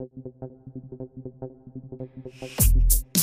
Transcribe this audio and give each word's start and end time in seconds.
Thank 0.00 0.12
you. 3.16 3.17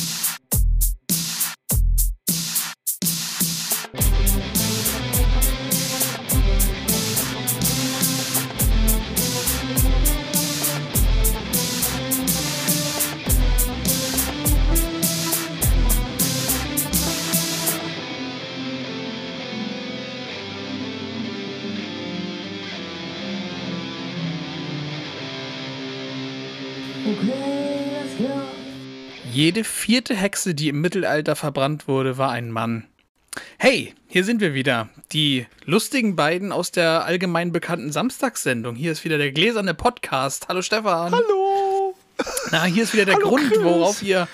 Jede 29.45 29.63
vierte 29.63 30.15
Hexe, 30.15 30.55
die 30.55 30.69
im 30.69 30.81
Mittelalter 30.81 31.35
verbrannt 31.35 31.87
wurde, 31.87 32.17
war 32.17 32.31
ein 32.31 32.49
Mann. 32.49 32.87
Hey, 33.59 33.93
hier 34.07 34.23
sind 34.23 34.41
wir 34.41 34.55
wieder. 34.55 34.89
Die 35.11 35.45
lustigen 35.65 36.15
beiden 36.15 36.51
aus 36.51 36.71
der 36.71 37.05
allgemein 37.05 37.51
bekannten 37.51 37.91
Samstagssendung. 37.91 38.73
Hier 38.73 38.91
ist 38.91 39.03
wieder 39.03 39.19
der 39.19 39.31
gläserne 39.31 39.75
Podcast. 39.75 40.47
Hallo 40.47 40.63
Stefan. 40.63 41.13
Hallo. 41.13 41.93
Na, 42.49 42.63
hier 42.63 42.81
ist 42.81 42.93
wieder 42.93 43.05
der 43.05 43.17
Hallo, 43.17 43.29
Grund, 43.29 43.51
Chris. 43.51 43.63
worauf 43.63 44.01
ihr 44.01 44.27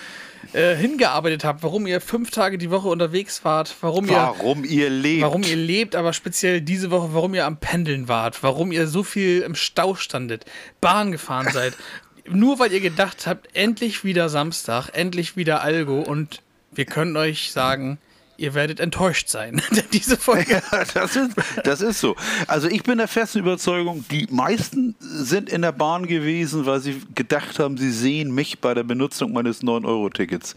äh, 0.54 0.78
hingearbeitet 0.78 1.44
habt, 1.44 1.62
warum 1.62 1.88
ihr 1.88 2.00
fünf 2.00 2.32
Tage 2.32 2.58
die 2.58 2.72
Woche 2.72 2.88
unterwegs 2.88 3.44
wart, 3.44 3.76
warum 3.82 4.06
ihr 4.06 4.16
Warum 4.16 4.64
ihr 4.64 4.90
lebt. 4.90 5.24
Warum 5.24 5.44
ihr 5.44 5.58
lebt, 5.58 5.98
aber 5.98 6.14
speziell 6.14 6.62
diese 6.62 6.90
Woche, 6.90 7.10
warum 7.12 7.34
ihr 7.34 7.46
am 7.46 7.58
Pendeln 7.58 8.08
wart, 8.08 8.44
warum 8.44 8.72
ihr 8.72 8.88
so 8.88 9.04
viel 9.04 9.42
im 9.42 9.56
Stau 9.56 9.96
standet, 9.96 10.46
Bahn 10.80 11.12
gefahren 11.12 11.50
seid. 11.52 11.74
Nur 12.30 12.60
weil 12.60 12.72
ihr 12.72 12.82
gedacht 12.82 13.28
habt, 13.28 13.56
endlich 13.56 14.04
wieder 14.04 14.30
Samstag, 14.30 14.90
endlich 14.94 15.36
wieder 15.36 15.62
Algo 15.62 16.02
und 16.02 16.42
wir 16.72 16.86
können 16.86 17.18
euch 17.18 17.52
sagen, 17.52 17.98
ihr 18.42 18.54
werdet 18.56 18.80
enttäuscht 18.80 19.30
sein. 19.30 19.62
Diese 19.94 20.18
Folge. 20.18 20.62
Ja, 20.72 20.84
das 20.94 21.16
ist, 21.16 21.32
das 21.64 21.82
ist 21.82 22.00
so. 22.00 22.16
Also 22.48 22.68
ich 22.68 22.84
bin 22.84 22.98
der 22.98 23.08
festen 23.08 23.40
Überzeugung, 23.40 24.04
die 24.10 24.28
meisten 24.32 24.96
sind 25.00 25.50
in 25.50 25.62
der 25.62 25.72
Bahn 25.72 26.08
gewesen, 26.08 26.66
weil 26.66 26.80
sie 26.80 27.02
gedacht 27.16 27.60
haben, 27.60 27.78
sie 27.78 27.92
sehen 27.92 28.32
mich 28.34 28.60
bei 28.60 28.74
der 28.74 28.84
Benutzung 28.84 29.32
meines 29.34 29.62
9-Euro-Tickets. 29.62 30.56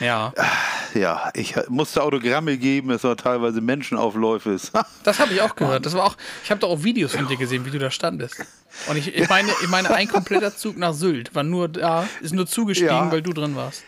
Ja, 0.00 0.32
Ja, 0.94 1.30
ich 1.34 1.54
musste 1.68 2.02
Autogramme 2.02 2.56
geben, 2.56 2.90
es 2.90 3.04
war 3.04 3.16
teilweise 3.16 3.60
Menschenaufläufe. 3.60 4.56
das 5.04 5.18
habe 5.18 5.34
ich 5.34 5.42
auch 5.42 5.54
gehört. 5.54 5.84
Das 5.86 5.94
war 5.94 6.04
auch, 6.04 6.16
ich 6.42 6.50
habe 6.50 6.60
doch 6.60 6.70
auch 6.70 6.82
Videos 6.82 7.14
von 7.14 7.26
dir 7.28 7.36
gesehen, 7.36 7.64
wie 7.66 7.70
du 7.70 7.78
da 7.78 7.90
standest. 7.90 8.36
Und 8.88 8.96
ich, 8.96 9.14
ich 9.14 9.28
meine, 9.28 9.50
ich 9.62 9.68
meine, 9.68 9.90
ein 9.90 10.08
kompletter 10.08 10.56
Zug 10.56 10.76
nach 10.78 10.94
Sylt 10.94 11.34
war 11.34 11.42
nur 11.42 11.68
da, 11.68 12.08
ist 12.22 12.32
nur 12.32 12.46
zugestiegen, 12.46 12.90
Ja. 12.94 13.12
weil 13.12 13.22
du 13.22 13.32
drin 13.32 13.54
warst. 13.56 13.82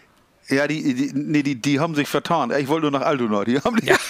Ja, 0.51 0.67
die, 0.67 0.95
die, 0.95 1.11
nee, 1.15 1.43
die, 1.43 1.55
die 1.55 1.79
haben 1.81 1.95
sich 1.95 2.09
vertan. 2.09 2.51
Ich 2.51 2.69
wollte 2.69 2.91
nur 2.91 2.99
nach 2.99 3.07
Altona. 3.07 3.45
Die 3.45 3.59
haben 3.59 3.77
Ja. 3.83 3.97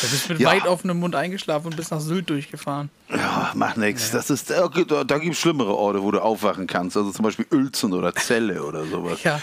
Du 0.00 0.08
bist 0.10 0.28
mit 0.28 0.40
Ja. 0.40 0.48
weit 0.50 0.66
offenem 0.66 0.98
Mund 0.98 1.14
eingeschlafen 1.14 1.68
und 1.68 1.76
bist 1.76 1.92
nach 1.92 2.00
Sylt 2.00 2.28
durchgefahren. 2.30 2.90
Ja, 3.08 3.52
macht 3.54 3.76
nichts. 3.76 4.10
Das 4.10 4.28
ist, 4.28 4.50
da, 4.50 4.66
gibt 4.66 4.90
es 4.90 5.38
schlimmere 5.38 5.76
Orte, 5.76 6.02
wo 6.02 6.10
du 6.10 6.20
aufwachen 6.20 6.66
kannst. 6.66 6.96
Also 6.96 7.12
zum 7.12 7.22
Beispiel 7.24 7.46
Uelzen 7.52 7.92
oder 7.92 8.12
Celle 8.12 8.64
oder 8.64 8.84
sowas. 8.86 9.22
Ja, 9.22 9.40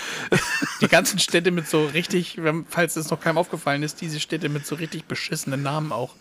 die 0.82 0.90
ganzen 0.90 1.20
Städte 1.20 1.52
mit 1.52 1.70
so 1.70 1.86
richtig, 1.86 2.38
falls 2.68 2.98
es 2.98 3.10
noch 3.10 3.22
keinem 3.22 3.38
aufgefallen 3.38 3.82
ist, 3.82 4.02
diese 4.02 4.20
Städte 4.20 4.50
mit 4.50 4.68
so 4.68 4.76
richtig 4.76 5.06
beschissenen 5.06 5.64
Namen 5.64 5.94
auch. 5.94 6.14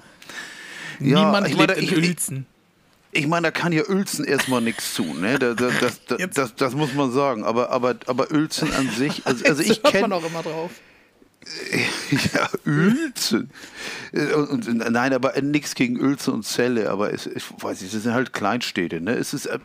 Ja, 1.00 1.24
Niemand 1.24 1.48
ich 1.48 1.56
lebt 1.56 1.68
meine, 1.70 1.80
in 1.80 1.84
ich- 1.84 1.92
ich- 1.92 1.98
Uelzen. 1.98 2.46
Ich 2.52 2.57
meine, 3.26 3.46
da 3.46 3.50
kann 3.50 3.72
ja 3.72 3.82
Uelzen 3.88 4.24
erstmal 4.24 4.60
nichts 4.60 4.94
tun, 4.94 5.20
ne? 5.20 5.38
Da, 5.38 5.54
da, 5.54 5.70
das, 5.80 6.04
das, 6.06 6.30
das, 6.34 6.54
das 6.54 6.74
muss 6.74 6.94
man 6.94 7.10
sagen. 7.10 7.44
Aber, 7.44 7.70
aber, 7.70 7.96
aber 8.06 8.30
Uelzen 8.30 8.72
an 8.74 8.90
sich, 8.90 9.22
also, 9.26 9.44
also 9.44 9.62
ich 9.62 9.68
hört 9.68 9.84
man 9.84 9.92
kenne 9.92 10.14
auch 10.14 10.24
immer 10.24 10.42
drauf. 10.42 10.70
ja, 12.34 12.48
Uelzen. 12.66 13.50
Äh, 14.12 14.91
nein, 14.91 15.12
aber 15.12 15.41
nichts 15.41 15.74
gegen 15.74 16.00
Uelzen 16.00 16.34
und 16.34 16.44
Celle, 16.44 16.91
aber 16.91 17.12
es, 17.12 17.26
ich 17.26 17.44
weiß 17.58 17.80
nicht, 17.80 17.94
das 17.94 18.02
sind 18.02 18.12
halt 18.12 18.32
Kleinstädte, 18.32 19.00
ne? 19.00 19.12
Es 19.12 19.32
ist, 19.32 19.47
äh, 19.47 19.58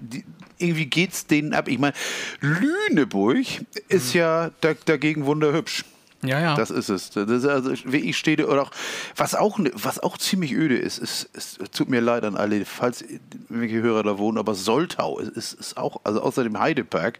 irgendwie 0.58 0.86
geht's 0.86 1.28
denen 1.28 1.54
ab. 1.54 1.68
Ich 1.68 1.80
meine, 1.80 1.96
Lüneburg 2.40 3.46
ist 3.90 4.14
ja 4.14 4.52
da, 4.62 4.74
dagegen 4.86 5.26
wunderhübsch. 5.26 5.84
Ja, 6.24 6.40
ja. 6.40 6.56
Das 6.56 6.72
ist 6.72 6.90
es. 6.90 7.10
Das 7.12 7.30
ist 7.30 7.46
also 7.46 7.72
wirklich 7.86 8.18
steht 8.18 8.44
oder 8.44 8.64
auch 8.64 8.72
was 9.16 9.36
auch 9.36 9.60
ne- 9.60 9.72
was 9.74 10.00
auch 10.00 10.18
ziemlich 10.18 10.54
öde 10.54 10.78
ist. 10.78 10.98
ist 10.98 11.30
es 11.34 11.58
tut 11.72 11.90
mir 11.90 12.02
leid 12.02 12.24
an 12.24 12.36
alle, 12.36 12.66
falls 12.66 13.02
irgendwelche 13.02 13.82
Hörer 13.82 14.04
da 14.04 14.18
wohnen, 14.18 14.38
aber 14.38 14.56
Soltau 14.56 15.20
ist, 15.20 15.54
ist, 15.54 15.78
auch 15.78 16.02
also 16.04 16.22
außer 16.22 16.44
dem 16.44 16.60
Heidepark 16.60 17.20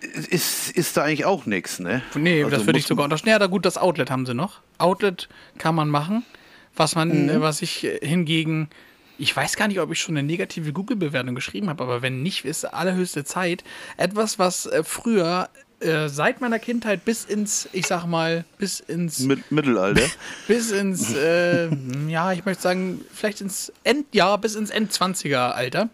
ist, 0.00 0.70
ist 0.70 0.96
da 0.96 1.02
eigentlich 1.04 1.24
auch 1.24 1.46
nichts, 1.46 1.78
ne? 1.78 2.02
nee, 2.14 2.42
also 2.42 2.56
das 2.56 2.66
würde 2.66 2.78
ich 2.78 2.86
sogar 2.86 3.04
unterstellen. 3.04 3.32
Ja, 3.32 3.38
da 3.38 3.46
gut, 3.46 3.66
das 3.66 3.76
Outlet 3.76 4.10
haben 4.10 4.26
sie 4.26 4.34
noch. 4.34 4.60
Outlet 4.78 5.28
kann 5.58 5.74
man 5.74 5.88
machen. 5.88 6.24
Was 6.74 6.94
man, 6.94 7.28
äh, 7.28 7.40
was 7.40 7.62
ich 7.62 7.84
äh, 7.84 7.98
hingegen, 8.06 8.70
ich 9.18 9.36
weiß 9.36 9.56
gar 9.56 9.68
nicht, 9.68 9.80
ob 9.80 9.92
ich 9.92 10.00
schon 10.00 10.16
eine 10.16 10.26
negative 10.26 10.72
Google-Bewertung 10.72 11.34
geschrieben 11.34 11.68
habe, 11.68 11.82
aber 11.82 12.00
wenn 12.00 12.22
nicht, 12.22 12.44
ist 12.44 12.64
allerhöchste 12.64 13.24
Zeit. 13.24 13.64
Etwas, 13.98 14.38
was 14.38 14.66
äh, 14.66 14.82
früher 14.84 15.50
äh, 15.80 16.08
seit 16.08 16.40
meiner 16.40 16.58
Kindheit 16.58 17.04
bis 17.04 17.24
ins, 17.24 17.68
ich 17.72 17.86
sag 17.86 18.06
mal, 18.06 18.44
bis 18.58 18.80
ins 18.80 19.20
Mit, 19.20 19.50
Mittelalter. 19.50 20.02
bis 20.48 20.70
ins, 20.70 21.14
äh, 21.14 21.68
ja, 22.08 22.32
ich 22.32 22.44
möchte 22.44 22.62
sagen, 22.62 23.04
vielleicht 23.12 23.40
ins 23.40 23.72
Endjahr, 23.84 24.38
bis 24.38 24.54
ins 24.54 24.70
Endzwanziger-Alter. 24.70 25.88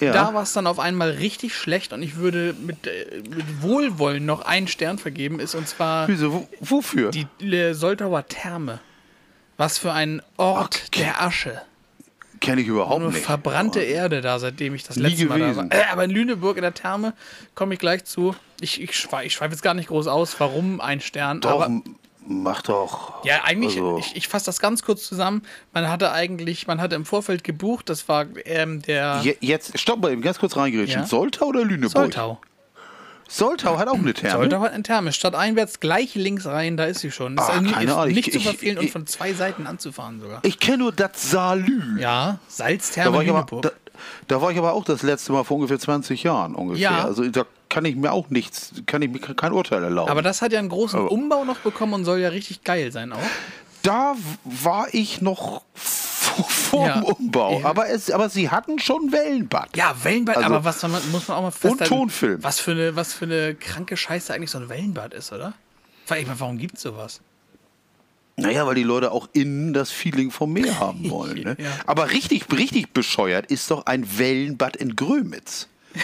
Ja. 0.00 0.12
Da 0.12 0.32
war 0.34 0.44
es 0.44 0.52
dann 0.54 0.66
auf 0.66 0.78
einmal 0.78 1.10
richtig 1.10 1.54
schlecht 1.54 1.92
und 1.92 2.02
ich 2.02 2.16
würde 2.16 2.54
mit, 2.58 2.86
äh, 2.86 3.22
mit 3.28 3.62
Wohlwollen 3.62 4.24
noch 4.24 4.40
einen 4.42 4.66
Stern 4.68 4.98
vergeben, 4.98 5.40
ist 5.40 5.54
und 5.54 5.68
zwar 5.68 6.08
Wieso? 6.08 6.32
Wo, 6.32 6.48
wofür? 6.60 7.10
die 7.10 7.26
Soltauer 7.74 8.26
Therme. 8.26 8.80
Was 9.58 9.76
für 9.76 9.92
ein 9.92 10.22
Ort 10.38 10.84
Okay. 10.86 11.02
der 11.02 11.20
Asche. 11.22 11.60
Kenne 12.40 12.62
ich 12.62 12.68
überhaupt 12.68 13.00
Nur 13.02 13.12
nicht. 13.12 13.22
verbrannte 13.24 13.80
Erde 13.80 14.22
da, 14.22 14.38
seitdem 14.38 14.74
ich 14.74 14.82
das 14.84 14.96
Nie 14.96 15.02
letzte 15.10 15.26
Mal 15.26 15.38
da 15.38 15.44
war. 15.56 15.64
gewesen. 15.64 15.70
Äh, 15.72 15.92
aber 15.92 16.04
in 16.04 16.10
Lüneburg 16.10 16.56
in 16.56 16.62
der 16.62 16.72
Therme 16.74 17.12
komme 17.54 17.74
ich 17.74 17.80
gleich 17.80 18.04
zu. 18.04 18.34
Ich, 18.60 18.80
ich 18.80 18.96
schweife 18.96 19.26
ich 19.26 19.34
schweif 19.34 19.50
jetzt 19.50 19.62
gar 19.62 19.74
nicht 19.74 19.88
groß 19.88 20.06
aus, 20.06 20.38
warum 20.40 20.80
ein 20.80 21.00
Stern. 21.00 21.40
Doch, 21.42 21.50
aber 21.62 21.82
mach 22.26 22.62
doch. 22.62 23.24
Ja, 23.24 23.44
eigentlich, 23.44 23.76
Also- 23.76 23.98
ich, 23.98 24.16
ich 24.16 24.28
fasse 24.28 24.46
das 24.46 24.58
ganz 24.58 24.82
kurz 24.82 25.06
zusammen. 25.06 25.42
Man 25.74 25.88
hatte 25.88 26.12
eigentlich, 26.12 26.66
man 26.66 26.80
hatte 26.80 26.94
im 26.94 27.04
Vorfeld 27.04 27.44
gebucht, 27.44 27.88
das 27.90 28.08
war 28.08 28.24
ähm, 28.46 28.80
der 28.82 29.20
Je, 29.22 29.36
jetzt, 29.40 29.78
stopp 29.78 30.00
mal 30.00 30.10
eben, 30.12 30.22
ganz 30.22 30.38
kurz 30.38 30.56
reingerätschen. 30.56 31.02
Ja. 31.02 31.06
Soltau 31.06 31.46
oder 31.46 31.62
Lüneburg? 31.64 31.90
Soltau. 31.92 32.40
Soltau 33.32 33.78
hat 33.78 33.86
auch 33.88 33.94
eine 33.94 34.12
Therme. 34.12 34.38
Soltau 34.42 34.60
hat 34.62 34.72
ein 34.72 34.82
Therme. 34.82 35.12
Statt 35.12 35.34
einwärts 35.36 35.78
gleich 35.80 36.14
links 36.16 36.46
rein, 36.46 36.76
da 36.76 36.84
ist 36.84 37.00
sie 37.00 37.10
schon. 37.12 37.34
Ist, 37.36 37.40
Ah, 37.42 37.60
keine 37.72 37.94
Ahnung. 37.96 38.12
nicht 38.14 38.26
Ich- 38.28 38.32
zu 38.32 38.38
ich- 38.38 38.44
verfehlen 38.44 38.78
und 38.78 38.84
ich- 38.86 38.92
von 38.92 39.06
zwei 39.06 39.32
Seiten 39.32 39.66
anzufahren 39.66 40.20
sogar. 40.20 40.40
Ich 40.44 40.58
kenne 40.58 40.78
nur 40.78 40.92
das 40.92 41.30
Salü. 41.30 41.98
Ja, 42.00 42.32
Da 42.32 42.38
Salztherme 42.48 43.16
war, 43.16 43.22
ich 43.22 43.30
aber, 43.30 43.60
da, 43.60 43.70
da 44.26 44.42
war 44.42 44.50
ich 44.50 44.58
aber 44.58 44.72
auch 44.72 44.84
das 44.84 45.02
letzte 45.02 45.32
Mal 45.32 45.44
vor 45.44 45.56
ungefähr 45.58 45.78
20 45.78 46.24
Jahren 46.24 46.54
ungefähr. 46.56 46.82
Ja. 46.82 47.04
Also 47.04 47.24
da 47.28 47.44
kann 47.68 47.84
ich 47.84 47.94
mir 47.94 48.12
auch 48.12 48.30
nichts, 48.30 48.72
kann 48.86 49.00
ich 49.00 49.10
mir 49.10 49.20
kein 49.20 49.52
Urteil 49.52 49.84
erlauben. 49.84 50.10
aber 50.10 50.22
das 50.22 50.42
hat 50.42 50.52
ja 50.52 50.58
einen 50.58 50.68
großen 50.68 50.98
Aber- 50.98 51.12
Umbau 51.12 51.44
noch 51.44 51.58
bekommen 51.58 51.94
und 51.94 52.04
soll 52.04 52.18
ja 52.18 52.30
richtig 52.30 52.64
geil 52.64 52.90
sein 52.90 53.12
auch. 53.12 53.18
da 53.82 54.14
war 54.44 54.88
ich 54.92 55.20
noch 55.22 55.62
vor, 56.34 56.44
vor 56.48 56.86
Ja. 56.86 56.94
dem 57.00 57.04
Umbau. 57.04 57.60
Ja. 57.60 57.66
Aber, 57.66 57.88
es, 57.88 58.10
aber 58.10 58.28
sie 58.28 58.48
hatten 58.50 58.78
schon 58.78 59.12
Wellenbad. 59.12 59.76
Ja, 59.76 59.94
Wellenbad, 60.02 60.36
Also- 60.38 60.46
aber 60.48 60.64
was 60.64 60.82
man, 60.82 60.92
muss 61.10 61.28
man 61.28 61.36
auch 61.38 61.42
mal 61.42 61.50
festhalten, 61.50 61.84
Tonfilm. 61.84 62.42
Was 62.42 62.60
für, 62.60 62.70
eine, 62.72 62.96
was 62.96 63.12
für 63.12 63.24
eine 63.26 63.54
kranke 63.54 63.96
Scheiße 63.96 64.32
eigentlich 64.32 64.50
so 64.50 64.58
ein 64.58 64.68
Wellenbad 64.68 65.14
ist, 65.14 65.32
oder? 65.32 65.54
Ich 66.04 66.26
meine, 66.26 66.40
warum 66.40 66.58
gibt's 66.58 66.82
sowas? 66.82 67.20
Naja, 68.36 68.66
weil 68.66 68.74
die 68.74 68.82
Leute 68.84 69.12
auch 69.12 69.28
innen 69.32 69.72
das 69.74 69.90
Feeling 69.90 70.30
vom 70.30 70.52
Meer 70.52 70.78
haben 70.80 71.08
wollen. 71.10 71.42
Ne? 71.42 71.56
Ja. 71.58 71.70
Aber 71.86 72.10
richtig, 72.10 72.46
richtig 72.52 72.92
bescheuert 72.92 73.46
ist 73.50 73.70
doch 73.70 73.86
ein 73.86 74.18
Wellenbad 74.18 74.76
in 74.76 74.96
Grömitz. 74.96 75.68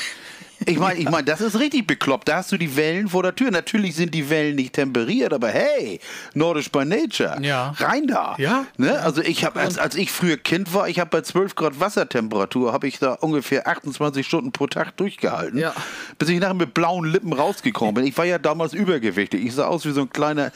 Ich 0.64 0.78
meine, 0.78 0.98
ich 0.98 1.08
mein, 1.10 1.24
das 1.24 1.40
ist 1.40 1.58
richtig 1.58 1.86
bekloppt. 1.86 2.28
Da 2.28 2.36
hast 2.36 2.50
du 2.50 2.56
die 2.56 2.76
Wellen 2.76 3.08
vor 3.08 3.22
der 3.22 3.34
Tür. 3.34 3.50
Natürlich 3.50 3.94
sind 3.94 4.14
die 4.14 4.30
Wellen 4.30 4.56
nicht 4.56 4.72
temperiert, 4.72 5.34
aber 5.34 5.48
hey, 5.48 6.00
Nordisch 6.34 6.70
by 6.70 6.84
Nature. 6.84 7.36
Ja. 7.42 7.74
Rein 7.78 8.06
da. 8.06 8.34
Ja. 8.38 8.64
Ne? 8.78 8.98
Also 9.00 9.20
ich 9.22 9.44
habe, 9.44 9.60
als, 9.60 9.76
als 9.78 9.94
ich 9.96 10.10
früher 10.10 10.38
Kind 10.38 10.72
war, 10.72 10.88
ich 10.88 10.98
habe 10.98 11.10
bei 11.10 11.20
12 11.20 11.54
Grad 11.54 11.78
Wassertemperatur, 11.78 12.72
habe 12.72 12.88
ich 12.88 12.98
da 12.98 13.12
ungefähr 13.14 13.68
28 13.68 14.26
Stunden 14.26 14.52
pro 14.52 14.66
Tag 14.66 14.96
durchgehalten, 14.96 15.58
Ja. 15.58 15.74
bis 16.18 16.30
ich 16.30 16.40
nachher 16.40 16.54
mit 16.54 16.72
blauen 16.72 17.04
Lippen 17.04 17.32
rausgekommen 17.34 17.94
bin. 17.94 18.06
Ich 18.06 18.16
war 18.16 18.24
ja 18.24 18.38
damals 18.38 18.72
übergewichtig. 18.72 19.44
Ich 19.44 19.54
sah 19.54 19.66
aus 19.66 19.84
wie 19.84 19.92
so 19.92 20.02
ein 20.02 20.10
kleiner, 20.10 20.52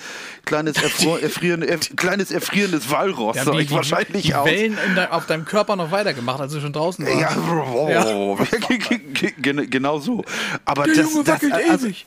kleines, 0.46 0.76
erfrieren, 1.22 1.62
erf 1.62 1.80
kleines 1.96 2.30
erfrierendes 2.30 2.90
Walross. 2.90 3.36
Ja, 3.36 3.44
sah 3.44 3.52
die, 3.52 3.58
ich 3.60 3.68
die, 3.68 3.74
wahrscheinlich 3.74 4.22
die 4.22 4.34
aus. 4.34 4.46
Wellen 4.46 4.78
de, 4.96 5.08
auf 5.08 5.26
deinem 5.26 5.44
Körper 5.44 5.76
noch 5.76 5.90
weitergemacht, 5.90 6.40
als 6.40 6.52
du 6.52 6.60
schon 6.60 6.72
draußen 6.72 7.04
warst. 7.06 7.20
Ja, 7.20 8.06
oh, 8.14 8.38
genau 9.38 9.89
so. 9.98 10.24
Aber 10.64 10.84
Der 10.84 10.94
das, 10.94 11.12
Junge 11.12 11.24
das, 11.24 11.34
wackelt 11.42 11.52
also, 11.52 11.86
ewig. 11.86 12.06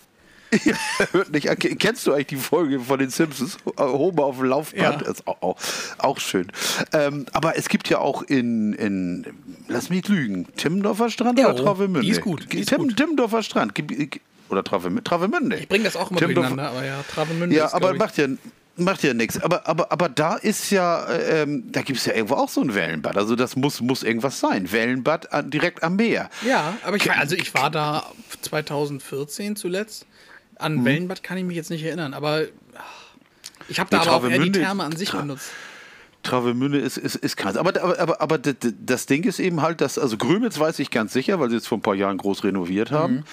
Ja, 0.65 0.75
hört 1.13 1.31
nicht. 1.31 1.47
Kennst 1.80 2.06
du 2.06 2.13
eigentlich 2.13 2.27
die 2.27 2.35
Folge 2.35 2.80
von 2.80 3.00
den 3.00 3.09
Simpsons? 3.09 3.57
Homer 3.77 4.24
auf 4.25 4.38
dem 4.38 4.45
Laufband. 4.45 5.01
Ja. 5.01 5.12
Ist 5.12 5.25
auch, 5.27 5.41
auch, 5.41 5.57
auch 5.97 6.19
schön. 6.19 6.47
Ähm, 6.94 7.25
aber 7.33 7.57
es 7.57 7.69
gibt 7.69 7.89
ja 7.89 7.97
auch 7.97 8.21
in, 8.21 8.74
in 8.74 9.25
lass 9.68 9.89
mich 9.89 10.07
lügen, 10.07 10.47
Timmendorfer 10.56 11.09
Strand 11.09 11.39
Ja, 11.39 11.50
oder 11.50 11.59
oh, 11.59 11.63
Travemünde? 11.63 12.01
die 12.01 12.09
ist 12.12 12.21
gut, 12.21 12.51
die 12.53 12.59
ist 12.59 12.69
Tim, 12.69 12.83
gut. 12.83 12.97
Timmendorfer 12.97 13.41
Strand. 13.41 13.74
Oder 14.50 14.63
Travemünde? 14.63 15.57
Ich 15.57 15.68
bringe 15.68 15.85
das 15.85 15.95
auch 15.95 16.12
immer 16.12 16.19
Timmendorfer- 16.19 16.33
durcheinander, 16.50 16.69
aber 16.69 16.85
ja, 16.85 17.03
Travemünde 17.12 17.56
Ja, 17.56 17.65
ist, 17.65 17.74
aber 17.74 17.95
macht 17.95 18.18
ja, 18.18 18.27
macht 18.75 19.04
ja 19.04 19.14
nichts. 19.14 19.42
Aber, 19.42 19.68
aber, 19.68 19.92
aber 19.92 20.10
da 20.10 20.36
ist 20.36 20.70
ja, 20.72 21.08
ähm, 21.10 21.72
da 21.72 21.81
gibt 21.81 22.00
es 22.00 22.06
ja 22.06 22.14
irgendwo 22.14 22.36
auch 22.36 22.50
so 22.50 22.62
ein 22.62 22.74
Wellenbad. 22.74 23.18
Also 23.18 23.36
das 23.36 23.56
muss, 23.56 23.81
muss 23.81 24.04
irgendwas 24.04 24.40
sein. 24.40 24.72
Wellenbad 24.72 25.31
an, 25.31 25.50
direkt 25.52 25.84
am 25.84 25.96
Meer. 25.96 26.30
Ja, 26.48 26.75
aber 26.84 26.96
ich 26.98 27.08
war, 27.08 27.18
also 27.18 27.36
ich 27.36 27.54
war 27.54 27.70
da 27.70 28.06
2014 28.42 29.56
zuletzt. 29.56 30.06
An 30.56 30.75
Mhm. 30.78 30.86
Wellenbad 30.86 31.24
kann 31.24 31.38
ich 31.38 31.44
mich 31.44 31.56
jetzt 31.56 31.70
nicht 31.70 31.84
erinnern, 31.84 32.14
aber 32.14 32.44
ich 33.70 33.80
habe 33.80 33.90
da 33.90 34.02
aber 34.02 34.14
auch 34.14 34.28
eher 34.30 34.40
die 34.40 34.52
Therme 34.52 34.84
an 34.84 34.96
sich 34.96 35.10
Tra- 35.10 35.22
benutzt. 35.22 35.50
Travemünde 36.22 36.80
ist, 36.80 36.98
ist, 36.98 37.16
ist 37.16 37.36
krass. 37.36 37.58
Aber, 37.58 37.81
aber, 37.81 38.00
aber, 38.00 38.22
aber 38.22 38.38
das 38.38 39.06
Ding 39.08 39.24
ist 39.26 39.40
eben 39.40 39.62
halt, 39.62 39.81
dass, 39.81 39.98
also 40.00 40.16
Grömitz 40.18 40.58
weiß 40.58 40.80
ich 40.80 40.90
ganz 40.90 41.12
sicher, 41.12 41.40
weil 41.40 41.50
sie 41.50 41.58
es 41.58 41.68
vor 41.68 41.78
ein 41.78 41.81
paar 41.81 41.96
Jahren 41.96 42.18
groß 42.18 42.46
renoviert 42.46 42.92
haben. 42.92 43.16
Mhm. 43.16 43.24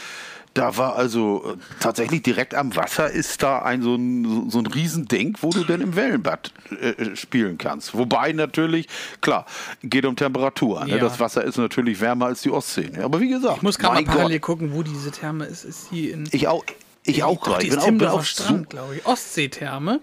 Da 0.52 0.76
war 0.76 0.96
also 0.96 1.54
äh, 1.54 1.56
tatsächlich 1.78 2.22
direkt 2.22 2.56
am 2.56 2.74
Wasser 2.74 3.08
ist 3.08 3.40
da 3.40 3.60
ein 3.62 3.82
so 3.82 3.94
ein, 3.94 4.50
so- 4.50 4.58
ein 4.58 4.66
Riesending, 4.66 5.36
wo 5.40 5.50
du 5.50 5.62
dann 5.62 5.80
im 5.80 5.94
Wellenbad 5.94 6.52
äh, 6.80 7.14
spielen 7.14 7.56
kannst. 7.56 7.94
Wobei 7.96 8.32
natürlich, 8.32 8.88
klar, 9.20 9.46
geht 9.84 10.04
um 10.06 10.16
Temperatur. 10.16 10.84
Ne? 10.86 10.92
Ja. 10.96 10.98
Das 10.98 11.20
Wasser 11.20 11.44
ist 11.44 11.56
natürlich 11.56 12.00
wärmer 12.00 12.26
als 12.26 12.42
die 12.42 12.50
Ostsee. 12.50 12.90
Ne? 12.92 13.04
Aber 13.04 13.20
wie 13.20 13.28
gesagt, 13.28 13.58
Ich 13.58 13.62
muss 13.62 13.78
gerade 13.78 14.02
mal 14.02 14.04
parallel 14.12 14.40
Gott, 14.40 14.46
gucken, 14.58 14.74
wo 14.74 14.82
diese 14.82 15.12
Therme 15.12 15.44
ist. 15.46 15.64
Ist 15.64 15.92
die 15.92 16.10
in. 16.10 16.28
ich 16.32 16.48
auch, 16.48 16.64
ich 17.04 17.22
auch 17.22 17.40
gerade. 17.40 17.62
Ich 17.64 17.70
bin 17.70 17.78
auch, 17.78 17.86
bin 17.86 18.04
auch 18.08 18.24
Strand, 18.24 18.70
glaube 18.70 18.96
ich. 18.96 19.06
Ostseetherme. 19.06 20.00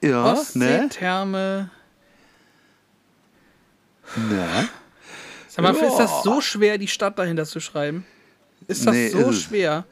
ja, 0.00 0.08
ne? 0.24 0.32
Ostseetherme. 0.32 1.70
Ne? 4.16 4.68
Sag 5.48 5.62
mal, 5.62 5.72
ist 5.74 5.98
das 5.98 6.10
Ja. 6.10 6.20
so 6.24 6.40
schwer, 6.40 6.78
die 6.78 6.88
Stadt 6.88 7.18
dahinter 7.18 7.44
zu 7.44 7.60
schreiben? 7.60 8.04
Ist 8.66 8.86
das 8.86 8.94
Nee, 8.94 9.08
so 9.08 9.30
ist 9.30 9.42
schwer? 9.42 9.84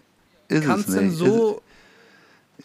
Ist 0.48 0.64
Kannst 0.64 0.88
du 0.88 1.10
so. 1.10 1.62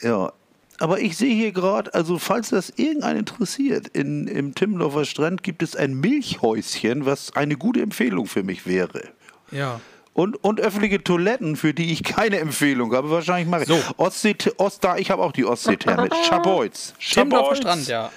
Ja, 0.02 0.32
aber 0.80 1.00
ich 1.00 1.16
sehe 1.16 1.34
hier 1.36 1.52
gerade, 1.52 1.94
also 1.94 2.18
falls 2.18 2.50
das 2.50 2.74
irgendeinen 2.76 3.20
interessiert, 3.20 3.88
in, 3.90 4.28
im 4.28 4.56
Timmendorfer 4.56 5.06
Strand 5.06 5.44
gibt 5.44 5.62
es 5.62 5.76
ein 5.76 5.94
Milchhäuschen, 5.94 7.06
was 7.06 7.36
eine 7.36 7.56
gute 7.56 7.82
Empfehlung 7.82 8.26
für 8.26 8.42
mich 8.42 8.66
wäre. 8.66 9.04
Ja. 9.52 9.80
Und, 10.14 10.44
und 10.44 10.60
öffentliche 10.60 11.04
Toiletten, 11.04 11.56
für 11.56 11.74
die 11.74 11.92
ich 11.94 12.04
keine 12.04 12.40
Empfehlung 12.40 12.94
habe, 12.96 13.12
wahrscheinlich 13.12 13.48
mache 13.48 13.62
ich. 13.62 13.68
So. 13.68 13.80
Ostsee, 13.98 14.36
Ost, 14.58 14.84
da, 14.84 14.98
ich 14.98 15.12
habe 15.12 15.22
auch 15.22 15.32
die 15.32 15.46
Ostseetherme. 15.46 16.10
Schabolz. 16.28 16.96
Timmendorfer. 17.00 17.56
Strand, 17.56 17.88
ja. 17.88 18.12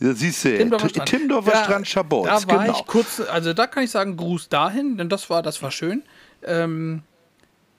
Ja, 0.00 0.12
siehst 0.12 0.44
du, 0.44 0.48
Timmendorfer 0.48 0.88
Timmendorfer, 0.88 0.88
Strand. 0.88 1.08
Timmendorfer 1.08 1.52
Ja, 1.52 1.64
Strand, 1.64 1.88
Schabolz. 1.88 2.26
Da 2.26 2.48
war 2.48 2.64
genau. 2.64 2.78
ich 2.78 2.86
kurz, 2.86 3.20
also 3.20 3.52
da 3.52 3.68
kann 3.68 3.84
ich 3.84 3.90
sagen, 3.92 4.16
Gruß 4.16 4.48
dahin, 4.48 4.98
denn 4.98 5.08
das 5.08 5.30
war, 5.30 5.42
das 5.42 5.62
war 5.62 5.70
schön. 5.70 6.02
Ähm, 6.44 7.02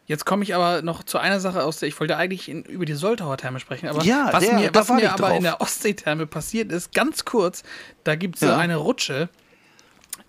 jetzt 0.07 0.25
komme 0.25 0.44
ich 0.44 0.53
aber 0.56 0.81
noch 0.81 1.03
zu 1.03 1.17
einer 1.17 1.39
Sache 1.39 1.63
aus 1.63 1.79
der, 1.79 1.89
ich 1.89 2.00
wollte 2.00 2.17
eigentlich 2.17 2.50
in, 2.50 2.63
über 2.63 2.85
die 2.85 2.94
Soltauer 2.94 3.38
Therme 3.38 3.59
sprechen, 3.59 3.88
aber 3.88 4.03
Ja, 4.03 4.29
was 4.31 4.44
der- 4.45 4.56
mir, 4.59 4.69
was 4.73 4.89
mir 4.89 5.12
aber 5.13 5.27
drauf. 5.29 5.38
in 5.38 5.44
der 5.44 5.62
Ostseetherme 5.62 6.27
passiert 6.27 6.71
ist, 6.71 6.94
ganz 6.94 7.25
kurz, 7.25 7.63
da 8.03 8.15
gibt 8.15 8.35
es 8.35 8.41
Ja. 8.41 8.57
eine 8.57 8.75
Rutsche, 8.77 9.29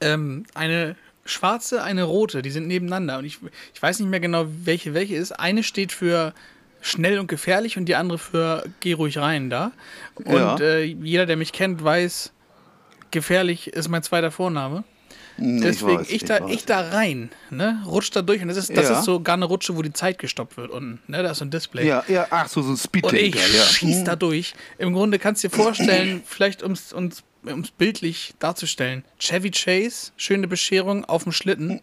ähm, 0.01 0.45
eine 0.55 0.97
schwarze, 1.25 1.83
eine 1.83 2.05
rote, 2.05 2.43
die 2.43 2.51
sind 2.51 2.67
nebeneinander 2.69 3.19
und 3.19 3.25
ich, 3.25 3.39
ich 3.75 3.83
weiß 3.83 3.99
nicht 4.01 4.09
mehr 4.09 4.21
genau, 4.21 4.47
welche 4.65 4.95
welche 4.95 5.17
ist. 5.17 5.33
Eine 5.33 5.63
steht 5.63 5.91
für 5.93 6.33
schnell 6.81 7.19
und 7.19 7.27
gefährlich 7.27 7.77
und 7.77 7.87
die 7.87 7.97
andere 7.97 8.19
für 8.19 8.65
geh 8.81 8.93
ruhig 8.93 9.19
rein 9.19 9.51
da. 9.51 9.73
Und 10.15 10.33
Ja. 10.33 10.57
äh, 10.61 10.85
jeder, 10.85 11.27
der 11.27 11.37
mich 11.37 11.53
kennt, 11.53 11.83
weiß, 11.83 12.33
gefährlich 13.11 13.69
ist 13.69 13.89
mein 13.89 14.03
zweiter 14.05 14.31
Vorname. 14.31 14.85
Hm, 15.37 15.61
Deswegen 15.61 15.99
weiß, 16.01 16.11
ich, 16.11 16.25
da, 16.25 16.41
weiß. 16.43 16.51
ich 16.55 16.65
da 16.65 16.81
rein, 16.91 17.31
ne, 17.51 17.83
rutscht 17.87 18.17
da 18.17 18.23
durch 18.23 18.41
und 18.41 18.49
das 18.49 18.57
ist, 18.57 18.75
das 18.77 18.89
Ja. 18.89 18.99
ist 18.99 19.05
sogar 19.05 19.35
eine 19.35 19.45
Rutsche, 19.45 19.77
wo 19.77 19.83
die 19.83 19.93
Zeit 19.93 20.19
gestoppt 20.19 20.57
wird 20.57 20.71
unten, 20.71 21.01
ne, 21.11 21.23
da 21.23 21.31
ist 21.33 21.39
so 21.39 21.45
ein 21.45 21.51
Display. 21.51 21.87
Ja, 21.87 22.05
ja, 22.09 22.27
ach 22.31 22.49
so, 22.49 22.63
so 22.63 22.71
ein 22.73 22.77
Speed 22.77 23.05
Und 23.05 23.15
ich 23.15 23.35
ja. 23.35 23.65
schieß 23.65 24.05
da 24.05 24.17
durch. 24.17 24.55
Im 24.79 24.93
Grunde 24.95 25.19
kannst 25.19 25.45
du 25.45 25.49
dir 25.49 25.55
vorstellen, 25.57 26.23
vielleicht 26.27 26.63
ums, 26.63 26.93
uns, 26.93 27.23
ums 27.47 27.71
bildlich 27.71 28.35
darzustellen, 28.39 29.05
Chevy 29.19 29.51
Chase, 29.51 30.13
schöne 30.17 30.49
Bescherung 30.49 31.05
auf 31.05 31.25
dem 31.25 31.33
Schlitten. 31.33 31.81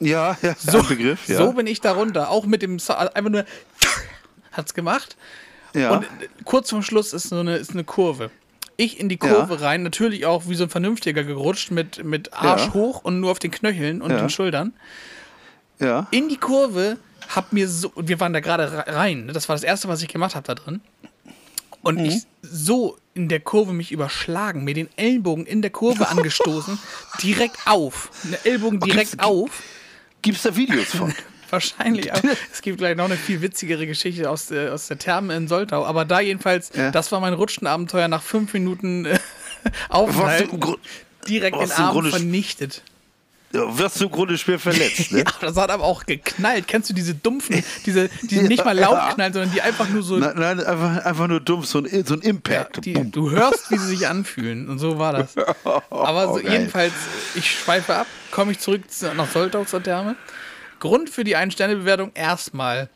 Ja, 0.00 0.36
ja, 0.42 0.54
So, 0.58 0.82
Begriff, 0.82 1.28
ja. 1.28 1.36
so 1.38 1.52
bin 1.52 1.66
ich 1.68 1.80
da 1.80 1.92
runter, 1.92 2.30
auch 2.30 2.44
mit 2.44 2.60
dem, 2.62 2.78
einfach 2.88 3.30
nur 3.30 3.44
hat's 4.52 4.74
gemacht. 4.74 5.16
ja. 5.74 5.90
Und 5.92 6.06
kurz 6.44 6.70
vor 6.70 6.82
Schluss 6.82 7.12
ist 7.12 7.28
so 7.28 7.38
eine, 7.38 7.56
ist 7.56 7.70
eine 7.70 7.84
Kurve. 7.84 8.30
Ich 8.78 9.00
in 9.00 9.08
die 9.08 9.16
Kurve 9.16 9.60
rein, 9.62 9.82
natürlich 9.82 10.26
auch 10.26 10.44
wie 10.48 10.54
so 10.54 10.64
ein 10.64 10.70
Vernünftiger 10.70 11.24
gerutscht, 11.24 11.70
mit, 11.70 12.04
mit 12.04 12.32
Arsch 12.34 12.66
Ja. 12.66 12.74
hoch 12.74 13.02
und 13.02 13.20
nur 13.20 13.30
auf 13.30 13.38
den 13.38 13.50
Knöcheln 13.50 14.02
und 14.02 14.10
Ja. 14.10 14.18
den 14.18 14.30
Schultern. 14.30 14.74
ja. 15.78 16.06
In 16.10 16.28
die 16.28 16.36
Kurve, 16.36 16.98
hab 17.34 17.52
mir 17.52 17.68
so, 17.68 17.90
und 17.94 18.08
wir 18.08 18.20
waren 18.20 18.32
da 18.32 18.40
gerade 18.40 18.70
re- 18.72 18.84
rein, 18.94 19.26
ne? 19.26 19.32
das 19.32 19.48
war 19.48 19.56
das 19.56 19.62
Erste, 19.62 19.88
was 19.88 20.02
ich 20.02 20.08
gemacht 20.08 20.34
habe 20.34 20.46
da 20.46 20.54
drin. 20.54 20.80
Und 21.82 21.98
ich 22.00 22.22
so 22.42 22.98
in 23.14 23.28
der 23.28 23.40
Kurve 23.40 23.72
mich 23.72 23.92
überschlagen, 23.92 24.64
mir 24.64 24.74
den 24.74 24.88
Ellenbogen 24.96 25.46
in 25.46 25.62
der 25.62 25.70
Kurve 25.70 26.08
angestoßen, 26.08 26.78
direkt 27.22 27.58
auf. 27.66 28.10
Den 28.24 28.36
Ellbogen 28.44 28.80
direkt 28.80 29.10
gibt's- 29.12 29.24
auf. 29.24 29.62
Gibt's 30.22 30.42
da 30.42 30.54
Videos 30.56 30.88
von? 30.88 31.14
Wahrscheinlich. 31.50 32.12
Aber 32.12 32.28
es 32.52 32.62
gibt 32.62 32.78
gleich 32.78 32.96
noch 32.96 33.04
eine 33.06 33.16
viel 33.16 33.40
witzigere 33.42 33.86
Geschichte 33.86 34.28
aus 34.30 34.46
der, 34.46 34.72
aus 34.74 34.88
der 34.88 34.98
Therme 34.98 35.34
in 35.36 35.48
Soltau. 35.48 35.84
Aber 35.84 36.04
da 36.04 36.20
jedenfalls, 36.20 36.70
Ja. 36.74 36.90
das 36.90 37.12
war 37.12 37.20
mein 37.20 37.34
Rutschenabenteuer 37.34 38.08
nach 38.08 38.22
fünf 38.22 38.52
Minuten 38.52 39.04
äh, 39.06 39.18
Aufenthalt. 39.88 40.48
Direkt 41.28 41.56
den 41.56 41.62
im 41.64 41.70
Arm 41.72 42.06
vernichtet. 42.10 42.82
ja, 43.52 43.76
wirst 43.78 44.00
du 44.00 44.04
im 44.04 44.12
Grunde 44.12 44.38
schwer 44.38 44.58
verletzt, 44.60 45.10
ne? 45.10 45.18
Ja, 45.20 45.24
das 45.40 45.56
hat 45.56 45.70
aber 45.70 45.82
auch 45.82 46.04
geknallt. 46.06 46.68
Kennst 46.68 46.88
du 46.90 46.94
diese 46.94 47.14
dumpfen, 47.14 47.64
diese, 47.84 48.08
die 48.22 48.42
nicht 48.42 48.64
mal 48.64 48.78
laut 48.78 48.92
Ja. 48.94 49.12
knallen, 49.12 49.32
sondern 49.32 49.50
die 49.52 49.60
einfach 49.62 49.88
nur 49.88 50.02
so. 50.04 50.18
Nein, 50.18 50.34
nein 50.36 50.60
einfach, 50.60 51.04
einfach 51.04 51.26
nur 51.26 51.40
dumm, 51.40 51.64
so 51.64 51.80
ein, 51.80 52.04
so 52.04 52.14
ein 52.14 52.20
Ja, 52.22 52.28
Impact. 52.30 52.84
die, 52.84 52.92
Bumm. 52.92 53.10
du 53.10 53.30
hörst, 53.32 53.70
wie 53.72 53.78
sie 53.78 53.86
sich 53.96 54.06
anfühlen. 54.06 54.68
Und 54.68 54.78
so 54.78 54.98
war 54.98 55.12
das. 55.14 55.34
Aber 55.90 56.26
so 56.26 56.34
Oh, 56.34 56.38
jedenfalls, 56.38 56.92
ich 57.34 57.50
schweife 57.50 57.96
ab, 57.96 58.06
komme 58.30 58.52
ich 58.52 58.60
zurück 58.60 58.88
zu- 58.88 59.12
nach 59.14 59.30
Soltau 59.30 59.64
zur 59.64 59.82
Therme. 59.82 60.14
Grund 60.86 61.10
für 61.10 61.24
die 61.24 61.36
Ein-Sterne-Bewertung 61.36 62.12
erstmal. 62.14 62.88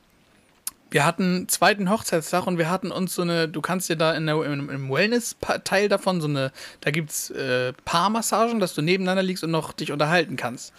Wir 0.93 1.05
hatten 1.05 1.49
zweiten 1.49 1.89
Hochzeitstag 1.89 2.49
und 2.49 2.59
wir 2.59 2.69
hatten 2.69 2.91
uns 2.91 3.15
so 3.15 3.23
eine, 3.23 3.47
du 3.49 3.61
kannst 3.61 3.89
dir 3.89 3.97
da 3.97 4.13
in 4.13 4.27
der, 4.27 4.43
im, 4.45 4.91
Wellness-Teil 4.91 5.89
davon 5.89 6.21
so 6.21 6.27
eine, 6.27 6.51
da 6.81 6.91
gibt 6.91 7.11
es 7.11 7.31
äh, 7.31 7.73
Paarmassagen, 7.85 8.59
dass 8.59 8.75
du 8.75 8.83
nebeneinander 8.83 9.23
liegst 9.23 9.45
und 9.45 9.53
noch 9.53 9.73
dich 9.73 9.93
unterhalten 9.93 10.35
kannst. 10.37 10.73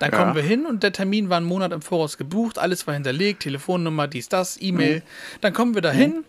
Dann 0.00 0.10
Ja. 0.10 0.18
kommen 0.18 0.34
wir 0.34 0.42
hin 0.42 0.66
und 0.66 0.82
der 0.82 0.92
Termin 0.92 1.28
war 1.30 1.36
einen 1.36 1.46
Monat 1.46 1.72
im 1.72 1.80
Voraus 1.80 2.18
gebucht, 2.18 2.58
alles 2.58 2.86
war 2.88 2.94
hinterlegt, 2.94 3.44
Telefonnummer, 3.44 4.08
dies, 4.08 4.28
das, 4.28 4.60
E-Mail. 4.60 4.96
Mhm. 4.96 5.02
Dann 5.42 5.52
kommen 5.52 5.74
wir 5.74 5.82
da 5.82 5.92
hin, 5.92 6.24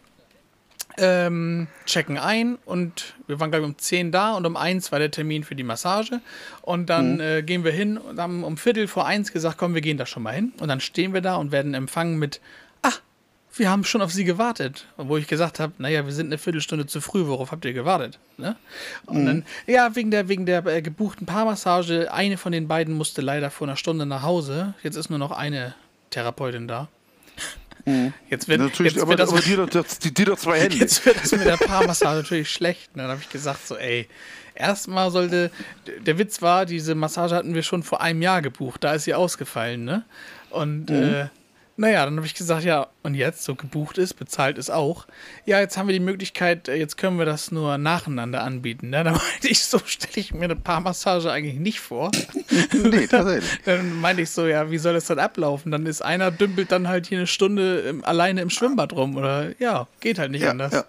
ähm, 0.97 1.67
checken 1.85 2.17
ein 2.17 2.57
und 2.65 3.15
wir 3.27 3.39
waren 3.39 3.51
glaube 3.51 3.65
ich 3.65 3.71
um 3.71 3.77
10 3.77 4.12
da 4.12 4.33
und 4.33 4.45
um 4.45 4.55
1 4.55 4.91
war 4.91 5.00
der 5.00 5.12
Termin 5.12 5.43
für 5.43 5.55
die 5.55 5.63
Massage 5.63 6.21
und 6.62 6.89
dann 6.89 7.19
äh, 7.19 7.43
gehen 7.43 7.63
wir 7.63 7.71
hin 7.71 7.97
und 7.97 8.19
haben 8.19 8.43
um 8.43 8.57
Viertel 8.57 8.88
vor 8.88 9.05
1 9.05 9.31
gesagt, 9.33 9.57
komm, 9.57 9.73
wir 9.73 9.81
gehen 9.81 9.97
da 9.97 10.05
schon 10.05 10.23
mal 10.23 10.33
hin 10.33 10.53
und 10.59 10.67
dann 10.67 10.79
stehen 10.79 11.13
wir 11.13 11.21
da 11.21 11.35
und 11.35 11.51
werden 11.51 11.73
empfangen 11.73 12.17
mit, 12.19 12.41
ah, 12.81 12.91
wir 13.55 13.69
haben 13.69 13.83
schon 13.83 14.01
auf 14.01 14.12
Sie 14.12 14.23
gewartet. 14.23 14.88
Wo 14.97 15.17
ich 15.17 15.27
gesagt 15.27 15.59
habe, 15.59 15.73
naja, 15.77 16.05
wir 16.05 16.13
sind 16.13 16.27
eine 16.27 16.38
Viertelstunde 16.38 16.88
zu 16.88 17.01
früh, 17.01 17.27
worauf 17.27 17.51
habt 17.51 17.65
ihr 17.65 17.73
gewartet? 17.73 18.19
Ne? 18.38 18.55
Und 19.05 19.25
dann, 19.25 19.45
ja, 19.67 19.95
wegen 19.95 20.12
der, 20.12 20.27
wegen 20.27 20.45
der 20.45 20.65
äh, 20.65 20.81
gebuchten 20.81 21.25
Paarmassage, 21.25 22.12
eine 22.12 22.38
von 22.38 22.51
den 22.51 22.67
beiden 22.67 22.95
musste 22.95 23.21
leider 23.21 23.51
vor 23.51 23.67
einer 23.67 23.77
Stunde 23.77 24.05
nach 24.05 24.23
Hause. 24.23 24.73
Jetzt 24.81 24.95
ist 24.95 25.09
nur 25.09 25.19
noch 25.19 25.31
eine 25.31 25.75
Therapeutin 26.09 26.67
da. 26.67 26.88
Jetzt 28.29 28.47
wird, 28.47 28.61
Natürlich, 28.61 28.93
jetzt 28.93 29.01
aber, 29.01 29.09
wird 29.11 29.19
das 29.19 29.29
aber 29.31 29.41
dir, 29.41 29.57
doch, 29.57 29.69
das- 29.69 29.99
die, 29.99 30.13
dir 30.13 30.25
doch 30.27 30.37
zwei 30.37 30.59
Hände. 30.61 30.77
Jetzt 30.77 31.05
wird 31.05 31.17
das 31.21 31.31
mit 31.33 31.45
der 31.45 31.57
Paarmassage 31.57 32.21
natürlich 32.21 32.49
schlecht. 32.51 32.91
Und 32.93 32.99
dann 33.01 33.09
habe 33.09 33.19
ich 33.21 33.29
gesagt, 33.29 33.67
so, 33.67 33.75
ey, 33.77 34.07
erstmal 34.55 35.11
sollte, 35.11 35.51
der 36.05 36.17
Witz 36.17 36.41
war, 36.41 36.65
diese 36.65 36.95
Massage 36.95 37.35
hatten 37.35 37.53
wir 37.55 37.63
schon 37.63 37.83
vor 37.83 38.01
einem 38.01 38.21
Jahr 38.21 38.41
gebucht, 38.41 38.83
da 38.83 38.93
ist 38.93 39.03
sie 39.03 39.13
ausgefallen, 39.13 39.83
ne? 39.83 40.03
Und, 40.49 40.89
äh, 40.91 41.27
naja, 41.75 42.06
dann 42.06 42.15
habe 42.18 42.25
ich 42.27 42.36
gesagt, 42.36 42.63
ja, 42.63 42.88
und 43.01 43.15
jetzt, 43.15 43.44
so 43.44 43.56
gebucht 43.56 43.98
ist, 43.98 44.13
bezahlt 44.13 44.58
ist 44.60 44.70
auch. 44.70 45.08
Ja, 45.46 45.60
jetzt 45.60 45.75
haben 45.75 45.88
wir 45.88 45.94
die 45.94 46.00
Möglichkeit, 46.00 46.68
äh, 46.68 46.75
jetzt 46.75 46.98
können 46.98 47.18
wir 47.18 47.25
das 47.25 47.51
nur 47.51 47.77
nacheinander 47.80 48.44
anbieten. 48.44 48.89
Ne? 48.92 49.03
Da 49.03 49.12
meinte 49.12 49.48
ich, 49.48 49.65
so 49.65 49.80
stelle 49.86 50.13
ich 50.18 50.34
mir 50.34 50.44
eine 50.44 50.56
Paarmassage 50.56 51.32
eigentlich 51.32 51.56
nicht 51.60 51.80
vor. 51.80 52.12
nee, 52.74 53.08
tatsächlich. 53.08 53.50
Dann 53.65 54.00
meinte 54.00 54.22
ich 54.22 54.30
so, 54.30 54.46
ja, 54.46 54.70
wie 54.70 54.77
soll 54.77 54.94
das 54.94 55.08
dann 55.08 55.18
ablaufen? 55.20 55.72
Dann 55.72 55.86
ist 55.88 56.01
einer 56.03 56.30
dümpelt 56.32 56.72
dann 56.72 56.88
halt 56.88 57.08
hier 57.08 57.18
eine 57.18 57.27
Stunde 57.27 57.80
im, 57.80 58.06
alleine 58.06 58.42
im 58.42 58.50
Schwimmbad 58.51 58.94
rum 58.94 59.15
oder 59.18 59.60
ja, 59.60 59.88
geht 60.00 60.20
halt 60.20 60.32
nicht 60.32 60.44
Ja, 60.44 60.51
anders. 60.51 60.74
ja. 60.74 60.86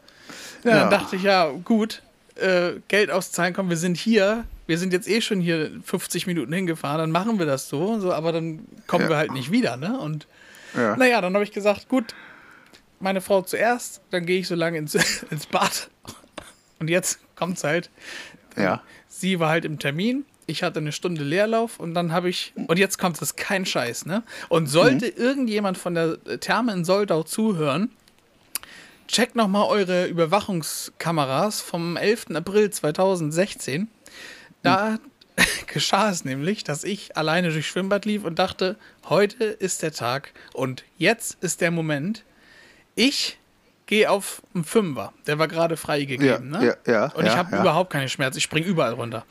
Ja, 0.64 0.70
dann 0.70 0.76
Ja. 0.76 0.88
dachte 0.90 1.16
ich, 1.16 1.22
ja, 1.22 1.48
gut, 1.64 2.02
äh, 2.36 2.72
Geld 2.88 3.10
auszahlen, 3.10 3.54
komm, 3.54 3.70
wir 3.70 3.76
sind 3.76 3.96
hier, 3.96 4.44
wir 4.66 4.78
sind 4.78 4.92
jetzt 4.92 5.08
eh 5.08 5.20
schon 5.20 5.40
hier 5.40 5.70
50 5.84 6.26
Minuten 6.26 6.52
hingefahren, 6.52 6.98
dann 6.98 7.10
machen 7.10 7.38
wir 7.38 7.46
das 7.46 7.68
so, 7.68 8.00
so 8.00 8.12
aber 8.12 8.32
dann 8.32 8.66
kommen 8.86 9.08
wir 9.08 9.16
halt 9.16 9.32
nicht 9.32 9.50
wieder, 9.50 9.76
ne? 9.76 9.98
Und 9.98 10.26
Ja. 10.74 10.96
naja, 10.96 11.20
dann 11.20 11.34
habe 11.34 11.44
ich 11.44 11.52
gesagt, 11.52 11.88
gut, 11.88 12.14
meine 13.00 13.20
Frau 13.20 13.42
zuerst, 13.42 14.00
dann 14.10 14.26
gehe 14.26 14.40
ich 14.40 14.48
so 14.48 14.54
lange 14.54 14.78
ins, 14.78 14.94
ins 15.30 15.46
Bad. 15.46 15.90
Und 16.80 16.88
jetzt 16.88 17.18
kommt's 17.36 17.64
halt. 17.64 17.90
Ja. 18.56 18.82
Sie 19.08 19.40
war 19.40 19.50
halt 19.50 19.64
im 19.64 19.78
Termin. 19.78 20.24
Ich 20.46 20.62
hatte 20.62 20.80
eine 20.80 20.92
Stunde 20.92 21.22
Leerlauf 21.22 21.80
und 21.80 21.94
dann 21.94 22.12
habe 22.12 22.28
ich. 22.28 22.52
Und 22.66 22.78
jetzt 22.78 22.98
kommt 22.98 23.20
es 23.22 23.36
kein 23.36 23.64
Scheiß, 23.64 24.04
ne? 24.04 24.22
Und 24.50 24.66
sollte 24.66 25.06
irgendjemand 25.06 25.78
von 25.78 25.94
der 25.94 26.18
Therme 26.40 26.72
in 26.72 26.84
Soldau 26.84 27.22
zuhören, 27.22 27.90
checkt 29.08 29.36
nochmal 29.36 29.68
eure 29.68 30.06
Überwachungskameras 30.06 31.62
vom 31.62 31.96
11. 31.96 32.26
April 32.34 32.70
2016. 32.70 33.88
Da 34.62 34.98
geschah 35.66 36.10
es 36.10 36.24
nämlich, 36.24 36.64
dass 36.64 36.84
ich 36.84 37.16
alleine 37.16 37.50
durchs 37.50 37.68
Schwimmbad 37.68 38.04
lief 38.04 38.24
und 38.24 38.38
dachte, 38.38 38.76
heute 39.08 39.44
ist 39.44 39.82
der 39.82 39.92
Tag 39.92 40.32
und 40.52 40.84
jetzt 40.96 41.42
ist 41.42 41.60
der 41.60 41.70
Moment. 41.70 42.24
Ich 42.94 43.38
gehe 43.86 44.10
auf 44.10 44.42
einen 44.54 44.64
Fünfer. 44.64 45.12
Der 45.26 45.38
war 45.38 45.48
gerade 45.48 45.76
freigegeben. 45.76 46.54
Ja, 46.54 46.60
ne? 46.60 46.76
ja, 46.86 46.92
ja, 46.92 47.06
und 47.12 47.26
ich 47.26 47.36
habe 47.36 47.56
überhaupt 47.56 47.90
keine 47.90 48.08
Schmerzen. 48.08 48.38
Ich 48.38 48.44
springe 48.44 48.66
überall 48.66 48.94
runter. 48.94 49.24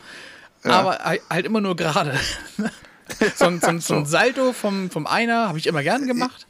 Aber 0.64 1.00
halt 1.00 1.22
halt 1.30 1.46
immer 1.46 1.62
nur 1.62 1.76
gerade. 1.76 2.18
so, 3.36 3.46
ein, 3.46 3.60
so, 3.60 3.68
ein, 3.68 3.80
so 3.80 3.96
ein 3.96 4.06
Salto 4.06 4.54
vom, 4.54 4.90
vom 4.90 5.08
Einer 5.08 5.48
habe 5.48 5.58
ich 5.58 5.68
immer 5.68 5.84
gern 5.84 6.08
gemacht. 6.08 6.48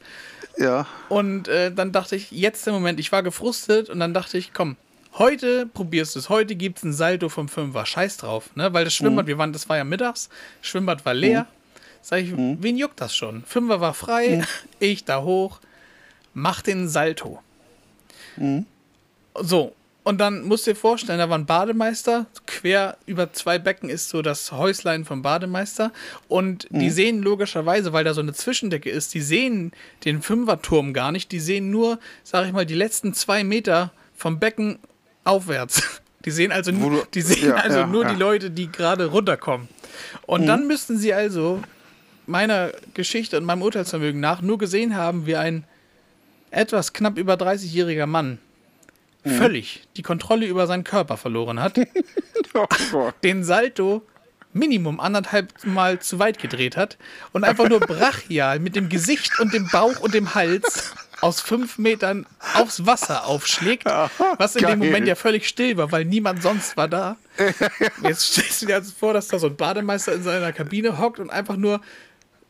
Ja. 0.56 0.86
Und 1.08 1.48
äh, 1.48 1.72
dann 1.72 1.92
dachte 1.92 2.14
ich, 2.14 2.30
jetzt 2.30 2.66
der 2.66 2.72
Moment, 2.72 3.00
ich 3.00 3.10
war 3.10 3.22
gefrustet 3.22 3.90
und 3.90 3.98
dann 3.98 4.14
dachte 4.14 4.38
ich, 4.38 4.52
komm, 4.52 4.76
heute 5.18 5.66
probierst 5.66 6.14
du 6.14 6.18
es. 6.18 6.28
Heute 6.28 6.54
gibt 6.56 6.78
es 6.78 6.84
ein 6.84 6.92
Salto 6.92 7.28
vom 7.28 7.48
Fünfer. 7.48 7.86
Scheiß 7.86 8.16
drauf, 8.18 8.54
ne? 8.56 8.72
Weil 8.72 8.84
das 8.84 8.94
Schwimmbad, 8.94 9.26
wir 9.26 9.38
waren, 9.38 9.52
das 9.52 9.68
war 9.68 9.76
ja 9.76 9.84
mittags, 9.84 10.28
Schwimmbad 10.62 11.04
war 11.04 11.14
leer. 11.14 11.46
Sag 12.02 12.20
ich, 12.20 12.32
wen 12.36 12.76
juckt 12.76 13.00
das 13.00 13.16
schon? 13.16 13.44
Fünfer 13.44 13.80
war 13.80 13.94
frei, 13.94 14.44
ich 14.78 15.04
da 15.04 15.22
hoch, 15.22 15.60
mach 16.34 16.60
den 16.60 16.88
Salto. 16.88 17.40
So, 19.40 19.74
und 20.02 20.20
dann 20.20 20.42
musst 20.42 20.66
du 20.66 20.72
dir 20.72 20.76
vorstellen, 20.76 21.18
da 21.18 21.30
war 21.30 21.38
ein 21.38 21.46
Bademeister, 21.46 22.26
quer 22.46 22.98
über 23.06 23.32
zwei 23.32 23.58
Becken 23.58 23.88
ist 23.88 24.10
so 24.10 24.20
das 24.20 24.52
Häuslein 24.52 25.06
vom 25.06 25.22
Bademeister. 25.22 25.92
Und 26.28 26.68
die 26.70 26.90
sehen 26.90 27.22
logischerweise, 27.22 27.94
weil 27.94 28.04
da 28.04 28.12
so 28.12 28.20
eine 28.20 28.34
Zwischendecke 28.34 28.90
ist, 28.90 29.14
die 29.14 29.22
sehen 29.22 29.72
den 30.04 30.20
Fünferturm 30.20 30.92
gar 30.92 31.10
nicht. 31.10 31.32
Die 31.32 31.40
sehen 31.40 31.70
nur, 31.70 31.98
sag 32.22 32.46
ich 32.46 32.52
mal, 32.52 32.66
die 32.66 32.74
letzten 32.74 33.14
zwei 33.14 33.44
Meter 33.44 33.92
vom 34.14 34.38
Becken 34.38 34.78
aufwärts. 35.24 35.82
Die 36.24 36.30
sehen 36.30 36.52
also, 36.52 36.72
du- 36.72 37.02
die 37.12 37.20
sehen 37.20 37.48
ja, 37.50 37.56
also 37.56 37.80
ja, 37.80 37.86
nur 37.86 38.04
ja. 38.04 38.12
die 38.12 38.18
Leute, 38.18 38.50
die 38.50 38.70
gerade 38.72 39.06
runterkommen. 39.06 39.68
Und 40.26 40.46
dann 40.46 40.66
müssten 40.66 40.96
sie 40.96 41.12
also 41.12 41.62
meiner 42.26 42.72
Geschichte 42.94 43.36
und 43.36 43.44
meinem 43.44 43.62
Urteilsvermögen 43.62 44.20
nach 44.20 44.40
nur 44.40 44.56
gesehen 44.58 44.96
haben, 44.96 45.26
wie 45.26 45.36
ein 45.36 45.64
etwas 46.50 46.92
knapp 46.92 47.18
über 47.18 47.34
30-jähriger 47.34 48.06
Mann 48.06 48.38
völlig 49.26 49.82
die 49.96 50.02
Kontrolle 50.02 50.46
über 50.46 50.66
seinen 50.66 50.84
Körper 50.84 51.16
verloren 51.16 51.58
hat, 51.60 51.78
Oh 52.92 53.10
den 53.22 53.42
Salto 53.42 54.02
Minimum 54.52 55.00
anderthalb 55.00 55.52
Mal 55.64 55.98
zu 55.98 56.18
weit 56.20 56.38
gedreht 56.38 56.76
hat 56.76 56.96
und 57.32 57.42
einfach 57.42 57.68
nur 57.68 57.80
brachial 57.80 58.60
mit 58.60 58.76
dem 58.76 58.88
Gesicht 58.88 59.40
und 59.40 59.52
dem 59.52 59.68
Bauch 59.68 59.98
und 60.00 60.14
dem 60.14 60.34
Hals 60.34 60.94
aus 61.24 61.40
fünf 61.40 61.78
Metern 61.78 62.26
aufs 62.52 62.84
Wasser 62.84 63.26
aufschlägt, 63.26 63.86
was 63.86 64.56
in 64.56 64.62
geil. 64.62 64.72
dem 64.72 64.80
Moment 64.80 65.06
ja 65.06 65.14
völlig 65.14 65.48
still 65.48 65.74
war, 65.78 65.90
weil 65.90 66.04
niemand 66.04 66.42
sonst 66.42 66.76
war 66.76 66.86
da. 66.86 67.16
Jetzt 68.02 68.32
stellst 68.32 68.60
du 68.60 68.66
dir 68.66 68.74
also 68.74 68.92
vor, 68.96 69.14
dass 69.14 69.28
da 69.28 69.38
so 69.38 69.46
ein 69.46 69.56
Bademeister 69.56 70.12
in 70.12 70.22
seiner 70.22 70.52
Kabine 70.52 70.98
hockt 70.98 71.20
und 71.20 71.30
einfach 71.30 71.56
nur 71.56 71.80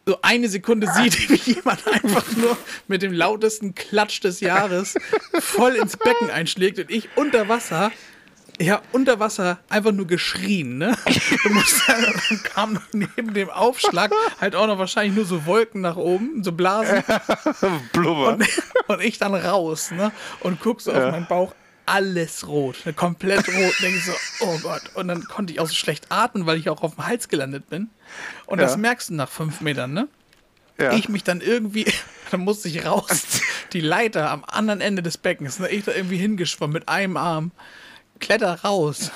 so 0.06 0.18
eine 0.22 0.48
Sekunde 0.48 0.88
sieht, 0.92 1.30
wie 1.46 1.52
jemand 1.52 1.86
einfach 1.86 2.26
nur 2.36 2.58
mit 2.88 3.02
dem 3.02 3.12
lautesten 3.12 3.76
Klatsch 3.76 4.24
des 4.24 4.40
Jahres 4.40 4.96
voll 5.38 5.76
ins 5.76 5.96
Becken 5.96 6.30
einschlägt 6.30 6.80
und 6.80 6.90
ich 6.90 7.08
unter 7.14 7.48
Wasser, 7.48 7.92
ja, 8.60 8.82
unter 8.92 9.18
Wasser 9.20 9.58
einfach 9.68 9.92
nur 9.92 10.06
geschrien, 10.06 10.78
ne? 10.78 10.96
Du 11.42 11.50
musst, 11.50 11.82
dann 11.88 12.42
kam 12.44 12.80
neben 12.92 13.34
dem 13.34 13.50
Aufschlag 13.50 14.12
halt 14.40 14.54
auch 14.54 14.66
noch 14.66 14.78
wahrscheinlich 14.78 15.14
nur 15.16 15.24
so 15.24 15.44
Wolken 15.46 15.80
nach 15.80 15.96
oben, 15.96 16.44
so 16.44 16.52
Blasen. 16.52 17.02
Blubber. 17.92 18.34
Und, 18.34 18.46
und 18.88 19.00
ich 19.02 19.18
dann 19.18 19.34
raus, 19.34 19.90
ne? 19.90 20.12
Und 20.40 20.60
guck 20.60 20.80
so 20.80 20.92
auf 20.92 21.10
meinen 21.10 21.26
Bauch, 21.26 21.54
alles 21.86 22.46
rot, 22.46 22.76
ne? 22.86 22.92
komplett 22.92 23.46
rot. 23.48 23.74
Denke 23.82 23.98
ich 23.98 24.04
so, 24.06 24.12
oh 24.40 24.58
Gott. 24.62 24.82
Und 24.94 25.08
dann 25.08 25.24
konnte 25.24 25.52
ich 25.52 25.60
auch 25.60 25.66
so 25.66 25.74
schlecht 25.74 26.06
atmen, 26.10 26.46
weil 26.46 26.56
ich 26.58 26.70
auch 26.70 26.82
auf 26.82 26.94
dem 26.94 27.06
Hals 27.06 27.28
gelandet 27.28 27.68
bin. 27.68 27.90
Und 28.46 28.58
das 28.60 28.72
Ja. 28.72 28.76
merkst 28.78 29.10
du 29.10 29.14
nach 29.14 29.28
fünf 29.28 29.60
Metern, 29.60 29.92
ne? 29.92 30.08
ja. 30.78 30.92
Ich 30.92 31.08
mich 31.08 31.24
dann 31.24 31.40
irgendwie, 31.40 31.86
dann 32.30 32.40
musste 32.40 32.68
ich 32.68 32.84
raus, 32.86 33.22
die 33.72 33.80
Leiter 33.80 34.30
am 34.30 34.44
anderen 34.44 34.80
Ende 34.80 35.02
des 35.02 35.18
Beckens, 35.18 35.58
ne? 35.58 35.68
Ich 35.68 35.84
da 35.84 35.92
irgendwie 35.92 36.16
hingeschwommen 36.16 36.72
mit 36.72 36.88
einem 36.88 37.16
Arm, 37.16 37.50
kletter 38.24 38.56
raus, 38.64 39.10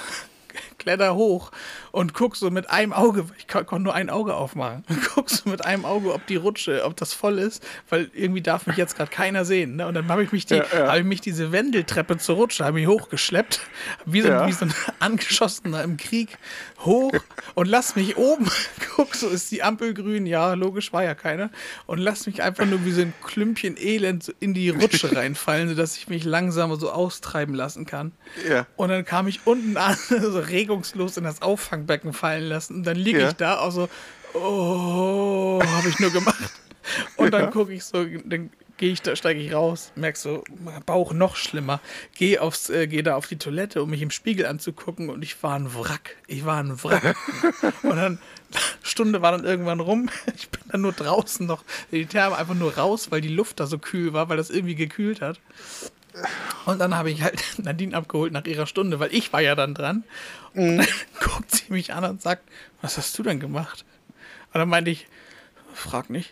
kletter 0.77 1.11
hoch 1.17 1.51
und 1.93 2.15
guck 2.15 2.37
so 2.37 2.51
mit 2.51 2.71
einem 2.71 2.93
Auge, 2.93 3.25
ich 3.39 3.49
kon- 3.49 3.67
konnte 3.67 3.85
nur 3.85 3.95
ein 3.95 4.11
Auge 4.11 4.35
aufmachen, 4.35 4.85
guck 5.15 5.31
so 5.31 5.49
mit 5.49 5.65
einem 5.65 5.85
Auge, 5.85 6.13
ob 6.13 6.27
die 6.27 6.37
Rutsche, 6.37 6.85
ob 6.85 6.97
das 6.97 7.13
voll 7.15 7.39
ist, 7.39 7.63
weil 7.89 8.11
irgendwie 8.15 8.43
darf 8.43 8.67
mich 8.67 8.77
jetzt 8.77 8.97
gerade 8.97 9.11
keiner 9.11 9.45
sehen. 9.45 9.77
Ne? 9.77 9.87
Und 9.87 9.95
dann 9.95 10.09
habe 10.09 10.23
ich 10.23 10.33
mich 10.33 10.47
die, 10.47 10.55
Ja, 10.57 10.65
ja. 10.73 10.89
habe 10.89 10.99
ich 11.01 11.05
mich 11.05 11.21
diese 11.21 11.53
Wendeltreppe 11.53 12.19
zur 12.19 12.37
Rutsche, 12.37 12.65
habe 12.65 12.81
ich 12.81 12.87
hochgeschleppt, 12.87 13.61
wie 14.05 14.21
so, 14.23 14.29
Ja. 14.29 14.47
wie 14.47 14.53
so 14.53 14.65
ein 14.67 14.75
Angeschossener 15.01 15.83
im 15.83 15.97
Krieg, 15.97 16.39
hoch 16.85 17.13
und 17.55 17.67
lass 17.69 17.97
mich 17.97 18.17
oben, 18.17 18.49
guck, 18.97 19.15
so 19.15 19.29
ist 19.29 19.51
die 19.51 19.63
Ampel 19.63 19.95
grün, 19.95 20.27
ja, 20.27 20.55
logisch 20.55 20.93
war 20.93 21.03
ja 21.05 21.15
keine, 21.15 21.51
und 21.87 21.99
lass 21.99 22.27
mich 22.27 22.43
einfach 22.43 22.67
nur 22.67 22.85
wie 22.85 22.93
so 22.93 23.01
ein 23.03 23.15
Klümpchen 23.25 23.77
Elend 23.79 24.35
in 24.41 24.55
die 24.55 24.69
Rutsche 24.71 25.15
reinfallen, 25.15 25.69
sodass 25.69 25.97
ich 25.97 26.09
mich 26.09 26.25
langsam 26.25 26.75
so 26.79 26.91
austreiben 26.91 27.55
lassen 27.55 27.87
kann. 27.87 28.13
Ja. 28.49 28.67
Und 28.77 28.91
dann 28.91 29.05
kam 29.05 29.27
ich 29.29 29.41
unten 29.47 29.77
an, 29.77 29.97
so 30.09 30.39
regungslos 30.39 31.17
in 31.17 31.25
das 31.25 31.43
Auffangbecken 31.79 32.13
fallen 32.13 32.45
lassen. 32.49 32.77
Und 32.77 32.85
dann 32.85 32.97
liege 32.97 33.21
Ja. 33.21 33.29
ich 33.29 33.35
da, 33.35 33.59
auch 33.61 33.71
so, 33.71 33.89
oh, 34.35 35.61
habe 35.65 35.89
ich 35.89 35.99
nur 35.99 36.11
gemacht. 36.11 36.51
Und 37.17 37.33
dann 37.33 37.43
Ja. 37.45 37.47
gucke 37.51 37.73
ich 37.73 37.85
so, 37.85 38.05
dann 38.25 38.51
gehe 38.79 38.93
ich 38.93 39.03
da, 39.03 39.15
steige 39.17 39.41
ich 39.41 39.53
raus, 39.53 39.93
merk 39.97 40.17
so, 40.17 40.45
Bauch 40.87 41.13
noch 41.13 41.37
schlimmer. 41.37 41.81
Gehe 42.17 42.41
aufs, 42.41 42.71
äh, 42.71 42.87
gehe 42.87 43.03
da 43.03 43.17
auf 43.17 43.27
die 43.27 43.37
Toilette, 43.37 43.83
um 43.83 43.91
mich 43.91 44.01
im 44.03 44.11
Spiegel 44.11 44.47
anzugucken 44.47 45.11
und 45.11 45.23
ich 45.23 45.43
war 45.43 45.55
ein 45.59 45.75
Wrack. 45.75 46.17
Ich 46.29 46.45
war 46.45 46.59
ein 46.63 46.83
Wrack. 46.83 47.17
und 47.83 47.97
dann, 47.97 48.19
Stunde 48.83 49.21
war 49.21 49.33
dann 49.33 49.45
irgendwann 49.45 49.81
rum. 49.81 50.09
Ich 50.37 50.49
bin 50.49 50.61
dann 50.71 50.81
nur 50.81 50.93
draußen 50.93 51.47
noch, 51.47 51.65
die 51.91 52.07
Therme 52.07 52.37
einfach 52.37 52.55
nur 52.55 52.75
raus, 52.77 53.11
weil 53.11 53.21
die 53.21 53.29
Luft 53.29 53.61
da 53.61 53.67
so 53.67 53.79
kühl 53.79 54.13
war, 54.13 54.29
weil 54.29 54.37
das 54.37 54.49
irgendwie 54.51 54.77
gekühlt 54.77 55.21
hat. 55.21 55.41
Und 56.65 56.79
dann 56.79 56.95
habe 56.95 57.11
ich 57.11 57.23
halt 57.23 57.43
Nadine 57.59 57.97
abgeholt 57.97 58.33
nach 58.33 58.45
ihrer 58.45 58.67
Stunde, 58.67 59.01
weil 59.01 59.15
ich 59.15 59.33
war 59.33 59.41
ja 59.41 59.55
dann 59.55 59.75
dran. 59.75 60.05
Und 60.55 60.79
dann 60.79 60.87
guckt 61.21 61.51
sie 61.51 61.73
mich 61.73 61.93
an 61.93 62.05
und 62.05 62.23
sagt, 62.23 62.43
was 62.81 62.99
hast 62.99 63.19
du 63.19 63.23
denn 63.23 63.41
gemacht? 63.41 63.85
Und 64.53 64.59
dann 64.59 64.69
meinte 64.69 64.91
ich, 64.91 65.07
frag 65.75 66.11
nicht. 66.11 66.31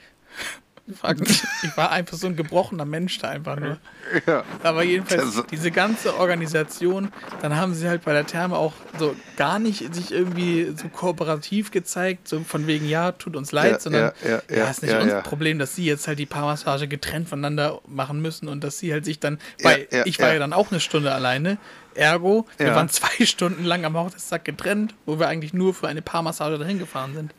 Ich 1.62 1.76
war 1.76 1.90
einfach 1.90 2.16
so 2.16 2.26
ein 2.28 2.36
gebrochener 2.36 2.84
Mensch 2.84 3.18
da 3.18 3.30
einfach 3.30 3.58
nur. 3.58 3.78
ja. 4.26 4.44
Aber 4.62 4.84
jedenfalls, 4.84 5.22
Also- 5.22 5.42
diese 5.42 5.70
ganze 5.72 6.16
Organisation, 6.16 7.12
dann 7.42 7.56
haben 7.56 7.74
sie 7.74 7.88
halt 7.88 8.04
bei 8.04 8.12
der 8.12 8.26
Therme 8.26 8.56
auch 8.56 8.72
so 8.98 9.16
gar 9.36 9.58
nicht 9.58 9.92
sich 9.94 10.12
irgendwie 10.12 10.72
so 10.76 10.88
kooperativ 10.88 11.70
gezeigt, 11.72 12.28
so 12.28 12.40
von 12.40 12.66
wegen, 12.66 12.88
ja, 12.88 13.12
tut 13.12 13.34
uns 13.36 13.50
leid, 13.52 13.72
Ja, 13.72 13.80
sondern 13.80 14.12
ja, 14.24 14.30
ja, 14.48 14.56
ja, 14.56 14.70
ist 14.70 14.82
nicht 14.82 14.94
unser. 14.94 15.22
Problem, 15.22 15.58
dass 15.58 15.74
sie 15.74 15.84
jetzt 15.84 16.06
halt 16.06 16.18
die 16.18 16.26
Paarmassage 16.26 16.86
getrennt 16.88 17.28
voneinander 17.28 17.80
machen 17.88 18.20
müssen 18.22 18.46
und 18.48 18.62
dass 18.62 18.78
sie 18.78 18.92
halt 18.92 19.04
sich 19.04 19.18
dann, 19.18 19.38
weil 19.62 19.88
ich 20.04 20.18
war 20.20 20.28
ja. 20.28 20.34
ja. 20.34 20.38
dann 20.38 20.52
auch 20.52 20.70
eine 20.70 20.80
Stunde 20.80 21.12
alleine, 21.12 21.58
ergo, 21.96 22.46
wir 22.58 22.68
Ja. 22.68 22.74
waren 22.76 22.88
zwei 22.88 23.24
Stunden 23.26 23.64
lang 23.64 23.84
am 23.84 23.96
Hochzeitstag 23.96 24.44
getrennt, 24.44 24.94
wo 25.06 25.18
wir 25.18 25.28
eigentlich 25.28 25.52
nur 25.52 25.74
für 25.74 25.88
eine 25.88 26.02
Paarmassage 26.02 26.58
dahin 26.58 26.78
gefahren 26.78 27.14
sind. 27.14 27.34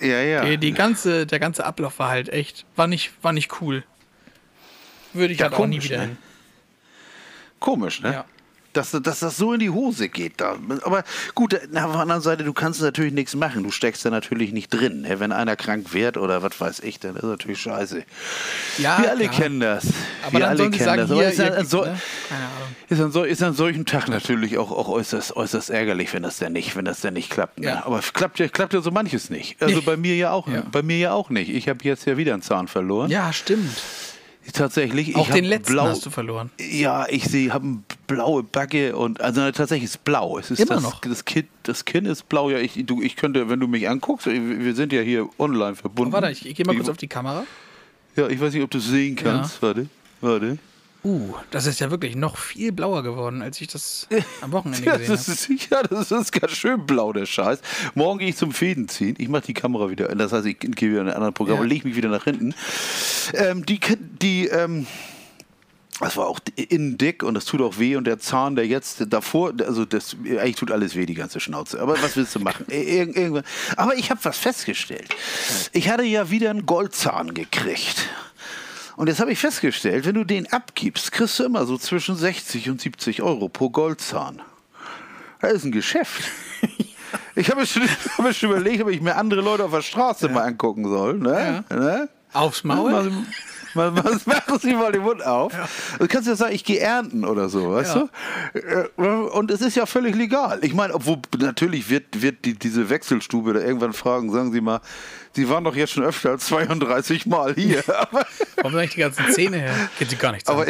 Ja, 0.00 0.20
ja. 0.22 0.44
Die, 0.44 0.58
die 0.58 0.72
ganze, 0.72 1.26
der 1.26 1.38
ganze 1.38 1.64
Ablauf 1.64 1.98
war 1.98 2.08
halt 2.08 2.28
echt, 2.28 2.64
war 2.76 2.86
nicht, 2.86 3.12
war 3.22 3.32
nicht 3.32 3.60
cool. 3.60 3.84
Würde 5.12 5.32
ich 5.32 5.38
Ja, 5.40 5.44
halt 5.46 5.54
auch 5.54 5.66
nie 5.66 5.76
komisch, 5.76 5.84
wieder 5.84 5.96
ne? 5.98 6.02
hin. 6.04 6.18
Komisch, 7.58 8.00
ne? 8.00 8.12
Ja. 8.12 8.24
Dass, 8.72 8.92
dass 8.92 9.18
das 9.18 9.36
so 9.36 9.52
in 9.52 9.58
die 9.58 9.70
Hose 9.70 10.08
geht 10.08 10.40
da. 10.40 10.56
Aber 10.84 11.02
gut, 11.34 11.58
na, 11.72 11.86
auf 11.86 11.90
der 11.92 12.00
anderen 12.02 12.22
Seite, 12.22 12.44
du 12.44 12.52
kannst 12.52 12.80
natürlich 12.80 13.12
nichts 13.12 13.34
machen. 13.34 13.64
Du 13.64 13.72
steckst 13.72 14.04
da 14.04 14.10
natürlich 14.10 14.52
nicht 14.52 14.68
drin. 14.68 15.00
Ne? 15.02 15.18
Wenn 15.18 15.32
einer 15.32 15.56
krank 15.56 15.92
wird 15.92 16.16
oder 16.16 16.44
was 16.44 16.60
weiß 16.60 16.78
ich, 16.80 17.00
dann 17.00 17.16
ist 17.16 17.24
natürlich 17.24 17.60
scheiße. 17.60 18.04
Ja, 18.78 19.02
Wir 19.02 19.10
alle 19.10 19.24
klar. 19.28 19.34
kennen 19.40 19.58
das. 19.58 19.86
Aber 20.24 20.38
Wir 20.38 20.48
alle 20.48 20.70
kennen 20.70 20.84
sagen, 20.84 21.00
das. 21.02 21.10
Aber 21.10 21.24
ist, 21.26 21.40
an, 21.40 21.52
an 21.52 21.66
so, 21.66 21.84
ne? 21.84 21.98
Ist, 22.88 23.00
an 23.00 23.10
so, 23.10 23.24
ist 23.24 23.42
an 23.42 23.54
solchen 23.54 23.86
Tag 23.86 24.08
natürlich 24.08 24.56
auch, 24.56 24.70
auch 24.70 24.88
äußerst, 24.88 25.34
äußerst 25.36 25.70
ärgerlich, 25.70 26.12
wenn 26.14 26.22
das 26.22 26.36
denn 26.38 26.52
nicht, 26.52 26.76
wenn 26.76 26.84
das 26.84 27.00
denn 27.00 27.14
nicht 27.14 27.28
klappt. 27.30 27.58
Ne? 27.58 27.66
Ja. 27.66 27.86
Aber 27.86 27.98
es 27.98 28.12
klappt 28.12 28.38
ja, 28.38 28.46
klappt 28.46 28.72
ja 28.72 28.80
so 28.82 28.92
manches 28.92 29.30
nicht. 29.30 29.60
Also 29.60 29.82
bei 29.82 29.96
mir 29.96 30.14
ja 30.14 30.30
auch, 30.30 30.46
Ja. 30.46 30.62
bei 30.70 30.82
mir 30.82 30.98
ja 30.98 31.12
auch 31.12 31.30
nicht. 31.30 31.48
Ich 31.50 31.68
habe 31.68 31.80
jetzt 31.82 32.06
ja 32.06 32.16
wieder 32.16 32.34
einen 32.34 32.42
Zahn 32.42 32.68
verloren. 32.68 33.10
Ja, 33.10 33.32
stimmt. 33.32 33.82
Tatsächlich. 34.52 35.14
Auch 35.16 35.30
den 35.30 35.44
letzten 35.44 35.74
blau, 35.74 35.84
hast 35.84 36.04
du 36.06 36.10
verloren. 36.10 36.50
Ja, 36.58 37.06
ich 37.08 37.24
habe 37.50 37.66
eine 37.66 37.78
blaue 38.14 38.42
Backe 38.42 38.96
und 38.96 39.20
also 39.20 39.50
tatsächlich 39.52 39.84
ist 39.90 40.04
blau. 40.04 40.38
Es 40.38 40.50
ist 40.50 40.58
Immer 40.60 40.74
das, 40.74 40.82
noch? 40.82 41.00
Das 41.00 41.24
Kinn, 41.24 41.46
das 41.62 41.84
Kinn 41.84 42.04
ist 42.06 42.28
blau. 42.28 42.50
Ja, 42.50 42.58
ich, 42.58 42.84
du, 42.86 43.00
ich 43.02 43.16
könnte, 43.16 43.48
wenn 43.48 43.60
du 43.60 43.68
mich 43.68 43.88
anguckst, 43.88 44.26
wir 44.26 44.74
sind 44.74 44.92
ja 44.92 45.00
hier 45.00 45.28
online 45.38 45.74
verbunden. 45.76 46.12
Oh, 46.12 46.14
warte, 46.14 46.30
ich, 46.30 46.46
ich 46.46 46.54
gehe 46.56 46.66
mal 46.66 46.74
kurz 46.74 46.88
auf 46.88 46.96
die 46.96 47.08
Kamera. 47.08 47.44
Ja, 48.16 48.28
ich 48.28 48.40
weiß 48.40 48.52
nicht, 48.52 48.62
ob 48.62 48.70
du 48.70 48.78
es 48.78 48.86
sehen 48.86 49.16
kannst. 49.16 49.62
Warte, 49.62 49.86
warte. 50.20 50.58
Uh, 51.02 51.32
das 51.50 51.66
ist 51.66 51.80
ja 51.80 51.90
wirklich 51.90 52.14
noch 52.14 52.36
viel 52.36 52.72
blauer 52.72 53.02
geworden, 53.02 53.40
als 53.40 53.58
ich 53.62 53.68
das 53.68 54.06
am 54.42 54.52
Wochenende 54.52 54.84
Ja, 54.84 54.98
gesehen 54.98 55.16
habe. 55.18 55.32
ist, 55.32 55.70
ja, 55.70 55.82
das 55.82 56.10
ist 56.12 56.32
ganz 56.32 56.52
schön 56.52 56.84
blau, 56.84 57.14
der 57.14 57.24
Scheiß. 57.24 57.60
Morgen 57.94 58.18
gehe 58.18 58.28
ich 58.28 58.36
zum 58.36 58.52
Fäden 58.52 58.86
ziehen. 58.86 59.14
Ich 59.16 59.28
mache 59.30 59.46
die 59.46 59.54
Kamera 59.54 59.88
wieder. 59.88 60.08
Das 60.14 60.32
heißt, 60.32 60.44
ich 60.44 60.58
gehe 60.58 60.90
wieder 60.90 61.00
in 61.00 61.08
ein 61.08 61.14
anderes 61.14 61.32
Programm 61.32 61.56
Ja. 61.56 61.62
und 61.62 61.68
lege 61.68 61.88
mich 61.88 61.96
wieder 61.96 62.10
nach 62.10 62.24
hinten. 62.24 62.54
Ähm, 63.32 63.64
die, 63.64 63.80
die, 64.20 64.48
ähm, 64.48 64.86
das 66.00 66.16
war 66.16 66.26
auch 66.26 66.40
innen 66.56 66.98
dick 66.98 67.22
und 67.22 67.34
das 67.34 67.44
tut 67.44 67.60
auch 67.60 67.78
weh 67.78 67.94
und 67.96 68.04
der 68.04 68.18
Zahn, 68.18 68.56
der 68.56 68.66
jetzt 68.66 69.04
davor, 69.08 69.52
also 69.66 69.84
das 69.84 70.16
eigentlich 70.24 70.56
tut 70.56 70.70
alles 70.70 70.96
weh, 70.96 71.06
die 71.06 71.14
ganze 71.14 71.40
Schnauze. 71.40 71.80
Aber 71.80 72.00
was 72.02 72.16
willst 72.16 72.34
du 72.34 72.40
machen? 72.40 72.66
Ir 72.70 73.14
irgendwann. 73.16 73.44
Aber 73.76 73.94
ich 73.96 74.10
habe 74.10 74.20
was 74.24 74.38
festgestellt. 74.38 75.14
Ich 75.72 75.88
hatte 75.90 76.02
ja 76.04 76.30
wieder 76.30 76.50
einen 76.50 76.66
Goldzahn 76.66 77.34
gekriegt. 77.34 78.08
Und 78.96 79.06
jetzt 79.08 79.20
habe 79.20 79.32
ich 79.32 79.38
festgestellt, 79.38 80.04
wenn 80.06 80.14
du 80.14 80.24
den 80.24 80.50
abgibst, 80.52 81.12
kriegst 81.12 81.38
du 81.38 81.44
immer 81.44 81.64
so 81.64 81.78
zwischen 81.78 82.16
60 82.16 82.68
und 82.70 82.80
70 82.80 83.22
Euro 83.22 83.48
pro 83.48 83.70
Goldzahn. 83.70 84.42
Das 85.40 85.52
ist 85.52 85.64
ein 85.64 85.72
Geschäft. 85.72 86.22
Ich 87.34 87.48
habe 87.48 87.60
mir, 87.60 87.66
schon- 87.66 87.82
hab 88.18 88.34
schon 88.34 88.50
überlegt, 88.50 88.82
ob 88.82 88.88
ich 88.90 89.00
mir 89.00 89.16
andere 89.16 89.40
Leute 89.40 89.64
auf 89.64 89.70
der 89.72 89.82
Straße 89.82 90.28
mal 90.28 90.42
angucken 90.42 90.84
soll. 90.88 91.14
Ne? 91.18 91.64
Ne? 91.70 92.08
Aufs 92.32 92.62
Maul? 92.64 93.10
Mal- 93.74 93.90
mal- 93.90 94.02
machen 94.26 94.58
Sie 94.60 94.74
mal 94.74 94.92
den 94.92 95.02
Mund 95.02 95.24
auf. 95.24 95.52
Du 95.98 96.06
kannst 96.08 96.28
ja 96.28 96.34
sagen, 96.36 96.54
ich 96.54 96.64
gehe 96.64 96.78
ernten 96.80 97.24
oder 97.24 97.48
so, 97.48 97.72
weißt 97.72 97.94
Ja. 97.96 98.08
du? 98.54 98.58
Äh, 99.02 99.02
Und 99.30 99.50
es 99.50 99.60
ist 99.60 99.76
ja 99.76 99.86
völlig 99.86 100.14
legal. 100.16 100.58
Ich 100.62 100.74
meine, 100.74 100.94
obwohl 100.94 101.18
natürlich 101.38 101.88
wird, 101.90 102.22
wird 102.22 102.44
die, 102.44 102.54
diese 102.58 102.90
Wechselstube 102.90 103.52
da 103.52 103.60
irgendwann 103.60 103.92
fragen, 103.92 104.32
sagen 104.32 104.52
Sie 104.52 104.60
mal, 104.60 104.80
Sie 105.32 105.48
waren 105.48 105.62
doch 105.64 105.76
jetzt 105.76 105.92
schon 105.92 106.02
öfter 106.04 106.30
als 106.30 106.46
32 106.46 107.26
Mal 107.26 107.54
hier. 107.54 107.84
Warum 108.56 108.74
eigentlich 108.76 108.94
die 108.94 109.00
ganzen 109.00 109.24
Zähne 109.32 109.58
her? 109.58 109.74
Geht 109.98 110.10
sie 110.10 110.16
gar 110.16 110.32
nichts 110.32 110.48
aber, 110.48 110.66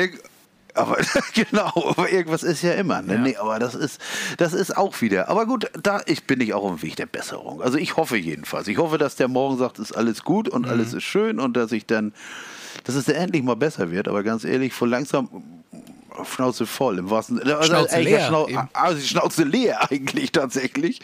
aber 0.75 0.99
genau, 1.35 1.73
aber 1.97 2.12
irgendwas 2.12 2.42
ist 2.42 2.62
ja 2.62 2.73
immer. 2.75 3.00
Ne? 3.02 3.14
Ja. 3.14 3.21
Nee, 3.21 3.37
aber 3.37 3.59
das 3.59 3.75
ist, 3.75 4.00
das 4.37 4.52
ist 4.52 4.76
auch 4.76 5.00
wieder. 5.00 5.28
Aber 5.28 5.47
gut, 5.47 5.71
da 5.83 6.00
ich, 6.07 6.25
bin 6.25 6.40
ich 6.40 6.52
auch 6.54 6.62
auf 6.62 6.80
dem 6.80 6.83
Weg 6.83 6.97
der 6.97 7.07
Besserung. 7.07 7.62
Also 7.62 7.78
ich 7.78 7.97
hoffe 7.97 8.16
jedenfalls. 8.19 8.69
Ich 8.69 8.76
hoffe, 8.78 8.99
dass 8.99 9.16
der 9.16 9.28
morgen 9.28 9.57
sagt, 9.59 9.78
ist 9.78 9.92
alles 9.92 10.23
gut 10.25 10.49
und 10.49 10.66
Mhm. 10.66 10.71
alles 10.73 10.92
ist 10.92 11.04
schön 11.04 11.40
und 11.40 11.57
dass 11.57 11.73
ich 11.73 11.87
dann, 11.87 12.12
dass 12.84 12.94
es 12.94 13.08
endlich 13.08 13.42
mal 13.42 13.56
besser 13.56 13.90
wird. 13.90 14.08
Aber 14.08 14.22
ganz 14.22 14.44
ehrlich, 14.44 14.72
von 14.72 14.90
langsam 14.90 15.28
Schnauze 16.25 16.66
voll 16.66 16.99
im 16.99 17.10
wahrsten 17.10 17.38
Sinne. 17.38 17.56
Also 17.56 17.72
Schnauze 17.72 18.00
leer 18.00 18.26
Schnau 18.26 18.49
eben. 18.49 18.68
also 18.72 19.00
Schnauze 19.00 19.44
leer 19.44 19.78
eigentlich 19.90 20.32
tatsächlich. 20.32 21.00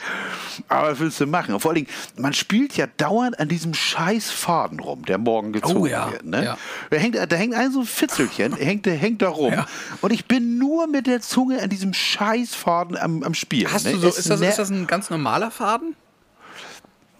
Aber 0.68 0.92
was 0.92 1.00
willst 1.00 1.20
du 1.20 1.26
machen? 1.26 1.54
Und 1.54 1.60
vor 1.60 1.70
allen 1.70 1.84
Dingen, 1.84 1.88
man 2.16 2.32
spielt 2.32 2.76
ja 2.76 2.86
dauernd 2.96 3.38
an 3.38 3.48
diesem 3.48 3.74
scheiß 3.74 4.30
Faden 4.30 4.80
rum, 4.80 5.04
der 5.04 5.18
morgen 5.18 5.52
gezogen 5.52 5.80
Oh 5.80 5.86
ja, 5.86 6.10
wird. 6.10 6.24
Ne? 6.24 6.44
ja. 6.44 6.58
Da, 6.90 6.96
hängt, 6.96 7.16
da 7.16 7.36
hängt 7.36 7.54
ein 7.54 7.72
so 7.72 7.80
ein 7.80 7.86
Fitzelchen, 7.86 8.52
hängt, 8.56 8.86
hängt 8.86 9.22
da 9.22 9.28
rum. 9.28 9.52
Ja. 9.52 9.66
Und 10.00 10.12
ich 10.12 10.26
bin 10.26 10.58
nur 10.58 10.86
mit 10.86 11.06
der 11.06 11.20
Zunge 11.20 11.62
an 11.62 11.70
diesem 11.70 11.94
scheiß 11.94 12.54
Faden 12.54 12.96
am, 12.96 13.22
am 13.22 13.34
Spielen. 13.34 13.72
Hast 13.72 13.86
ne? 13.86 13.92
du 13.92 13.98
so, 13.98 14.08
ist 14.08 14.28
das, 14.28 14.40
ist 14.40 14.58
das 14.58 14.70
ein 14.70 14.86
ganz 14.86 15.10
normaler 15.10 15.50
Faden? 15.50 15.94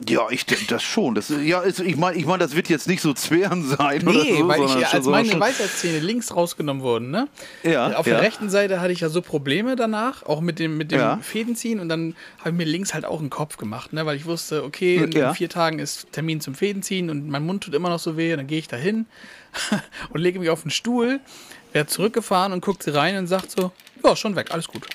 Ja, 0.07 0.27
ich 0.29 0.45
denke 0.45 0.67
das 0.67 0.83
schon. 0.83 1.15
Das, 1.15 1.31
ja, 1.31 1.61
ist, 1.63 1.81
ich 1.81 1.97
meine, 1.97 2.19
ich 2.19 2.27
mein, 2.27 2.39
das 2.39 2.55
wird 2.55 2.69
jetzt 2.69 2.87
nicht 2.87 3.01
so 3.01 3.15
Zwirn 3.15 3.63
sein 3.65 4.07
oder 4.07 4.23
Nee, 4.25 4.37
so. 4.39 4.47
weil 4.49 4.63
ich, 4.63 4.71
schon 4.71 4.85
als 4.85 5.07
meine 5.07 5.41
Weisheitszähne 5.41 6.01
links 6.01 6.35
rausgenommen 6.37 6.83
wurden, 6.83 7.11
ne? 7.11 7.29
Ja, 7.63 7.97
Auf 7.97 8.07
ja. 8.07 8.15
der 8.15 8.23
rechten 8.23 8.51
Seite 8.51 8.81
hatte 8.83 8.93
ich 8.93 9.01
ja 9.01 9.09
so 9.09 9.23
Probleme 9.23 9.75
danach, 9.75 10.23
auch 10.25 10.43
mit 10.43 10.59
dem, 10.59 10.77
mit 10.77 10.93
dem 10.93 10.99
Ja. 10.99 11.17
Fädenziehen 11.23 11.81
und 11.81 11.89
dann 11.89 12.15
habe 12.41 12.51
ich 12.51 12.57
mir 12.57 12.65
links 12.65 12.93
halt 12.93 13.07
auch 13.07 13.21
einen 13.21 13.31
Kopf 13.31 13.57
gemacht, 13.57 13.95
ne? 13.95 14.05
Weil 14.05 14.17
ich 14.17 14.27
wusste, 14.27 14.65
okay, 14.65 14.97
in, 14.97 15.13
Ja. 15.13 15.31
in 15.31 15.35
vier 15.35 15.49
Tagen 15.49 15.79
ist 15.79 16.13
Termin 16.13 16.43
zum 16.43 16.55
Fädenziehen 16.55 17.09
und 17.09 17.29
mein 17.31 17.47
Mund 17.47 17.65
tut 17.65 17.73
immer 17.75 17.89
noch 17.89 17.99
so 17.99 18.19
weh 18.19 18.33
und 18.33 18.37
dann 18.39 18.47
gehe 18.47 18.59
ich 18.59 18.69
da 18.69 18.77
hin 18.77 19.07
und 20.11 20.21
lege 20.21 20.39
mich 20.39 20.51
auf 20.51 20.61
den 20.61 20.71
Stuhl, 20.71 21.21
werde 21.73 21.89
zurückgefahren 21.89 22.53
und 22.53 22.63
guckt 22.63 22.83
sie 22.83 22.95
rein 22.95 23.17
und 23.17 23.29
sagt 23.29 23.51
so, 23.51 23.73
ja, 24.05 24.15
schon 24.15 24.37
weg, 24.37 24.51
alles 24.51 24.69
gut. 24.69 24.87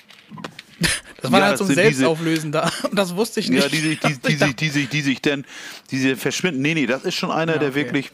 Das 1.20 1.30
war 1.30 1.40
Ja, 1.40 1.46
halt 1.46 1.58
so 1.58 1.64
ein 1.64 1.68
diese- 1.70 1.82
Selbstauflösender 1.82 2.70
und 2.90 2.98
das 2.98 3.14
wusste 3.16 3.40
ich 3.40 3.48
nicht. 3.48 3.62
Ja, 3.62 3.68
die, 3.68 3.76
sich- 3.78 4.00
die, 4.00 4.18
die, 4.18 4.34
sich- 4.36 4.56
die, 4.56 4.68
sich, 4.68 4.88
die 4.88 5.00
sich 5.02 5.22
dann, 5.22 5.44
diese 5.90 6.16
verschwinden. 6.16 6.62
Nee, 6.62 6.74
nee, 6.74 6.86
das 6.86 7.04
ist 7.04 7.14
schon 7.14 7.30
einer, 7.30 7.54
Ja, 7.54 7.58
der 7.58 7.68
okay. 7.70 7.76
wirklich, 7.76 8.10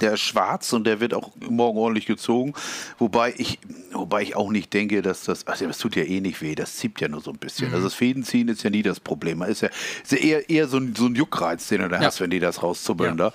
der 0.00 0.14
ist 0.14 0.20
schwarz 0.20 0.72
und 0.72 0.84
der 0.84 1.00
wird 1.00 1.12
auch 1.12 1.32
morgen 1.50 1.76
ordentlich 1.78 2.06
gezogen. 2.06 2.54
Wobei 2.98 3.34
ich, 3.36 3.58
wobei 3.92 4.22
ich 4.22 4.36
auch 4.36 4.50
nicht 4.50 4.72
denke, 4.72 5.02
dass 5.02 5.24
das, 5.24 5.46
also 5.46 5.66
das 5.66 5.76
tut 5.78 5.96
ja 5.96 6.04
eh 6.04 6.20
nicht 6.20 6.40
weh, 6.40 6.54
das 6.54 6.76
zieht 6.76 6.98
ja 7.00 7.08
nur 7.08 7.20
so 7.20 7.30
ein 7.30 7.36
bisschen. 7.38 7.68
Mhm. 7.68 7.74
Also 7.74 7.86
das 7.88 7.94
Fädenziehen 7.94 8.48
ist 8.48 8.62
ja 8.62 8.70
nie 8.70 8.82
das 8.82 9.00
Problem. 9.00 9.38
Man 9.38 9.50
Ist 9.50 9.60
ja, 9.60 9.68
ist 10.02 10.12
ja 10.12 10.18
eher, 10.18 10.48
eher 10.48 10.68
so, 10.68 10.78
ein, 10.78 10.94
so 10.96 11.06
ein 11.06 11.14
Juckreiz, 11.14 11.68
den 11.68 11.82
du 11.82 11.88
da 11.88 11.96
Ja. 12.00 12.06
hast, 12.06 12.20
wenn 12.20 12.30
die 12.30 12.40
das 12.40 12.62
rauszubbeln 12.62 13.18
Ja. 13.18 13.32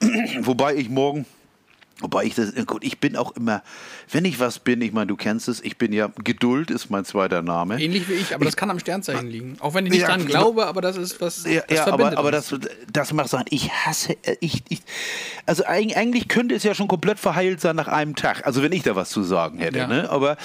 da. 0.00 0.06
Wobei 0.42 0.76
ich 0.76 0.88
morgen. 0.90 1.26
Wobei 2.00 2.24
ich 2.24 2.34
das, 2.34 2.52
gut, 2.66 2.84
ich 2.84 2.98
bin 3.00 3.16
auch 3.16 3.30
immer, 3.36 3.62
wenn 4.12 4.26
ich 4.26 4.38
was 4.38 4.58
bin, 4.58 4.82
ich 4.82 4.92
meine, 4.92 5.06
du 5.06 5.16
kennst 5.16 5.48
es, 5.48 5.62
ich 5.62 5.78
bin 5.78 5.94
ja, 5.94 6.10
Geduld 6.22 6.70
ist 6.70 6.90
mein 6.90 7.06
zweiter 7.06 7.40
Name. 7.40 7.80
Ähnlich 7.82 8.06
wie 8.10 8.12
ich, 8.12 8.34
aber 8.34 8.44
das 8.44 8.54
kann 8.54 8.70
am 8.70 8.78
Sternzeichen 8.78 9.26
liegen. 9.28 9.56
Auch 9.60 9.72
wenn 9.72 9.86
ich 9.86 9.92
nicht 9.92 10.02
Ja, 10.02 10.08
dran 10.08 10.26
genau. 10.26 10.28
glaube, 10.42 10.66
aber 10.66 10.82
das 10.82 10.98
ist 10.98 11.18
was. 11.22 11.44
Ja, 11.46 11.62
das 11.66 11.78
ja 11.78 11.86
aber, 11.86 12.18
aber 12.18 12.30
das, 12.30 12.54
das 12.92 13.14
macht 13.14 13.30
sein. 13.30 13.44
Ich 13.48 13.70
hasse, 13.72 14.14
äh, 14.24 14.36
ich, 14.40 14.62
ich, 14.68 14.82
also 15.46 15.64
eig- 15.64 15.94
eigentlich 15.96 16.28
könnte 16.28 16.54
es 16.54 16.64
ja 16.64 16.74
schon 16.74 16.86
komplett 16.86 17.18
verheilt 17.18 17.62
sein 17.62 17.76
nach 17.76 17.88
einem 17.88 18.14
Tag. 18.14 18.46
Also 18.46 18.62
wenn 18.62 18.72
ich 18.72 18.82
da 18.82 18.94
was 18.94 19.08
zu 19.08 19.22
sagen 19.22 19.58
hätte, 19.58 19.78
Ja. 19.78 19.86
ne? 19.86 20.10
Aber 20.10 20.36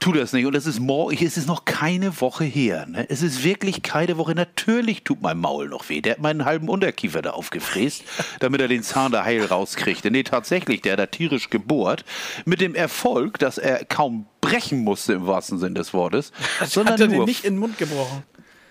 tu 0.00 0.12
das 0.12 0.32
nicht. 0.32 0.46
Und 0.46 0.54
es 0.54 0.64
ist 0.64 0.80
morgen, 0.80 1.14
es 1.22 1.36
ist 1.36 1.46
noch 1.46 1.66
keine 1.66 2.22
Woche 2.22 2.44
her. 2.44 2.86
Ne? 2.86 3.04
Es 3.10 3.20
ist 3.20 3.44
wirklich 3.44 3.82
keine 3.82 4.16
Woche. 4.16 4.34
Natürlich 4.34 5.04
tut 5.04 5.20
mein 5.20 5.36
Maul 5.36 5.68
noch 5.68 5.90
weh. 5.90 6.00
Der 6.00 6.12
hat 6.12 6.20
meinen 6.20 6.46
halben 6.46 6.70
Unterkiefer 6.70 7.20
da 7.20 7.30
aufgefräst, 7.32 8.02
damit 8.40 8.62
er 8.62 8.68
den 8.68 8.82
Zahn 8.82 9.12
da 9.12 9.24
heil 9.24 9.44
rauskriegte. 9.44 10.10
Nee, 10.10 10.22
tatsächlich, 10.22 10.80
der 10.86 10.92
hat 10.92 11.00
da 11.00 11.06
tierisch 11.06 11.50
gebohrt. 11.50 12.04
Mit 12.44 12.60
dem 12.60 12.74
Erfolg, 12.74 13.38
dass 13.38 13.58
er 13.58 13.84
kaum 13.84 14.26
brechen 14.40 14.84
musste 14.84 15.14
im 15.14 15.26
wahrsten 15.26 15.58
Sinn 15.58 15.74
des 15.74 15.92
Wortes. 15.92 16.32
sondern 16.66 16.94
hat 16.94 17.00
er 17.00 17.08
den 17.08 17.16
nur 17.16 17.26
nicht 17.26 17.44
in 17.44 17.54
den 17.54 17.60
Mund 17.60 17.78
gebrochen. 17.78 18.22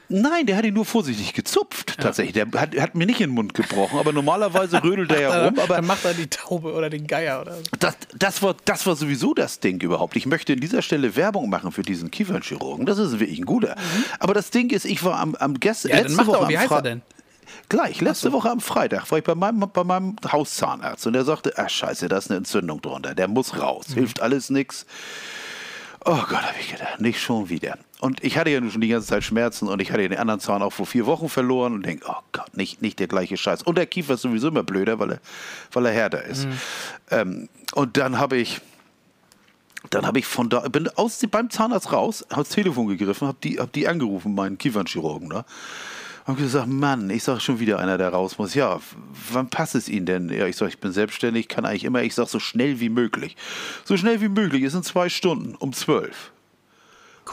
Nein, 0.08 0.46
der 0.46 0.58
hat 0.58 0.66
ihn 0.66 0.76
nur 0.76 0.86
vorsichtig 0.86 1.34
gezupft, 1.34 1.98
tatsächlich. 2.00 2.34
Der 2.34 2.46
hat, 2.62 2.80
hat 2.80 2.94
mir 2.94 3.08
nicht 3.08 3.22
in 3.22 3.30
den 3.30 3.36
Mund 3.36 3.56
gebrochen, 3.56 3.98
aber 3.98 4.14
normalerweise 4.14 4.84
rödelt 4.84 5.12
er 5.12 5.22
ja 5.22 5.46
rum. 5.48 5.58
Aber 5.58 5.78
dann 5.78 5.88
macht 5.88 6.06
er 6.06 6.14
die 6.14 6.28
Taube 6.28 6.74
oder 6.74 6.92
den 6.92 7.08
Geier 7.08 7.42
oder 7.42 7.56
so. 7.56 7.64
das, 7.80 7.98
das, 8.16 8.42
war, 8.44 8.56
das 8.66 8.86
war 8.86 8.96
sowieso 8.96 9.34
das 9.34 9.60
Ding 9.60 9.82
überhaupt. 9.82 10.16
Ich 10.16 10.28
möchte 10.28 10.54
an 10.54 10.60
dieser 10.60 10.84
Stelle 10.84 11.16
Werbung 11.16 11.50
machen 11.50 11.72
für 11.72 11.82
diesen 11.82 12.12
Kiefernchirurgen. 12.12 12.86
Das 12.86 13.00
ist 13.00 13.20
wirklich 13.20 13.40
ein 13.40 13.46
guter. 13.46 13.76
Aber 14.20 14.36
das 14.36 14.52
Ding 14.52 14.70
ist, 14.70 14.86
ich 14.86 15.04
war 15.04 15.20
am, 15.20 15.34
am 15.36 15.60
gestern. 15.60 15.92
Mhm. 15.92 15.98
Ja, 15.98 16.04
dann 16.04 16.14
macht 16.14 16.30
er 16.30 16.40
auch. 16.40 16.50
Wie 16.50 16.58
heißt 16.58 16.72
er 16.72 16.82
denn? 16.84 17.02
Gleich, 17.70 18.00
letzte 18.02 18.32
Woche 18.32 18.50
am 18.50 18.60
Freitag 18.60 19.10
war 19.12 19.18
ich 19.18 19.24
bei 19.24 19.36
meinem, 19.36 19.60
bei 19.72 19.84
meinem 19.84 20.16
Hauszahnarzt 20.32 21.08
und 21.08 21.14
der 21.14 21.24
sagte, 21.26 21.54
ach 21.58 21.70
scheiße, 21.70 22.08
da 22.08 22.18
ist 22.18 22.30
eine 22.30 22.38
Entzündung 22.38 22.82
drunter, 22.82 23.16
der 23.16 23.28
muss 23.28 23.58
raus, 23.60 23.90
Mhm. 23.90 23.94
hilft 23.96 24.22
alles 24.22 24.50
nix. 24.50 24.86
Oh 26.08 26.18
Gott, 26.30 26.44
habe 26.44 26.54
ich 26.60 26.72
gedacht, 26.72 27.02
nicht 27.02 27.20
schon 27.20 27.50
wieder. 27.50 27.80
Und 28.00 28.24
ich 28.24 28.38
hatte 28.38 28.52
ja 28.52 28.62
nun 28.62 28.70
schon 28.70 28.82
die 28.82 28.90
ganze 28.90 29.08
Zeit 29.08 29.24
Schmerzen 29.24 29.68
und 29.68 29.82
ich 29.82 29.92
hatte 29.92 30.08
den 30.08 30.20
anderen 30.20 30.40
Zahn 30.40 30.62
auch 30.62 30.70
vor 30.74 30.86
vier 30.86 31.08
Wochen 31.08 31.30
verloren 31.30 31.74
und 31.74 31.84
denke, 31.84 32.06
oh 32.08 32.22
Gott, 32.32 32.56
nicht, 32.56 32.84
nicht 32.84 33.00
der 33.00 33.08
gleiche 33.08 33.38
Scheiß. 33.38 33.64
Und 33.64 33.80
der 33.80 33.88
Kiefer 33.88 34.14
ist 34.14 34.22
sowieso 34.22 34.50
immer 34.50 34.62
blöder, 34.62 35.00
weil 35.00 35.14
er, 35.14 35.20
weil 35.72 35.88
er 35.88 35.92
härter 35.94 36.24
ist. 36.24 36.48
Ähm, 37.10 37.50
und 37.74 37.98
dann 37.98 38.20
habe 38.20 38.38
ich, 38.38 38.62
dann 39.90 40.06
habe 40.06 40.20
ich 40.20 40.28
von 40.28 40.50
da, 40.50 40.60
bin 40.70 40.88
aus, 40.90 41.20
beim 41.32 41.50
Zahnarzt 41.50 41.92
raus, 41.92 42.24
habe 42.30 42.44
das 42.44 42.50
Telefon 42.50 42.86
gegriffen, 42.88 43.28
habe 43.28 43.38
die, 43.44 43.58
hab 43.60 43.74
die 43.74 43.88
angerufen, 43.88 44.36
meinen 44.36 44.60
Kiefernchirurgen 44.60 45.30
da. 45.32 45.46
Hab 46.26 46.38
gesagt, 46.38 46.68
Mann, 46.68 47.12
ich 47.12 47.24
sag 47.24 47.40
schon 47.40 47.60
wieder 47.60 47.80
einer, 47.80 48.00
der 48.00 48.10
raus 48.10 48.40
muss. 48.40 48.56
Ja, 48.56 48.80
wann 49.32 49.50
passt 49.50 49.76
es 49.76 49.88
Ihnen 49.88 50.08
denn? 50.08 50.30
Ja, 50.30 50.48
ich 50.48 50.56
sag, 50.56 50.70
ich 50.70 50.80
bin 50.80 50.92
selbstständig, 50.92 51.48
kann 51.48 51.66
eigentlich 51.66 51.84
immer. 51.84 52.02
Ich 52.02 52.16
sag, 52.16 52.28
so 52.28 52.40
schnell 52.40 52.80
wie 52.80 52.90
möglich. 52.90 53.38
So 53.84 53.96
schnell 53.96 54.22
wie 54.22 54.30
möglich, 54.30 54.64
ist 54.64 54.74
in 54.74 54.82
zwei 54.82 55.08
Stunden, 55.10 55.54
um 55.54 55.72
zwölf. 55.72 56.32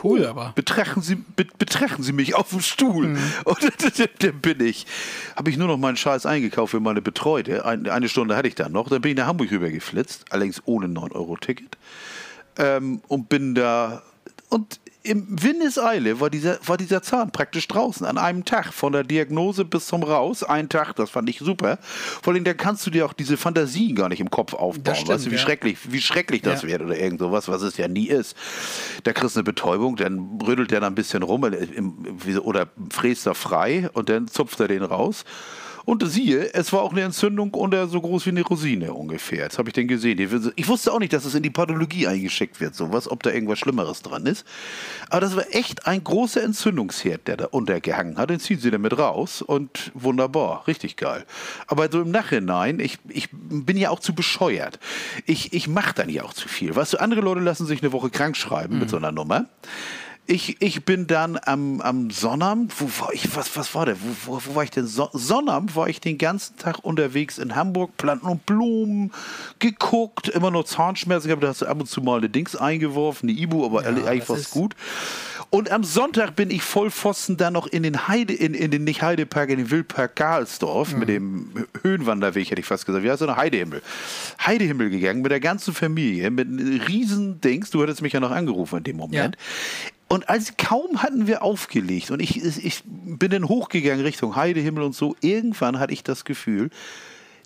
Cool, 0.02 0.26
aber. 0.26 0.52
Betrachten 0.54 1.00
Sie, 1.00 1.16
be, 1.16 1.46
betrachten 1.58 2.02
Sie 2.02 2.12
mich 2.12 2.34
auf 2.34 2.50
dem 2.50 2.60
Stuhl. 2.60 3.08
Mhm. 3.08 3.18
Und 3.44 3.58
dann 4.22 4.40
bin 4.40 4.60
ich, 4.60 4.86
habe 5.36 5.48
ich 5.48 5.56
nur 5.56 5.68
noch 5.68 5.78
meinen 5.78 5.96
Scheiß 5.96 6.26
eingekauft 6.26 6.72
für 6.72 6.80
meine 6.80 7.00
Betreute. 7.00 7.64
Ein, 7.64 7.88
eine 7.88 8.10
Stunde 8.10 8.36
hatte 8.36 8.48
ich 8.48 8.54
dann 8.54 8.72
noch. 8.72 8.90
Dann 8.90 9.00
bin 9.00 9.12
ich 9.12 9.16
nach 9.16 9.26
Hamburg 9.26 9.50
rübergeflitzt, 9.50 10.26
allerdings 10.30 10.62
ohne 10.66 10.86
9-Euro-Ticket. 10.86 11.78
Ähm, 12.58 13.00
und 13.08 13.30
bin 13.30 13.54
da. 13.54 14.02
Und 14.50 14.80
im 15.04 15.26
Windeseile 15.42 16.20
war 16.20 16.30
dieser, 16.30 16.58
war 16.66 16.76
dieser 16.76 17.02
Zahn 17.02 17.32
praktisch 17.32 17.66
draußen 17.68 18.06
an 18.06 18.18
einem 18.18 18.44
Tag, 18.44 18.72
von 18.72 18.92
der 18.92 19.04
Diagnose 19.04 19.64
bis 19.64 19.86
zum 19.86 20.02
Raus. 20.02 20.42
Ein 20.42 20.68
Tag, 20.68 20.94
das 20.94 21.10
fand 21.10 21.28
ich 21.28 21.38
super. 21.38 21.78
Vor 21.82 22.32
allem, 22.32 22.44
da 22.44 22.54
kannst 22.54 22.86
du 22.86 22.90
dir 22.90 23.06
auch 23.06 23.12
diese 23.12 23.36
Fantasien 23.36 23.96
gar 23.96 24.08
nicht 24.08 24.20
im 24.20 24.30
Kopf 24.30 24.54
aufbauen. 24.54 24.94
stimmt, 24.94 25.08
weißt 25.08 25.26
du, 25.26 25.30
wie 25.30 25.34
ja. 25.36 25.40
schrecklich, 25.40 25.78
wie 25.90 26.00
schrecklich 26.00 26.42
das 26.42 26.62
Ja. 26.62 26.68
wird 26.68 26.82
oder 26.82 26.98
irgend 26.98 27.20
sowas, 27.20 27.48
was 27.48 27.62
es 27.62 27.76
ja 27.76 27.88
nie 27.88 28.06
ist. 28.06 28.36
Da 29.02 29.12
kriegst 29.12 29.36
du 29.36 29.40
eine 29.40 29.44
Betäubung, 29.44 29.96
dann 29.96 30.38
rüttelt 30.46 30.70
der 30.70 30.80
da 30.80 30.86
ein 30.86 30.94
bisschen 30.94 31.22
rum 31.22 31.44
oder 32.42 32.68
fräst 32.90 33.26
er 33.26 33.34
frei 33.34 33.90
und 33.92 34.08
dann 34.08 34.28
zupft 34.28 34.60
er 34.60 34.68
den 34.68 34.82
raus. 34.82 35.24
Und 35.84 36.06
siehe, 36.08 36.54
es 36.54 36.72
war 36.72 36.82
auch 36.82 36.92
eine 36.92 37.02
Entzündung 37.02 37.52
unter 37.54 37.88
so 37.88 38.00
groß 38.00 38.26
wie 38.26 38.30
eine 38.30 38.42
Rosine 38.42 38.94
ungefähr. 38.94 39.44
Jetzt 39.44 39.58
habe 39.58 39.68
ich 39.68 39.72
den 39.72 39.88
gesehen. 39.88 40.18
Ich 40.56 40.68
wusste 40.68 40.92
auch 40.92 40.98
nicht, 40.98 41.12
dass 41.12 41.24
es 41.24 41.34
in 41.34 41.42
die 41.42 41.50
Pathologie 41.50 42.06
eingeschickt 42.06 42.60
wird, 42.60 42.74
sowas, 42.74 43.10
ob 43.10 43.22
da 43.22 43.30
irgendwas 43.30 43.58
Schlimmeres 43.58 44.02
dran 44.02 44.26
ist. 44.26 44.46
Aber 45.10 45.20
das 45.20 45.36
war 45.36 45.44
echt 45.50 45.86
ein 45.86 46.04
großer 46.04 46.42
Entzündungsherd, 46.42 47.26
der 47.26 47.36
da 47.36 47.44
untergehangen 47.46 48.16
hat. 48.18 48.30
Den 48.30 48.40
ziehen 48.40 48.58
sie 48.58 48.70
damit 48.70 48.96
raus 48.96 49.42
und 49.42 49.90
wunderbar, 49.94 50.66
richtig 50.66 50.96
geil. 50.96 51.24
Aber 51.66 51.90
so 51.90 52.00
im 52.00 52.10
Nachhinein, 52.10 52.78
ich, 52.78 52.98
ich 53.08 53.28
bin 53.32 53.76
ja 53.76 53.90
auch 53.90 54.00
zu 54.00 54.14
bescheuert. 54.14 54.78
Ich, 55.26 55.52
ich 55.52 55.68
mache 55.68 55.94
dann 55.94 56.08
ja 56.08 56.22
auch 56.22 56.34
zu 56.34 56.48
viel. 56.48 56.74
Weißt 56.74 56.92
du, 56.92 57.00
andere 57.00 57.20
Leute 57.20 57.40
lassen 57.40 57.66
sich 57.66 57.82
eine 57.82 57.92
Woche 57.92 58.10
krank 58.10 58.36
schreiben 58.36 58.74
mhm. 58.74 58.80
mit 58.80 58.90
so 58.90 58.96
einer 58.96 59.12
Nummer. 59.12 59.46
Ich, 60.26 60.62
ich 60.62 60.84
bin 60.84 61.08
dann 61.08 61.38
am, 61.42 61.80
am 61.80 62.10
Sonnabend, 62.10 62.72
wo 62.80 62.88
war 63.00 63.12
ich, 63.12 63.34
was, 63.34 63.56
was 63.56 63.74
war 63.74 63.86
der? 63.86 63.96
Wo, 64.00 64.34
wo, 64.34 64.42
wo 64.44 64.54
war 64.54 64.62
ich 64.62 64.70
denn? 64.70 64.86
So, 64.86 65.10
Sonnabend 65.12 65.74
war 65.74 65.88
ich 65.88 66.00
den 66.00 66.16
ganzen 66.16 66.56
Tag 66.56 66.84
unterwegs 66.84 67.38
in 67.38 67.56
Hamburg, 67.56 67.96
Planten 67.96 68.26
und 68.26 68.46
Blumen, 68.46 69.12
geguckt, 69.58 70.28
immer 70.28 70.52
nur 70.52 70.64
Zahnschmerzen 70.64 71.26
gehabt, 71.26 71.42
da 71.42 71.48
hast 71.48 71.62
du 71.62 71.66
ab 71.66 71.80
und 71.80 71.86
zu 71.86 72.00
mal 72.02 72.18
eine 72.18 72.28
Dings 72.28 72.54
eingeworfen, 72.54 73.28
eine 73.28 73.38
Ibu, 73.38 73.64
aber 73.64 73.82
ja, 73.82 73.88
eigentlich 73.88 74.28
war 74.28 74.36
es 74.36 74.50
gut. 74.50 74.76
Und 75.54 75.70
am 75.70 75.84
Sonntag 75.84 76.34
bin 76.34 76.50
ich 76.50 76.62
voll 76.62 76.90
Pfosten 76.90 77.36
dann 77.36 77.52
noch 77.52 77.66
in 77.66 77.82
den 77.82 78.08
Heide, 78.08 78.32
in, 78.32 78.54
in 78.54 78.70
den 78.70 78.84
nicht 78.84 79.02
Heidepark, 79.02 79.50
in 79.50 79.58
den 79.58 79.70
Wildpark 79.70 80.16
Karlsdorf 80.16 80.94
mhm. 80.94 80.98
mit 80.98 81.08
dem 81.10 81.50
Höhenwanderweg, 81.82 82.50
hätte 82.50 82.60
ich 82.60 82.66
fast 82.66 82.86
gesagt. 82.86 83.04
Wie 83.04 83.10
heißt 83.10 83.20
der 83.20 83.36
Heidehimmel? 83.36 83.82
Heidehimmel 84.40 84.88
gegangen 84.88 85.20
mit 85.20 85.30
der 85.30 85.40
ganzen 85.40 85.74
Familie, 85.74 86.30
mit 86.30 86.48
einem 86.48 86.80
riesen 86.88 87.42
Dings. 87.42 87.68
Du 87.68 87.82
hattest 87.82 88.00
mich 88.00 88.14
ja 88.14 88.20
noch 88.20 88.30
angerufen 88.30 88.78
in 88.78 88.84
dem 88.84 88.96
Moment. 88.96 89.36
Ja. 89.36 89.92
Und 90.12 90.28
als 90.28 90.58
kaum 90.58 91.02
hatten 91.02 91.26
wir 91.26 91.42
aufgelegt 91.42 92.10
und 92.10 92.20
ich, 92.20 92.44
ich 92.44 92.82
bin 92.84 93.30
dann 93.30 93.48
hochgegangen 93.48 94.04
Richtung 94.04 94.36
Heidehimmel 94.36 94.82
und 94.82 94.94
so, 94.94 95.16
irgendwann 95.22 95.78
hatte 95.78 95.94
ich 95.94 96.04
das 96.04 96.26
Gefühl, 96.26 96.68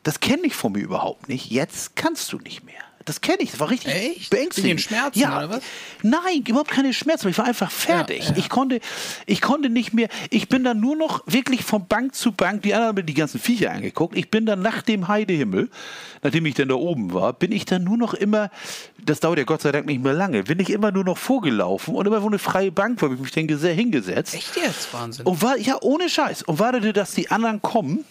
das 0.02 0.18
kenne 0.18 0.42
ich 0.46 0.56
von 0.56 0.72
mir 0.72 0.80
überhaupt 0.80 1.28
nicht. 1.28 1.48
Jetzt 1.48 1.94
kannst 1.94 2.32
du 2.32 2.40
nicht 2.40 2.64
mehr. 2.64 2.82
Das 3.06 3.20
kenne 3.20 3.38
ich. 3.40 3.52
Das 3.52 3.60
war 3.60 3.70
richtig 3.70 3.94
Echt? 3.94 4.30
beängstigend. 4.30 4.80
Schmerzen 4.80 5.18
ja, 5.20 5.38
oder 5.38 5.50
was? 5.50 5.62
Nein, 6.02 6.42
überhaupt 6.46 6.72
keine 6.72 6.92
Schmerzen. 6.92 7.28
Ich 7.28 7.38
war 7.38 7.44
einfach 7.44 7.70
fertig. 7.70 8.24
Ja, 8.24 8.30
ja. 8.30 8.36
Ich, 8.36 8.48
konnte, 8.48 8.80
ich 9.26 9.40
konnte 9.40 9.70
nicht 9.70 9.94
mehr. 9.94 10.08
Ich 10.30 10.48
bin 10.48 10.64
dann 10.64 10.80
nur 10.80 10.96
noch 10.96 11.22
wirklich 11.26 11.62
von 11.64 11.86
Bank 11.86 12.16
zu 12.16 12.32
Bank, 12.32 12.62
die 12.62 12.74
anderen 12.74 12.96
haben 12.96 13.06
die 13.06 13.14
ganzen 13.14 13.38
Viecher 13.38 13.70
angeguckt. 13.70 14.16
Ich 14.16 14.28
bin 14.28 14.44
dann 14.44 14.60
nach 14.60 14.82
dem 14.82 15.06
Heidehimmel, 15.06 15.70
nachdem 16.22 16.46
ich 16.46 16.54
dann 16.54 16.68
da 16.68 16.74
oben 16.74 17.14
war, 17.14 17.32
bin 17.32 17.52
ich 17.52 17.64
dann 17.64 17.84
nur 17.84 17.96
noch 17.96 18.12
immer, 18.12 18.50
das 19.00 19.20
dauert 19.20 19.38
ja 19.38 19.44
Gott 19.44 19.62
sei 19.62 19.70
Dank 19.70 19.86
nicht 19.86 20.02
mehr 20.02 20.12
lange, 20.12 20.42
bin 20.42 20.58
ich 20.58 20.70
immer 20.70 20.90
nur 20.90 21.04
noch 21.04 21.16
vorgelaufen 21.16 21.94
und 21.94 22.06
immer 22.06 22.22
wo 22.24 22.26
eine 22.26 22.40
freie 22.40 22.72
Bank 22.72 23.00
war, 23.00 23.08
habe 23.08 23.14
ich 23.14 23.20
mich 23.20 23.30
dann 23.30 23.74
hingesetzt. 23.74 24.34
Echt 24.34 24.56
jetzt? 24.56 24.92
Wahnsinn. 24.92 25.26
Und 25.26 25.42
war, 25.42 25.56
ja, 25.56 25.78
ohne 25.80 26.08
Scheiß. 26.08 26.42
Und 26.42 26.58
wartete, 26.58 26.92
dass 26.92 27.12
die 27.14 27.30
anderen 27.30 27.62
kommen 27.62 28.04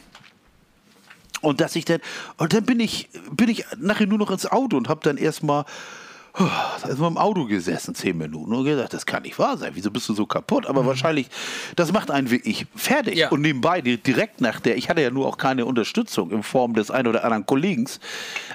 und 1.46 1.62
dass 1.62 1.76
ich 1.76 1.86
dann, 1.86 2.00
und 2.38 2.54
dann 2.54 2.66
bin 2.66 2.80
ich, 2.80 3.10
bin 3.32 3.50
ich 3.50 3.66
nachher 3.78 4.08
nur 4.08 4.18
noch 4.18 4.32
ins 4.32 4.46
Auto 4.46 4.78
und 4.78 4.90
habe 4.90 5.02
dann 5.04 5.18
erstmal 5.18 5.66
erstmal 6.86 7.10
im 7.10 7.18
Auto 7.18 7.46
gesessen, 7.46 7.96
zehn 7.96 8.18
Minuten 8.18 8.54
und 8.54 8.66
gesagt, 8.66 8.94
das 8.94 9.06
kann 9.06 9.24
nicht 9.24 9.40
wahr 9.40 9.58
sein. 9.58 9.72
Wieso 9.74 9.90
bist 9.90 10.10
du 10.10 10.14
so 10.14 10.26
kaputt? 10.26 10.66
Aber 10.66 10.84
mhm. 10.84 10.88
wahrscheinlich, 10.88 11.28
das 11.76 11.94
macht 11.94 12.12
einen 12.12 12.30
wirklich 12.30 12.66
fertig. 12.76 13.16
Ja. 13.16 13.30
Und 13.30 13.42
nebenbei, 13.42 13.82
direkt 13.82 14.42
nach 14.42 14.60
der, 14.60 14.76
ich 14.76 14.90
hatte 14.90 15.02
ja 15.02 15.12
nur 15.12 15.28
auch 15.28 15.38
keine 15.38 15.66
Unterstützung 15.66 16.32
in 16.32 16.44
Form 16.44 16.74
des 16.74 16.92
einen 16.92 17.08
oder 17.08 17.24
anderen 17.24 17.46
Kollegen 17.46 17.88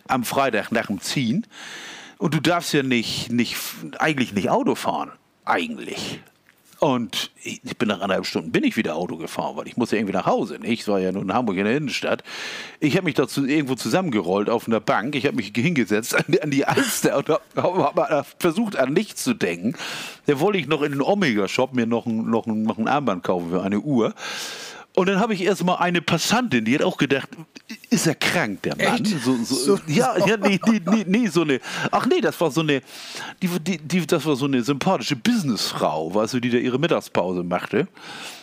am 0.09 0.24
Freitag 0.24 0.72
nach 0.72 0.87
dem 0.87 1.00
Ziehen. 1.00 1.46
Und 2.18 2.35
du 2.35 2.40
darfst 2.40 2.74
ja 2.74 2.83
nicht, 2.83 3.33
nicht, 3.33 3.57
eigentlich 3.98 4.35
nicht 4.35 4.50
Auto 4.50 4.74
fahren. 4.74 5.12
Eigentlich. 5.46 6.20
Und 6.81 7.31
ich 7.43 7.77
bin 7.77 7.88
nach 7.88 8.01
anderthalb 8.01 8.25
Stunden 8.25 8.53
bin 8.53 8.64
ich 8.64 8.75
wieder 8.79 8.97
Auto 8.97 9.19
gefahren, 9.19 9.55
weil 9.55 9.69
ich 9.69 9.77
musste 9.77 9.97
irgendwie 9.97 10.14
nach 10.14 10.25
Hause. 10.25 10.59
Ich 10.62 10.88
war 10.88 10.99
ja 10.99 11.12
nur 11.12 11.23
in 11.23 11.35
Hamburg 11.35 11.59
in 11.59 11.64
der 11.64 11.77
Innenstadt. 11.77 12.25
Ich 12.81 12.97
habe 12.97 13.05
mich 13.05 13.14
dazu 13.14 13.45
irgendwo 13.45 13.75
zusammengerollt 13.75 14.49
auf 14.49 14.66
einer 14.66 14.81
Bank. 14.81 15.14
Ich 15.14 15.27
habe 15.27 15.37
mich 15.37 15.53
hingesetzt 15.55 16.14
an 16.14 16.25
die, 16.29 16.43
an 16.43 16.51
die 16.51 16.64
Alster 16.64 17.19
und 17.19 17.29
habe 17.29 18.03
hab 18.03 18.27
versucht 18.38 18.77
an 18.77 18.95
nichts 18.95 19.23
zu 19.23 19.35
denken. 19.35 19.75
Da 20.25 20.40
wollte 20.40 20.59
ich 20.59 20.69
noch 20.69 20.81
in 20.81 20.93
den 20.93 21.03
Omega-Shop 21.03 21.75
mir 21.75 21.85
noch 21.85 22.07
ein, 22.07 22.31
noch, 22.31 22.47
ein, 22.47 22.62
noch 22.62 22.79
ein 22.79 22.88
Armband 22.88 23.25
kaufen 23.25 23.51
für 23.51 23.62
eine 23.62 23.81
Uhr. 23.81 24.14
Und 24.94 25.09
dann 25.09 25.20
habe 25.20 25.35
ich 25.35 25.42
erstmal 25.42 25.79
eine 25.79 26.03
Passantin, 26.03 26.64
die 26.64 26.74
hat 26.74 26.83
auch 26.83 26.96
gedacht, 26.96 27.29
ist 27.90 28.07
er 28.07 28.16
krank, 28.16 28.62
der 28.62 28.76
Mann? 28.76 29.05
So, 29.05 29.37
so, 29.44 29.55
so, 29.55 29.81
ja, 29.87 30.16
ja, 30.26 30.37
nee, 30.37 30.59
nee, 30.66 30.81
nee, 30.85 31.05
nee, 31.07 31.26
so 31.29 31.42
eine, 31.42 31.61
ach 31.92 32.07
nee, 32.07 32.20
das 32.20 32.40
war 32.40 32.50
so 32.50 32.61
eine, 32.61 32.83
die, 33.40 33.48
die, 33.61 33.79
die, 33.79 34.07
das 34.07 34.26
war 34.26 34.35
so 34.35 34.46
eine 34.46 34.62
sympathische 34.62 35.16
Businessfrau, 35.16 36.12
weißt 36.14 36.35
du, 36.35 36.40
die 36.40 36.50
da 36.50 36.59
ihre 36.59 36.79
Mittagspause 36.79 37.44
machte. 37.44 37.87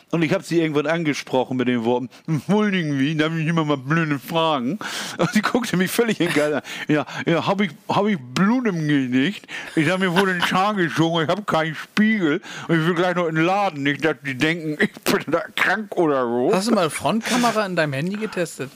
Und 0.10 0.22
ich 0.22 0.34
habe 0.34 0.44
sie 0.44 0.62
irgendwann 0.62 0.88
angesprochen 0.88 1.58
mit 1.58 1.68
den 1.68 1.84
Worten, 1.84 2.10
entschuldigen 2.28 2.98
Sie, 2.98 3.18
darf 3.18 3.34
ich 3.36 3.46
immer 3.46 3.66
mal 3.66 3.76
blöde 3.76 4.20
Fragen? 4.20 4.80
Und 5.18 5.34
sie 5.34 5.42
guckte 5.42 5.76
mich 5.76 5.92
völlig 5.92 6.22
egal 6.22 6.56
an. 6.56 6.62
Ja, 6.88 7.06
ja 7.26 7.46
habe 7.46 7.66
ich, 7.66 7.72
hab 7.90 8.06
ich 8.06 8.18
Blut 8.18 8.68
im 8.68 8.88
Gesicht? 8.88 9.48
Ich 9.76 9.90
habe 9.90 10.10
mir 10.10 10.18
wohl 10.18 10.28
den 10.28 10.42
Zahn 10.42 10.78
geschoben, 10.78 11.24
ich 11.24 11.30
habe 11.30 11.44
keinen 11.44 11.76
Spiegel 11.76 12.42
und 12.70 12.80
ich 12.80 12.88
will 12.88 12.96
gleich 12.96 13.16
noch 13.16 13.28
in 13.28 13.36
den 13.36 13.44
Laden. 13.44 13.84
Nicht, 13.84 14.06
dass 14.06 14.16
die 14.26 14.38
denken, 14.38 14.78
ich 14.80 14.94
bin 14.94 15.24
da 15.28 15.42
krank 15.56 15.98
oder 15.98 16.24
so. 16.24 16.52
Hast 16.54 16.70
du 16.70 16.74
mal 16.74 16.90
Frontkamera 16.90 17.66
in 17.66 17.76
deinem 17.76 17.94
Handy 17.94 18.16
getestet? 18.16 18.72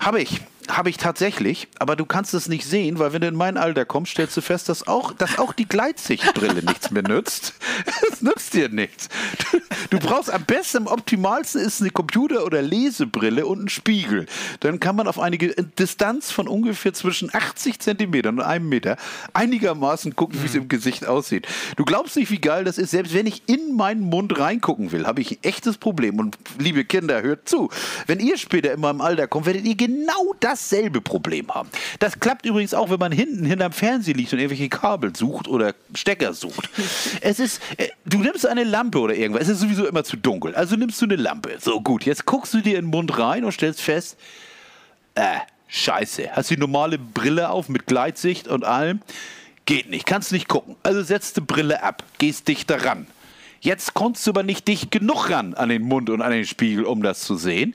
Habe 0.00 0.22
ich. 0.22 0.40
Habe 0.70 0.88
ich 0.88 0.98
tatsächlich, 0.98 1.66
aber 1.80 1.96
du 1.96 2.04
kannst 2.04 2.32
es 2.32 2.48
nicht 2.48 2.64
sehen, 2.64 2.98
weil 3.00 3.12
wenn 3.12 3.22
du 3.22 3.26
in 3.26 3.34
mein 3.34 3.56
Alter 3.56 3.84
kommst, 3.84 4.12
stellst 4.12 4.36
du 4.36 4.40
fest, 4.40 4.68
dass 4.68 4.86
auch, 4.86 5.12
dass 5.12 5.38
auch 5.38 5.52
die 5.52 5.66
Gleitsichtbrille 5.66 6.62
nichts 6.62 6.90
mehr 6.90 7.02
nützt. 7.02 7.54
Es 8.12 8.22
nützt 8.22 8.54
dir 8.54 8.68
nichts. 8.68 9.08
Du, 9.50 9.58
du, 9.90 9.98
brauchst 9.98 10.30
am 10.30 10.44
besten, 10.44 10.78
am 10.78 10.86
optimalsten 10.86 11.60
ist 11.60 11.80
eine 11.80 11.90
Computer- 11.90 12.44
oder 12.44 12.60
Lesebrille 12.60 13.46
und 13.46 13.64
ein 13.64 13.68
Spiegel. 13.68 14.26
Dann 14.60 14.80
kann 14.80 14.96
man 14.96 15.08
auf 15.08 15.18
eine 15.18 15.38
Distanz 15.38 16.30
von 16.30 16.46
ungefähr 16.46 16.92
zwischen 16.92 17.34
80 17.34 17.78
Zentimetern 17.78 18.38
und 18.38 18.44
einem 18.44 18.68
Meter 18.68 18.96
einigermaßen 19.32 20.14
gucken, 20.14 20.42
wie 20.42 20.46
es 20.46 20.54
im 20.54 20.68
Gesicht 20.68 21.06
aussieht. 21.06 21.46
Du 21.76 21.84
glaubst 21.84 22.16
nicht, 22.16 22.30
wie 22.30 22.40
geil 22.40 22.64
das 22.64 22.78
ist. 22.78 22.90
Selbst 22.90 23.14
wenn 23.14 23.26
ich 23.26 23.42
in 23.46 23.76
meinen 23.76 24.02
Mund 24.02 24.38
reingucken 24.38 24.92
will, 24.92 25.06
habe 25.06 25.20
ich 25.20 25.32
ein 25.32 25.38
echtes 25.42 25.78
Problem. 25.78 26.18
Und 26.18 26.38
liebe 26.58 26.84
Kinder, 26.84 27.22
hört 27.22 27.48
zu. 27.48 27.70
Wenn 28.06 28.20
ihr 28.20 28.36
später 28.36 28.72
in 28.72 28.80
meinem 28.80 29.00
Alter 29.00 29.26
kommt, 29.26 29.46
werdet 29.46 29.64
ihr 29.64 29.76
genau 29.76 30.34
das 30.40 30.59
dasselbe 30.60 31.00
Problem 31.00 31.48
haben. 31.52 31.68
Das 31.98 32.20
klappt 32.20 32.46
übrigens 32.46 32.74
auch, 32.74 32.90
wenn 32.90 32.98
man 32.98 33.12
hinten 33.12 33.44
hinterm 33.44 33.72
Fernseher 33.72 34.14
liegt 34.14 34.32
und 34.32 34.38
irgendwelche 34.38 34.68
Kabel 34.68 35.14
sucht 35.16 35.48
oder 35.48 35.74
Stecker 35.94 36.34
sucht. 36.34 36.68
es 37.20 37.40
ist, 37.40 37.60
äh, 37.76 37.88
du 38.04 38.18
nimmst 38.18 38.46
eine 38.46 38.64
Lampe 38.64 38.98
oder 38.98 39.14
irgendwas, 39.14 39.44
es 39.44 39.50
ist 39.50 39.60
sowieso 39.60 39.86
immer 39.86 40.04
zu 40.04 40.16
dunkel. 40.16 40.54
Also 40.54 40.76
nimmst 40.76 41.00
du 41.00 41.06
eine 41.06 41.16
Lampe. 41.16 41.56
So 41.60 41.80
gut, 41.80 42.04
jetzt 42.04 42.26
guckst 42.26 42.54
du 42.54 42.60
dir 42.60 42.78
in 42.78 42.86
den 42.86 42.90
Mund 42.90 43.18
rein 43.18 43.44
und 43.44 43.52
stellst 43.52 43.80
fest, 43.80 44.16
äh, 45.14 45.38
scheiße, 45.68 46.30
hast 46.32 46.50
du 46.50 46.54
die 46.54 46.60
normale 46.60 46.98
Brille 46.98 47.50
auf 47.50 47.68
mit 47.68 47.86
Gleitsicht 47.86 48.48
und 48.48 48.64
allem? 48.64 49.00
Geht 49.66 49.88
nicht, 49.90 50.06
kannst 50.06 50.32
nicht 50.32 50.48
gucken. 50.48 50.76
Also 50.82 51.02
setzt 51.02 51.36
die 51.36 51.42
Brille 51.42 51.82
ab, 51.82 52.02
gehst 52.18 52.48
dichter 52.48 52.84
ran. 52.84 53.06
Jetzt 53.62 53.92
kommst 53.92 54.26
du 54.26 54.30
aber 54.30 54.42
nicht 54.42 54.66
dicht 54.68 54.90
genug 54.90 55.28
ran 55.28 55.52
an 55.52 55.68
den 55.68 55.82
Mund 55.82 56.08
und 56.08 56.22
an 56.22 56.32
den 56.32 56.46
Spiegel, 56.46 56.84
um 56.84 57.02
das 57.02 57.20
zu 57.20 57.36
sehen, 57.36 57.74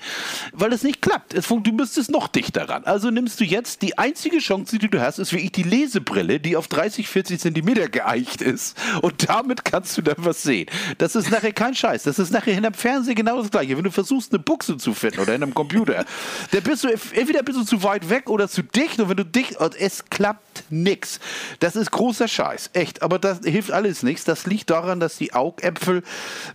weil 0.51 0.73
es 0.73 0.81
nicht 0.81 0.99
klappt. 0.99 1.35
Es, 1.35 1.47
du 1.47 1.71
müsstest 1.71 2.09
noch 2.09 2.27
dichter 2.27 2.67
ran. 2.67 2.85
Also 2.85 3.11
nimmst 3.11 3.39
du 3.39 3.43
jetzt 3.43 3.83
die 3.83 3.95
einzige 3.99 4.39
Chance, 4.39 4.79
die 4.79 4.89
du 4.89 4.99
hast, 4.99 5.19
ist 5.19 5.31
wirklich 5.31 5.51
die 5.51 5.63
Lesebrille, 5.63 6.39
die 6.39 6.57
auf 6.57 6.67
30, 6.67 7.07
40 7.07 7.39
Zentimeter 7.39 7.87
geeicht 7.87 8.41
ist. 8.41 8.75
Und 9.03 9.29
damit 9.29 9.63
kannst 9.63 9.95
du 9.95 10.01
dann 10.01 10.15
was 10.17 10.41
sehen. 10.41 10.67
Das 10.97 11.15
ist 11.15 11.29
nachher 11.29 11.53
kein 11.53 11.75
Scheiß. 11.75 12.01
Das 12.01 12.17
ist 12.17 12.31
nachher 12.31 12.55
hinterm 12.55 12.73
Fernseher 12.73 13.13
genau 13.13 13.39
das 13.39 13.51
Gleiche. 13.51 13.77
Wenn 13.77 13.83
du 13.83 13.91
versuchst, 13.91 14.33
eine 14.33 14.39
Buchse 14.39 14.77
zu 14.77 14.95
finden 14.95 15.19
oder 15.19 15.35
in 15.35 15.43
einem 15.43 15.53
Computer, 15.53 16.03
dann 16.51 16.63
bist 16.63 16.83
du 16.83 16.87
entweder 16.87 17.43
bist 17.43 17.59
du 17.59 17.63
zu 17.63 17.83
weit 17.83 18.09
weg 18.09 18.31
oder 18.31 18.49
zu 18.49 18.63
dicht. 18.63 18.99
Und 18.99 19.09
wenn 19.09 19.17
du 19.17 19.25
dicht, 19.25 19.57
es 19.77 20.03
klappt 20.05 20.63
nichts. 20.71 21.19
Das 21.59 21.75
ist 21.75 21.91
großer 21.91 22.27
Scheiß. 22.27 22.71
Echt. 22.73 23.03
Aber 23.03 23.19
das 23.19 23.41
hilft 23.43 23.71
alles 23.71 24.01
nichts. 24.01 24.23
Das 24.23 24.47
liegt 24.47 24.71
daran, 24.71 24.99
dass 24.99 25.17
die 25.17 25.33
Aug-App 25.33 25.74
Äpfel 25.75 26.03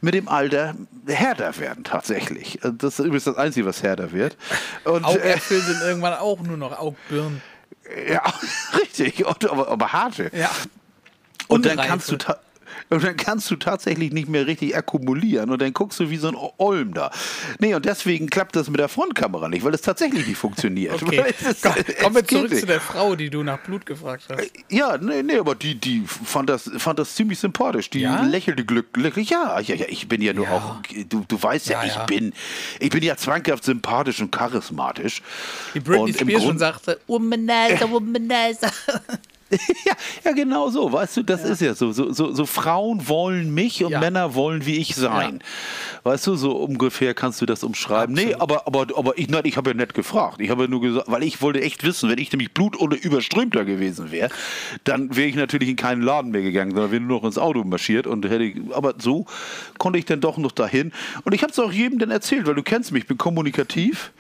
mit 0.00 0.14
dem 0.14 0.28
Alter 0.28 0.74
härter 1.06 1.56
werden 1.58 1.84
tatsächlich. 1.84 2.58
Das 2.62 2.98
ist 2.98 3.04
übrigens 3.04 3.24
das 3.24 3.36
Einzige, 3.36 3.66
was 3.66 3.82
härter 3.82 4.12
wird. 4.12 4.36
Und, 4.84 5.04
Augäpfel 5.04 5.58
äh, 5.58 5.60
sind 5.60 5.80
irgendwann 5.82 6.14
auch 6.14 6.40
nur 6.40 6.56
noch 6.56 6.78
Augbirnen. 6.78 7.42
Ja, 8.08 8.22
richtig, 8.80 9.26
aber, 9.26 9.68
aber 9.68 9.92
harte. 9.92 10.30
Ja. 10.34 10.50
Und 11.48 11.66
dann 11.66 11.76
kannst 11.78 12.10
du 12.10 12.16
und 12.88 13.04
dann 13.04 13.16
kannst 13.16 13.50
du 13.50 13.56
tatsächlich 13.56 14.12
nicht 14.12 14.28
mehr 14.28 14.46
richtig 14.46 14.76
akkumulieren 14.76 15.50
und 15.50 15.60
dann 15.60 15.72
guckst 15.72 16.00
du 16.00 16.10
wie 16.10 16.16
so 16.16 16.28
ein 16.28 16.36
Olm 16.58 16.94
da. 16.94 17.10
Nee, 17.58 17.74
und 17.74 17.84
deswegen 17.84 18.28
klappt 18.28 18.56
das 18.56 18.68
mit 18.68 18.80
der 18.80 18.88
Frontkamera 18.88 19.48
nicht, 19.48 19.64
weil 19.64 19.74
es 19.74 19.82
tatsächlich 19.82 20.26
nicht 20.26 20.38
funktioniert. 20.38 21.02
Okay. 21.02 21.34
Es, 21.40 21.62
Kommen 21.62 22.16
wir 22.16 22.26
zurück 22.26 22.54
zu 22.54 22.66
der 22.66 22.80
Frau, 22.80 23.16
die 23.16 23.30
du 23.30 23.42
nach 23.42 23.58
Blut 23.58 23.86
gefragt 23.86 24.24
hast. 24.28 24.40
Äh, 24.40 24.50
ja, 24.68 24.98
nee, 24.98 25.22
nee, 25.22 25.38
aber 25.38 25.54
die, 25.54 25.74
die 25.74 26.04
fand, 26.06 26.48
das, 26.48 26.70
fand 26.78 26.98
das 26.98 27.14
ziemlich 27.14 27.38
sympathisch. 27.38 27.90
Die 27.90 28.00
ja? 28.00 28.22
lächelte 28.22 28.64
glücklich. 28.64 29.30
Ja, 29.30 29.60
ja, 29.60 29.74
ja, 29.74 29.86
ich 29.88 30.08
bin 30.08 30.22
ja 30.22 30.32
nur 30.32 30.46
ja. 30.46 30.56
auch, 30.56 30.76
du, 31.08 31.24
du 31.26 31.42
weißt 31.42 31.68
ja, 31.68 31.84
ja 31.84 31.92
ich 31.92 32.06
bin, 32.06 32.32
ich 32.78 32.90
bin 32.90 33.02
ja 33.02 33.16
zwanghaft 33.16 33.64
sympathisch 33.64 34.20
und 34.20 34.32
charismatisch. 34.32 35.22
Die 35.74 35.80
Britney 35.80 36.12
Spears 36.12 36.42
schon 36.42 36.58
sagte, 36.58 37.00
Womanizer, 37.06 37.90
Womanizer. 37.90 38.70
ja, 39.84 39.92
ja, 40.24 40.32
genau 40.32 40.70
so, 40.70 40.92
weißt 40.92 41.18
du, 41.18 41.22
das 41.24 41.42
ja. 41.42 41.48
ist 41.48 41.60
ja 41.60 41.74
so. 41.74 41.90
So, 41.92 42.12
so. 42.12 42.32
so, 42.32 42.46
Frauen 42.46 43.08
wollen 43.08 43.52
mich 43.52 43.84
und 43.84 43.90
ja. 43.90 44.00
Männer 44.00 44.34
wollen 44.34 44.64
wie 44.64 44.76
ich 44.76 44.94
sein. 44.94 45.42
Weißt 46.04 46.26
du, 46.26 46.36
so 46.36 46.52
ungefähr 46.56 47.14
kannst 47.14 47.40
du 47.40 47.46
das 47.46 47.64
umschreiben. 47.64 48.14
Absolut. 48.14 48.36
Nee, 48.36 48.40
aber, 48.40 48.66
aber, 48.66 48.86
aber 48.96 49.18
ich, 49.18 49.28
ich 49.28 49.56
habe 49.56 49.70
ja 49.70 49.74
nicht 49.74 49.94
gefragt. 49.94 50.40
Ich 50.40 50.50
habe 50.50 50.62
ja 50.62 50.68
nur 50.68 50.80
gesagt, 50.80 51.10
weil 51.10 51.24
ich 51.24 51.42
wollte 51.42 51.60
echt 51.60 51.82
wissen, 51.84 52.08
wenn 52.08 52.18
ich 52.18 52.30
nämlich 52.32 52.52
Blut 52.52 52.78
oder 52.78 52.96
überströmter 53.02 53.64
gewesen 53.64 54.10
wäre, 54.12 54.30
dann 54.84 55.16
wäre 55.16 55.28
ich 55.28 55.34
natürlich 55.34 55.68
in 55.68 55.76
keinen 55.76 56.02
Laden 56.02 56.30
mehr 56.30 56.42
gegangen, 56.42 56.70
sondern 56.70 56.92
wäre 56.92 57.02
nur 57.02 57.18
noch 57.18 57.24
ins 57.24 57.38
Auto 57.38 57.64
marschiert 57.64 58.06
und 58.06 58.24
hätte 58.28 58.44
ich, 58.44 58.56
aber 58.72 58.94
so 58.98 59.26
konnte 59.78 59.98
ich 59.98 60.04
dann 60.04 60.20
doch 60.20 60.38
noch 60.38 60.52
dahin. 60.52 60.92
Und 61.24 61.34
ich 61.34 61.42
habe 61.42 61.52
es 61.52 61.58
auch 61.58 61.72
jedem 61.72 61.98
dann 61.98 62.10
erzählt, 62.10 62.46
weil 62.46 62.54
du 62.54 62.62
kennst 62.62 62.92
mich, 62.92 63.02
ich 63.02 63.08
bin 63.08 63.18
kommunikativ. 63.18 64.12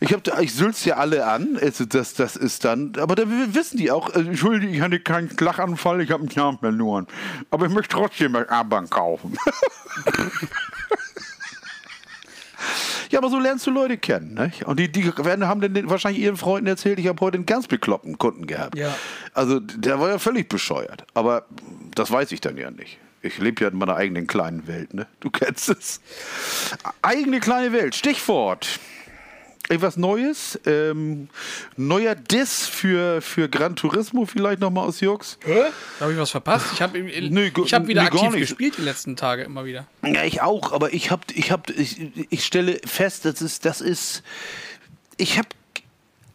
Ich, 0.00 0.12
hab, 0.12 0.40
ich 0.40 0.52
sülz 0.52 0.84
ja 0.84 0.96
alle 0.96 1.26
an, 1.26 1.56
also 1.60 1.84
das, 1.84 2.14
das 2.14 2.34
ist 2.34 2.64
dann, 2.64 2.92
aber 2.98 3.14
da 3.14 3.22
wissen 3.52 3.76
die 3.76 3.92
auch, 3.92 4.12
also, 4.12 4.32
Entschuldigung, 4.62 4.74
ich 4.74 4.80
hatte 4.80 5.00
keinen 5.00 5.30
Lachanfall, 5.38 6.00
ich 6.02 6.10
habe 6.10 6.20
einen 6.20 6.28
Kern 6.28 6.58
verloren. 6.58 7.06
Aber 7.50 7.66
ich 7.66 7.72
möchte 7.72 7.96
trotzdem 7.96 8.36
eine 8.36 8.48
A-Bahn 8.48 8.88
kaufen. 8.88 9.36
Ja, 13.10 13.18
aber 13.18 13.28
so 13.28 13.38
lernst 13.38 13.66
du 13.66 13.70
Leute 13.70 13.98
kennen. 13.98 14.32
Ne? 14.32 14.52
Und 14.64 14.80
die, 14.80 14.90
die 14.90 15.04
werden, 15.18 15.46
haben 15.46 15.60
dann 15.60 15.90
wahrscheinlich 15.90 16.22
ihren 16.22 16.38
Freunden 16.38 16.66
erzählt, 16.66 16.98
ich 16.98 17.08
habe 17.08 17.20
heute 17.20 17.36
einen 17.36 17.44
ganz 17.44 17.66
bekloppten 17.66 18.16
Kunden 18.16 18.46
gehabt. 18.46 18.74
Ja. 18.74 18.96
Also 19.34 19.60
der 19.60 20.00
war 20.00 20.08
ja 20.08 20.18
völlig 20.18 20.48
bescheuert. 20.48 21.04
Aber 21.12 21.44
das 21.94 22.10
weiß 22.10 22.32
ich 22.32 22.40
dann 22.40 22.56
ja 22.56 22.70
nicht. 22.70 22.96
Ich 23.20 23.36
lebe 23.36 23.64
ja 23.64 23.68
in 23.68 23.76
meiner 23.76 23.96
eigenen 23.96 24.26
kleinen 24.26 24.66
Welt. 24.66 24.94
Ne? 24.94 25.06
Du 25.20 25.28
kennst 25.28 25.68
es. 25.68 26.00
Eigene 27.02 27.40
kleine 27.40 27.74
Welt. 27.74 27.94
Stichwort 27.94 28.80
etwas 29.72 29.96
Neues. 29.96 30.58
Ähm, 30.66 31.28
neuer 31.76 32.14
Diss 32.14 32.66
für, 32.66 33.20
für 33.20 33.48
Gran 33.48 33.76
Turismo 33.76 34.26
vielleicht 34.26 34.60
nochmal 34.60 34.86
aus 34.86 35.00
Jux. 35.00 35.38
Hä? 35.44 35.64
Habe 36.00 36.12
ich 36.12 36.18
was 36.18 36.30
verpasst? 36.30 36.66
Ich 36.74 36.82
habe 36.82 36.98
hab 36.98 37.86
wieder 37.86 38.02
nee, 38.02 38.08
aktiv 38.08 38.32
gespielt 38.32 38.78
die 38.78 38.82
letzten 38.82 39.16
Tage 39.16 39.42
immer 39.42 39.64
wieder. 39.64 39.86
Ja, 40.04 40.24
ich 40.24 40.42
auch, 40.42 40.72
aber 40.72 40.92
ich 40.92 41.10
habe, 41.10 41.22
ich 41.34 41.50
habe, 41.50 41.72
ich, 41.72 42.10
ich 42.30 42.44
stelle 42.44 42.80
fest, 42.84 43.24
das 43.24 43.42
ist, 43.42 43.64
das 43.64 43.80
ist, 43.80 44.22
ich 45.16 45.38
habe 45.38 45.48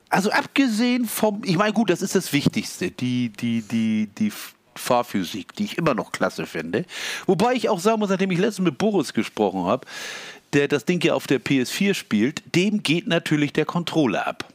also 0.10 0.32
abgesehen 0.32 1.06
vom, 1.06 1.42
ich 1.44 1.58
meine, 1.58 1.74
gut, 1.74 1.90
das 1.90 2.02
ist 2.02 2.16
das 2.16 2.32
Wichtigste, 2.32 2.92
die, 2.92 3.30
die, 3.30 3.62
die, 3.62 4.08
die 4.18 4.32
Fahrphysik, 4.78 5.54
die 5.54 5.66
ich 5.66 5.78
immer 5.78 5.94
noch 5.94 6.12
klasse 6.12 6.46
finde. 6.46 6.86
Wobei 7.26 7.54
ich 7.54 7.70
auch 7.70 7.80
sagen 7.80 8.00
muss, 8.00 8.10
nachdem 8.10 8.32
ich 8.32 8.40
letztens 8.40 8.66
mit 8.66 8.78
Boris 8.78 9.14
gesprochen 9.14 9.66
habe, 9.66 9.86
der 10.54 10.68
das 10.68 10.86
Ding 10.86 11.04
ja 11.04 11.14
auf 11.14 11.28
der 11.28 11.42
PS4 11.42 11.94
spielt, 11.94 12.56
dem 12.56 12.84
geht 12.84 13.08
natürlich 13.08 13.54
der 13.54 13.66
Controller 13.66 14.28
ab. 14.28 14.46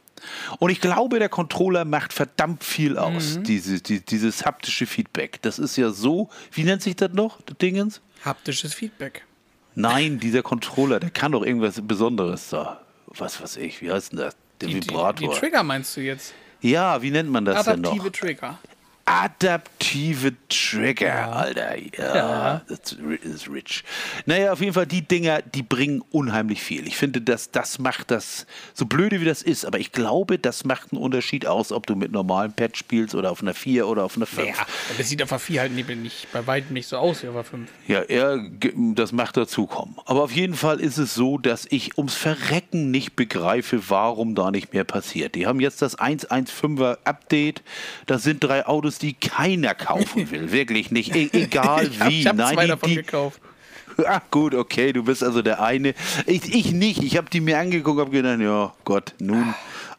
Und 0.59 0.69
ich 0.69 0.79
glaube, 0.79 1.19
der 1.19 1.29
Controller 1.29 1.85
macht 1.85 2.13
verdammt 2.13 2.63
viel 2.63 2.97
aus, 2.97 3.37
mhm. 3.37 3.43
diese, 3.43 3.81
die, 3.81 3.99
dieses 3.99 4.45
haptische 4.45 4.85
Feedback. 4.85 5.41
Das 5.41 5.59
ist 5.59 5.75
ja 5.75 5.89
so, 5.89 6.29
wie 6.51 6.63
nennt 6.63 6.81
sich 6.81 6.95
das 6.95 7.11
noch, 7.11 7.41
das 7.41 7.57
Dingens? 7.57 8.01
Haptisches 8.23 8.73
Feedback. 8.73 9.25
Nein, 9.75 10.19
dieser 10.21 10.41
Controller, 10.41 10.99
der 10.99 11.09
kann 11.09 11.33
doch 11.33 11.43
irgendwas 11.43 11.81
Besonderes 11.81 12.49
da. 12.49 12.81
Was 13.07 13.41
weiß 13.41 13.57
ich, 13.57 13.81
wie 13.81 13.91
heißt 13.91 14.13
denn 14.13 14.19
das? 14.19 14.35
Der 14.61 14.69
die, 14.69 14.75
Vibrator. 14.75 15.13
Die, 15.13 15.27
die 15.27 15.39
Trigger 15.39 15.63
meinst 15.63 15.97
du 15.97 16.01
jetzt? 16.01 16.33
Ja, 16.61 17.01
wie 17.01 17.11
nennt 17.11 17.29
man 17.29 17.43
das 17.43 17.67
Adaptive 17.67 17.73
denn 17.75 17.81
noch? 17.81 17.91
Adaptive 17.91 18.11
Trigger 18.11 18.59
adaptive 19.05 20.33
Trigger, 20.47 21.07
ja. 21.07 21.31
Alter. 21.31 21.77
Ja, 21.77 22.15
ja. 22.15 22.61
Das 22.67 22.93
ist 22.93 23.49
rich. 23.49 23.83
Naja, 24.25 24.53
auf 24.53 24.61
jeden 24.61 24.73
Fall, 24.73 24.87
die 24.87 25.01
Dinger, 25.01 25.41
die 25.41 25.61
bringen 25.61 26.01
unheimlich 26.11 26.61
viel. 26.61 26.87
Ich 26.87 26.95
finde, 26.95 27.19
dass 27.19 27.51
das 27.51 27.79
macht 27.79 28.11
das, 28.11 28.45
so 28.73 28.85
blöde 28.85 29.19
wie 29.19 29.25
das 29.25 29.41
ist, 29.41 29.65
aber 29.65 29.79
ich 29.79 29.91
glaube, 29.91 30.39
das 30.39 30.63
macht 30.63 30.93
einen 30.93 31.01
Unterschied 31.01 31.45
aus, 31.45 31.71
ob 31.73 31.85
du 31.85 31.95
mit 31.95 32.13
normalem 32.13 32.53
Pad 32.53 32.77
spielst 32.77 33.13
oder 33.13 33.31
auf 33.31 33.41
einer 33.41 33.53
4 33.53 33.87
oder 33.87 34.05
auf 34.05 34.15
einer 34.15 34.25
5. 34.25 34.47
Ja, 34.47 34.65
das 34.97 35.09
sieht 35.09 35.21
auf 35.21 35.29
der 35.29 35.39
4 35.39 35.61
halt 35.61 35.73
nicht, 35.73 36.31
bei 36.31 36.47
weitem 36.47 36.73
nicht 36.73 36.87
so 36.87 36.97
aus 36.97 37.23
wie 37.23 37.27
auf 37.27 37.33
der 37.33 37.43
5. 37.43 37.69
Ja, 37.87 37.99
er, 38.01 38.39
das 38.95 39.11
macht 39.11 39.35
dazukommen. 39.35 39.95
Aber 40.05 40.23
auf 40.23 40.31
jeden 40.31 40.55
Fall 40.55 40.79
ist 40.79 40.97
es 40.97 41.13
so, 41.13 41.37
dass 41.37 41.67
ich 41.69 41.97
ums 41.97 42.13
Verrecken 42.13 42.89
nicht 42.91 43.17
begreife, 43.17 43.89
warum 43.89 44.33
da 44.33 44.49
nicht 44.49 44.73
mehr 44.73 44.85
passiert. 44.85 45.35
Die 45.35 45.45
haben 45.45 45.59
jetzt 45.59 45.81
das 45.81 45.99
1.1.5er 45.99 46.99
Update, 47.03 47.63
da 48.05 48.17
sind 48.17 48.43
drei 48.43 48.65
Autos 48.65 48.92
Autos, 48.93 48.99
die 48.99 49.13
keiner 49.13 49.73
kaufen 49.73 50.31
will. 50.31 50.51
Wirklich 50.51 50.91
nicht. 50.91 51.15
E 51.15 51.29
egal 51.33 51.87
ich 51.91 52.05
wie. 52.05 52.19
ich 52.21 52.27
habe 52.27 52.37
zwei 52.37 52.63
die, 52.63 52.67
davon 52.67 52.89
die, 52.89 52.95
gekauft. 52.95 53.39
Ach 54.07 54.21
gut, 54.31 54.55
okay, 54.55 54.91
du 54.91 55.03
bist 55.03 55.23
also 55.23 55.41
der 55.41 55.61
eine. 55.61 55.93
Ich, 56.25 56.53
ich 56.53 56.71
nicht. 56.71 57.03
Ich 57.03 57.17
habe 57.17 57.29
die 57.29 57.41
mir 57.41 57.59
angeguckt 57.59 57.97
und 57.97 58.05
habe 58.05 58.11
gedacht, 58.11 58.39
ja 58.39 58.73
Gott, 58.85 59.13
nun 59.19 59.53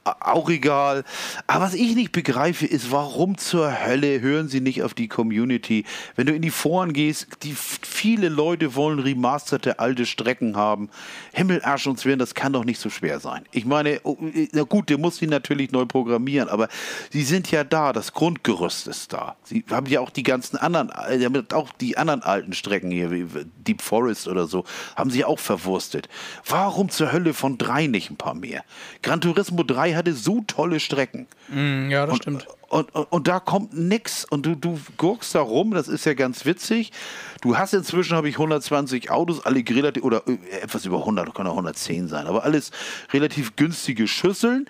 auch 0.05 0.51
egal. 0.51 1.05
Aber 1.47 1.65
was 1.65 1.75
ich 1.75 1.95
nicht 1.95 2.13
begreife, 2.13 2.67
ist, 2.67 2.93
warum 2.93 3.39
zur 3.39 3.85
Hölle 3.85 4.21
hören 4.21 4.49
sie 4.49 4.61
nicht 4.61 4.83
auf 4.83 4.95
die 4.95 5.09
Community? 5.09 5.85
Wenn 6.15 6.27
du 6.27 6.35
in 6.35 6.43
die 6.43 6.51
Foren 6.51 6.93
gehst, 6.93 7.27
die 7.43 7.55
viele 7.55 8.29
Leute 8.29 8.75
wollen 8.75 8.99
remasterte 8.99 9.79
alte 9.79 10.05
Strecken 10.05 10.57
haben. 10.57 10.91
Himmel, 11.33 11.63
Arsch 11.65 11.87
und 11.87 11.99
Zwirn, 11.99 12.19
das 12.19 12.35
kann 12.35 12.53
doch 12.53 12.65
nicht 12.65 12.81
so 12.81 12.91
schwer 12.91 13.19
sein. 13.21 13.45
Ich 13.53 13.65
meine, 13.65 14.01
oh, 14.05 14.17
na 14.53 14.63
gut, 14.65 14.91
der 14.91 14.99
muss 14.99 15.17
sie 15.17 15.27
natürlich 15.27 15.73
neu 15.73 15.87
programmieren, 15.87 16.49
aber 16.49 16.69
sie 17.11 17.23
sind 17.23 17.51
ja 17.51 17.65
da, 17.65 17.93
das 17.93 18.13
Grundgerüst 18.13 18.87
ist 18.89 19.13
da. 19.13 19.37
Sie 19.45 19.65
haben 19.71 19.87
ja 19.87 20.01
auch 20.01 20.11
die 20.11 20.23
ganzen 20.23 20.57
anderen, 20.59 20.91
äh, 20.91 21.55
auch 21.55 21.73
die 21.73 21.97
anderen 21.97 22.23
alten 22.23 22.53
Strecken 22.53 22.91
hier, 22.91 23.11
wie 23.11 23.27
Deep 23.67 23.81
Forest 23.81 24.29
oder 24.29 24.47
so, 24.47 24.65
haben 24.97 25.11
sie 25.11 25.25
auch 25.25 25.39
verwurstet. 25.39 26.09
Warum 26.47 26.91
zur 26.91 27.13
Hölle 27.13 27.33
von 27.33 27.57
drei 27.57 27.87
nicht 27.87 28.11
ein 28.11 28.17
paar 28.17 28.35
mehr? 28.35 28.65
Gran 29.03 29.21
Turismo 29.21 29.63
3 29.63 29.94
hatte 29.97 30.13
so 30.13 30.43
tolle 30.47 30.81
Strecken. 30.81 31.27
Mm, 31.49 31.91
ja, 31.91 32.07
das 32.07 32.15
und, 32.15 32.23
stimmt. 32.23 32.47
Und, 32.69 32.95
und, 32.95 33.13
und, 33.13 33.29
da 33.29 33.41
kommt 33.41 33.77
nichts 33.77 34.25
und 34.25 34.47
du, 34.47 34.55
du 34.55 34.79
gurkst 34.97 35.35
da 35.35 35.41
rum, 35.41 35.73
das 35.73 35.89
ist 35.89 36.07
ja 36.07 36.15
ganz 36.15 36.45
witzig. 36.45 36.93
Du 37.41 37.57
hast 37.57 37.75
inzwischen, 37.75 38.17
habe 38.17 38.29
ich 38.29 38.37
120 38.37 39.11
Autos, 39.11 39.45
alle 39.45 39.63
relativ, 39.69 40.03
oder 40.03 40.23
äh, 40.27 40.39
etwas 40.61 40.85
über 40.85 40.99
100, 40.99 41.35
kann 41.35 41.47
auch 41.47 41.53
110 41.53 42.09
sein, 42.09 42.27
aber 42.27 42.45
alles 42.45 42.71
relativ 43.13 43.57
günstige 43.57 44.09
Schüsseln. 44.09 44.67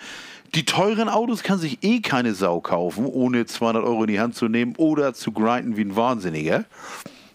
Die 0.54 0.64
teuren 0.64 1.08
Autos 1.08 1.42
kann 1.42 1.58
sich 1.58 1.78
eh 1.82 2.00
keine 2.00 2.34
Sau 2.34 2.60
kaufen, 2.60 3.06
ohne 3.06 3.46
200 3.46 3.82
Euro 3.82 4.04
in 4.04 4.08
die 4.08 4.20
Hand 4.20 4.36
zu 4.36 4.48
nehmen 4.48 4.74
oder 4.76 5.14
zu 5.14 5.32
grinden 5.32 5.76
wie 5.76 5.82
ein 5.82 5.96
Wahnsinniger. 5.96 6.64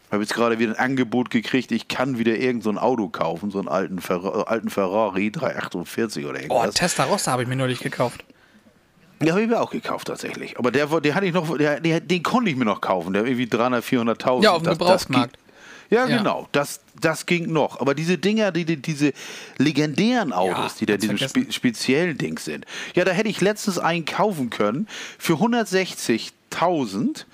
Ich 0.10 0.14
habe 0.14 0.24
jetzt 0.24 0.34
gerade 0.34 0.58
wieder 0.58 0.72
ein 0.72 0.80
Angebot 0.80 1.30
gekriegt, 1.30 1.72
ich 1.72 1.88
kann 1.88 2.18
wieder 2.18 2.36
irgend 2.36 2.64
so 2.64 2.72
ein 2.72 2.80
Auto 2.80 3.10
kaufen, 3.10 3.52
so 3.52 3.60
einen 3.60 3.68
alten, 3.68 4.02
Fer 4.02 4.48
alten 4.48 4.72
Ferrari 4.72 5.30
348 5.32 6.26
oder 6.26 6.42
irgendwas. 6.42 6.70
Oh, 6.70 6.72
Testa 6.72 7.04
Rossa 7.04 7.32
habe 7.32 7.44
ich 7.44 7.48
mir 7.48 7.56
neulich 7.56 7.80
gekauft. 7.80 8.26
Ja, 9.22 9.34
habe 9.34 9.44
ich 9.44 9.48
mir 9.48 9.62
auch 9.62 9.70
gekauft 9.70 10.08
tatsächlich. 10.08 10.58
Aber 10.58 10.72
der, 10.72 10.88
der 10.88 11.14
hatte 11.14 11.28
ich 11.28 11.34
noch, 11.34 11.56
der, 11.60 11.80
der, 11.80 12.00
den 12.00 12.24
konnte 12.24 12.50
ich 12.50 12.56
mir 12.56 12.66
noch 12.66 12.82
kaufen, 12.82 13.14
der 13.14 13.24
irgendwie 13.24 13.46
300, 13.46 13.86
400.000. 13.86 14.44
Ja, 14.44 14.52
auf 14.54 14.64
dem 14.64 14.72
Gebrauchsmarkt. 14.72 15.38
Ja, 15.92 16.08
ja, 16.08 16.18
genau. 16.18 16.48
Das, 16.54 16.82
das 17.00 17.28
ging 17.28 17.52
noch. 17.52 17.80
Aber 17.80 17.94
diese 17.94 18.18
Dinger, 18.18 18.52
die, 18.52 18.66
die 18.66 18.78
diese 18.78 19.14
legendären 19.60 20.34
Autos, 20.34 20.80
ja, 20.80 20.80
die 20.80 20.86
da 20.88 20.98
diese 20.98 21.18
spe 21.30 21.52
speziellen 21.52 22.18
Dings 22.18 22.46
sind. 22.46 22.66
Ja, 22.96 23.06
da 23.06 23.12
hätte 23.12 23.30
ich 23.30 23.42
letztens 23.42 23.78
einen 23.78 24.06
kaufen 24.06 24.50
können 24.50 24.88
für 25.20 25.34
160.000 25.34 27.26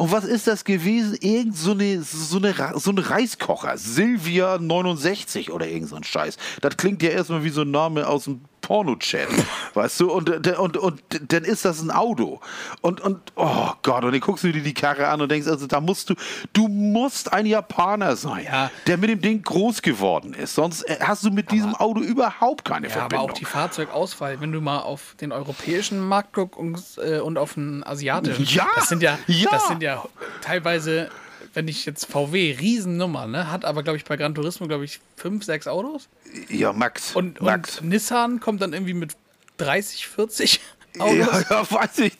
und 0.00 0.12
was 0.12 0.24
ist 0.24 0.46
das 0.46 0.64
gewesen? 0.64 1.14
Irgend 1.20 1.54
so 1.58 1.72
eine, 1.72 2.02
so 2.02 2.38
eine, 2.38 2.54
so 2.76 2.90
ein 2.90 2.96
Reiskocher. 2.96 3.76
Silvia 3.76 4.56
69 4.56 5.52
oder 5.52 5.68
irgend 5.68 5.90
so 5.90 5.96
ein 5.96 6.04
Scheiß. 6.04 6.38
Das 6.62 6.78
klingt 6.78 7.02
ja 7.02 7.10
erstmal 7.10 7.44
wie 7.44 7.50
so 7.50 7.60
ein 7.62 7.70
Name 7.70 8.08
aus 8.08 8.24
dem 8.24 8.40
Porno-Chat, 8.70 9.28
weißt 9.74 9.98
du? 9.98 10.12
Und, 10.12 10.30
und, 10.30 10.46
und, 10.46 10.76
und 10.76 11.02
dann 11.32 11.42
ist 11.42 11.64
das 11.64 11.82
ein 11.82 11.90
Auto. 11.90 12.38
Und, 12.82 13.00
und, 13.00 13.18
oh 13.34 13.72
Gott, 13.82 14.04
und 14.04 14.12
dann 14.12 14.20
guckst 14.20 14.44
du 14.44 14.52
dir 14.52 14.62
die 14.62 14.74
Karre 14.74 15.08
an 15.08 15.20
und 15.20 15.28
denkst, 15.28 15.48
also 15.48 15.66
da 15.66 15.80
musst 15.80 16.08
du, 16.08 16.14
du 16.52 16.68
musst 16.68 17.32
ein 17.32 17.46
Japaner 17.46 18.14
sein, 18.14 18.44
ja. 18.44 18.70
der 18.86 18.96
mit 18.96 19.10
dem 19.10 19.20
Ding 19.20 19.42
groß 19.42 19.82
geworden 19.82 20.34
ist. 20.34 20.54
Sonst 20.54 20.82
äh, 20.82 20.98
hast 21.00 21.24
du 21.24 21.32
mit 21.32 21.48
aber, 21.48 21.56
diesem 21.56 21.74
Auto 21.74 21.98
überhaupt 21.98 22.64
keine 22.64 22.86
ja, 22.86 22.92
Verbindung. 22.92 23.24
Aber 23.24 23.32
auch 23.32 23.36
die 23.36 23.44
Fahrzeugauswahl, 23.44 24.40
wenn 24.40 24.52
du 24.52 24.60
mal 24.60 24.78
auf 24.78 25.16
den 25.20 25.32
europäischen 25.32 25.98
Markt 26.06 26.34
guckst 26.34 26.56
und, 26.56 26.80
äh, 26.98 27.18
und 27.18 27.38
auf 27.38 27.54
den 27.54 27.84
asiatischen, 27.84 28.44
ja, 28.44 28.68
das 28.76 28.88
sind 28.88 29.02
ja, 29.02 29.18
ja. 29.26 29.50
das 29.50 29.66
sind 29.66 29.82
ja 29.82 30.04
teilweise 30.42 31.10
wenn 31.54 31.68
ich 31.68 31.86
jetzt 31.86 32.06
VW, 32.06 32.56
Riesennummer, 32.58 33.26
ne, 33.26 33.50
hat 33.50 33.64
aber, 33.64 33.82
glaube 33.82 33.96
ich, 33.96 34.04
bei 34.04 34.16
Gran 34.16 34.34
Turismo, 34.34 34.66
glaube 34.66 34.84
ich, 34.84 35.00
fünf, 35.16 35.44
sechs 35.44 35.66
Autos. 35.66 36.08
Ja, 36.48 36.72
Max. 36.72 37.14
Und, 37.14 37.40
Max. 37.40 37.80
und 37.80 37.88
Nissan 37.88 38.40
kommt 38.40 38.62
dann 38.62 38.72
irgendwie 38.72 38.94
mit 38.94 39.16
30, 39.58 40.06
40 40.06 40.60
Autos. 40.98 41.16
Ja, 41.16 41.40
ja, 41.50 41.70
weiß 41.70 41.98
ich, 42.00 42.14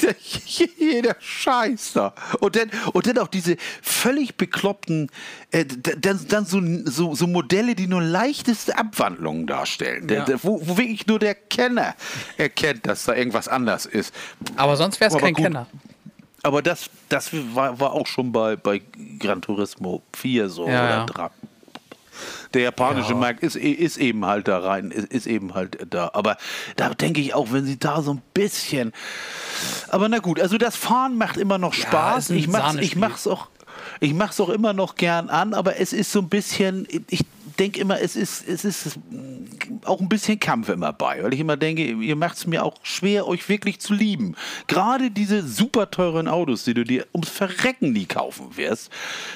jeder 0.79 1.17
Scheiß 1.19 1.95
da. 1.95 2.15
Und 2.39 2.55
dann, 2.57 2.71
und 2.93 3.07
dann 3.07 3.19
auch 3.19 3.29
diese 3.29 3.57
völlig 3.83 4.37
bekloppten, 4.37 5.11
äh, 5.51 5.65
dann, 5.65 6.21
dann 6.29 6.47
so, 6.47 6.61
so, 6.85 7.15
so, 7.15 7.27
Modelle, 7.27 7.75
die 7.75 7.89
nur 7.89 8.03
leichteste 8.03 8.79
Abwandlungen 8.79 9.47
darstellen. 9.47 10.09
Ja. 10.09 10.25
Der, 10.25 10.43
wo, 10.45 10.61
wo 10.67 10.77
wirklich 10.77 11.07
nur 11.07 11.19
der 11.19 11.35
Kenner 11.35 11.95
erkennt, 12.37 12.87
dass 12.87 13.05
da 13.05 13.15
irgendwas 13.15 13.49
anders 13.49 13.87
ist. 13.87 14.15
Aber 14.57 14.77
sonst 14.77 15.01
wäre 15.01 15.13
es 15.13 15.21
kein 15.21 15.35
gut. 15.35 15.45
Kenner. 15.45 15.67
Aber 16.43 16.63
das, 16.63 16.89
das 17.09 17.31
war, 17.55 17.79
war 17.79 17.93
auch 17.93 18.07
schon 18.07 18.33
bei, 18.33 18.57
bei 18.57 18.81
Gran 19.19 19.43
Turismo 19.43 20.03
4 20.15 20.49
so 20.49 20.67
ja, 20.67 21.05
oder 21.05 21.07
3. 21.07 21.31
Der 22.55 22.63
japanische 22.63 23.11
ja. 23.11 23.17
Markt 23.17 23.43
ist, 23.43 23.57
ist 23.57 23.97
eben 23.97 24.27
halt 24.27 24.49
da 24.49 24.59
rein, 24.59 24.91
ist, 24.91 25.13
ist 25.13 25.27
eben 25.27 25.55
halt 25.55 25.79
da. 25.91 26.11
Aber 26.15 26.37
da 26.77 26.91
denke 26.95 27.21
ich 27.21 27.35
auch, 27.35 27.53
wenn 27.53 27.65
sie 27.65 27.79
da 27.79 28.03
so 28.03 28.15
ein 28.15 28.23
bisschen. 28.35 28.93
Aber 29.89 30.09
na 30.09 30.19
gut, 30.19 30.41
also 30.41 30.59
das 30.59 30.77
Fahren 30.77 31.17
macht 31.17 31.37
immer 31.37 31.59
noch 31.59 31.73
Spaß. 31.73 32.31
Ja, 32.31 32.37
ich 32.37 32.49
mach's, 32.49 32.75
ich 32.77 32.97
mach's 32.97 33.27
auch. 33.27 33.49
Ich 34.01 34.15
mache 34.15 34.31
es 34.31 34.41
auch 34.41 34.49
immer 34.49 34.73
noch 34.73 34.97
gern 34.97 35.31
an, 35.31 35.55
aber 35.55 35.79
es 35.79 35.93
ist 35.93 36.13
so 36.13 36.21
ein 36.21 36.29
bisschen, 36.29 36.87
ich 37.09 37.25
denke 37.61 37.79
immer, 37.79 38.01
es 38.01 38.17
ist, 38.17 38.49
es 38.49 38.65
ist 38.65 38.99
auch 39.85 40.01
ein 40.01 40.09
bisschen 40.09 40.41
Kampf 40.41 40.71
immer 40.71 40.95
bei, 40.95 41.23
weil 41.23 41.35
ich 41.35 41.41
immer 41.41 41.59
denke, 41.59 41.83
ihr 41.83 42.17
macht 42.17 42.39
es 42.39 42.47
mir 42.47 42.65
auch 42.65 42.77
schwer, 42.83 43.29
euch 43.29 43.49
wirklich 43.51 43.81
zu 43.81 43.93
lieben. 43.93 44.35
Gerade 44.67 45.11
diese 45.11 45.47
super 45.47 45.91
teuren 45.91 46.27
Autos, 46.27 46.65
die 46.65 46.73
du 46.73 46.85
dir 46.85 47.07
ums 47.13 47.29
Verrecken 47.29 47.93
nie 47.93 48.07
kaufen 48.07 48.57
wirst, 48.57 48.91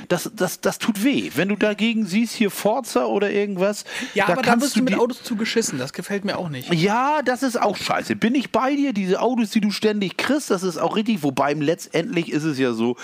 das, 0.08 0.30
das, 0.34 0.62
das 0.62 0.78
tut 0.78 1.04
weh. 1.04 1.30
Wenn 1.34 1.48
du 1.50 1.56
dagegen 1.56 2.06
siehst, 2.06 2.34
hier 2.34 2.50
Forza 2.50 3.04
oder 3.04 3.30
irgendwas. 3.30 3.84
Ja, 4.14 4.26
da 4.26 4.32
aber 4.32 4.42
da 4.42 4.60
wirst 4.60 4.76
du 4.76 4.82
mit 4.82 4.94
Autos 4.94 5.22
zu 5.22 5.36
geschissen, 5.36 5.78
das 5.78 5.92
gefällt 5.92 6.24
mir 6.24 6.38
auch 6.38 6.48
nicht. 6.48 6.72
Ja, 6.72 7.20
das 7.22 7.42
ist 7.42 7.60
auch 7.60 7.76
scheiße. 7.76 8.16
Bin 8.16 8.34
ich 8.34 8.50
bei 8.50 8.74
dir? 8.74 8.94
Diese 8.94 9.20
Autos, 9.20 9.50
die 9.50 9.60
du 9.60 9.70
ständig 9.70 10.16
kriegst, 10.16 10.50
das 10.50 10.62
ist 10.62 10.78
auch 10.78 10.96
richtig. 10.96 11.22
Wobei 11.22 11.52
letztendlich 11.52 12.32
ist 12.32 12.44
es 12.44 12.58
ja 12.58 12.72
so, 12.72 12.96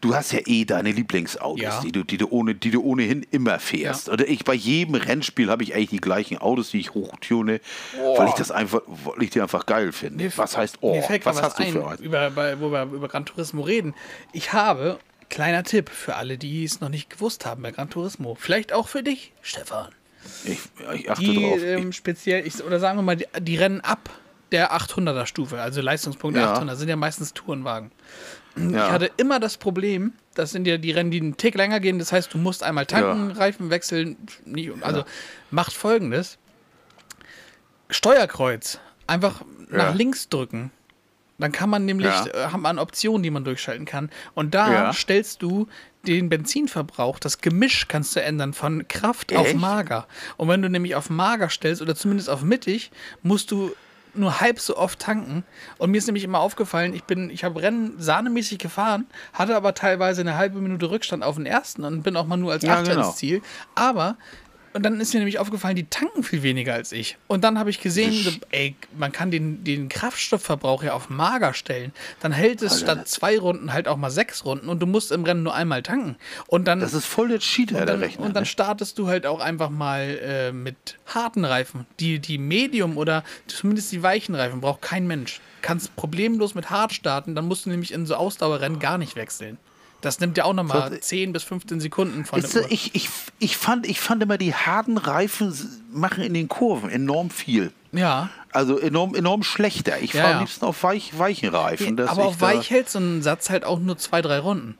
du 0.00 0.16
hast 0.16 0.32
ja 0.32 0.40
eh 0.46 0.64
deine 0.64 0.90
Lieblingsautos, 0.90 1.60
ja. 1.62 1.80
die, 1.80 1.92
du, 1.92 2.02
die, 2.02 2.16
du 2.16 2.28
ohne, 2.30 2.56
die 2.56 2.72
du 2.72 2.82
ohnehin 2.82 3.24
immer 3.30 3.60
fährst. 3.60 4.08
Ja. 4.08 4.14
Oder 4.14 4.26
ich 4.26 4.44
bei 4.44 4.63
jedem 4.64 4.94
Rennspiel 4.94 5.50
habe 5.50 5.62
ich 5.62 5.74
eigentlich 5.74 5.90
die 5.90 6.00
gleichen 6.00 6.38
Autos, 6.38 6.70
die 6.70 6.80
ich 6.80 6.94
hochtune, 6.94 7.60
oh. 8.00 8.18
weil 8.18 8.28
ich 8.28 8.34
das 8.34 8.50
einfach, 8.50 8.82
weil 8.86 9.22
ich 9.22 9.30
die 9.30 9.40
einfach 9.40 9.66
geil 9.66 9.92
finde. 9.92 10.24
Mir, 10.24 10.32
was 10.36 10.56
heißt 10.56 10.78
oh? 10.80 11.00
was 11.24 11.42
hast 11.42 11.58
du 11.58 11.64
für 11.64 11.88
ein, 11.88 11.98
über, 11.98 12.30
bei, 12.30 12.60
wo 12.60 12.70
wir 12.70 12.82
über 12.84 13.08
Gran 13.08 13.26
Turismo 13.26 13.62
reden. 13.62 13.94
Ich 14.32 14.52
habe, 14.52 14.98
kleiner 15.28 15.62
Tipp 15.64 15.90
für 15.90 16.16
alle, 16.16 16.38
die 16.38 16.64
es 16.64 16.80
noch 16.80 16.88
nicht 16.88 17.10
gewusst 17.10 17.46
haben 17.46 17.62
bei 17.62 17.70
Gran 17.70 17.90
Turismo, 17.90 18.36
vielleicht 18.38 18.72
auch 18.72 18.88
für 18.88 19.02
dich, 19.02 19.32
Stefan. 19.42 19.88
Ich, 20.44 20.58
ich 20.94 21.10
achte 21.10 21.22
die, 21.22 21.34
drauf. 21.34 21.58
Ähm, 21.62 21.92
speziell, 21.92 22.46
ich, 22.46 22.62
oder 22.62 22.80
sagen 22.80 22.98
wir 22.98 23.02
mal, 23.02 23.16
die, 23.16 23.26
die 23.40 23.56
rennen 23.56 23.80
ab 23.80 24.10
der 24.52 24.72
800er 24.72 25.26
Stufe, 25.26 25.60
also 25.60 25.80
Leistungspunkt 25.80 26.36
ja. 26.36 26.52
800, 26.52 26.78
sind 26.78 26.88
ja 26.88 26.96
meistens 26.96 27.34
Tourenwagen. 27.34 27.90
Ja. 28.56 28.86
Ich 28.86 28.92
hatte 28.92 29.10
immer 29.16 29.40
das 29.40 29.56
Problem, 29.56 30.12
das 30.34 30.52
sind 30.52 30.66
ja 30.66 30.76
die 30.76 30.92
Rennen, 30.92 31.10
die 31.10 31.20
einen 31.20 31.36
Tick 31.36 31.54
länger 31.54 31.80
gehen. 31.80 31.98
Das 31.98 32.12
heißt, 32.12 32.32
du 32.32 32.38
musst 32.38 32.62
einmal 32.62 32.86
tanken, 32.86 33.30
ja. 33.30 33.36
Reifen 33.36 33.70
wechseln. 33.70 34.16
Also 34.80 35.00
ja. 35.00 35.06
macht 35.50 35.72
folgendes: 35.72 36.38
Steuerkreuz 37.90 38.78
einfach 39.06 39.42
nach 39.70 39.94
links 39.94 40.28
drücken. 40.28 40.70
Dann 41.38 41.50
kann 41.50 41.68
man 41.68 41.84
nämlich, 41.84 42.12
äh, 42.32 42.46
haben 42.52 42.62
man 42.62 42.78
Optionen, 42.78 43.22
die 43.24 43.30
man 43.30 43.44
durchschalten 43.44 43.86
kann. 43.86 44.10
Und 44.34 44.54
da 44.54 44.92
stellst 44.92 45.42
du 45.42 45.66
den 46.06 46.28
Benzinverbrauch, 46.28 47.18
das 47.18 47.40
Gemisch 47.40 47.88
kannst 47.88 48.14
du 48.14 48.22
ändern 48.22 48.52
von 48.52 48.86
Kraft 48.88 49.32
Echt? 49.32 49.40
auf 49.40 49.54
mager. 49.54 50.06
Und 50.36 50.48
wenn 50.48 50.62
du 50.62 50.68
nämlich 50.68 50.94
auf 50.94 51.10
mager 51.10 51.48
stellst 51.48 51.82
oder 51.82 51.96
zumindest 51.96 52.30
auf 52.30 52.42
mittig, 52.42 52.92
musst 53.22 53.50
du 53.50 53.74
nur 54.16 54.40
halb 54.40 54.60
so 54.60 54.76
oft 54.76 54.98
tanken. 54.98 55.44
Und 55.78 55.90
mir 55.90 55.98
ist 55.98 56.06
nämlich 56.06 56.24
immer 56.24 56.40
aufgefallen, 56.40 56.94
ich 56.94 57.04
bin, 57.04 57.30
ich 57.30 57.44
habe 57.44 57.60
Rennen 57.60 57.94
sahnemäßig 57.98 58.58
gefahren, 58.58 59.06
hatte 59.32 59.56
aber 59.56 59.74
teilweise 59.74 60.20
eine 60.20 60.36
halbe 60.36 60.60
Minute 60.60 60.90
Rückstand 60.90 61.22
auf 61.22 61.36
den 61.36 61.46
ersten 61.46 61.84
und 61.84 62.02
bin 62.02 62.16
auch 62.16 62.26
mal 62.26 62.36
nur 62.36 62.52
als 62.52 62.62
ja, 62.62 62.74
Achter 62.74 62.94
genau. 62.94 63.08
ins 63.08 63.16
Ziel. 63.16 63.42
Aber 63.74 64.16
und 64.74 64.82
dann 64.82 65.00
ist 65.00 65.14
mir 65.14 65.20
nämlich 65.20 65.38
aufgefallen, 65.38 65.76
die 65.76 65.86
tanken 65.88 66.24
viel 66.24 66.42
weniger 66.42 66.74
als 66.74 66.90
ich. 66.90 67.16
Und 67.28 67.44
dann 67.44 67.60
habe 67.60 67.70
ich 67.70 67.80
gesehen, 67.80 68.12
so, 68.12 68.32
ey, 68.50 68.74
man 68.98 69.12
kann 69.12 69.30
den, 69.30 69.62
den 69.62 69.88
Kraftstoffverbrauch 69.88 70.82
ja 70.82 70.94
auf 70.94 71.08
mager 71.08 71.54
stellen. 71.54 71.92
Dann 72.20 72.32
hält 72.32 72.60
es 72.60 72.72
Alter. 72.72 72.84
statt 72.84 73.08
zwei 73.08 73.38
Runden 73.38 73.72
halt 73.72 73.86
auch 73.86 73.96
mal 73.96 74.10
sechs 74.10 74.44
Runden 74.44 74.68
und 74.68 74.80
du 74.80 74.86
musst 74.86 75.12
im 75.12 75.22
Rennen 75.22 75.44
nur 75.44 75.54
einmal 75.54 75.84
tanken. 75.84 76.16
Und 76.48 76.66
dann, 76.66 76.80
das 76.80 76.92
ist 76.92 77.06
voll 77.06 77.28
der 77.28 77.38
Cheater, 77.38 77.86
der 77.86 78.00
Rechner. 78.00 78.26
Und 78.26 78.34
dann 78.34 78.42
ne? 78.42 78.46
startest 78.46 78.98
du 78.98 79.06
halt 79.06 79.26
auch 79.26 79.38
einfach 79.38 79.70
mal 79.70 80.18
äh, 80.20 80.50
mit 80.50 80.98
harten 81.06 81.44
Reifen. 81.44 81.86
Die, 82.00 82.18
die 82.18 82.38
Medium 82.38 82.98
oder 82.98 83.22
zumindest 83.46 83.92
die 83.92 84.02
weichen 84.02 84.34
Reifen 84.34 84.60
braucht 84.60 84.82
kein 84.82 85.06
Mensch. 85.06 85.40
Kannst 85.62 85.94
problemlos 85.94 86.56
mit 86.56 86.70
hart 86.70 86.92
starten, 86.92 87.36
dann 87.36 87.46
musst 87.46 87.66
du 87.66 87.70
nämlich 87.70 87.92
in 87.92 88.06
so 88.06 88.16
Ausdauerrennen 88.16 88.80
gar 88.80 88.98
nicht 88.98 89.14
wechseln. 89.14 89.56
Das 90.04 90.20
nimmt 90.20 90.36
ja 90.36 90.44
auch 90.44 90.52
nochmal 90.52 91.00
10 91.00 91.32
bis 91.32 91.44
15 91.44 91.80
Sekunden 91.80 92.24
von 92.26 92.40
der 92.40 92.62
Uhr. 92.62 92.66
Ich, 92.70 92.94
ich, 92.94 93.08
ich, 93.38 93.56
fand, 93.56 93.86
ich 93.86 94.00
fand 94.00 94.22
immer, 94.22 94.36
die 94.36 94.54
harten 94.54 94.98
Reifen 94.98 95.54
machen 95.92 96.22
in 96.22 96.34
den 96.34 96.48
Kurven 96.48 96.90
enorm 96.90 97.30
viel. 97.30 97.72
Ja. 97.92 98.28
Also 98.52 98.78
enorm, 98.78 99.14
enorm 99.14 99.42
schlechter. 99.42 100.00
Ich 100.00 100.12
ja, 100.12 100.22
fahre 100.22 100.34
am 100.34 100.40
liebsten 100.40 100.64
auf 100.66 100.82
weich, 100.82 101.18
weichen 101.18 101.48
Reifen. 101.48 101.96
Ja, 101.96 102.08
aber 102.08 102.26
auf 102.26 102.40
weich 102.40 102.70
hält 102.70 102.90
so 102.90 102.98
ein 102.98 103.22
Satz 103.22 103.48
halt 103.48 103.64
auch 103.64 103.78
nur 103.78 103.96
zwei, 103.96 104.20
drei 104.20 104.40
Runden. 104.40 104.76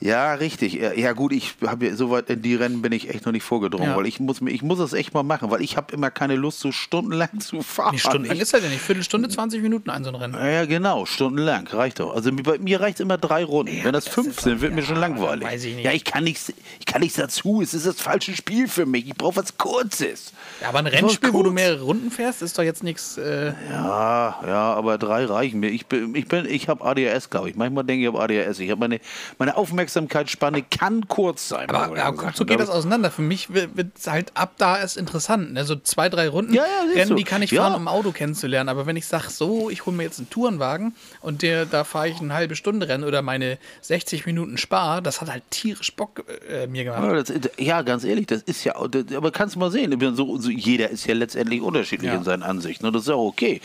Ja, 0.00 0.34
richtig. 0.34 0.74
Ja, 0.74 1.12
gut, 1.12 1.32
ich 1.32 1.56
habe 1.66 1.86
ja 1.86 1.96
soweit 1.96 2.30
in 2.30 2.40
die 2.40 2.54
Rennen 2.54 2.82
bin 2.82 2.92
ich 2.92 3.10
echt 3.10 3.26
noch 3.26 3.32
nicht 3.32 3.42
vorgedrungen, 3.42 3.90
ja. 3.90 3.96
weil 3.96 4.06
ich 4.06 4.20
muss 4.20 4.40
mir, 4.40 4.52
ich 4.52 4.62
muss 4.62 4.78
das 4.78 4.92
echt 4.92 5.12
mal 5.12 5.24
machen, 5.24 5.50
weil 5.50 5.60
ich 5.60 5.76
habe 5.76 5.92
immer 5.92 6.10
keine 6.12 6.36
Lust, 6.36 6.60
so 6.60 6.70
stundenlang 6.70 7.40
zu 7.40 7.62
fahren. 7.62 7.94
Nee, 7.94 7.98
stundenlang 7.98 8.38
ist 8.38 8.52
halt 8.52 8.62
ja 8.62 8.68
nicht. 8.68 8.80
Viertelstunde, 8.80 9.28
20 9.28 9.60
Minuten 9.60 9.90
ein 9.90 10.04
so 10.04 10.10
ein 10.10 10.14
Rennen. 10.14 10.34
Ja, 10.34 10.66
genau, 10.66 11.04
stundenlang, 11.04 11.66
reicht 11.66 11.98
doch. 11.98 12.14
Also 12.14 12.30
bei 12.32 12.58
mir 12.58 12.80
reicht 12.80 13.00
immer 13.00 13.18
drei 13.18 13.44
Runden. 13.44 13.76
Ja, 13.76 13.84
Wenn 13.84 13.92
das, 13.92 14.04
das 14.04 14.14
fünf 14.14 14.40
sind, 14.40 14.60
wird 14.60 14.70
ja, 14.70 14.76
mir 14.76 14.82
schon 14.84 14.96
langweilig. 14.96 15.48
Weiß 15.48 15.64
ich 15.64 15.74
nicht. 15.74 15.84
Ja, 15.84 15.90
ich 15.90 16.04
kann 16.04 16.22
nichts, 16.22 16.52
ich 16.78 16.86
kann 16.86 17.00
nichts 17.00 17.16
dazu. 17.16 17.60
Es 17.60 17.74
ist 17.74 17.86
das 17.86 18.00
falsche 18.00 18.36
Spiel 18.36 18.68
für 18.68 18.86
mich. 18.86 19.08
Ich 19.08 19.14
brauche 19.14 19.36
was 19.36 19.58
Kurzes. 19.58 20.32
Ja, 20.60 20.68
aber 20.68 20.78
ein 20.78 20.86
Rennspiel, 20.86 21.32
wo 21.32 21.42
du 21.42 21.50
mehrere 21.50 21.82
Runden 21.82 22.12
fährst, 22.12 22.42
ist 22.42 22.56
doch 22.56 22.62
jetzt 22.62 22.84
nichts. 22.84 23.18
Äh 23.18 23.52
ja, 23.70 24.38
ja, 24.46 24.74
aber 24.74 24.96
drei 24.96 25.24
reichen 25.24 25.58
mir. 25.58 25.70
Ich 25.70 25.86
bin, 25.86 26.14
ich 26.14 26.28
bin, 26.28 26.46
ich 26.46 26.68
habe 26.68 26.84
ADHS, 26.84 27.30
glaube 27.30 27.50
ich. 27.50 27.56
Manchmal 27.56 27.82
denke 27.82 28.04
ich, 28.04 28.08
ich 28.08 28.14
habe 28.14 28.22
ADHS. 28.22 28.60
Ich 28.60 28.70
habe 28.70 28.78
meine, 28.78 29.00
meine 29.38 29.56
Aufmerksamkeitsspanne 29.88 30.62
kann 30.62 31.08
kurz 31.08 31.48
sein. 31.48 31.70
Aber, 31.70 31.96
ja, 31.96 32.12
so 32.34 32.44
geht 32.44 32.60
das 32.60 32.68
auseinander. 32.68 33.10
Für 33.10 33.22
mich 33.22 33.52
wird 33.52 33.70
es 33.98 34.06
halt 34.06 34.32
ab 34.34 34.52
da 34.58 34.78
erst 34.78 34.96
interessant. 34.96 35.54
Ne? 35.54 35.64
So 35.64 35.76
zwei, 35.76 36.08
drei 36.08 36.28
Runden 36.28 36.52
ja, 36.52 36.62
ja, 36.62 36.94
Rennen, 36.94 37.16
die 37.16 37.24
kann 37.24 37.42
ich 37.42 37.54
fahren, 37.54 37.74
um 37.74 37.88
Auto 37.88 38.12
kennenzulernen. 38.12 38.68
Aber 38.68 38.86
wenn 38.86 38.96
ich 38.96 39.06
sage, 39.06 39.30
so, 39.30 39.70
ich 39.70 39.86
hole 39.86 39.96
mir 39.96 40.02
jetzt 40.04 40.18
einen 40.18 40.30
Tourenwagen 40.30 40.94
und 41.20 41.42
der, 41.42 41.64
da 41.64 41.84
fahre 41.84 42.08
ich 42.08 42.20
eine 42.20 42.34
halbe 42.34 42.54
Stunde 42.54 42.88
Rennen 42.88 43.04
oder 43.04 43.22
meine 43.22 43.58
60 43.80 44.26
Minuten 44.26 44.58
Spar, 44.58 45.00
das 45.00 45.20
hat 45.20 45.30
halt 45.30 45.42
tierisch 45.50 45.94
Bock 45.94 46.24
äh, 46.48 46.66
mir 46.66 46.84
gemacht. 46.84 47.02
Ja, 47.02 47.14
das, 47.14 47.50
ja, 47.58 47.82
ganz 47.82 48.04
ehrlich, 48.04 48.26
das 48.26 48.42
ist 48.42 48.64
ja, 48.64 48.76
aber 48.76 49.30
kannst 49.30 49.54
du 49.54 49.60
mal 49.60 49.70
sehen, 49.70 49.98
so, 50.14 50.38
so, 50.38 50.50
jeder 50.50 50.90
ist 50.90 51.06
ja 51.06 51.14
letztendlich 51.14 51.62
unterschiedlich 51.62 52.12
in 52.12 52.24
seinen 52.24 52.42
Ansichten 52.42 52.86
und 52.86 52.92
das 52.92 53.02
ist 53.02 53.08
ja 53.08 53.14
auch 53.14 53.28
okay. 53.28 53.60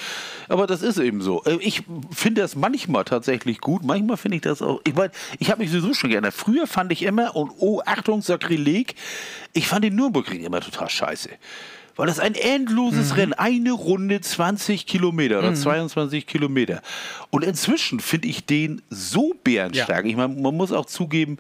Aber 0.47 0.67
das 0.67 0.81
ist 0.81 0.97
eben 0.97 1.21
so. 1.21 1.43
Äh, 1.43 1.57
ich 1.61 1.83
finde 2.11 2.41
das 2.41 2.55
manchmal 2.55 3.03
tatsächlich 3.03 3.59
gut, 3.59 3.83
manchmal 3.83 4.17
finde 4.17 4.37
ich 4.37 4.41
das 4.41 4.61
auch, 4.61 4.81
ich 4.85 4.95
meine, 4.95 5.11
ich 5.39 5.51
habe 5.51 5.61
mich 5.61 5.71
sowieso 5.71 5.93
schon 5.93 6.11
gerne, 6.13 6.31
früher 6.31 6.67
fand 6.67 6.91
ich 6.91 7.03
immer, 7.03 7.35
und 7.35 7.51
oh, 7.57 7.81
Achtung, 7.85 8.21
Sakrileg, 8.21 8.95
ich 9.53 9.67
fand 9.67 9.83
den 9.83 9.95
Nürburgring 9.95 10.43
immer 10.43 10.61
total 10.61 10.89
scheiße. 10.89 11.29
Weil 11.95 12.07
das 12.07 12.19
ein 12.19 12.35
endloses 12.35 13.09
mhm. 13.09 13.15
Rennen, 13.15 13.33
eine 13.33 13.71
Runde 13.71 14.21
20 14.21 14.87
Kilometer 14.87 15.39
oder 15.39 15.51
mhm. 15.51 15.55
22 15.55 16.25
Kilometer. 16.25 16.81
Und 17.29 17.43
inzwischen 17.43 17.99
finde 17.99 18.27
ich 18.27 18.45
den 18.45 18.81
so 18.89 19.33
bärenstark. 19.43 20.05
Ja. 20.05 20.09
Ich 20.09 20.15
meine, 20.15 20.33
man 20.33 20.55
muss 20.55 20.71
auch 20.71 20.85
zugeben, 20.85 21.37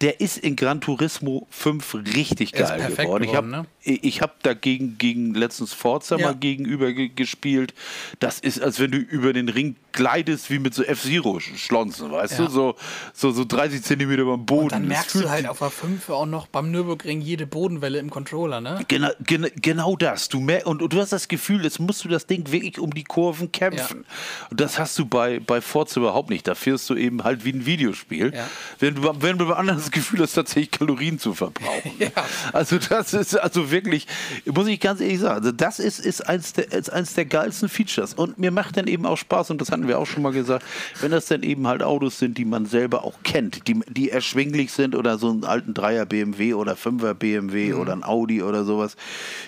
der 0.00 0.20
ist 0.20 0.38
in 0.38 0.56
Gran 0.56 0.80
Turismo 0.80 1.46
5 1.50 1.94
richtig 2.16 2.52
geil 2.52 2.92
geworden. 2.96 3.24
Ich 3.24 3.34
habe 3.34 3.46
ne? 3.46 3.66
Ich 3.84 4.22
hab 4.22 4.42
dagegen 4.42 4.96
gegen 4.98 5.34
letztens 5.34 5.72
Forza 5.72 6.16
ja. 6.16 6.26
mal 6.26 6.34
gegenüber 6.34 6.92
gespielt. 6.92 7.74
Das 8.18 8.40
ist, 8.40 8.62
als 8.62 8.80
wenn 8.80 8.90
du 8.90 8.98
über 8.98 9.32
den 9.32 9.48
Ring 9.48 9.76
gleitest 9.92 10.50
wie 10.50 10.58
mit 10.58 10.74
so 10.74 10.82
F-Zero-Schlonzen, 10.82 12.10
weißt 12.10 12.38
ja. 12.38 12.44
du? 12.46 12.50
So, 12.50 12.76
so, 13.12 13.30
so 13.30 13.44
30 13.44 13.82
Zentimeter 13.82 14.24
beim 14.24 14.44
Boden. 14.44 14.64
Und 14.64 14.72
dann 14.72 14.88
merkst 14.88 15.14
du 15.14 15.28
halt 15.28 15.46
auf 15.46 15.58
der 15.58 15.70
5 15.70 16.08
auch 16.10 16.26
noch 16.26 16.46
beim 16.46 16.70
Nürburgring 16.70 17.20
jede 17.20 17.46
Bodenwelle 17.46 17.98
im 17.98 18.10
Controller, 18.10 18.60
ne? 18.60 18.84
Genau, 18.88 19.10
genau, 19.20 19.48
genau 19.56 19.96
das. 19.96 20.28
Du 20.28 20.40
mer 20.40 20.66
und, 20.66 20.82
und, 20.82 20.92
du 20.92 21.00
hast 21.00 21.12
das 21.12 21.28
Gefühl, 21.28 21.62
jetzt 21.64 21.78
musst 21.78 22.04
du 22.04 22.08
das 22.08 22.26
Ding 22.26 22.50
wirklich 22.50 22.78
um 22.78 22.92
die 22.92 23.04
Kurven 23.04 23.52
kämpfen. 23.52 24.04
Ja. 24.08 24.46
Und 24.50 24.60
das 24.60 24.78
hast 24.78 24.98
du 24.98 25.06
bei, 25.06 25.40
bei 25.40 25.60
Forza 25.60 26.00
überhaupt 26.00 26.30
nicht. 26.30 26.48
Da 26.48 26.54
fährst 26.54 26.88
du 26.90 26.96
eben 26.96 27.22
halt 27.22 27.44
wie 27.44 27.52
ein 27.52 27.66
Videospiel. 27.66 28.32
Wenn, 28.78 28.94
du, 28.94 29.14
wenn 29.20 29.38
du 29.38 29.46
bei 29.46 29.54
anderen 29.54 29.78
das 29.78 29.90
Gefühl 29.90 30.20
hast, 30.20 30.34
tatsächlich 30.34 30.70
Kalorien 30.70 31.18
zu 31.18 31.34
verbrauchen. 31.34 31.92
Also 32.52 32.78
das 32.78 33.12
ist 33.14 33.34
also 33.36 33.70
wirklich, 33.74 34.06
muss 34.46 34.66
ich 34.66 34.80
ganz 34.80 35.02
ehrlich 35.02 35.20
sagen, 35.20 35.34
also 35.34 35.52
das 35.52 35.78
ist, 35.78 35.98
ist, 35.98 36.26
eins 36.26 36.54
der, 36.54 36.72
ist 36.72 36.90
eins 36.90 37.12
der 37.12 37.26
geilsten 37.26 37.68
Features. 37.68 38.14
Und 38.14 38.38
mir 38.38 38.50
macht 38.50 38.78
dann 38.78 38.86
eben 38.86 39.04
auch 39.04 39.18
Spaß, 39.18 39.50
und 39.50 39.60
das 39.60 39.70
hatten 39.70 39.88
wir 39.88 39.98
auch 39.98 40.06
schon 40.06 40.22
mal 40.22 40.32
gesagt, 40.32 40.64
wenn 41.02 41.10
das 41.10 41.26
dann 41.26 41.42
eben 41.42 41.66
halt 41.66 41.82
Autos 41.82 42.18
sind, 42.18 42.38
die 42.38 42.46
man 42.46 42.64
selber 42.64 43.04
auch 43.04 43.22
kennt, 43.22 43.68
die, 43.68 43.80
die 43.88 44.10
erschwinglich 44.10 44.72
sind 44.72 44.94
oder 44.94 45.18
so 45.18 45.28
einen 45.28 45.44
alten 45.44 45.74
Dreier 45.74 46.06
BMW 46.06 46.54
oder 46.54 46.76
Fünfer 46.76 47.14
BMW 47.14 47.72
mhm. 47.72 47.80
oder 47.80 47.92
ein 47.92 48.04
Audi 48.04 48.42
oder 48.42 48.64
sowas, 48.64 48.96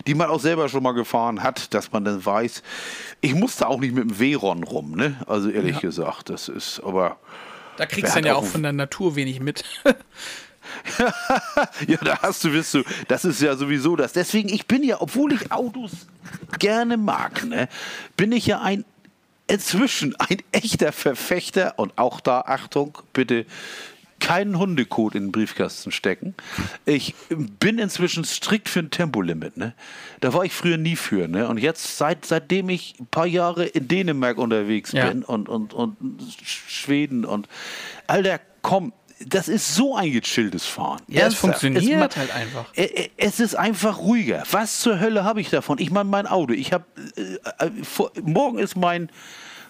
die 0.06 0.14
man 0.14 0.28
auch 0.28 0.40
selber 0.40 0.68
schon 0.68 0.82
mal 0.82 0.92
gefahren 0.92 1.42
hat, 1.42 1.72
dass 1.72 1.92
man 1.92 2.04
dann 2.04 2.24
weiß, 2.24 2.62
ich 3.20 3.34
musste 3.34 3.68
auch 3.68 3.80
nicht 3.80 3.94
mit 3.94 4.04
dem 4.04 4.18
Veyron 4.18 4.64
rum, 4.64 4.92
ne? 4.92 5.16
Also 5.26 5.48
ehrlich 5.48 5.76
ja. 5.76 5.80
gesagt, 5.80 6.28
das 6.28 6.48
ist 6.48 6.80
aber 6.84 7.16
da 7.76 7.86
kriegst 7.86 8.12
du 8.12 8.20
dann 8.20 8.26
ja 8.26 8.34
auch 8.34 8.44
von 8.44 8.62
der 8.62 8.72
Natur 8.72 9.16
wenig 9.16 9.40
mit. 9.40 9.64
ja, 11.86 11.98
da 12.02 12.22
hast 12.22 12.44
du, 12.44 12.52
wirst 12.52 12.74
du, 12.74 12.82
das 13.08 13.24
ist 13.24 13.40
ja 13.40 13.56
sowieso 13.56 13.96
das. 13.96 14.12
Deswegen, 14.12 14.48
ich 14.48 14.66
bin 14.66 14.82
ja, 14.82 15.00
obwohl 15.00 15.32
ich 15.32 15.52
Autos 15.52 15.92
gerne 16.58 16.96
mag, 16.96 17.44
ne, 17.44 17.68
bin 18.16 18.32
ich 18.32 18.46
ja 18.46 18.60
ein 18.60 18.84
inzwischen 19.48 20.16
ein 20.16 20.38
echter 20.52 20.92
Verfechter 20.92 21.74
und 21.76 21.96
auch 21.96 22.20
da, 22.20 22.40
Achtung, 22.40 22.98
bitte 23.12 23.46
keinen 24.18 24.58
Hundekot 24.58 25.14
in 25.14 25.24
den 25.24 25.32
Briefkasten 25.32 25.92
stecken. 25.92 26.34
Ich 26.84 27.14
bin 27.28 27.78
inzwischen 27.78 28.24
strikt 28.24 28.68
für 28.68 28.80
ein 28.80 28.90
Tempolimit. 28.90 29.56
Ne? 29.56 29.74
Da 30.20 30.32
war 30.32 30.44
ich 30.44 30.52
früher 30.52 30.78
nie 30.78 30.96
für. 30.96 31.28
Ne? 31.28 31.46
Und 31.46 31.58
jetzt, 31.58 31.98
seit, 31.98 32.24
seitdem 32.24 32.70
ich 32.70 32.94
ein 32.98 33.06
paar 33.06 33.26
Jahre 33.26 33.66
in 33.66 33.88
Dänemark 33.88 34.38
unterwegs 34.38 34.92
ja. 34.92 35.08
bin 35.08 35.22
und, 35.22 35.48
und, 35.48 35.74
und 35.74 35.96
Schweden 36.42 37.24
und 37.24 37.48
Alter, 38.06 38.40
komm, 38.62 38.92
das 39.24 39.48
ist 39.48 39.74
so 39.74 39.96
ein 39.96 40.12
gechilltes 40.12 40.66
Fahren. 40.66 41.00
Ja, 41.08 41.26
es 41.26 41.34
funktioniert 41.34 42.10
es, 42.12 42.16
halt 42.16 42.34
einfach. 42.34 42.66
Es 43.16 43.40
ist 43.40 43.54
einfach 43.54 43.98
ruhiger. 43.98 44.42
Was 44.50 44.80
zur 44.80 45.00
Hölle 45.00 45.24
habe 45.24 45.40
ich 45.40 45.48
davon? 45.48 45.78
Ich 45.78 45.90
meine, 45.90 46.08
mein 46.08 46.26
Auto. 46.26 46.52
Ich 46.52 46.72
habe 46.72 46.84
äh, 47.16 47.64
äh, 47.64 47.70
morgen 48.22 48.58
ist 48.58 48.76
mein 48.76 49.10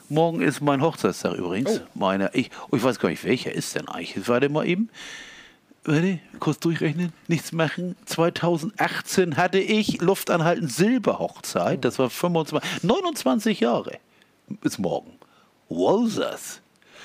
morgen 0.09 0.41
ist 0.41 0.61
mein 0.61 0.83
Hochzeitstag 0.83 1.35
übrigens. 1.35 1.81
Oh. 1.81 1.87
Meine, 1.95 2.31
ich, 2.33 2.51
oh, 2.71 2.77
ich 2.77 2.83
weiß 2.83 2.99
gar 2.99 3.09
nicht, 3.09 3.25
welcher 3.25 3.53
ist 3.53 3.75
denn 3.75 3.89
eigentlich? 3.89 4.29
Warte 4.29 4.49
mal 4.49 4.67
eben. 4.67 4.89
Warte, 5.85 6.19
kurz 6.41 6.59
durchrechnen. 6.59 7.13
Nichts 7.29 7.53
machen. 7.53 7.95
2018 8.07 9.37
hatte 9.37 9.59
ich 9.59 10.01
Luftanhalten 10.01 10.69
Silberhochzeit. 10.69 11.85
Das 11.85 12.01
war 12.01 12.11
25, 12.11 12.83
29 12.83 13.61
Jahre. 13.61 13.99
Bis 14.49 14.79
morgen. 14.79 15.13
Wowzers. 15.69 16.61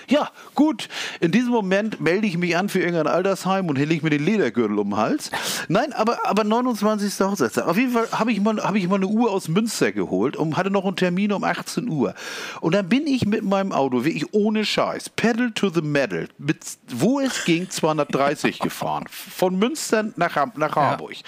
Ja, 0.08 0.30
gut. 0.56 0.90
In 1.20 1.32
diesem 1.32 1.52
Moment 1.52 2.02
melde 2.02 2.28
ich 2.28 2.38
mich 2.38 2.56
an 2.58 2.70
für 2.70 2.80
irgendein 2.80 3.08
Altersheim 3.08 3.70
und 3.70 3.78
helle 3.78 3.94
ich 3.94 4.04
mir 4.04 4.10
den 4.10 4.24
Ledergürtel 4.24 4.80
um 4.80 4.92
den 4.92 4.98
Hals. 4.98 5.32
Nein, 5.68 5.94
aber, 5.94 6.26
aber 6.26 6.44
29. 6.44 7.20
Hochzeitstag. 7.20 7.68
Auf 7.68 7.78
jeden 7.78 7.92
Fall 7.92 8.08
habe 8.12 8.32
ich, 8.32 8.42
mal, 8.42 8.58
hab 8.64 8.76
ich 8.76 8.88
mal 8.88 8.96
eine 8.96 9.08
Uhr 9.08 9.32
aus 9.32 9.48
Münster 9.48 9.92
geholt 9.92 10.36
und 10.36 10.58
hatte 10.58 10.70
noch 10.70 10.86
einen 10.86 10.96
Termin 10.96 11.32
um 11.32 11.44
18 11.44 11.88
Uhr. 11.90 12.14
Und 12.60 12.74
dann 12.74 12.90
bin 12.90 13.08
ich 13.08 13.26
mit 13.26 13.44
meinem 13.44 13.72
Auto, 13.72 14.04
wirklich 14.04 14.34
ohne 14.34 14.66
Scheiß, 14.66 15.10
Pedal 15.10 15.52
to 15.52 15.70
the 15.70 15.82
Metal, 15.82 16.28
mit, 16.38 16.58
wo 16.90 17.20
es 17.20 17.46
ging, 17.46 17.70
230 17.70 18.60
gefahren. 18.60 19.06
Von 19.10 19.58
Münster 19.58 20.12
nach, 20.16 20.36
nach 20.56 20.76
Harburg. 20.76 21.14
Ja. 21.16 21.24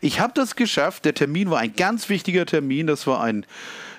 Ich 0.00 0.20
habe 0.20 0.32
das 0.34 0.56
geschafft. 0.56 1.04
Der 1.04 1.14
Termin 1.14 1.50
war 1.50 1.58
ein 1.58 1.74
ganz 1.74 2.08
wichtiger 2.08 2.46
Termin. 2.46 2.86
Das 2.86 3.06
war 3.06 3.22
ein 3.22 3.46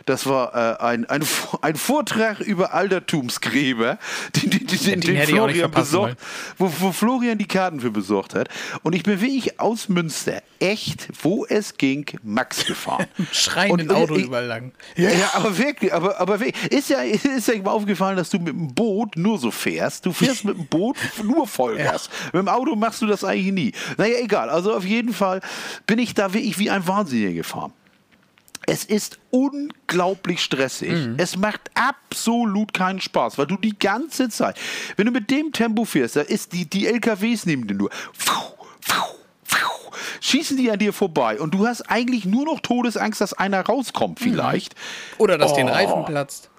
das 0.07 0.25
war 0.25 0.55
äh, 0.55 0.83
ein, 0.83 1.05
ein, 1.05 1.23
ein 1.61 1.75
Vortrag 1.75 2.39
über 2.39 2.73
Altertumsgräber, 2.73 3.99
den, 4.35 4.49
den, 4.49 4.67
den, 4.67 5.01
den 5.01 5.27
Florian 5.27 5.69
besorgt, 5.69 6.17
wo, 6.57 6.71
wo, 6.79 6.91
Florian 6.91 7.37
die 7.37 7.47
Karten 7.47 7.81
für 7.81 7.91
besorgt 7.91 8.33
hat. 8.33 8.49
Und 8.83 8.95
ich 8.95 9.03
bin 9.03 9.21
wirklich 9.21 9.59
aus 9.59 9.89
Münster 9.89 10.41
echt, 10.59 11.09
wo 11.21 11.45
es 11.45 11.77
ging, 11.77 12.05
Max 12.23 12.65
gefahren. 12.65 13.07
Schreiend 13.31 13.91
Auto 13.91 14.15
ich, 14.15 14.25
überall 14.25 14.45
lang. 14.45 14.71
Ja, 14.95 15.09
ja, 15.09 15.31
aber 15.33 15.57
wirklich, 15.57 15.93
aber, 15.93 16.19
aber 16.19 16.39
wirklich, 16.39 16.71
ist 16.71 16.89
ja, 16.89 17.01
ist 17.01 17.47
ja 17.47 17.61
mal 17.61 17.71
aufgefallen, 17.71 18.17
dass 18.17 18.29
du 18.29 18.39
mit 18.39 18.53
dem 18.53 18.73
Boot 18.73 19.17
nur 19.17 19.37
so 19.37 19.51
fährst. 19.51 20.05
Du 20.05 20.13
fährst 20.13 20.45
mit 20.45 20.57
dem 20.57 20.67
Boot 20.67 20.97
nur 21.23 21.47
Vollgas. 21.47 22.09
Ja. 22.17 22.25
Mit 22.33 22.47
dem 22.47 22.47
Auto 22.47 22.75
machst 22.75 23.01
du 23.01 23.05
das 23.05 23.23
eigentlich 23.23 23.51
nie. 23.51 23.71
Naja, 23.97 24.15
egal. 24.21 24.49
Also 24.49 24.73
auf 24.73 24.85
jeden 24.85 25.13
Fall 25.13 25.41
bin 25.85 25.99
ich 25.99 26.13
da 26.13 26.33
wirklich 26.33 26.57
wie 26.57 26.69
ein 26.69 26.87
Wahnsinniger 26.87 27.33
gefahren. 27.33 27.73
Es 28.69 28.83
ist 28.83 29.17
unglaublich 29.31 30.43
stressig. 30.43 30.91
Mhm. 30.91 31.15
Es 31.17 31.37
macht 31.37 31.71
absolut 31.73 32.73
keinen 32.73 32.99
Spaß, 32.99 33.37
weil 33.37 33.47
du 33.47 33.55
die 33.55 33.79
ganze 33.79 34.27
Zeit, 34.27 34.59
wenn 34.97 35.05
du 35.05 35.11
mit 35.11 35.31
dem 35.31 35.53
Tempo 35.53 35.85
fährst, 35.85 36.17
da 36.17 36.21
ist 36.21 36.51
die, 36.51 36.69
die 36.69 36.85
LKWs 36.85 37.45
neben 37.45 37.65
dir 37.65 37.75
nur. 37.75 37.89
Schießen 40.19 40.57
die 40.57 40.69
an 40.69 40.79
dir 40.79 40.91
vorbei 40.91 41.39
und 41.39 41.53
du 41.53 41.65
hast 41.65 41.83
eigentlich 41.83 42.25
nur 42.25 42.43
noch 42.43 42.59
Todesangst, 42.59 43.21
dass 43.21 43.33
einer 43.33 43.61
rauskommt, 43.61 44.19
mhm. 44.19 44.23
vielleicht. 44.23 44.75
Oder 45.17 45.37
dass 45.37 45.53
oh. 45.53 45.55
den 45.55 45.69
Reifen 45.69 46.03
platzt. 46.03 46.49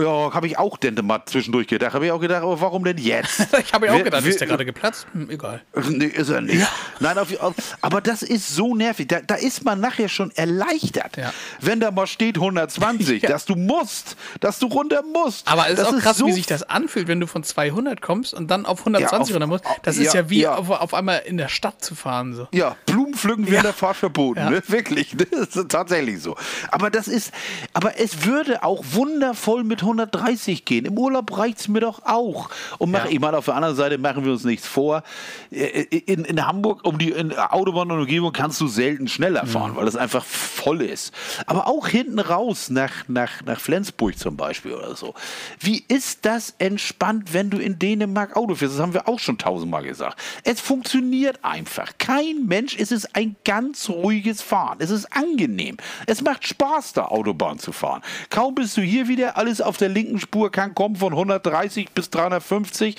Ja, 0.00 0.32
habe 0.32 0.46
ich 0.46 0.58
auch 0.58 0.76
denn 0.76 0.94
mal 1.02 1.22
zwischendurch 1.26 1.66
gedacht. 1.66 1.94
Habe 1.94 2.06
ich 2.06 2.12
auch 2.12 2.20
gedacht, 2.20 2.42
aber 2.42 2.60
warum 2.60 2.84
denn 2.84 2.98
jetzt? 2.98 3.40
ich 3.58 3.72
habe 3.72 3.86
ja 3.86 3.94
auch 3.94 4.04
gedacht, 4.04 4.24
ist 4.24 4.40
der 4.40 4.46
gerade 4.46 4.64
geplatzt? 4.64 5.06
Hm, 5.12 5.30
egal. 5.30 5.62
Nee, 5.88 6.06
ist 6.06 6.28
er 6.28 6.40
nicht. 6.40 6.60
Ja. 6.60 6.68
Nein, 7.00 7.18
auf, 7.18 7.40
auf, 7.40 7.54
aber 7.80 8.00
das 8.00 8.22
ist 8.22 8.54
so 8.54 8.74
nervig. 8.74 9.08
Da, 9.08 9.20
da 9.20 9.34
ist 9.34 9.64
man 9.64 9.80
nachher 9.80 10.08
schon 10.08 10.30
erleichtert, 10.32 11.16
ja. 11.16 11.32
wenn 11.60 11.80
da 11.80 11.90
mal 11.90 12.06
steht 12.06 12.36
120, 12.36 13.22
ja. 13.22 13.28
dass 13.28 13.44
du 13.44 13.54
musst, 13.54 14.16
dass 14.40 14.58
du 14.58 14.66
runter 14.66 15.02
musst. 15.02 15.48
Aber 15.48 15.68
es 15.68 15.78
ist 15.78 15.86
auch 15.86 15.98
krass, 15.98 16.18
so 16.18 16.26
wie 16.26 16.32
sich 16.32 16.46
das 16.46 16.62
anfühlt, 16.62 17.08
wenn 17.08 17.20
du 17.20 17.26
von 17.26 17.42
200 17.42 18.00
kommst 18.00 18.34
und 18.34 18.50
dann 18.50 18.66
auf 18.66 18.80
120 18.80 19.20
auf, 19.20 19.30
runter 19.34 19.46
musst. 19.46 19.64
Das 19.82 19.96
ist 19.96 20.14
ja 20.14 20.30
wie 20.30 20.46
auf, 20.46 20.94
einmal 20.94 21.22
in 21.26 21.36
der 21.36 21.48
Stadt 21.48 21.84
zu 21.84 21.94
fahren. 21.94 22.34
So. 22.34 22.48
Ja, 22.52 22.76
Blumenpflücken 22.86 23.50
während 23.50 23.66
der 23.66 23.72
Fahrt 23.72 23.96
verboten. 23.96 24.50
Ne? 24.50 24.62
Wirklich, 24.68 25.16
das 25.30 25.56
ist 25.56 25.68
tatsächlich 25.68 26.20
so. 26.22 26.36
Aber 26.70 26.90
das 26.90 27.08
ist, 27.08 27.32
aber 27.72 27.98
es 27.98 28.24
würde 28.24 28.62
auch 28.62 28.84
wundervoll 28.92 29.64
mit 29.64 29.82
130 29.88 30.64
gehen. 30.64 30.84
Im 30.84 30.98
Urlaub 30.98 31.36
reicht 31.36 31.58
es 31.60 31.68
mir 31.68 31.80
doch 31.80 32.02
auch. 32.04 32.50
Und 32.78 32.90
mach, 32.90 33.06
ja. 33.06 33.10
ich 33.10 33.20
meine, 33.20 33.38
auf 33.38 33.46
der 33.46 33.54
anderen 33.54 33.76
Seite 33.76 33.98
machen 33.98 34.24
wir 34.24 34.32
uns 34.32 34.44
nichts 34.44 34.66
vor. 34.66 35.02
Äh, 35.50 35.82
in, 35.82 36.24
in 36.24 36.46
Hamburg, 36.46 36.84
um 36.84 36.98
die 36.98 37.10
in 37.10 37.36
Autobahn 37.36 37.90
und 37.90 38.00
Umgebung 38.00 38.32
kannst 38.32 38.60
du 38.60 38.68
selten 38.68 39.08
schneller 39.08 39.44
mhm. 39.44 39.48
fahren, 39.48 39.72
mhm. 39.72 39.76
weil 39.76 39.88
es 39.88 39.96
einfach 39.96 40.24
voll 40.24 40.82
ist. 40.82 41.12
Aber 41.46 41.66
auch 41.66 41.88
hinten 41.88 42.18
raus, 42.18 42.70
nach, 42.70 43.08
nach, 43.08 43.42
nach 43.44 43.60
Flensburg 43.60 44.18
zum 44.18 44.36
Beispiel 44.36 44.74
oder 44.74 44.94
so. 44.96 45.14
Wie 45.60 45.84
ist 45.88 46.24
das 46.24 46.54
entspannt, 46.58 47.32
wenn 47.32 47.50
du 47.50 47.58
in 47.58 47.78
Dänemark 47.78 48.36
Auto 48.36 48.54
fährst? 48.54 48.74
Das 48.74 48.82
haben 48.82 48.94
wir 48.94 49.08
auch 49.08 49.18
schon 49.18 49.38
tausendmal 49.38 49.82
gesagt. 49.82 50.18
Es 50.44 50.60
funktioniert 50.60 51.38
einfach. 51.42 51.92
Kein 51.98 52.46
Mensch, 52.46 52.76
es 52.78 52.92
ist 52.92 53.14
ein 53.16 53.36
ganz 53.44 53.88
ruhiges 53.88 54.42
Fahren. 54.42 54.78
Es 54.80 54.90
ist 54.90 55.06
angenehm. 55.12 55.76
Es 56.06 56.22
macht 56.22 56.46
Spaß, 56.46 56.92
da 56.92 57.06
Autobahn 57.06 57.58
zu 57.58 57.72
fahren. 57.72 58.02
Kaum 58.30 58.54
bist 58.54 58.76
du 58.76 58.82
hier 58.82 59.08
wieder, 59.08 59.36
alles 59.36 59.60
auf 59.68 59.76
der 59.76 59.90
linken 59.90 60.18
Spur 60.18 60.50
kann 60.50 60.74
kommen 60.74 60.96
von 60.96 61.12
130 61.12 61.90
bis 61.90 62.10
350, 62.10 62.96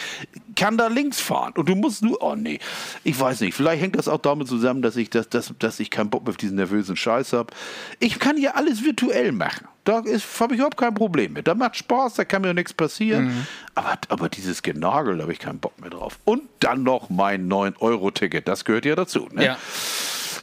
kann 0.56 0.78
da 0.78 0.88
links 0.88 1.20
fahren. 1.20 1.54
Und 1.56 1.68
du 1.68 1.76
musst 1.76 2.04
nur, 2.04 2.22
oh 2.22 2.36
nee, 2.36 2.60
ich 3.04 3.20
weiß 3.20 3.42
nicht, 3.42 3.56
vielleicht 3.56 3.82
hängt 3.82 3.98
das 3.98 4.08
auch 4.08 4.20
damit 4.20 4.48
zusammen, 4.48 4.82
dass 4.82 4.96
ich, 4.96 5.10
das, 5.10 5.28
dass, 5.30 5.54
dass 5.58 5.80
ich 5.80 5.90
keinen 5.90 6.10
Bock 6.10 6.24
mehr 6.24 6.30
auf 6.30 6.38
diesen 6.38 6.58
nervösen 6.58 6.96
Scheiß 6.96 7.34
habe. 7.34 7.54
Ich 8.00 8.20
kann 8.20 8.38
ja 8.38 8.52
alles 8.52 8.84
virtuell 8.84 9.32
machen. 9.32 9.68
Da 9.84 10.04
habe 10.04 10.10
ich 10.10 10.60
überhaupt 10.60 10.78
kein 10.78 10.94
Problem 10.94 11.34
mit. 11.34 11.48
Da 11.48 11.56
macht 11.56 11.76
Spaß, 11.76 12.14
da 12.14 12.26
kann 12.26 12.44
mir 12.44 12.54
nichts 12.54 12.74
passieren. 12.74 13.26
Mhm. 13.26 13.48
Aber, 13.74 13.98
aber 14.10 14.30
dieses 14.30 14.62
Genagel, 14.62 15.18
da 15.18 15.24
habe 15.24 15.34
ich 15.34 15.40
keinen 15.40 15.60
Bock 15.60 15.80
mehr 15.82 15.90
drauf. 15.90 16.20
Und 16.26 16.44
dann 16.60 16.84
noch 16.84 17.10
mein 17.10 17.50
9-Euro-Ticket, 17.50 18.48
das 18.48 18.66
gehört 18.66 18.86
ja 18.86 18.96
dazu. 18.96 19.28
Ne? 19.32 19.46
Ja. 19.46 19.58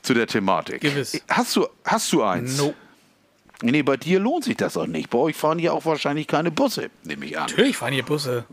Zu 0.03 0.15
der 0.15 0.27
Thematik. 0.27 0.81
Gewiss. 0.81 1.23
Hast 1.29 1.55
du, 1.55 1.69
hast 1.85 2.13
du 2.13 2.25
eins? 2.25 2.59
Nope. 2.59 2.75
Nee, 3.63 3.83
bei 3.83 3.97
dir 3.97 4.21
lohnt 4.21 4.45
sich 4.45 4.57
das 4.57 4.77
auch 4.77 4.87
nicht. 4.87 5.11
Bei 5.11 5.19
euch 5.19 5.37
fahren 5.37 5.59
hier 5.59 5.73
auch 5.73 5.85
wahrscheinlich 5.85 6.27
keine 6.27 6.51
Busse, 6.51 6.91
nehme 7.05 7.25
ich 7.25 7.39
an. 7.39 7.47
Natürlich 7.49 7.77
fahren 7.77 7.93
hier 7.93 8.05
Busse. 8.05 8.45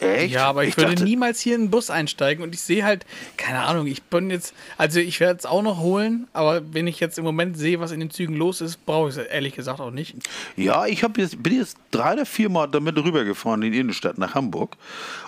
Echt? 0.00 0.32
Ja, 0.32 0.46
aber 0.46 0.64
ich, 0.64 0.70
ich 0.70 0.76
würde 0.78 0.94
dachte... 0.94 1.04
niemals 1.04 1.40
hier 1.40 1.54
in 1.54 1.62
einen 1.62 1.70
Bus 1.70 1.90
einsteigen 1.90 2.42
und 2.42 2.54
ich 2.54 2.62
sehe 2.62 2.84
halt, 2.84 3.04
keine 3.36 3.60
Ahnung, 3.60 3.86
ich 3.86 4.02
bin 4.02 4.30
jetzt, 4.30 4.54
also 4.78 4.98
ich 4.98 5.20
werde 5.20 5.38
es 5.38 5.46
auch 5.46 5.62
noch 5.62 5.78
holen, 5.78 6.26
aber 6.32 6.62
wenn 6.72 6.86
ich 6.86 7.00
jetzt 7.00 7.18
im 7.18 7.24
Moment 7.24 7.58
sehe, 7.58 7.80
was 7.80 7.92
in 7.92 8.00
den 8.00 8.10
Zügen 8.10 8.34
los 8.34 8.62
ist, 8.62 8.84
brauche 8.86 9.10
ich 9.10 9.16
es 9.16 9.26
ehrlich 9.26 9.54
gesagt 9.54 9.78
auch 9.78 9.90
nicht. 9.90 10.16
Ja, 10.56 10.86
ich 10.86 11.02
jetzt, 11.16 11.42
bin 11.42 11.58
jetzt 11.58 11.76
drei 11.90 12.14
oder 12.14 12.24
vier 12.24 12.48
Mal 12.48 12.66
damit 12.68 12.96
rübergefahren 12.96 13.62
in 13.62 13.72
die 13.72 13.78
Innenstadt 13.78 14.16
nach 14.16 14.34
Hamburg 14.34 14.76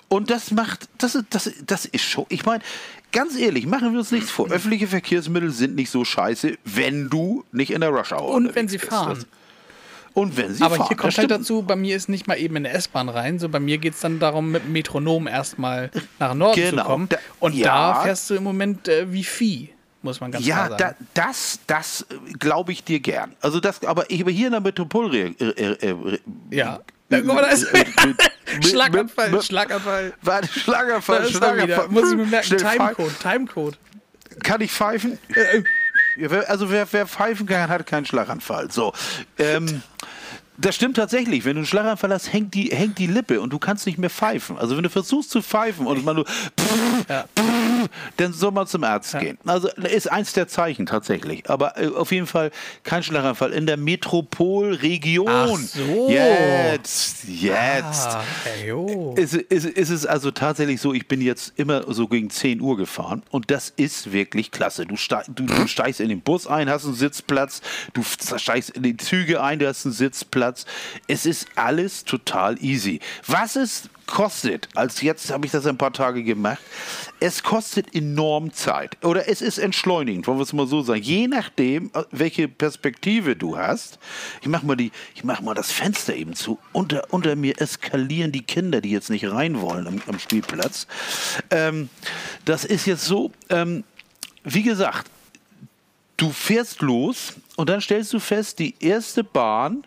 und 0.09 0.30
das 0.30 0.51
macht, 0.53 0.89
das 0.97 1.16
ist, 1.16 1.26
das, 1.30 1.51
das 1.66 1.85
ist 1.85 2.05
schon, 2.05 2.24
ich 2.30 2.47
meine, 2.47 2.62
ganz 3.12 3.36
ehrlich, 3.36 3.66
machen 3.66 3.92
wir 3.92 4.00
uns 4.00 4.10
nichts 4.10 4.30
vor. 4.30 4.48
Öffentliche 4.50 4.86
Verkehrsmittel 4.86 5.50
sind 5.50 5.74
nicht 5.74 5.90
so 5.90 6.04
scheiße, 6.04 6.56
wenn 6.64 7.08
du 7.08 7.44
nicht 7.52 7.70
in 7.70 7.80
der 7.80 7.90
Rush 7.90 8.12
Hour 8.12 8.28
Und 8.28 8.54
wenn 8.54 8.68
sie 8.68 8.78
fahren. 8.78 9.16
Das, 9.16 9.26
und 10.14 10.36
wenn 10.36 10.52
sie 10.52 10.62
Aber 10.62 10.76
fahren, 10.76 10.88
hier 10.88 10.96
kommt 10.96 11.16
halt 11.16 11.30
dazu, 11.30 11.62
bei 11.62 11.76
mir 11.76 11.96
ist 11.96 12.08
nicht 12.08 12.26
mal 12.26 12.38
eben 12.38 12.56
in 12.56 12.64
der 12.64 12.74
S-Bahn 12.74 13.08
rein, 13.08 13.38
so 13.38 13.48
bei 13.48 13.60
mir 13.60 13.78
geht 13.78 13.94
es 13.94 14.00
dann 14.00 14.18
darum, 14.18 14.50
mit 14.50 14.64
dem 14.64 14.72
Metronom 14.72 15.26
erstmal 15.26 15.90
nach 16.18 16.34
Norden 16.34 16.60
genau, 16.60 16.82
zu 16.82 16.88
kommen. 16.88 17.08
Da, 17.08 17.16
und 17.40 17.54
ja, 17.54 17.94
da 17.94 18.02
fährst 18.02 18.28
du 18.28 18.34
im 18.34 18.42
Moment 18.42 18.88
äh, 18.88 19.10
wie 19.10 19.24
Vieh 19.24 19.70
muss 20.02 20.20
man 20.20 20.32
ganz 20.32 20.44
ja, 20.44 20.66
klar 20.66 20.78
sagen. 20.78 20.82
Ja, 20.82 21.06
da, 21.14 21.28
das, 21.28 21.60
das 21.66 22.06
äh, 22.10 22.32
glaube 22.32 22.72
ich 22.72 22.84
dir 22.84 23.00
gern. 23.00 23.34
Also 23.40 23.60
das, 23.60 23.82
aber 23.84 24.10
ich 24.10 24.20
aber 24.20 24.30
hier 24.30 24.46
in 24.46 24.52
der 24.52 24.60
Metropole. 24.60 25.34
Äh, 25.38 25.90
äh, 25.90 26.18
ja. 26.50 26.80
Guck 27.20 27.24
mal, 27.26 27.42
da 27.42 27.48
ist 27.48 27.66
Schlaganfall, 28.68 29.30
mit, 29.30 29.44
Schlaganfall. 29.44 30.12
Warte, 30.22 30.48
Schlaganfall, 30.48 31.28
Schlaganfall. 31.28 31.88
Muss 31.88 32.10
ich 32.10 32.16
mir 32.16 32.26
merken, 32.26 32.56
Timecode, 32.56 33.20
Timecode. 33.20 33.78
Kann 34.42 34.60
ich 34.60 34.72
pfeifen? 34.72 35.18
Also 36.46 36.70
wer, 36.70 36.86
wer 36.90 37.06
pfeifen 37.06 37.46
kann, 37.46 37.70
hat 37.70 37.86
keinen 37.86 38.04
Schlaganfall. 38.04 38.70
So. 38.70 38.92
Ähm, 39.38 39.82
das 40.59 40.74
stimmt 40.74 40.96
tatsächlich. 40.96 41.44
Wenn 41.44 41.55
du 41.55 41.61
einen 41.61 41.66
Schlaganfall 41.66 42.12
hast, 42.12 42.32
hängt 42.32 42.53
die, 42.55 42.68
hängt 42.68 42.98
die 42.98 43.07
Lippe 43.07 43.40
und 43.40 43.53
du 43.53 43.59
kannst 43.59 43.86
nicht 43.86 43.98
mehr 43.98 44.11
pfeifen. 44.11 44.59
Also 44.59 44.76
wenn 44.76 44.82
du 44.82 44.90
versuchst 44.90 45.30
zu 45.30 45.40
pfeifen 45.40 45.86
und 45.86 46.05
man 46.05 46.16
nur 46.16 46.26
ja. 47.09 47.24
dann 48.18 48.32
soll 48.34 48.53
man 48.53 48.66
zum 48.66 48.84
Arzt 48.84 49.14
ja. 49.14 49.20
gehen. 49.20 49.38
Also 49.46 49.68
ist 49.68 50.11
eins 50.11 50.34
der 50.34 50.48
Zeichen 50.48 50.84
tatsächlich. 50.84 51.48
Aber 51.48 51.80
äh, 51.80 51.88
auf 51.88 52.12
jeden 52.12 52.26
Fall 52.26 52.50
kein 52.84 53.03
Schlaganfall 53.03 53.53
in 53.53 53.66
der 53.66 53.78
Metropolregion. 53.78 55.28
Ach 55.28 55.59
so. 55.59 56.11
Jetzt, 56.11 57.24
jetzt. 57.24 58.09
Ah, 58.09 58.22
ist, 59.16 59.34
ist, 59.34 59.64
ist 59.64 59.90
es 59.90 60.05
also 60.05 60.30
tatsächlich 60.32 60.80
so, 60.80 60.92
ich 60.92 61.09
bin 61.09 61.22
jetzt 61.22 61.55
immer 61.57 61.90
so 61.92 62.09
gegen 62.09 62.28
10 62.28 62.61
Uhr 62.61 62.76
gefahren 62.76 63.22
und 63.30 63.50
das 63.50 63.72
ist 63.76 64.12
wirklich 64.12 64.50
klasse. 64.50 64.84
Du, 64.84 64.96
steig, 64.96 65.24
du, 65.28 65.44
du 65.44 65.66
steigst 65.66 66.00
in 66.00 66.11
den 66.11 66.20
Bus 66.20 66.46
ein, 66.46 66.68
hast 66.68 66.84
einen 66.84 66.94
Sitzplatz, 66.94 67.62
du 67.94 68.03
steigst 68.03 68.70
in 68.70 68.82
die 68.82 68.98
Züge 68.98 69.42
ein, 69.42 69.59
du 69.59 69.66
hast 69.66 69.86
einen 69.86 69.94
Sitzplatz 69.94 70.41
Spielplatz. 70.43 70.66
Es 71.07 71.26
ist 71.26 71.47
alles 71.55 72.05
total 72.05 72.62
easy. 72.62 73.01
Was 73.26 73.57
es 73.57 73.88
kostet, 74.07 74.68
als 74.74 75.01
jetzt 75.01 75.30
habe 75.30 75.47
ich 75.47 75.53
das 75.53 75.66
ein 75.66 75.78
paar 75.78 75.93
Tage 75.93 76.24
gemacht, 76.24 76.59
es 77.20 77.43
kostet 77.43 77.95
enorm 77.95 78.53
Zeit. 78.53 79.03
Oder 79.05 79.28
es 79.28 79.40
ist 79.40 79.59
entschleunigend, 79.59 80.26
wollen 80.26 80.38
wir 80.38 80.43
es 80.43 80.53
mal 80.53 80.66
so 80.66 80.82
sagen. 80.82 81.01
Je 81.01 81.28
nachdem, 81.28 81.90
äh, 81.95 82.03
welche 82.11 82.49
Perspektive 82.49 83.36
du 83.36 83.57
hast. 83.57 83.99
Ich 84.40 84.49
mache 84.49 84.66
mal, 84.66 84.76
mach 85.22 85.40
mal 85.40 85.55
das 85.55 85.70
Fenster 85.70 86.14
eben 86.14 86.34
zu. 86.34 86.59
Unter, 86.72 87.07
unter 87.11 87.36
mir 87.36 87.61
eskalieren 87.61 88.32
die 88.32 88.43
Kinder, 88.43 88.80
die 88.80 88.90
jetzt 88.90 89.09
nicht 89.09 89.30
rein 89.30 89.61
wollen 89.61 89.86
am, 89.86 90.03
am 90.07 90.18
Spielplatz. 90.18 90.86
Ähm, 91.51 91.88
das 92.45 92.64
ist 92.64 92.86
jetzt 92.86 93.05
so, 93.05 93.30
ähm, 93.51 93.84
wie 94.45 94.64
gesagt, 94.64 95.09
du 96.16 96.30
fährst 96.30 96.82
los 96.82 97.34
und 97.57 97.68
dann 97.68 97.80
stellst 97.80 98.12
du 98.12 98.18
fest, 98.18 98.59
die 98.59 98.74
erste 98.80 99.22
Bahn 99.24 99.84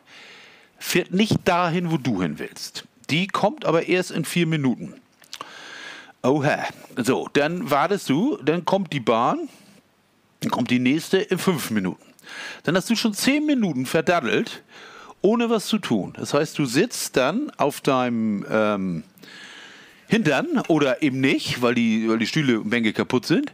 fährt 0.77 1.11
nicht 1.11 1.39
dahin, 1.45 1.91
wo 1.91 1.97
du 1.97 2.21
hin 2.21 2.39
willst. 2.39 2.85
Die 3.09 3.27
kommt 3.27 3.65
aber 3.65 3.87
erst 3.87 4.11
in 4.11 4.25
vier 4.25 4.47
Minuten. 4.47 4.93
Oha. 6.23 6.65
So, 6.97 7.27
dann 7.33 7.69
wartest 7.69 8.09
du, 8.09 8.37
dann 8.37 8.65
kommt 8.65 8.93
die 8.93 8.99
Bahn, 8.99 9.47
dann 10.39 10.49
kommt 10.49 10.71
die 10.71 10.79
nächste 10.79 11.17
in 11.17 11.37
fünf 11.37 11.71
Minuten. 11.71 12.03
Dann 12.63 12.75
hast 12.75 12.89
du 12.89 12.95
schon 12.95 13.13
zehn 13.13 13.45
Minuten 13.45 13.85
verdaddelt, 13.85 14.63
ohne 15.21 15.49
was 15.49 15.67
zu 15.67 15.77
tun. 15.77 16.13
Das 16.17 16.33
heißt, 16.33 16.57
du 16.57 16.65
sitzt 16.65 17.17
dann 17.17 17.51
auf 17.57 17.81
deinem 17.81 18.45
ähm, 18.49 19.03
Hintern 20.07 20.61
oder 20.67 21.03
eben 21.03 21.19
nicht, 21.19 21.61
weil 21.61 21.75
die, 21.75 22.09
weil 22.09 22.17
die 22.17 22.27
Stühle 22.27 22.59
Bänke 22.59 22.93
kaputt 22.93 23.25
sind 23.25 23.51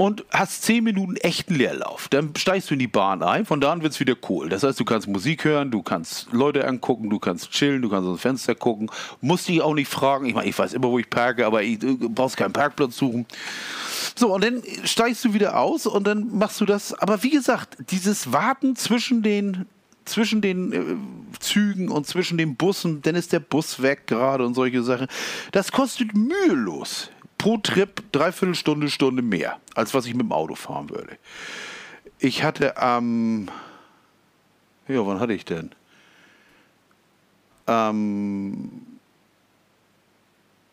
und 0.00 0.24
hast 0.30 0.62
zehn 0.62 0.82
Minuten 0.82 1.16
echten 1.16 1.54
Leerlauf. 1.54 2.08
Dann 2.08 2.34
steigst 2.34 2.70
du 2.70 2.74
in 2.74 2.78
die 2.78 2.86
Bahn 2.86 3.22
ein, 3.22 3.44
von 3.44 3.60
da 3.60 3.70
an 3.70 3.82
wird 3.82 3.92
es 3.92 4.00
wieder 4.00 4.14
cool. 4.30 4.48
Das 4.48 4.62
heißt, 4.62 4.80
du 4.80 4.86
kannst 4.86 5.06
Musik 5.06 5.44
hören, 5.44 5.70
du 5.70 5.82
kannst 5.82 6.32
Leute 6.32 6.66
angucken, 6.66 7.10
du 7.10 7.18
kannst 7.18 7.50
chillen, 7.50 7.82
du 7.82 7.90
kannst 7.90 8.08
aus 8.08 8.16
dem 8.16 8.22
Fenster 8.22 8.54
gucken. 8.54 8.90
Musst 9.20 9.48
dich 9.48 9.60
auch 9.60 9.74
nicht 9.74 9.88
fragen, 9.88 10.24
ich 10.24 10.32
meine, 10.32 10.48
ich 10.48 10.58
weiß 10.58 10.72
immer, 10.72 10.88
wo 10.88 10.98
ich 10.98 11.10
parke, 11.10 11.44
aber 11.44 11.62
ich, 11.62 11.80
du 11.80 12.08
brauchst 12.08 12.38
keinen 12.38 12.54
Parkplatz 12.54 12.96
suchen. 12.96 13.26
So, 14.16 14.34
und 14.34 14.42
dann 14.42 14.62
steigst 14.84 15.22
du 15.22 15.34
wieder 15.34 15.58
aus 15.58 15.84
und 15.84 16.06
dann 16.06 16.34
machst 16.34 16.62
du 16.62 16.64
das. 16.64 16.94
Aber 16.94 17.22
wie 17.22 17.30
gesagt, 17.30 17.76
dieses 17.90 18.32
Warten 18.32 18.76
zwischen 18.76 19.22
den 19.22 19.66
zwischen 20.06 20.40
den 20.40 20.72
äh, 20.72 20.82
Zügen 21.40 21.90
und 21.90 22.06
zwischen 22.06 22.38
den 22.38 22.56
Bussen, 22.56 23.02
dann 23.02 23.16
ist 23.16 23.34
der 23.34 23.40
Bus 23.40 23.82
weg 23.82 24.06
gerade 24.06 24.46
und 24.46 24.54
solche 24.54 24.82
Sachen. 24.82 25.08
Das 25.52 25.70
kostet 25.70 26.14
mühelos 26.14 27.10
pro 27.40 27.56
Trip 27.56 28.02
dreiviertel 28.12 28.54
Stunde, 28.54 28.90
Stunde 28.90 29.22
mehr, 29.22 29.58
als 29.74 29.94
was 29.94 30.04
ich 30.04 30.12
mit 30.12 30.26
dem 30.26 30.32
Auto 30.32 30.54
fahren 30.54 30.90
würde. 30.90 31.16
Ich 32.18 32.42
hatte 32.42 32.76
am. 32.76 33.48
Ähm, 34.86 34.94
ja, 34.94 35.06
wann 35.06 35.20
hatte 35.20 35.32
ich 35.32 35.44
denn? 35.46 35.70
Ähm, 37.66 38.82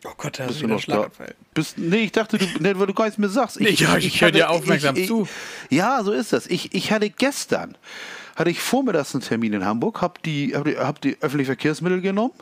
Oh 0.04 0.12
Gott, 0.16 0.38
da 0.38 0.44
hast 0.44 0.60
du 0.60 0.66
wieder 0.66 0.78
Schlaganfall. 0.78 1.34
Bist, 1.54 1.76
nee, 1.76 2.04
ich 2.04 2.12
dachte, 2.12 2.38
du, 2.38 2.46
nee, 2.60 2.72
weil 2.76 2.86
du 2.86 2.94
gar 2.94 3.06
nichts 3.06 3.18
mehr 3.18 3.28
sagst. 3.28 3.60
Ich, 3.60 3.80
ja, 3.80 3.96
ich, 3.96 4.06
ich 4.06 4.20
höre 4.20 4.30
dir 4.30 4.48
aufmerksam 4.48 4.94
ich, 4.94 5.08
zu. 5.08 5.26
Ja, 5.70 6.04
so 6.04 6.12
ist 6.12 6.32
das. 6.32 6.46
Ich, 6.46 6.72
ich 6.72 6.92
hatte 6.92 7.10
gestern, 7.10 7.76
hatte 8.36 8.50
ich 8.50 8.60
vormittags 8.60 9.14
einen 9.14 9.24
Termin 9.24 9.54
in 9.54 9.64
Hamburg, 9.64 10.00
habe 10.00 10.20
die, 10.24 10.54
hab 10.54 10.64
die, 10.64 10.76
hab 10.76 11.00
die 11.00 11.16
öffentlichen 11.20 11.46
Verkehrsmittel 11.46 12.00
genommen 12.00 12.34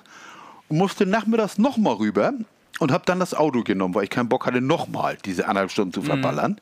und 0.68 0.76
musste 0.76 1.06
nachmittags 1.06 1.56
nochmal 1.56 1.94
rüber 1.94 2.34
und 2.78 2.92
habe 2.92 3.04
dann 3.06 3.20
das 3.20 3.34
Auto 3.34 3.62
genommen, 3.62 3.94
weil 3.94 4.04
ich 4.04 4.10
keinen 4.10 4.28
Bock 4.28 4.46
hatte, 4.46 4.60
nochmal 4.60 5.16
diese 5.24 5.48
anderthalb 5.48 5.70
Stunden 5.70 5.92
zu 5.92 6.00
mhm. 6.00 6.06
verballern. 6.06 6.52
Mhm. 6.52 6.58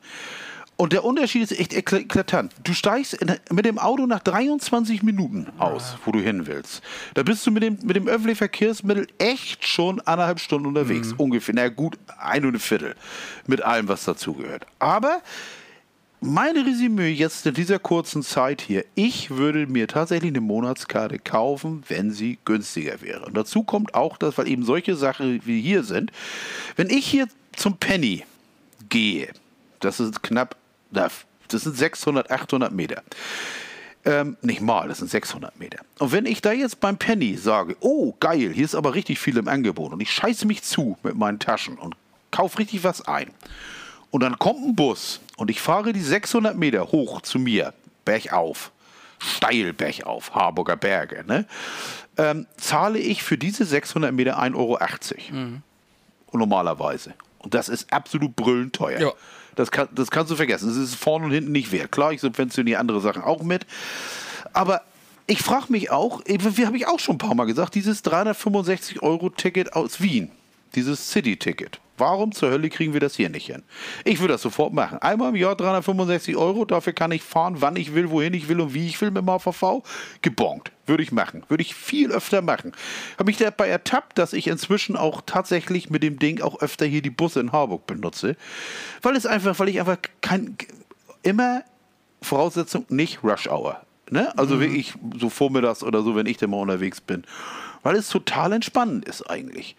Und 0.77 0.91
der 0.91 1.05
Unterschied 1.05 1.41
ist 1.41 1.57
echt 1.57 1.73
eklatant. 1.73 2.51
Du 2.63 2.73
steigst 2.73 3.13
in, 3.13 3.33
mit 3.49 3.65
dem 3.65 3.79
Auto 3.79 4.05
nach 4.07 4.19
23 4.19 5.03
Minuten 5.03 5.47
aus, 5.57 5.95
wo 6.03 6.11
du 6.11 6.19
hin 6.19 6.47
willst. 6.47 6.83
Da 7.13 7.23
bist 7.23 7.47
du 7.47 7.51
mit 7.51 7.63
dem, 7.63 7.77
mit 7.83 7.95
dem 7.95 8.09
öffentlichen 8.09 8.37
Verkehrsmittel 8.37 9.07
echt 9.17 9.65
schon 9.65 10.01
anderthalb 10.01 10.41
Stunden 10.41 10.67
unterwegs. 10.67 11.13
Mhm. 11.13 11.19
Ungefähr. 11.19 11.55
Na 11.55 11.69
gut, 11.69 11.97
ein 12.19 12.43
und 12.43 12.55
ein 12.55 12.59
Viertel. 12.59 12.95
Mit 13.47 13.61
allem, 13.61 13.87
was 13.87 14.03
dazugehört. 14.03 14.65
Aber 14.79 15.21
mein 16.25 16.57
Resümee 16.57 17.11
jetzt 17.11 17.45
in 17.45 17.53
dieser 17.53 17.79
kurzen 17.79 18.23
Zeit 18.23 18.61
hier. 18.61 18.83
Ich 18.95 19.29
würde 19.31 19.67
mir 19.67 19.87
tatsächlich 19.87 20.31
eine 20.31 20.41
Monatskarte 20.41 21.19
kaufen, 21.19 21.83
wenn 21.87 22.11
sie 22.11 22.39
günstiger 22.45 23.01
wäre. 23.01 23.25
Und 23.25 23.35
dazu 23.35 23.63
kommt 23.63 23.93
auch 23.93 24.17
das, 24.17 24.37
weil 24.37 24.47
eben 24.47 24.63
solche 24.63 24.95
Sachen 24.95 25.45
wie 25.45 25.61
hier 25.61 25.83
sind. 25.83 26.11
Wenn 26.75 26.89
ich 26.89 27.05
hier 27.05 27.27
zum 27.55 27.77
Penny 27.77 28.23
gehe, 28.89 29.29
das 29.79 29.99
ist 29.99 30.23
knapp, 30.23 30.55
das 30.91 31.25
sind 31.49 31.77
600, 31.77 32.31
800 32.31 32.71
Meter. 32.71 33.03
Ähm, 34.03 34.37
nicht 34.41 34.61
mal, 34.61 34.87
das 34.87 34.99
sind 34.99 35.09
600 35.09 35.59
Meter. 35.59 35.79
Und 35.99 36.11
wenn 36.11 36.25
ich 36.25 36.41
da 36.41 36.51
jetzt 36.51 36.79
beim 36.79 36.97
Penny 36.97 37.37
sage, 37.37 37.75
oh 37.79 38.13
geil, 38.19 38.51
hier 38.53 38.65
ist 38.65 38.75
aber 38.75 38.93
richtig 38.93 39.19
viel 39.19 39.37
im 39.37 39.47
Angebot 39.47 39.93
und 39.93 40.01
ich 40.01 40.11
scheiße 40.11 40.45
mich 40.45 40.63
zu 40.63 40.97
mit 41.03 41.15
meinen 41.15 41.39
Taschen 41.39 41.77
und 41.77 41.95
kaufe 42.31 42.59
richtig 42.59 42.83
was 42.83 43.07
ein 43.07 43.31
und 44.15 44.21
dann 44.21 44.39
kommt 44.39 44.65
ein 44.65 44.75
Bus 44.77 45.19
und 45.35 45.51
ich 45.51 45.59
fahre 45.59 45.91
die 45.91 45.99
600 45.99 46.55
Meter 46.55 46.89
hoch 46.93 47.19
zu 47.19 47.37
mir, 47.37 47.73
bergauf, 48.05 48.71
steil 49.19 49.73
bergauf, 49.73 50.33
Harburger 50.33 50.77
Berge, 50.77 51.25
ne? 51.27 51.45
ähm, 52.15 52.45
zahle 52.55 52.97
ich 52.97 53.23
für 53.23 53.37
diese 53.37 53.65
600 53.65 54.13
Meter 54.13 54.41
1,80 54.41 54.55
Euro. 54.55 54.79
Mhm. 55.31 55.63
Normalerweise. 56.31 57.13
Und 57.39 57.53
das 57.53 57.67
ist 57.67 57.91
absolut 57.91 58.37
brüllend 58.37 58.73
teuer. 58.73 59.01
Ja. 59.01 59.11
Das, 59.55 59.69
kann, 59.69 59.89
das 59.91 60.09
kannst 60.09 60.31
du 60.31 60.37
vergessen. 60.37 60.69
Das 60.69 60.77
ist 60.77 60.95
vorne 60.95 61.25
und 61.25 61.31
hinten 61.31 61.51
nicht 61.51 61.73
wert. 61.73 61.91
Klar, 61.91 62.13
ich 62.13 62.21
subventioniere 62.21 62.79
andere 62.79 63.01
Sachen 63.01 63.21
auch 63.21 63.43
mit. 63.43 63.65
Aber 64.53 64.83
ich 65.27 65.41
frage 65.41 65.65
mich 65.73 65.91
auch, 65.91 66.21
wie 66.25 66.65
habe 66.65 66.77
ich 66.77 66.87
auch 66.87 66.99
schon 66.99 67.15
ein 67.15 67.17
paar 67.17 67.35
Mal 67.35 67.47
gesagt, 67.47 67.75
dieses 67.75 68.01
365 68.03 69.03
Euro 69.03 69.29
Ticket 69.29 69.73
aus 69.73 69.99
Wien, 69.99 70.31
dieses 70.75 71.11
City-Ticket. 71.11 71.79
Warum 71.97 72.33
zur 72.33 72.49
Hölle 72.51 72.69
kriegen 72.69 72.91
wir 72.91 72.99
das 72.99 73.15
hier 73.15 73.29
nicht 73.29 73.45
hin? 73.45 73.63
Ich 74.03 74.19
würde 74.19 74.33
das 74.33 74.41
sofort 74.41 74.73
machen. 74.73 74.97
Einmal 74.97 75.29
im 75.29 75.35
Jahr 75.35 75.55
365 75.55 76.35
Euro, 76.35 76.65
dafür 76.65 76.91
kann 76.91 77.11
ich 77.13 77.21
fahren, 77.21 77.55
wann 77.59 77.77
ich 77.77 77.95
will, 77.95 78.09
wohin 78.09 78.33
ich 78.33 78.49
will 78.49 78.59
und 78.59 78.73
wie 78.73 78.87
ich 78.87 78.99
will 78.99 79.11
mit 79.11 79.25
dem 79.25 79.29
HVV. 79.29 79.81
Gebongt. 80.21 80.71
Würde 80.85 81.03
ich 81.03 81.13
machen. 81.13 81.43
Würde 81.47 81.63
ich 81.63 81.73
viel 81.73 82.11
öfter 82.11 82.41
machen. 82.41 82.73
Habe 83.13 83.25
mich 83.25 83.37
dabei 83.37 83.69
ertappt, 83.69 84.17
dass 84.17 84.33
ich 84.33 84.47
inzwischen 84.47 84.97
auch 84.97 85.21
tatsächlich 85.25 85.89
mit 85.89 86.03
dem 86.03 86.19
Ding 86.19 86.41
auch 86.41 86.59
öfter 86.59 86.85
hier 86.85 87.01
die 87.01 87.09
Busse 87.09 87.39
in 87.39 87.53
Harburg 87.53 87.87
benutze. 87.87 88.35
Weil 89.01 89.15
es 89.15 89.25
einfach, 89.25 89.57
weil 89.59 89.69
ich 89.69 89.79
einfach 89.79 89.97
kein, 90.21 90.57
immer 91.23 91.63
Voraussetzung 92.21 92.85
nicht 92.89 93.23
Rush 93.23 93.47
Hour. 93.47 93.81
Ne? 94.09 94.37
Also 94.37 94.55
mhm. 94.55 94.59
wirklich 94.59 94.93
so 95.17 95.29
vormittags 95.29 95.81
oder 95.81 96.01
so, 96.01 96.15
wenn 96.15 96.25
ich 96.25 96.37
dann 96.37 96.49
mal 96.49 96.57
unterwegs 96.57 96.99
bin. 96.99 97.23
Weil 97.83 97.95
es 97.95 98.09
total 98.09 98.51
entspannend 98.51 99.05
ist 99.05 99.29
eigentlich. 99.29 99.75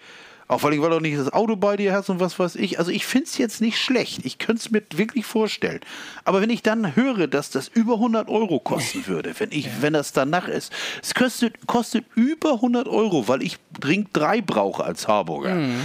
Auch 0.49 0.63
weil, 0.63 0.75
ich, 0.75 0.81
weil 0.81 0.91
du 0.91 1.01
nicht 1.01 1.19
das 1.19 1.33
Auto 1.33 1.57
bei 1.57 1.77
dir 1.77 1.93
hast 1.93 2.09
und 2.09 2.21
was 2.21 2.39
weiß 2.39 2.55
ich. 2.55 2.79
Also 2.79 2.93
ich 2.93 3.05
finde 3.05 3.27
es 3.27 3.37
jetzt 3.37 3.61
nicht 3.61 3.79
schlecht. 3.79 4.25
Ich 4.25 4.39
könnte 4.39 4.61
es 4.61 4.71
mir 4.71 4.83
wirklich 4.95 5.27
vorstellen. 5.27 5.81
Aber 6.25 6.41
wenn 6.41 6.51
ich 6.51 6.63
dann 6.63 6.95
höre, 6.95 7.27
dass 7.27 7.51
das 7.51 7.67
über 7.67 7.95
100 7.95 8.29
Euro 8.29 8.61
kosten 8.61 9.09
würde, 9.09 9.35
wenn, 9.39 9.51
ich, 9.51 9.67
ja. 9.67 9.73
wenn 9.81 9.93
das 9.93 10.13
danach 10.13 10.47
ist. 10.47 10.73
Es 11.03 11.15
kostet, 11.15 11.67
kostet 11.67 12.05
über 12.15 12.55
100 12.55 12.87
Euro, 12.87 13.27
weil 13.27 13.43
ich 13.43 13.59
Ring 13.85 14.07
3 14.13 14.41
brauche 14.43 14.85
als 14.85 15.09
Harburger. 15.09 15.57
Mhm. 15.57 15.81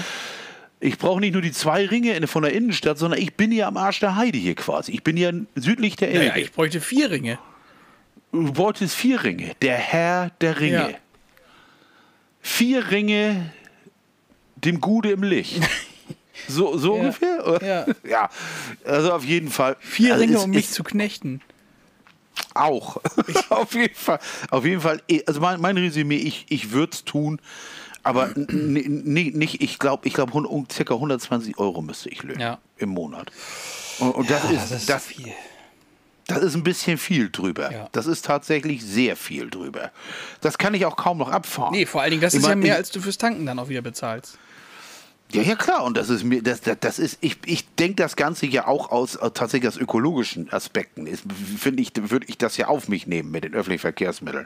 Ich 0.80 0.98
brauche 0.98 1.20
nicht 1.20 1.34
nur 1.34 1.42
die 1.42 1.52
zwei 1.52 1.86
Ringe 1.86 2.28
von 2.28 2.44
der 2.44 2.54
Innenstadt, 2.54 3.00
sondern 3.00 3.20
ich 3.20 3.36
bin 3.36 3.52
ja 3.52 3.68
am 3.68 3.78
Arsch 3.78 4.00
der 4.00 4.16
Heide 4.16 4.38
hier 4.38 4.56
quasi. 4.56 4.92
Ich 4.92 5.04
bin 5.04 5.18
ja 5.18 5.32
südlich 5.56 5.96
der 5.96 6.12
Elbe. 6.12 6.26
Ja, 6.26 6.36
ich 6.36 6.52
bräuchte 6.52 6.82
vier 6.82 7.10
Ringe. 7.10 7.40
Du 8.32 8.52
bräuchtest 8.52 8.96
vier 8.96 9.24
Ringe. 9.24 9.52
Der 9.62 9.76
Herr 9.76 10.32
der 10.42 10.60
Ringe. 10.60 10.92
Ja. 10.92 10.98
Vier 12.42 12.90
Ringe 12.90 13.52
dem 14.66 14.82
Gude 14.82 15.12
im 15.12 15.24
Licht. 15.24 15.62
So, 16.48 16.76
so 16.76 16.96
ja, 16.96 17.02
ungefähr? 17.02 17.60
Ja. 17.62 17.86
ja. 18.10 18.30
Also 18.84 19.14
auf 19.14 19.24
jeden 19.24 19.50
Fall. 19.50 19.78
Vier 19.80 20.14
also 20.14 20.26
Ringe, 20.26 20.40
um 20.40 20.50
mich 20.50 20.70
zu 20.72 20.84
knechten. 20.84 21.42
Auch. 22.54 22.98
auf 23.50 23.74
jeden 23.74 23.96
Fall. 23.96 24.20
Auf 24.50 24.66
jeden 24.66 24.82
Fall. 24.82 25.02
Eh, 25.08 25.22
also 25.28 25.40
mein, 25.40 25.62
mein 25.62 25.78
Resümee, 25.78 26.16
ich, 26.16 26.46
ich 26.50 26.72
würde 26.72 26.94
es 26.94 27.04
tun. 27.04 27.40
Aber 28.04 28.32
nicht, 28.36 29.62
ich 29.62 29.78
glaube, 29.78 30.08
ich 30.08 30.16
glaube, 30.16 30.34
um, 30.34 30.68
circa 30.70 30.96
120 30.96 31.60
Euro 31.60 31.84
müsste 31.84 32.10
ich 32.10 32.24
lösen 32.24 32.42
ja. 32.42 32.58
im 32.78 32.90
Monat. 32.90 33.32
Und, 34.00 34.12
und 34.16 34.30
das, 34.30 34.44
ist, 34.46 34.54
das, 34.54 34.72
ist, 34.72 34.90
das, 34.90 35.06
viel. 35.06 35.32
Das 36.26 36.42
ist 36.42 36.56
ein 36.56 36.64
bisschen 36.64 36.98
viel 36.98 37.30
drüber. 37.30 37.72
Ja. 37.72 37.90
Das 37.92 38.08
ist 38.08 38.26
tatsächlich 38.26 38.84
sehr 38.84 39.16
viel 39.16 39.52
drüber. 39.52 39.92
Das 40.42 40.58
kann 40.58 40.74
ich 40.74 40.86
auch 40.88 40.96
kaum 40.96 41.20
noch 41.20 41.30
abfahren. 41.30 41.74
Nee, 41.74 41.86
vor 41.86 42.02
allen 42.02 42.12
Dingen, 42.12 42.22
das 42.22 42.34
ich 42.34 42.40
ist 42.40 42.48
mein, 42.48 42.60
ja 42.60 42.70
mehr, 42.70 42.76
als 42.76 42.90
du 42.90 43.02
fürs 43.02 43.20
Tanken 43.20 43.46
dann 43.46 43.60
auch 43.60 43.70
wieder 43.70 43.84
bezahlst. 43.84 44.40
Ja, 45.34 45.42
ja, 45.42 45.56
klar. 45.56 45.84
Und 45.84 45.98
das 45.98 46.10
ist 46.10 46.24
mir, 46.24 46.42
das, 46.42 46.62
das, 46.62 46.78
das 46.80 47.00
ist, 47.00 47.18
ich, 47.22 47.38
ich 47.46 47.68
denke 47.76 47.96
das 47.96 48.16
Ganze 48.16 48.46
ja 48.46 48.68
auch 48.68 48.92
aus 48.92 49.18
tatsächlich 49.34 49.68
aus 49.68 49.78
ökologischen 49.78 50.52
Aspekten. 50.52 51.08
Finde 51.58 51.82
ich, 51.82 51.92
würde 51.96 52.26
ich 52.30 52.38
das 52.38 52.58
ja 52.58 52.68
auf 52.68 52.88
mich 52.88 53.08
nehmen 53.08 53.32
mit 53.32 53.44
den 53.44 53.54
öffentlichen 53.54 53.82
Verkehrsmitteln. 53.82 54.46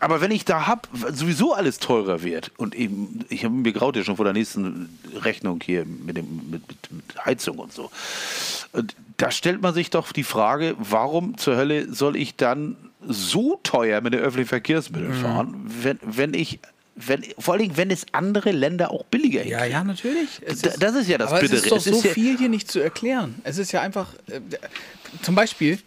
Aber 0.00 0.20
wenn 0.20 0.30
ich 0.30 0.44
da 0.44 0.66
hab, 0.66 0.88
sowieso 1.12 1.52
alles 1.54 1.78
teurer 1.78 2.22
wird 2.22 2.52
und 2.56 2.74
eben, 2.74 3.24
ich 3.28 3.44
habe 3.44 3.54
mir 3.54 3.72
graut 3.72 3.96
ja 3.96 4.04
schon 4.04 4.16
vor 4.16 4.24
der 4.24 4.34
nächsten 4.34 4.98
Rechnung 5.14 5.60
hier 5.64 5.84
mit 5.84 6.16
dem, 6.16 6.50
mit, 6.50 6.68
mit, 6.68 6.92
mit 6.92 7.24
Heizung 7.24 7.58
und 7.58 7.72
so. 7.72 7.90
Und 8.72 8.94
da 9.16 9.30
stellt 9.30 9.62
man 9.62 9.74
sich 9.74 9.90
doch 9.90 10.12
die 10.12 10.24
Frage, 10.24 10.76
warum 10.78 11.36
zur 11.38 11.56
Hölle 11.56 11.92
soll 11.92 12.16
ich 12.16 12.36
dann 12.36 12.76
so 13.06 13.58
teuer 13.62 14.00
mit 14.00 14.12
den 14.12 14.20
öffentlichen 14.20 14.48
Verkehrsmitteln 14.48 15.12
Mhm. 15.16 15.20
fahren, 15.22 15.56
wenn, 15.82 15.98
wenn 16.02 16.34
ich, 16.34 16.58
wenn, 17.06 17.24
vor 17.38 17.58
Dingen, 17.58 17.76
wenn 17.76 17.90
es 17.90 18.06
andere 18.12 18.50
Länder 18.50 18.90
auch 18.90 19.04
billiger 19.04 19.44
Ja, 19.44 19.58
hinkriegen. 19.60 19.72
ja, 19.72 19.84
natürlich. 19.84 20.28
Es 20.44 20.60
Da- 20.62 20.70
das 20.78 20.94
ist 20.96 21.08
ja 21.08 21.18
das 21.18 21.30
aber 21.30 21.40
Bittere. 21.40 21.58
Es 21.58 21.64
ist 21.64 21.72
doch 21.72 21.80
so 21.80 21.90
ist 21.98 22.04
ja- 22.04 22.12
viel 22.12 22.36
hier 22.38 22.48
nicht 22.48 22.70
zu 22.70 22.80
erklären. 22.80 23.36
Es 23.44 23.58
ist 23.58 23.72
ja 23.72 23.80
einfach, 23.82 24.14
äh, 24.28 24.40
zum 25.22 25.34
Beispiel 25.34 25.78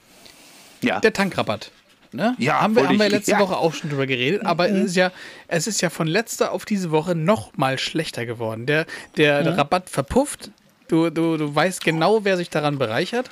Ja. 0.82 1.00
der 1.00 1.14
Tankrabatt. 1.14 1.72
Ne? 2.14 2.36
Ja, 2.40 2.62
haben 2.62 2.76
wir, 2.76 2.88
haben 2.88 2.98
wir 3.00 3.06
ich- 3.06 3.12
letzte 3.14 3.32
ja. 3.32 3.40
Woche 3.40 3.56
auch 3.56 3.74
schon 3.74 3.90
drüber 3.90 4.06
geredet, 4.06 4.46
aber 4.46 4.68
es 4.70 4.86
ist 4.88 4.96
ja, 4.98 5.12
es 5.48 5.66
ist 5.68 5.80
ja 5.80 5.90
von 5.90 6.08
letzter 6.08 6.52
auf 6.52 6.66
diese 6.66 6.92
Woche 6.92 7.16
noch 7.16 7.56
mal 7.56 7.80
schlechter 7.80 8.26
geworden. 8.26 8.66
Der, 8.66 8.86
der 9.16 9.58
Rabatt 9.58 9.90
verpufft. 9.90 10.52
Du, 10.90 11.10
du, 11.10 11.38
du 11.38 11.56
weißt 11.56 11.82
genau, 11.86 12.26
wer 12.26 12.36
sich 12.36 12.50
daran 12.50 12.78
bereichert. 12.78 13.30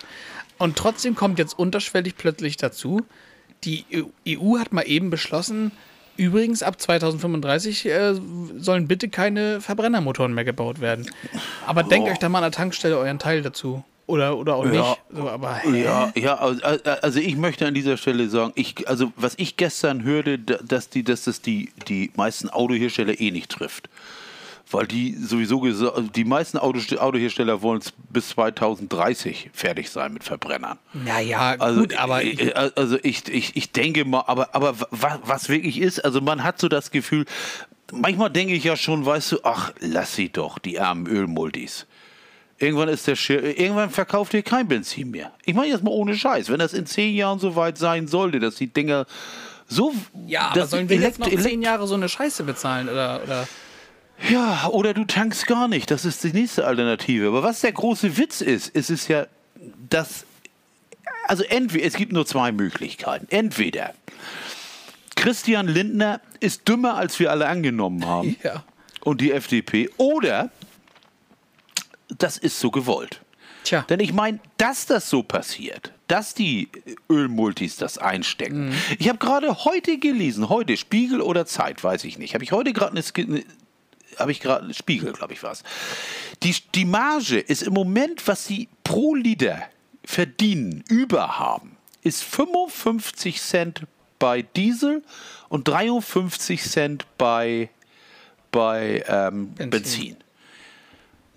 Und 0.59 0.77
trotzdem 0.77 1.13
kommt 1.15 1.39
jetzt 1.39 1.59
unterschwellig 1.59 2.15
plötzlich 2.15 2.55
dazu, 2.55 3.01
die 3.65 3.83
EU 4.25 4.57
hat 4.59 4.71
mal 4.71 4.83
eben 4.83 5.09
beschlossen, 5.09 5.71
übrigens 6.19 6.61
ab 6.63 6.79
2035 6.79 7.85
äh, 7.87 8.13
sollen 8.57 8.87
bitte 8.87 9.09
keine 9.09 9.61
Verbrennermotoren 9.61 10.33
mehr 10.33 10.43
gebaut 10.45 10.79
werden. 10.81 11.09
Aber 11.65 11.83
denkt 11.83 12.07
Oh. 12.07 12.11
euch 12.11 12.17
da 12.19 12.29
mal 12.29 12.39
an 12.39 12.43
der 12.45 12.51
Tankstelle 12.51 12.97
euren 12.97 13.19
Teil 13.19 13.41
dazu. 13.41 13.83
Oder, 14.07 14.37
oder 14.37 14.55
auch 14.55 14.65
Ja. 14.65 14.71
nicht. 14.71 15.01
So, 15.13 15.29
aber 15.29 15.55
hä? 15.55 15.83
Ja, 15.83 16.11
ja, 16.15 16.35
also, 16.39 16.61
also 16.63 17.19
ich 17.19 17.35
möchte 17.37 17.67
an 17.67 17.75
dieser 17.75 17.95
Stelle 17.95 18.27
sagen, 18.29 18.51
ich, 18.55 18.87
also 18.89 19.11
was 19.15 19.35
ich 19.37 19.55
gestern 19.55 20.03
hörte, 20.03 20.39
da- 20.39 20.57
dass 20.65 20.89
die, 20.89 21.03
dass 21.03 21.25
das 21.25 21.41
die, 21.41 21.71
die 21.87 22.11
meisten 22.15 22.49
Autohersteller 22.49 23.19
eh 23.21 23.29
nicht 23.31 23.51
trifft. 23.51 23.87
Weil 24.71 24.85
die 24.85 25.15
sowieso 25.15 25.59
gesa- 25.61 25.99
die 26.11 26.23
meisten 26.25 26.57
Autohersteller 26.59 27.61
wollen 27.63 27.79
es 27.81 27.91
bis 28.09 28.29
2030 28.29 29.49
fertig 29.53 29.89
sein 29.89 30.13
mit 30.13 30.23
Verbrennern. 30.23 30.77
Naja, 30.93 31.55
Also, 31.57 31.81
gut, 31.81 31.95
aber 31.97 32.23
äh, 32.23 32.53
also 32.75 32.97
ich, 33.01 33.27
ich, 33.27 33.55
ich 33.55 33.71
denke 33.71 34.05
mal, 34.05 34.23
aber, 34.27 34.53
aber 34.53 34.75
was, 34.91 35.49
wirklich 35.49 35.79
ist, 35.79 36.05
also 36.05 36.21
man 36.21 36.43
hat 36.43 36.59
so 36.59 36.67
das 36.67 36.91
Gefühl, 36.91 37.25
manchmal 37.91 38.29
denke 38.29 38.53
ich 38.53 38.63
ja 38.63 38.75
schon, 38.77 39.05
weißt 39.05 39.31
du, 39.31 39.37
ach, 39.43 39.71
lass 39.79 40.15
sie 40.15 40.29
doch, 40.29 40.59
die 40.59 40.79
armen 40.79 41.07
Ölmultis. 41.07 41.87
Irgendwann 42.59 42.89
ist 42.89 43.07
der 43.07 43.15
Schir 43.15 43.57
irgendwann 43.57 43.89
verkauft 43.89 44.33
ihr 44.33 44.43
kein 44.43 44.67
Benzin 44.67 45.11
mehr. 45.11 45.31
Ich 45.45 45.53
meine 45.55 45.69
jetzt 45.71 45.81
mal 45.83 45.91
ohne 45.91 46.13
Scheiß, 46.13 46.49
wenn 46.49 46.59
das 46.59 46.73
in 46.73 46.85
zehn 46.85 47.15
Jahren 47.15 47.39
so 47.39 47.55
weit 47.55 47.77
sein 47.77 48.07
sollte, 48.07 48.39
dass 48.39 48.55
die 48.55 48.67
Dinger 48.67 49.05
so. 49.67 49.93
ja, 50.27 50.49
aber 50.51 50.65
sollen 50.67 50.89
wir 50.89 50.97
jetzt 50.97 51.19
noch 51.19 51.29
zehn 51.29 51.61
Jahre 51.61 51.87
so 51.87 51.95
eine 51.95 52.09
Scheiße 52.09 52.43
bezahlen? 52.43 52.89
Oder, 52.89 53.21
oder? 53.23 53.47
Ja, 54.29 54.67
oder 54.67 54.93
du 54.93 55.05
tankst 55.05 55.47
gar 55.47 55.67
nicht. 55.67 55.91
Das 55.91 56.05
ist 56.05 56.23
die 56.23 56.33
nächste 56.33 56.65
Alternative. 56.65 57.27
Aber 57.27 57.43
was 57.43 57.61
der 57.61 57.71
große 57.71 58.17
Witz 58.17 58.41
ist, 58.41 58.69
ist 58.69 58.89
es 58.89 59.07
ja, 59.07 59.27
dass. 59.89 60.25
Also 61.27 61.43
entweder, 61.43 61.85
es 61.85 61.93
gibt 61.93 62.11
nur 62.11 62.25
zwei 62.25 62.51
Möglichkeiten. 62.51 63.27
Entweder 63.29 63.93
Christian 65.15 65.67
Lindner 65.67 66.21
ist 66.39 66.67
dümmer, 66.67 66.95
als 66.95 67.19
wir 67.19 67.31
alle 67.31 67.47
angenommen 67.47 68.05
haben. 68.05 68.35
Ja. 68.43 68.63
Und 69.01 69.21
die 69.21 69.31
FDP. 69.31 69.89
Oder 69.97 70.49
das 72.09 72.37
ist 72.37 72.59
so 72.59 72.71
gewollt. 72.71 73.21
Tja. 73.63 73.85
Denn 73.89 73.99
ich 73.99 74.13
meine, 74.13 74.39
dass 74.57 74.85
das 74.85 75.09
so 75.09 75.21
passiert, 75.21 75.91
dass 76.07 76.33
die 76.33 76.69
Ölmultis 77.09 77.77
das 77.77 77.97
einstecken. 77.97 78.73
Ich 78.97 79.09
habe 79.09 79.19
gerade 79.19 79.65
heute 79.65 79.99
gelesen, 79.99 80.49
heute 80.49 80.77
Spiegel 80.77 81.21
oder 81.21 81.45
Zeit, 81.45 81.83
weiß 81.83 82.03
ich 82.05 82.17
nicht. 82.17 82.33
Habe 82.33 82.43
ich 82.43 82.51
heute 82.51 82.73
gerade 82.73 82.91
eine 82.91 83.43
habe 84.19 84.31
ich 84.31 84.39
gerade 84.39 84.73
Spiegel, 84.73 85.13
glaube 85.13 85.33
ich, 85.33 85.43
was. 85.43 85.63
Die, 86.43 86.55
die 86.75 86.85
Marge 86.85 87.39
ist 87.39 87.63
im 87.63 87.73
Moment, 87.73 88.27
was 88.27 88.45
sie 88.45 88.69
pro 88.83 89.15
Liter 89.15 89.63
verdienen, 90.03 90.83
überhaben, 90.87 91.77
ist 92.01 92.23
55 92.23 93.41
Cent 93.41 93.83
bei 94.17 94.41
Diesel 94.41 95.03
und 95.49 95.67
53 95.67 96.61
Cent 96.61 97.05
bei, 97.17 97.69
bei 98.51 99.03
ähm, 99.07 99.53
Benzin. 99.53 99.69
Benzin. 99.69 100.17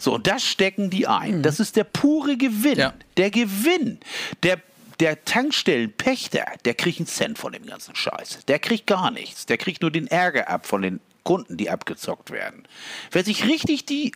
So, 0.02 0.14
und 0.14 0.26
das 0.26 0.42
stecken 0.44 0.90
die 0.90 1.06
ein. 1.06 1.44
Das 1.44 1.60
ist 1.60 1.76
der 1.76 1.84
pure 1.84 2.36
Gewinn. 2.36 2.78
Ja. 2.78 2.92
Der 3.16 3.30
Gewinn. 3.30 4.00
Der, 4.42 4.60
der 4.98 5.24
Tankstellenpächter, 5.24 6.44
der 6.64 6.74
kriegt 6.74 6.98
einen 6.98 7.06
Cent 7.06 7.38
von 7.38 7.52
dem 7.52 7.64
ganzen 7.64 7.94
Scheiß. 7.94 8.40
Der 8.48 8.58
kriegt 8.58 8.88
gar 8.88 9.12
nichts. 9.12 9.46
Der 9.46 9.58
kriegt 9.58 9.80
nur 9.80 9.92
den 9.92 10.08
Ärger 10.08 10.48
ab 10.48 10.66
von 10.66 10.82
den 10.82 11.00
Kunden, 11.24 11.56
die 11.56 11.70
abgezockt 11.70 12.30
werden. 12.30 12.64
Wer 13.10 13.24
sich 13.24 13.46
richtig 13.46 13.86
die 13.86 14.12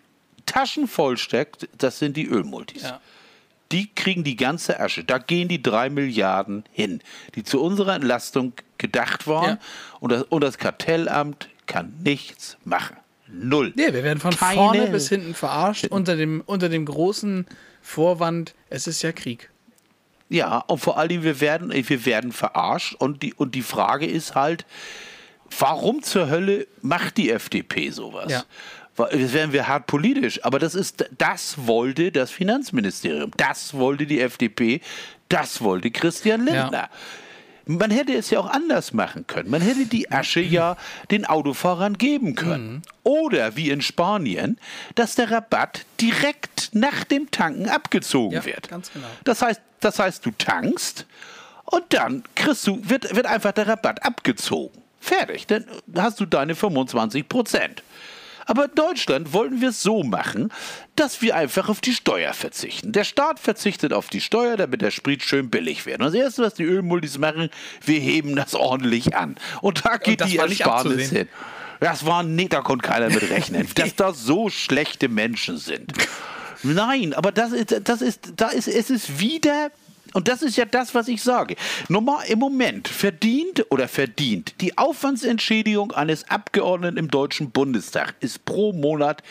Taschen 0.46 0.86
vollsteckt, 0.88 1.68
das 1.76 1.98
sind 1.98 2.16
die 2.16 2.26
Ölmultis. 2.26 2.82
Ja. 2.82 3.00
Die 3.72 3.92
kriegen 3.92 4.22
die 4.22 4.36
ganze 4.36 4.78
Asche. 4.78 5.02
Da 5.02 5.18
gehen 5.18 5.48
die 5.48 5.60
drei 5.60 5.90
Milliarden 5.90 6.64
hin, 6.70 7.00
die 7.34 7.42
zu 7.42 7.60
unserer 7.60 7.96
Entlastung 7.96 8.52
gedacht 8.78 9.26
waren. 9.26 9.50
Ja. 9.50 9.58
Und, 9.98 10.12
das, 10.12 10.22
und 10.24 10.40
das 10.42 10.58
Kartellamt 10.58 11.48
kann 11.66 11.92
nichts 12.04 12.56
machen. 12.64 12.96
Null. 13.28 13.72
Nee, 13.74 13.92
wir 13.92 14.04
werden 14.04 14.20
von 14.20 14.36
Keine- 14.36 14.54
vorne 14.54 14.86
bis 14.86 15.08
hinten 15.08 15.34
verarscht 15.34 15.86
unter 15.86 16.14
dem, 16.14 16.42
unter 16.46 16.68
dem 16.68 16.84
großen 16.84 17.44
Vorwand, 17.82 18.54
es 18.70 18.86
ist 18.86 19.02
ja 19.02 19.10
Krieg. 19.10 19.50
Ja, 20.28 20.58
und 20.58 20.78
vor 20.78 20.98
allem, 20.98 21.22
wir 21.24 21.40
werden, 21.40 21.72
wir 21.72 22.04
werden 22.06 22.32
verarscht. 22.32 22.94
Und 22.94 23.22
die, 23.22 23.34
und 23.34 23.54
die 23.54 23.62
Frage 23.62 24.06
ist 24.06 24.34
halt, 24.36 24.64
warum 25.58 26.02
zur 26.02 26.28
Hölle 26.28 26.66
macht 26.82 27.16
die 27.16 27.30
FDP 27.30 27.90
sowas? 27.90 28.30
Ja. 28.30 28.44
Jetzt 29.12 29.34
werden 29.34 29.52
wir 29.52 29.68
hart 29.68 29.86
politisch, 29.86 30.42
aber 30.44 30.58
das 30.58 30.74
ist, 30.74 31.04
das 31.18 31.66
wollte 31.66 32.10
das 32.10 32.30
Finanzministerium, 32.30 33.30
das 33.36 33.74
wollte 33.74 34.06
die 34.06 34.20
FDP, 34.22 34.80
das 35.28 35.60
wollte 35.60 35.90
Christian 35.90 36.40
Lindner. 36.46 36.72
Ja. 36.72 36.88
Man 37.68 37.90
hätte 37.90 38.14
es 38.14 38.30
ja 38.30 38.38
auch 38.38 38.48
anders 38.48 38.92
machen 38.92 39.26
können. 39.26 39.50
Man 39.50 39.60
hätte 39.60 39.86
die 39.86 40.10
Asche 40.12 40.40
ja 40.40 40.76
den 41.10 41.26
Autofahrern 41.26 41.98
geben 41.98 42.36
können. 42.36 42.82
Oder 43.02 43.56
wie 43.56 43.70
in 43.70 43.82
Spanien, 43.82 44.56
dass 44.94 45.16
der 45.16 45.32
Rabatt 45.32 45.84
direkt 46.00 46.70
nach 46.72 47.02
dem 47.04 47.28
Tanken 47.32 47.68
abgezogen 47.68 48.36
Ja, 48.36 48.44
wird. 48.44 48.68
ganz 48.68 48.92
genau. 48.92 49.08
Das 49.24 49.42
heißt, 49.42 49.60
das 49.80 49.98
heißt, 49.98 50.24
du 50.24 50.30
tankst 50.38 51.06
und 51.64 51.82
dann 51.88 52.22
kriegst 52.36 52.66
du, 52.68 52.78
wird, 52.88 53.14
wird 53.16 53.26
einfach 53.26 53.50
der 53.52 53.66
Rabatt 53.66 54.02
abgezogen. 54.04 54.80
Fertig, 55.06 55.46
dann 55.46 55.64
hast 55.94 56.18
du 56.18 56.26
deine 56.26 56.56
25 56.56 57.28
Prozent. 57.28 57.84
Aber 58.44 58.64
in 58.64 58.74
Deutschland 58.74 59.32
wollten 59.32 59.60
wir 59.60 59.68
es 59.68 59.80
so 59.80 60.02
machen, 60.02 60.52
dass 60.96 61.22
wir 61.22 61.36
einfach 61.36 61.68
auf 61.68 61.80
die 61.80 61.92
Steuer 61.92 62.32
verzichten. 62.32 62.90
Der 62.90 63.04
Staat 63.04 63.38
verzichtet 63.38 63.92
auf 63.92 64.08
die 64.08 64.20
Steuer, 64.20 64.56
damit 64.56 64.82
der 64.82 64.90
Sprit 64.90 65.22
schön 65.22 65.48
billig 65.48 65.86
wird. 65.86 66.00
Und 66.00 66.06
das 66.06 66.14
Erste, 66.14 66.42
was 66.42 66.54
die 66.54 66.64
Ölmultis 66.64 67.18
machen, 67.18 67.50
wir 67.84 68.00
heben 68.00 68.34
das 68.34 68.56
ordentlich 68.56 69.16
an. 69.16 69.36
Und 69.62 69.84
da 69.84 69.96
geht 69.96 70.20
das 70.22 70.30
die 70.30 70.38
Ersparnis 70.38 71.10
hin. 71.10 71.28
Das 71.78 72.04
war 72.04 72.24
nicht, 72.24 72.52
da 72.52 72.62
konnte 72.62 72.88
keiner 72.88 73.08
mit 73.08 73.30
rechnen, 73.30 73.68
dass 73.76 73.94
da 73.94 74.12
so 74.12 74.48
schlechte 74.48 75.08
Menschen 75.08 75.56
sind. 75.58 75.92
Nein, 76.64 77.14
aber 77.14 77.30
das 77.30 77.52
ist, 77.52 77.80
das 77.84 78.02
ist, 78.02 78.32
da 78.36 78.48
ist, 78.48 78.66
es 78.66 78.90
ist 78.90 79.20
wieder, 79.20 79.70
und 80.12 80.28
das 80.28 80.42
ist 80.42 80.56
ja 80.56 80.64
das, 80.64 80.94
was 80.94 81.08
ich 81.08 81.22
sage. 81.22 81.56
Normal 81.88 82.24
im 82.28 82.38
Moment 82.38 82.88
verdient 82.88 83.66
oder 83.70 83.88
verdient 83.88 84.54
die 84.60 84.78
Aufwandsentschädigung 84.78 85.92
eines 85.92 86.28
Abgeordneten 86.30 86.96
im 86.96 87.10
Deutschen 87.10 87.50
Bundestag 87.50 88.14
ist 88.20 88.44
pro 88.44 88.72
Monat 88.72 89.22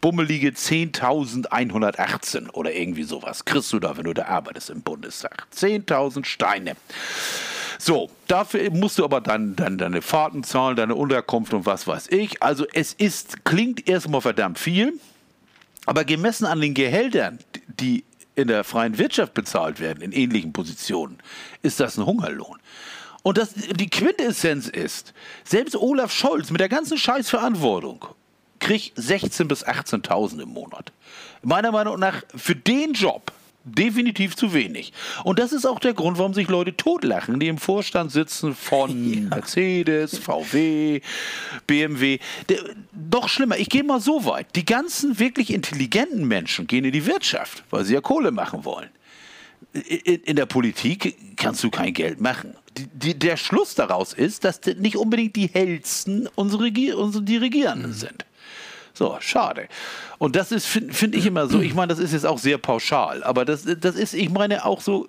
bummelige 0.00 0.50
10.118 0.50 2.50
oder 2.50 2.74
irgendwie 2.74 3.02
sowas. 3.02 3.44
Kriegst 3.44 3.72
du 3.72 3.78
da, 3.78 3.96
wenn 3.96 4.04
du 4.04 4.14
da 4.14 4.26
arbeitest 4.26 4.70
im 4.70 4.82
Bundestag. 4.82 5.46
10.000 5.54 6.24
Steine. 6.24 6.76
So, 7.78 8.10
dafür 8.26 8.70
musst 8.70 8.98
du 8.98 9.04
aber 9.04 9.20
dann, 9.20 9.56
dann 9.56 9.78
deine 9.78 10.02
Fahrten 10.02 10.44
zahlen, 10.44 10.76
deine 10.76 10.94
Unterkunft 10.94 11.54
und 11.54 11.66
was 11.66 11.86
weiß 11.86 12.08
ich. 12.08 12.42
Also 12.42 12.66
es 12.72 12.92
ist, 12.92 13.44
klingt 13.44 13.88
erstmal 13.88 14.20
verdammt 14.20 14.58
viel, 14.58 14.94
aber 15.86 16.04
gemessen 16.04 16.46
an 16.46 16.60
den 16.60 16.74
Gehältern, 16.74 17.38
die 17.68 18.04
in 18.34 18.48
der 18.48 18.64
freien 18.64 18.98
Wirtschaft 18.98 19.34
bezahlt 19.34 19.80
werden, 19.80 20.02
in 20.02 20.12
ähnlichen 20.12 20.52
Positionen, 20.52 21.18
ist 21.62 21.80
das 21.80 21.98
ein 21.98 22.06
Hungerlohn. 22.06 22.58
Und 23.22 23.36
das, 23.38 23.52
die 23.54 23.90
Quintessenz 23.90 24.68
ist, 24.68 25.12
selbst 25.44 25.76
Olaf 25.76 26.12
Scholz 26.12 26.50
mit 26.50 26.60
der 26.60 26.68
ganzen 26.68 26.96
Scheißverantwortung 26.96 28.06
kriegt 28.60 28.98
16.000 28.98 29.44
bis 29.44 29.66
18.000 29.66 30.42
im 30.42 30.50
Monat. 30.50 30.92
Meiner 31.42 31.72
Meinung 31.72 31.98
nach 31.98 32.22
für 32.34 32.54
den 32.54 32.92
Job 32.92 33.32
definitiv 33.64 34.36
zu 34.36 34.52
wenig. 34.52 34.92
Und 35.24 35.38
das 35.38 35.52
ist 35.52 35.66
auch 35.66 35.78
der 35.78 35.94
Grund, 35.94 36.18
warum 36.18 36.34
sich 36.34 36.48
Leute 36.48 36.76
totlachen, 36.76 37.40
die 37.40 37.48
im 37.48 37.58
Vorstand 37.58 38.10
sitzen 38.12 38.54
von 38.54 39.28
Mercedes, 39.28 40.18
VW, 40.18 41.00
BMW. 41.66 42.18
Der, 42.48 42.58
noch 43.10 43.28
schlimmer, 43.28 43.58
ich 43.58 43.68
gehe 43.68 43.84
mal 43.84 44.00
so 44.00 44.24
weit. 44.24 44.56
Die 44.56 44.64
ganzen 44.64 45.18
wirklich 45.18 45.52
intelligenten 45.52 46.26
Menschen 46.26 46.66
gehen 46.66 46.84
in 46.84 46.92
die 46.92 47.06
Wirtschaft, 47.06 47.64
weil 47.70 47.84
sie 47.84 47.94
ja 47.94 48.00
Kohle 48.00 48.30
machen 48.30 48.64
wollen 48.64 48.90
in, 49.72 50.36
der 50.36 50.46
Politik 50.46 51.36
kannst 51.36 51.62
du 51.62 51.70
kein 51.70 51.92
Geld 51.92 52.20
machen. 52.20 52.54
Die, 52.76 53.18
der 53.18 53.36
Schluss 53.36 53.74
daraus 53.74 54.12
ist, 54.12 54.44
dass 54.44 54.60
nicht 54.78 54.96
unbedingt 54.96 55.36
die 55.36 55.46
hellsten 55.46 56.28
unsere, 56.34 56.70
unsere 56.96 57.24
die 57.24 57.36
Regierenden 57.36 57.92
sind. 57.92 58.24
So, 58.92 59.16
schade. 59.20 59.68
Und 60.18 60.36
das 60.36 60.52
ist, 60.52 60.66
finde 60.66 60.92
find 60.92 61.14
ich 61.14 61.26
immer 61.26 61.48
so, 61.48 61.60
ich 61.60 61.74
meine, 61.74 61.88
das 61.88 61.98
ist 61.98 62.12
jetzt 62.12 62.26
auch 62.26 62.38
sehr 62.38 62.58
pauschal, 62.58 63.22
aber 63.24 63.44
das, 63.44 63.64
das 63.64 63.94
ist, 63.96 64.14
ich 64.14 64.30
meine, 64.30 64.64
auch 64.64 64.80
so, 64.80 65.08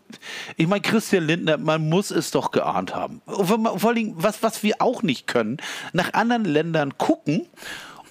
ich 0.55 0.67
meine, 0.67 0.81
Christian 0.81 1.25
Lindner, 1.25 1.57
man 1.57 1.89
muss 1.89 2.11
es 2.11 2.31
doch 2.31 2.51
geahnt 2.51 2.95
haben. 2.95 3.21
Vor 3.25 3.89
allem, 3.89 4.13
was, 4.15 4.43
was 4.43 4.63
wir 4.63 4.75
auch 4.79 5.03
nicht 5.03 5.27
können, 5.27 5.57
nach 5.93 6.13
anderen 6.13 6.45
Ländern 6.45 6.97
gucken 6.97 7.47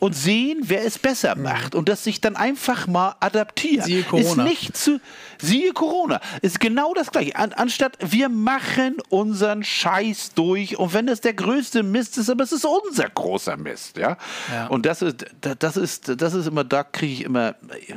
und 0.00 0.14
sehen, 0.14 0.62
wer 0.64 0.84
es 0.84 0.98
besser 0.98 1.36
mhm. 1.36 1.42
macht 1.42 1.74
und 1.74 1.88
das 1.88 2.02
sich 2.02 2.20
dann 2.20 2.34
einfach 2.34 2.86
mal 2.86 3.14
adaptieren. 3.20 3.84
Siehe 3.84 4.02
Corona. 4.02 4.28
Ist 4.28 4.36
nicht 4.36 4.76
zu, 4.76 5.00
siehe 5.40 5.72
Corona. 5.72 6.20
Ist 6.42 6.58
genau 6.58 6.92
das 6.94 7.12
gleiche. 7.12 7.36
An, 7.36 7.52
anstatt 7.52 7.96
wir 8.00 8.28
machen 8.28 8.96
unseren 9.08 9.62
Scheiß 9.62 10.32
durch 10.34 10.78
und 10.78 10.92
wenn 10.92 11.06
es 11.06 11.20
der 11.20 11.34
größte 11.34 11.82
Mist 11.82 12.18
ist, 12.18 12.28
aber 12.28 12.42
es 12.42 12.52
ist 12.52 12.64
unser 12.64 13.08
großer 13.08 13.56
Mist, 13.56 13.96
ja. 13.96 14.16
ja. 14.52 14.66
Und 14.66 14.86
das 14.86 15.02
ist, 15.02 15.26
das 15.40 15.76
ist, 15.76 16.20
das 16.20 16.34
ist 16.34 16.46
immer, 16.46 16.64
da 16.64 16.82
kriege 16.82 17.12
ich 17.12 17.24
immer, 17.24 17.54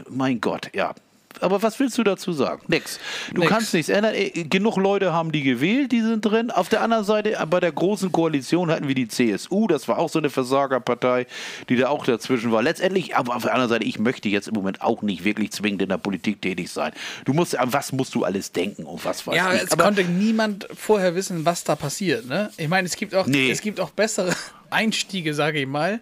mein 0.10 0.40
Gott, 0.40 0.70
ja 0.76 0.94
aber 1.42 1.62
was 1.62 1.80
willst 1.80 1.98
du 1.98 2.04
dazu 2.04 2.34
sagen? 2.34 2.62
Nix. 2.68 3.00
Du 3.34 3.42
Nix. 3.42 3.52
kannst 3.52 3.74
nichts 3.74 3.90
ändern. 3.90 4.14
Äh, 4.16 4.30
genug 4.46 4.78
Leute 4.78 5.14
haben 5.14 5.32
die 5.32 5.42
gewählt, 5.44 5.92
die 5.92 6.02
sind 6.02 6.22
drin. 6.22 6.52
Auf 6.52 6.70
der 6.70 6.82
anderen 6.82 7.04
Seite, 7.04 7.38
bei 7.50 7.60
der 7.60 7.72
großen 7.72 8.12
Koalition 8.12 8.70
hatten 8.72 8.88
wir 8.88 8.96
die 8.96 9.08
CSU, 9.08 9.68
das 9.68 9.88
war 9.88 9.98
auch 10.00 10.10
so 10.10 10.20
eine 10.20 10.30
Versagerpartei, 10.30 11.26
die 11.70 11.76
da 11.78 11.90
auch 11.90 12.06
dazwischen 12.06 12.52
war. 12.52 12.62
Letztendlich, 12.64 13.16
aber 13.16 13.36
auf 13.36 13.44
der 13.44 13.54
anderen 13.54 13.70
Seite, 13.70 13.86
ich 13.86 14.00
möchte 14.00 14.30
jetzt 14.30 14.48
im 14.48 14.54
Moment 14.54 14.82
auch 14.82 15.02
nicht 15.02 15.24
wirklich 15.24 15.52
zwingend 15.52 15.82
in 15.82 15.90
der 15.90 15.98
Politik 15.98 16.42
tätig 16.42 16.70
sein. 16.72 16.92
Du 17.26 17.34
musst, 17.34 17.58
an 17.58 17.74
was 17.74 17.92
musst 17.92 18.16
du 18.16 18.24
alles 18.24 18.52
denken 18.52 18.84
und 18.84 19.04
was 19.06 19.26
weiß 19.28 19.36
Ja, 19.36 19.54
ich. 19.54 19.64
es 19.64 19.72
aber 19.72 19.84
konnte 19.86 20.04
niemand 20.04 20.68
vorher 20.74 21.16
wissen, 21.16 21.46
was 21.46 21.64
da 21.64 21.76
passiert. 21.76 22.28
Ne? 22.28 22.50
Ich 22.58 22.68
meine, 22.68 22.86
es 22.88 22.96
gibt 22.96 23.16
auch, 23.16 23.26
nee. 23.28 23.50
es 23.52 23.62
gibt 23.62 23.80
auch 23.80 23.90
bessere 23.92 24.34
Einstiege, 24.74 25.34
sage 25.34 25.62
ich 25.62 25.68
mal, 25.68 26.02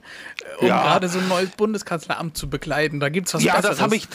um 0.59 0.67
ja. 0.67 0.82
gerade 0.82 1.07
so 1.09 1.19
ein 1.19 1.28
neues 1.28 1.49
Bundeskanzleramt 1.51 2.36
zu 2.38 2.49
bekleiden. 2.49 2.99
Da 2.99 3.09
gibt 3.09 3.28
es 3.28 3.34
was 3.34 3.43
Ja, 3.43 3.55
Besseres. 3.55 3.78
das 3.78 3.84
habe 3.84 3.95
ich, 3.95 4.07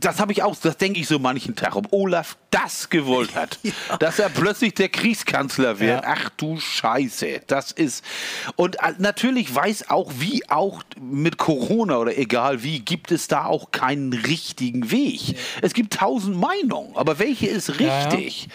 das 0.00 0.20
habe 0.20 0.32
ich 0.32 0.42
auch, 0.42 0.56
das 0.56 0.76
denke 0.76 1.00
ich 1.00 1.06
so 1.06 1.18
manchen 1.18 1.56
Tag, 1.56 1.76
ob 1.76 1.92
Olaf 1.92 2.36
das 2.50 2.90
gewollt 2.90 3.34
hat, 3.34 3.58
ja. 3.62 3.72
dass 3.98 4.18
er 4.18 4.28
plötzlich 4.28 4.74
der 4.74 4.88
Kriegskanzler 4.88 5.80
wird. 5.80 6.02
Ja. 6.02 6.14
Ach 6.16 6.30
du 6.36 6.58
Scheiße, 6.58 7.42
das 7.46 7.72
ist. 7.72 8.04
Und 8.56 8.76
äh, 8.76 8.94
natürlich 8.98 9.54
weiß 9.54 9.90
auch, 9.90 10.12
wie 10.18 10.48
auch 10.48 10.82
mit 11.00 11.36
Corona 11.36 11.98
oder 11.98 12.16
egal 12.16 12.62
wie, 12.62 12.80
gibt 12.80 13.12
es 13.12 13.28
da 13.28 13.44
auch 13.46 13.72
keinen 13.72 14.12
richtigen 14.12 14.90
Weg. 14.90 15.36
Es 15.62 15.74
gibt 15.74 15.94
tausend 15.94 16.36
Meinungen, 16.36 16.96
aber 16.96 17.18
welche 17.18 17.46
ist 17.46 17.80
richtig? 17.80 18.48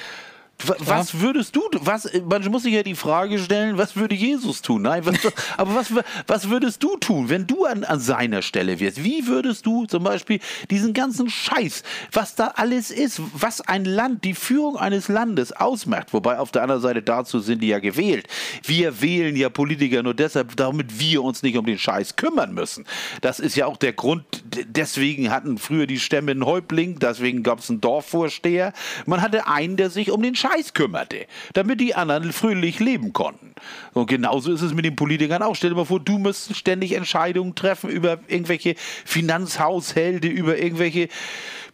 Was 0.66 1.22
würdest 1.22 1.56
du, 1.56 1.62
was, 1.72 2.10
man 2.26 2.44
muss 2.52 2.64
sich 2.64 2.74
ja 2.74 2.84
die 2.84 2.96
Frage 2.96 3.40
stellen, 3.40 3.78
was 3.78 3.96
würde 3.96 4.14
Jesus 4.14 4.62
tun? 4.62 4.82
Nein, 4.82 5.06
was, 5.06 5.16
aber 5.58 5.76
was, 5.76 5.94
was 6.28 6.50
würdest 6.50 6.84
du 6.84 6.98
tun, 6.98 7.30
wenn 7.30 7.48
du 7.48 7.64
an, 7.64 7.86
an 7.86 8.00
seiner 8.00 8.42
Stelle 8.42 8.80
wärst? 8.80 9.02
Wie 9.04 9.26
würdest 9.26 9.66
du 9.66 9.86
zum 9.86 10.04
Beispiel 10.04 10.40
diesen 10.70 10.94
ganzen 10.94 11.30
Scheiß, 11.30 11.84
was 12.12 12.36
da 12.36 12.48
alles 12.56 12.92
ist, 12.92 13.22
was 13.34 13.62
ein 13.62 13.86
Land, 13.86 14.26
die 14.26 14.34
Führung 14.34 14.76
eines 14.76 15.08
Landes 15.08 15.54
ausmacht, 15.54 16.14
wobei 16.14 16.40
auf 16.40 16.52
der 16.52 16.64
anderen 16.64 16.82
Seite 16.82 17.02
dazu 17.02 17.40
sind 17.40 17.64
die 17.64 17.70
ja 17.70 17.80
gewählt. 17.80 18.28
Wir 18.66 19.02
wählen 19.02 19.38
ja 19.38 19.48
Politiker 19.48 20.04
nur 20.04 20.14
deshalb, 20.14 20.58
damit 20.58 21.00
wir 21.00 21.24
uns 21.24 21.42
nicht 21.42 21.58
um 21.58 21.66
den 21.66 21.80
Scheiß 21.80 22.18
kümmern 22.18 22.54
müssen. 22.54 22.86
Das 23.22 23.40
ist 23.40 23.56
ja 23.56 23.66
auch 23.66 23.78
der 23.78 23.94
Grund, 23.94 24.26
deswegen 24.68 25.32
hatten 25.32 25.58
früher 25.58 25.88
die 25.88 26.00
Stämme 26.00 26.32
einen 26.32 26.46
Häuptling, 26.46 27.00
deswegen 27.00 27.44
gab 27.44 27.60
es 27.60 27.70
einen 27.70 27.80
Dorfvorsteher. 27.80 28.74
Man 29.06 29.22
hatte 29.22 29.48
einen, 29.48 29.78
der 29.78 29.90
sich 29.90 30.12
um 30.12 30.22
den 30.22 30.36
Scheiß 30.36 30.49
Scheiß 30.50 30.74
kümmerte, 30.74 31.26
damit 31.54 31.80
die 31.80 31.96
anderen 31.96 32.32
fröhlich 32.32 32.80
leben 32.80 33.14
konnten. 33.14 33.54
Und 33.94 34.08
genauso 34.08 34.52
ist 34.52 34.62
es 34.62 34.74
mit 34.74 34.86
den 34.86 34.96
Politikern 34.96 35.44
auch. 35.44 35.56
Stell 35.56 35.72
dir 35.72 35.76
mal 35.76 35.86
vor, 35.86 36.00
du 36.00 36.18
müsstest 36.18 36.60
ständig 36.60 36.94
Entscheidungen 36.94 37.56
treffen 37.56 37.90
über 37.90 38.20
irgendwelche 38.28 38.76
Finanzhaushälter, 39.06 40.30
über 40.30 40.58
irgendwelche 40.58 41.10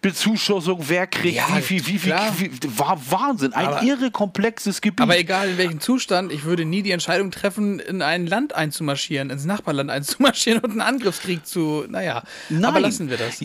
Bezuschussung, 0.01 0.83
wer 0.87 1.07
kriegt 1.07 1.37
ja, 1.37 1.57
wie 1.57 1.61
viel, 1.61 1.87
wie 1.87 1.99
viel, 1.99 2.13
wie, 2.37 2.51
war 2.77 2.99
Wahnsinn. 3.09 3.53
Ein 3.53 3.67
aber, 3.67 3.83
irre 3.83 4.11
komplexes 4.11 4.81
Gebiet. 4.81 5.01
Aber 5.01 5.17
egal 5.17 5.49
in 5.49 5.57
welchem 5.57 5.79
Zustand, 5.79 6.31
ich 6.31 6.43
würde 6.43 6.65
nie 6.65 6.81
die 6.81 6.91
Entscheidung 6.91 7.31
treffen, 7.31 7.79
in 7.79 8.01
ein 8.01 8.27
Land 8.27 8.53
einzumarschieren, 8.53 9.29
ins 9.29 9.45
Nachbarland 9.45 9.89
einzumarschieren 9.91 10.61
und 10.61 10.71
einen 10.71 10.81
Angriffskrieg 10.81 11.45
zu, 11.45 11.85
naja, 11.87 12.23
Nein. 12.49 12.65
aber 12.65 12.79
lassen 12.79 13.09
wir 13.09 13.17
das. 13.17 13.43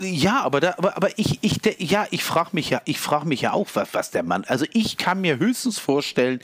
Ja, 0.00 0.42
aber, 0.42 0.60
da, 0.60 0.74
aber, 0.78 0.96
aber 0.96 1.18
ich, 1.18 1.38
ich, 1.42 1.60
der, 1.60 1.74
ja, 1.82 2.06
ich 2.10 2.24
frage 2.24 2.50
mich 2.52 2.70
ja, 2.70 2.80
ich 2.84 2.98
frage 2.98 3.26
mich 3.26 3.40
ja 3.40 3.52
auch, 3.52 3.68
was, 3.74 3.88
was 3.92 4.10
der 4.10 4.22
Mann, 4.22 4.44
also 4.44 4.64
ich 4.72 4.96
kann 4.96 5.20
mir 5.20 5.38
höchstens 5.38 5.78
vorstellen, 5.78 6.40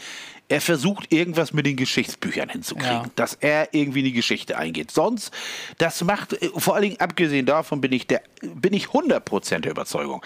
er 0.49 0.61
versucht 0.61 1.11
irgendwas 1.11 1.55
mit 1.55 1.64
den 1.64 1.76
Geschichtsbüchern 1.76 2.51
hinzukriegen, 2.51 3.05
ja. 3.05 3.11
dass 3.16 3.34
er 3.34 3.72
irgendwie 3.72 4.01
in 4.01 4.05
die 4.07 4.12
Geschichte 4.12 4.59
eingeht. 4.59 4.90
Sonst, 4.90 5.32
das 5.78 6.05
macht, 6.05 6.34
äh, 6.34 6.51
vor 6.57 6.74
allen 6.74 6.82
Dingen 6.82 7.01
abgesehen 7.01 7.47
davon 7.47 7.80
bin 7.80 7.92
ich 7.92 8.07
der, 8.07 8.22
bin 8.42 8.74
ich 8.74 8.88
100% 8.88 9.61
der 9.61 9.70
Überzeugung, 9.70 10.22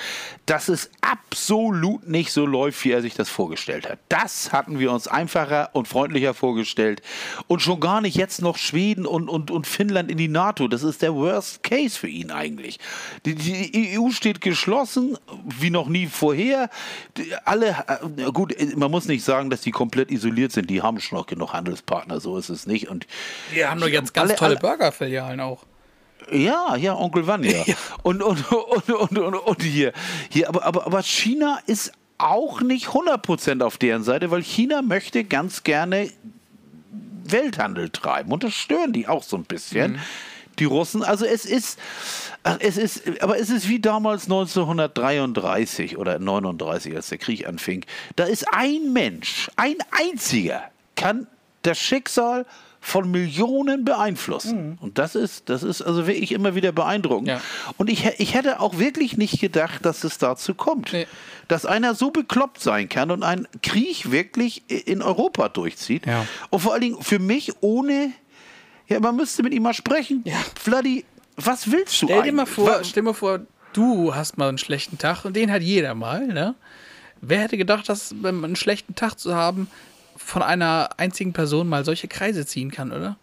dass 0.46 0.68
es 0.68 0.90
absolut 1.02 2.08
nicht 2.08 2.32
so 2.32 2.46
läuft, 2.46 2.84
wie 2.84 2.90
er 2.90 3.00
sich 3.00 3.14
das 3.14 3.28
vorgestellt 3.28 3.88
hat. 3.88 4.00
Das 4.08 4.52
hatten 4.52 4.80
wir 4.80 4.90
uns 4.90 5.06
einfacher 5.06 5.70
und 5.72 5.86
freundlicher 5.86 6.34
vorgestellt 6.34 7.00
und 7.46 7.62
schon 7.62 7.78
gar 7.78 8.00
nicht 8.00 8.16
jetzt 8.16 8.42
noch 8.42 8.58
Schweden 8.58 9.06
und, 9.06 9.28
und, 9.28 9.52
und 9.52 9.68
Finnland 9.68 10.10
in 10.10 10.18
die 10.18 10.28
NATO. 10.28 10.66
Das 10.66 10.82
ist 10.82 11.00
der 11.00 11.14
Worst 11.14 11.62
Case 11.62 11.96
für 11.96 12.08
ihn 12.08 12.32
eigentlich. 12.32 12.80
Die, 13.24 13.36
die 13.36 13.96
EU 13.96 14.10
steht 14.10 14.40
geschlossen, 14.40 15.16
wie 15.44 15.70
noch 15.70 15.88
nie 15.88 16.06
vorher. 16.06 16.70
Alle, 17.44 17.76
äh, 18.16 18.32
gut, 18.32 18.54
man 18.76 18.90
muss 18.90 19.06
nicht 19.06 19.22
sagen, 19.22 19.48
dass 19.48 19.60
die 19.60 19.70
komplett 19.70 20.07
komplett 20.08 20.10
isoliert 20.10 20.52
sind, 20.52 20.70
die 20.70 20.82
haben 20.82 21.00
schon 21.00 21.18
noch 21.18 21.26
genug 21.26 21.52
Handelspartner, 21.52 22.20
so 22.20 22.38
ist 22.38 22.48
es 22.48 22.66
nicht. 22.66 22.88
Und 22.88 23.06
die 23.54 23.64
haben 23.64 23.80
doch 23.80 23.88
jetzt 23.88 24.14
ganz 24.14 24.30
alle, 24.30 24.38
tolle 24.38 24.56
Burgerfilialen 24.56 25.40
auch. 25.40 25.64
Ja, 26.32 26.76
ja, 26.76 26.94
Onkel 26.94 27.26
Vanya. 27.26 27.62
Ja. 27.66 27.74
Und, 28.02 28.22
und, 28.22 28.50
und, 28.52 28.90
und, 28.90 29.18
und, 29.18 29.34
und, 29.34 29.62
hier. 29.62 29.92
hier 30.30 30.48
aber, 30.48 30.64
aber, 30.64 30.86
aber 30.86 31.02
China 31.02 31.58
ist 31.66 31.92
auch 32.18 32.60
nicht 32.60 32.88
100% 32.88 33.62
auf 33.62 33.78
deren 33.78 34.02
Seite, 34.02 34.30
weil 34.30 34.42
China 34.42 34.82
möchte 34.82 35.24
ganz 35.24 35.62
gerne 35.62 36.10
Welthandel 37.24 37.90
treiben. 37.90 38.32
Und 38.32 38.42
das 38.42 38.54
stören 38.54 38.92
die 38.92 39.06
auch 39.06 39.22
so 39.22 39.36
ein 39.36 39.44
bisschen. 39.44 39.92
Mhm. 39.92 39.98
Die 40.58 40.64
Russen. 40.64 41.02
Also 41.02 41.24
es 41.24 41.44
ist, 41.44 41.78
es 42.60 42.76
ist, 42.76 43.22
aber 43.22 43.38
es 43.38 43.50
ist 43.50 43.68
wie 43.68 43.80
damals 43.80 44.24
1933 44.24 45.96
oder 45.98 46.18
39, 46.18 46.94
als 46.96 47.08
der 47.08 47.18
Krieg 47.18 47.46
anfing. 47.46 47.84
Da 48.16 48.24
ist 48.24 48.46
ein 48.52 48.92
Mensch, 48.92 49.50
ein 49.56 49.76
einziger, 49.90 50.62
kann 50.96 51.26
das 51.62 51.78
Schicksal 51.78 52.46
von 52.80 53.10
Millionen 53.10 53.84
beeinflussen. 53.84 54.70
Mhm. 54.70 54.78
Und 54.80 54.98
das 54.98 55.14
ist, 55.14 55.48
das 55.48 55.62
ist 55.62 55.82
also 55.82 56.06
wirklich 56.06 56.32
immer 56.32 56.54
wieder 56.54 56.72
beeindruckend. 56.72 57.28
Ja. 57.28 57.40
Und 57.76 57.90
ich, 57.90 58.06
ich 58.18 58.34
hätte 58.34 58.60
auch 58.60 58.78
wirklich 58.78 59.16
nicht 59.16 59.40
gedacht, 59.40 59.84
dass 59.84 60.04
es 60.04 60.18
dazu 60.18 60.54
kommt. 60.54 60.92
Nee. 60.92 61.06
Dass 61.48 61.66
einer 61.66 61.94
so 61.94 62.10
bekloppt 62.10 62.60
sein 62.60 62.88
kann 62.88 63.10
und 63.10 63.22
einen 63.22 63.48
Krieg 63.62 64.10
wirklich 64.10 64.62
in 64.68 65.02
Europa 65.02 65.48
durchzieht. 65.48 66.06
Ja. 66.06 66.26
Und 66.50 66.60
vor 66.60 66.72
allen 66.72 66.82
Dingen 66.82 67.02
für 67.02 67.18
mich 67.18 67.52
ohne, 67.60 68.12
ja, 68.88 69.00
man 69.00 69.16
müsste 69.16 69.42
mit 69.42 69.52
ihm 69.52 69.62
mal 69.62 69.74
sprechen. 69.74 70.22
Ja. 70.24 70.36
Vladi, 70.60 71.04
was 71.36 71.70
willst 71.70 72.02
du 72.02 72.06
stell 72.06 72.22
dir 72.22 72.32
mal 72.32 72.46
vor, 72.46 72.80
Stell 72.82 73.02
dir 73.02 73.10
mal 73.10 73.14
vor, 73.14 73.40
du 73.72 74.14
hast 74.14 74.38
mal 74.38 74.48
einen 74.48 74.58
schlechten 74.58 74.98
Tag 74.98 75.24
und 75.24 75.36
den 75.36 75.52
hat 75.52 75.62
jeder 75.62 75.94
mal, 75.94 76.26
ne? 76.26 76.54
Wer 77.20 77.40
hätte 77.40 77.56
gedacht, 77.56 77.88
dass 77.88 78.12
einen 78.12 78.56
schlechten 78.56 78.94
Tag 78.94 79.16
zu 79.16 79.34
haben 79.34 79.68
von 80.16 80.42
einer 80.42 80.90
einzigen 80.98 81.32
Person 81.32 81.68
mal 81.68 81.84
solche 81.84 82.08
Kreise 82.08 82.46
ziehen 82.46 82.70
kann, 82.70 82.92
oder? 82.92 83.16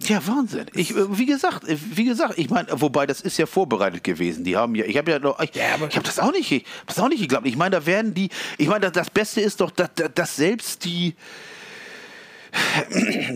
Ja, 0.00 0.26
Wahnsinn. 0.26 0.66
Ich, 0.74 0.94
wie 0.94 1.24
gesagt, 1.24 1.64
wie 1.66 2.04
gesagt, 2.04 2.34
ich 2.36 2.50
meine, 2.50 2.68
wobei 2.72 3.06
das 3.06 3.20
ist 3.20 3.38
ja 3.38 3.46
vorbereitet 3.46 4.02
gewesen. 4.04 4.44
Die 4.44 4.56
haben 4.56 4.74
ja, 4.74 4.84
ich 4.84 4.96
habe 4.98 5.10
ja 5.10 5.18
noch, 5.18 5.40
ich, 5.40 5.54
ja, 5.54 5.76
ich 5.88 5.96
habe 5.96 6.04
das 6.04 6.18
auch 6.18 6.32
nicht, 6.32 6.66
das 6.86 6.98
auch 6.98 7.08
nicht 7.08 7.20
geglaubt. 7.20 7.46
Ich 7.46 7.56
meine, 7.56 7.76
da 7.76 7.86
werden 7.86 8.12
die, 8.12 8.28
ich 8.58 8.68
meine, 8.68 8.90
das 8.90 9.08
Beste 9.08 9.40
ist 9.40 9.60
doch, 9.60 9.70
dass, 9.70 9.90
dass 10.14 10.36
selbst 10.36 10.84
die, 10.84 11.14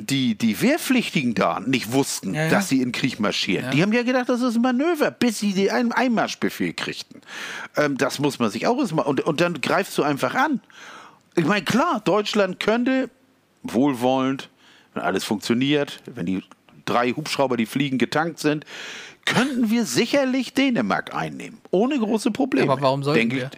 die, 0.01 0.37
die 0.37 0.61
Wehrpflichtigen 0.61 1.35
da 1.35 1.61
nicht 1.61 1.93
wussten, 1.93 2.35
ja, 2.35 2.45
ja. 2.45 2.51
dass 2.51 2.69
sie 2.69 2.83
in 2.83 2.93
Krieg 2.93 3.21
marschieren. 3.21 3.67
Ja. 3.67 3.71
Die 3.71 3.83
haben 3.83 3.93
ja 3.93 4.03
gedacht, 4.03 4.29
das 4.29 4.41
ist 4.41 4.57
ein 4.57 4.63
Manöver, 4.63 5.11
bis 5.11 5.41
sie 5.41 5.53
den 5.53 5.93
Einmarschbefehl 5.93 6.73
kriegten. 6.73 7.21
Ähm, 7.77 7.97
das 7.97 8.19
muss 8.19 8.39
man 8.39 8.51
sich 8.51 8.67
auch 8.67 8.79
erstmal. 8.79 9.07
Und, 9.07 9.21
und 9.21 9.41
dann 9.41 9.61
greifst 9.61 9.97
du 9.99 10.03
einfach 10.03 10.35
an. 10.35 10.61
Ich 11.37 11.45
meine, 11.45 11.65
klar, 11.65 12.01
Deutschland 12.05 12.61
könnte 12.61 13.11
wohlwollend, 13.63 14.51
wenn 14.95 15.03
alles 15.03 15.25
funktioniert, 15.25 16.01
wenn 16.07 16.27
die 16.27 16.43
drei 16.85 17.13
Hubschrauber, 17.13 17.57
die 17.57 17.67
fliegen, 17.67 17.99
getankt 17.99 18.39
sind, 18.39 18.65
könnten 19.25 19.71
wir 19.71 19.85
sicherlich 19.85 20.55
Dänemark 20.55 21.15
einnehmen. 21.15 21.59
Ohne 21.71 21.99
große 21.99 22.31
Probleme. 22.31 22.73
Aber 22.73 22.81
warum 22.81 23.03
sollten 23.03 23.31
wir? 23.31 23.51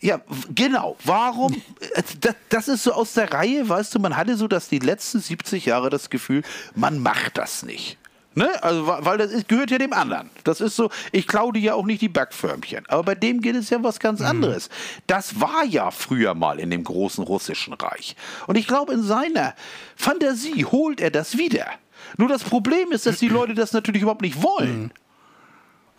Ja, 0.00 0.20
genau. 0.54 0.96
Warum? 1.04 1.54
Äh, 1.80 2.02
das, 2.20 2.34
das, 2.48 2.68
ist 2.68 2.84
so 2.84 2.92
aus 2.92 3.12
der 3.12 3.32
Reihe, 3.32 3.68
weißt 3.68 3.94
du, 3.94 3.98
man 3.98 4.16
hatte 4.16 4.36
so 4.36 4.48
dass 4.48 4.68
die 4.68 4.78
letzten 4.78 5.20
70 5.20 5.66
Jahre 5.66 5.90
das 5.90 6.10
Gefühl, 6.10 6.42
man 6.74 6.98
macht 6.98 7.36
das 7.38 7.62
nicht. 7.62 7.98
Ne? 8.34 8.48
Also, 8.62 8.86
weil 8.86 9.18
das 9.18 9.32
ist, 9.32 9.48
gehört 9.48 9.70
ja 9.70 9.78
dem 9.78 9.92
anderen. 9.92 10.30
Das 10.44 10.60
ist 10.60 10.76
so, 10.76 10.90
ich 11.10 11.26
klaue 11.26 11.52
dir 11.52 11.60
ja 11.60 11.74
auch 11.74 11.84
nicht 11.84 12.00
die 12.00 12.08
Backförmchen. 12.08 12.86
Aber 12.88 13.02
bei 13.02 13.14
dem 13.14 13.40
geht 13.40 13.56
es 13.56 13.70
ja 13.70 13.82
was 13.82 13.98
ganz 13.98 14.20
mhm. 14.20 14.26
anderes. 14.26 14.70
Das 15.06 15.40
war 15.40 15.64
ja 15.64 15.90
früher 15.90 16.34
mal 16.34 16.60
in 16.60 16.70
dem 16.70 16.84
großen 16.84 17.24
russischen 17.24 17.74
Reich. 17.74 18.14
Und 18.46 18.56
ich 18.56 18.66
glaube, 18.66 18.92
in 18.92 19.02
seiner 19.02 19.54
Fantasie 19.96 20.64
holt 20.64 21.00
er 21.00 21.10
das 21.10 21.38
wieder. 21.38 21.66
Nur 22.16 22.28
das 22.28 22.44
Problem 22.44 22.92
ist, 22.92 23.06
dass 23.06 23.18
die 23.18 23.28
Leute 23.28 23.54
das 23.54 23.72
natürlich 23.72 24.02
überhaupt 24.02 24.22
nicht 24.22 24.42
wollen. 24.42 24.82
Mhm. 24.82 24.90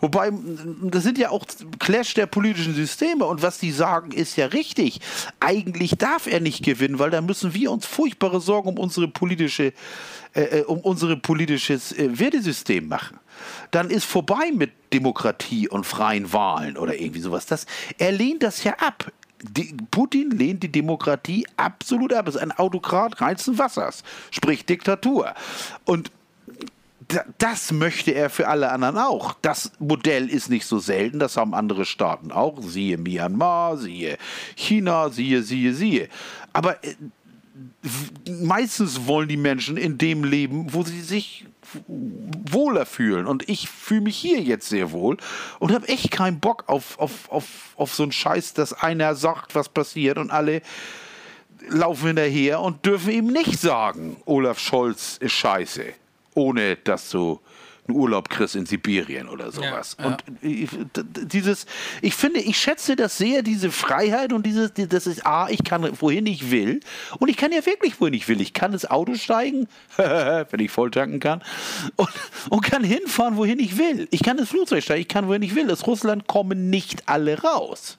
Wobei, 0.02 0.32
das 0.82 1.04
sind 1.04 1.16
ja 1.16 1.30
auch 1.30 1.46
Clash 1.78 2.14
der 2.14 2.26
politischen 2.26 2.74
Systeme 2.74 3.24
und 3.24 3.40
was 3.40 3.58
die 3.58 3.70
sagen, 3.70 4.10
ist 4.10 4.36
ja 4.36 4.46
richtig. 4.46 4.98
Eigentlich 5.38 5.92
darf 5.96 6.26
er 6.26 6.40
nicht 6.40 6.64
gewinnen, 6.64 6.98
weil 6.98 7.10
da 7.10 7.20
müssen 7.20 7.54
wir 7.54 7.70
uns 7.70 7.86
furchtbare 7.86 8.40
Sorgen 8.40 8.70
um 8.70 8.78
unsere 8.78 9.06
politische, 9.06 9.72
äh, 10.34 10.42
äh 10.42 10.64
um 10.64 10.80
unsere 10.80 11.16
politisches 11.16 11.92
äh, 11.92 12.18
Wertesystem 12.18 12.88
machen. 12.88 13.20
Dann 13.70 13.90
ist 13.90 14.04
vorbei 14.04 14.50
mit 14.52 14.72
Demokratie 14.92 15.68
und 15.68 15.86
freien 15.86 16.32
Wahlen 16.32 16.76
oder 16.76 16.98
irgendwie 17.00 17.20
sowas. 17.20 17.46
Das, 17.46 17.66
er 17.96 18.10
lehnt 18.10 18.42
das 18.42 18.64
ja 18.64 18.72
ab. 18.80 19.12
Die, 19.40 19.72
Putin 19.92 20.32
lehnt 20.32 20.64
die 20.64 20.72
Demokratie 20.72 21.46
absolut 21.56 22.12
ab. 22.12 22.26
Er 22.26 22.30
ist 22.30 22.38
ein 22.38 22.50
Autokrat 22.50 23.20
reinsten 23.20 23.56
Wassers, 23.56 24.02
sprich 24.32 24.66
Diktatur. 24.66 25.32
Und 25.84 26.10
das 27.38 27.72
möchte 27.72 28.12
er 28.12 28.30
für 28.30 28.48
alle 28.48 28.70
anderen 28.70 28.98
auch. 28.98 29.34
Das 29.42 29.72
Modell 29.78 30.28
ist 30.28 30.50
nicht 30.50 30.66
so 30.66 30.78
selten, 30.78 31.18
das 31.18 31.36
haben 31.36 31.54
andere 31.54 31.84
Staaten 31.84 32.30
auch. 32.30 32.58
Siehe 32.60 32.98
Myanmar, 32.98 33.76
siehe 33.78 34.18
China, 34.54 35.08
siehe, 35.08 35.42
siehe, 35.42 35.74
siehe. 35.74 36.08
Aber 36.52 36.82
äh, 36.84 36.94
meistens 38.30 39.06
wollen 39.06 39.28
die 39.28 39.36
Menschen 39.36 39.76
in 39.76 39.98
dem 39.98 40.24
leben, 40.24 40.72
wo 40.72 40.82
sie 40.82 41.00
sich 41.00 41.46
wohler 41.86 42.86
fühlen. 42.86 43.26
Und 43.26 43.48
ich 43.48 43.68
fühle 43.68 44.02
mich 44.02 44.16
hier 44.16 44.40
jetzt 44.40 44.68
sehr 44.68 44.92
wohl 44.92 45.16
und 45.58 45.72
habe 45.72 45.88
echt 45.88 46.10
keinen 46.10 46.40
Bock 46.40 46.64
auf, 46.66 46.98
auf, 46.98 47.30
auf, 47.30 47.44
auf 47.76 47.94
so 47.94 48.02
einen 48.02 48.12
Scheiß, 48.12 48.54
dass 48.54 48.72
einer 48.72 49.14
sagt, 49.14 49.54
was 49.54 49.68
passiert 49.68 50.18
und 50.18 50.30
alle 50.30 50.62
laufen 51.68 52.08
hinterher 52.08 52.60
und 52.60 52.84
dürfen 52.84 53.12
ihm 53.12 53.26
nicht 53.28 53.58
sagen, 53.58 54.16
Olaf 54.26 54.58
Scholz 54.58 55.16
ist 55.18 55.32
scheiße 55.32 55.94
ohne 56.34 56.76
dass 56.76 57.10
du 57.10 57.40
einen 57.88 57.98
Urlaub 57.98 58.28
kriegst 58.28 58.54
in 58.54 58.64
Sibirien 58.64 59.28
oder 59.28 59.50
sowas. 59.50 59.96
Ja, 59.98 60.04
ja. 60.04 60.10
Und 60.10 61.32
dieses, 61.32 61.66
ich 62.00 62.14
finde, 62.14 62.40
ich 62.40 62.56
schätze 62.56 62.94
das 62.94 63.18
sehr, 63.18 63.42
diese 63.42 63.72
Freiheit 63.72 64.32
und 64.32 64.46
dieses, 64.46 64.72
das 64.74 65.06
ist, 65.06 65.26
ah, 65.26 65.48
ich 65.50 65.64
kann 65.64 66.00
wohin 66.00 66.26
ich 66.26 66.50
will. 66.50 66.80
Und 67.18 67.28
ich 67.28 67.36
kann 67.36 67.50
ja 67.50 67.64
wirklich 67.66 68.00
wohin 68.00 68.14
ich 68.14 68.28
will. 68.28 68.40
Ich 68.40 68.52
kann 68.52 68.72
ins 68.72 68.88
Auto 68.88 69.14
steigen, 69.14 69.66
wenn 69.96 70.60
ich 70.60 70.70
voll 70.70 70.90
tanken 70.92 71.18
kann, 71.18 71.42
und, 71.96 72.10
und 72.50 72.60
kann 72.62 72.84
hinfahren, 72.84 73.36
wohin 73.36 73.58
ich 73.58 73.76
will. 73.78 74.06
Ich 74.10 74.22
kann 74.22 74.38
ins 74.38 74.50
Flugzeug 74.50 74.84
steigen, 74.84 75.02
ich 75.02 75.08
kann 75.08 75.26
wohin 75.26 75.42
ich 75.42 75.54
will. 75.54 75.70
Aus 75.70 75.86
Russland 75.86 76.28
kommen 76.28 76.70
nicht 76.70 77.08
alle 77.08 77.42
raus. 77.42 77.98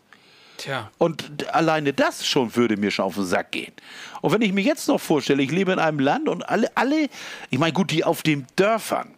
Tja. 0.64 0.90
Und 0.98 1.54
alleine 1.54 1.92
das 1.92 2.26
schon 2.26 2.56
würde 2.56 2.78
mir 2.78 2.90
schon 2.90 3.04
auf 3.04 3.16
den 3.16 3.26
Sack 3.26 3.52
gehen. 3.52 3.74
Und 4.22 4.32
wenn 4.32 4.42
ich 4.42 4.54
mir 4.54 4.62
jetzt 4.62 4.88
noch 4.88 5.02
vorstelle, 5.02 5.44
ich 5.44 5.52
lebe 5.52 5.74
in 5.74 5.80
einem 5.80 6.00
Land 6.00 6.30
und 6.30 6.48
alle, 6.48 6.72
alle, 6.78 7.10
ich 7.50 7.60
meine, 7.60 7.74
gut, 7.74 7.92
die 7.92 8.06
auf 8.06 8.24
den 8.24 8.48
Dörfern, 8.56 9.10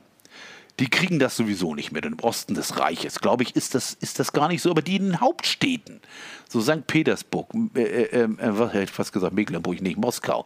die 0.80 0.89
kriegen 0.89 1.20
das 1.20 1.38
sowieso 1.38 1.76
nicht 1.76 1.91
mit 1.91 2.04
im 2.04 2.20
Osten 2.20 2.56
des 2.56 2.80
Reiches. 2.80 3.20
Glaube 3.20 3.43
ich, 3.43 3.56
ist 3.56 3.76
das, 3.76 3.93
ist 3.93 4.18
das 4.18 4.34
gar 4.34 4.48
nicht 4.48 4.64
so. 4.64 4.72
Aber 4.72 4.82
die 4.82 4.96
in 4.96 5.06
den 5.06 5.22
Hauptstädten, 5.22 6.02
so 6.50 6.62
St. 6.62 6.88
Petersburg, 6.88 7.48
äh, 7.76 7.82
äh, 7.82 8.24
äh, 8.24 8.28
was 8.39 8.74
hätte 8.74 8.86
ich 8.86 8.89
fast 8.89 9.14
gesagt, 9.14 9.36
Mecklenburg, 9.36 9.82
nicht 9.82 9.98
Moskau, 9.98 10.46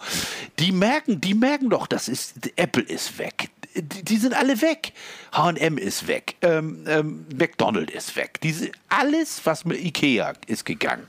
die 0.59 0.73
merken, 0.73 1.21
die 1.21 1.33
merken 1.33 1.69
doch, 1.69 1.87
das 1.87 2.09
ist, 2.09 2.51
Apple 2.57 2.83
ist 2.83 3.17
weg 3.17 3.49
die, 3.75 4.17
sind 4.17 4.33
alle 4.33 4.61
weg. 4.61 4.93
HM 5.31 5.77
ist 5.77 6.07
weg. 6.07 6.35
Ähm, 6.41 6.85
ähm, 6.87 7.25
McDonald 7.35 7.91
ist 7.91 8.15
weg. 8.15 8.39
Diese, 8.41 8.71
alles, 8.89 9.41
was 9.45 9.65
mit 9.65 9.79
Ikea 9.79 10.33
ist 10.47 10.65
gegangen. 10.65 11.05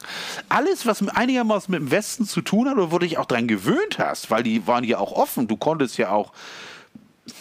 Alles, 0.48 0.86
was 0.86 1.06
einigermaßen 1.08 1.72
mit 1.72 1.80
dem 1.80 1.90
Westen 1.90 2.26
zu 2.26 2.42
tun 2.42 2.68
hat, 2.68 2.76
oder 2.76 2.92
wo 2.92 2.98
du 2.98 3.06
dich 3.06 3.18
auch 3.18 3.26
dran 3.26 3.48
gewöhnt 3.48 3.98
hast, 3.98 4.30
weil 4.30 4.42
die 4.42 4.66
waren 4.66 4.84
ja 4.84 4.98
auch 4.98 5.12
offen. 5.12 5.48
Du 5.48 5.56
konntest 5.56 5.98
ja 5.98 6.10
auch 6.10 6.32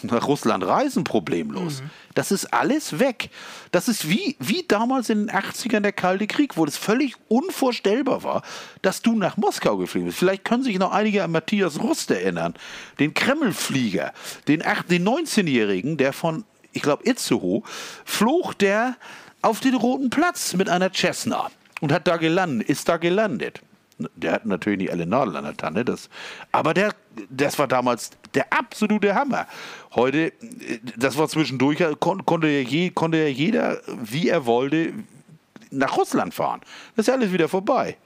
nach 0.02 0.26
Russland 0.26 0.64
reisen 0.64 1.04
problemlos. 1.04 1.82
Mhm. 1.82 1.90
Das 2.14 2.32
ist 2.32 2.52
alles 2.52 2.98
weg. 2.98 3.30
Das 3.70 3.88
ist 3.88 4.08
wie, 4.08 4.36
wie 4.38 4.64
damals 4.66 5.10
in 5.10 5.26
den 5.26 5.30
80ern 5.30 5.80
der 5.80 5.92
Kalte 5.92 6.26
Krieg, 6.26 6.56
wo 6.56 6.64
es 6.64 6.76
völlig 6.76 7.14
unvorstellbar 7.28 8.22
war, 8.22 8.42
dass 8.82 9.02
du 9.02 9.16
nach 9.16 9.36
Moskau 9.36 9.76
geflogen 9.76 10.06
bist. 10.06 10.18
Vielleicht 10.18 10.44
können 10.44 10.62
sich 10.62 10.78
noch 10.78 10.92
einige 10.92 11.22
an 11.22 11.30
Matthias 11.30 11.80
Rust 11.80 12.10
erinnern, 12.10 12.54
den 12.98 13.14
Kremlflieger, 13.14 14.12
den, 14.48 14.62
den 14.88 15.08
19-Jährigen, 15.08 15.96
der 15.96 16.12
von, 16.12 16.44
ich 16.72 16.82
glaube, 16.82 17.08
Itzehoe, 17.08 17.62
flog 18.04 18.58
der 18.58 18.96
auf 19.42 19.60
den 19.60 19.74
Roten 19.74 20.10
Platz 20.10 20.54
mit 20.54 20.68
einer 20.68 20.92
Cessna 20.92 21.50
und 21.80 21.92
hat 21.92 22.06
da 22.06 22.16
gelandet, 22.16 22.68
ist 22.68 22.88
da 22.88 22.96
gelandet 22.96 23.60
der 24.16 24.32
hat 24.32 24.46
natürlich 24.46 24.78
nicht 24.78 24.92
alle 24.92 25.06
Nadeln 25.06 25.36
an 25.36 25.44
der 25.44 25.56
Tanne, 25.56 25.84
das, 25.84 26.08
aber 26.52 26.74
der, 26.74 26.94
das 27.28 27.58
war 27.58 27.68
damals 27.68 28.10
der 28.34 28.52
absolute 28.52 29.14
Hammer. 29.14 29.46
Heute, 29.94 30.32
das 30.96 31.16
war 31.18 31.28
zwischendurch, 31.28 31.78
kon, 31.98 32.24
konnte, 32.24 32.48
ja 32.48 32.60
je, 32.60 32.90
konnte 32.90 33.18
ja 33.18 33.28
jeder, 33.28 33.80
wie 34.02 34.28
er 34.28 34.46
wollte, 34.46 34.92
nach 35.70 35.96
Russland 35.96 36.34
fahren. 36.34 36.60
Das 36.96 37.04
ist 37.04 37.08
ja 37.08 37.14
alles 37.14 37.32
wieder 37.32 37.48
vorbei. 37.48 37.96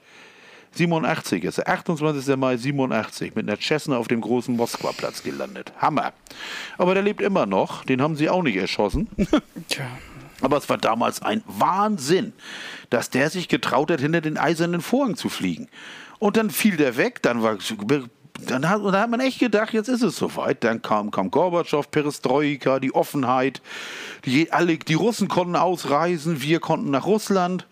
87 0.75 1.43
ist 1.43 1.57
er, 1.59 1.69
28. 1.69 2.35
Mai 2.35 2.57
87, 2.57 3.35
mit 3.35 3.47
einer 3.47 3.57
Cessna 3.59 3.97
auf 3.97 4.07
dem 4.07 4.21
großen 4.21 4.55
Moskwa-Platz 4.55 5.23
gelandet. 5.23 5.71
Hammer. 5.77 6.13
Aber 6.77 6.93
der 6.93 7.03
lebt 7.03 7.21
immer 7.21 7.45
noch, 7.45 7.85
den 7.85 8.01
haben 8.01 8.15
sie 8.15 8.29
auch 8.29 8.43
nicht 8.43 8.57
erschossen. 8.57 9.07
Tja. 9.69 9.85
Aber 10.41 10.57
es 10.57 10.69
war 10.69 10.77
damals 10.77 11.21
ein 11.21 11.43
Wahnsinn, 11.45 12.33
dass 12.89 13.09
der 13.09 13.29
sich 13.29 13.47
getraut 13.47 13.91
hat, 13.91 14.01
hinter 14.01 14.21
den 14.21 14.37
eisernen 14.37 14.81
Vorhang 14.81 15.15
zu 15.15 15.29
fliegen. 15.29 15.69
Und 16.19 16.37
dann 16.37 16.49
fiel 16.49 16.77
der 16.77 16.97
weg, 16.97 17.21
dann 17.21 17.41
war 17.41 17.57
dann 18.47 18.69
hat, 18.69 18.83
dann 18.83 18.97
hat 18.97 19.09
man 19.09 19.19
echt 19.19 19.39
gedacht, 19.39 19.73
jetzt 19.73 19.87
ist 19.87 20.01
es 20.01 20.17
soweit. 20.17 20.63
Dann 20.63 20.81
kam, 20.81 21.11
kam 21.11 21.31
Gorbatschow, 21.31 21.89
Perestroika, 21.89 22.79
die 22.79 22.93
Offenheit. 22.93 23.61
Die, 24.25 24.51
alle, 24.51 24.77
die 24.77 24.93
Russen 24.93 25.27
konnten 25.27 25.55
ausreisen, 25.55 26.41
wir 26.41 26.59
konnten 26.59 26.91
nach 26.91 27.05
Russland. 27.05 27.65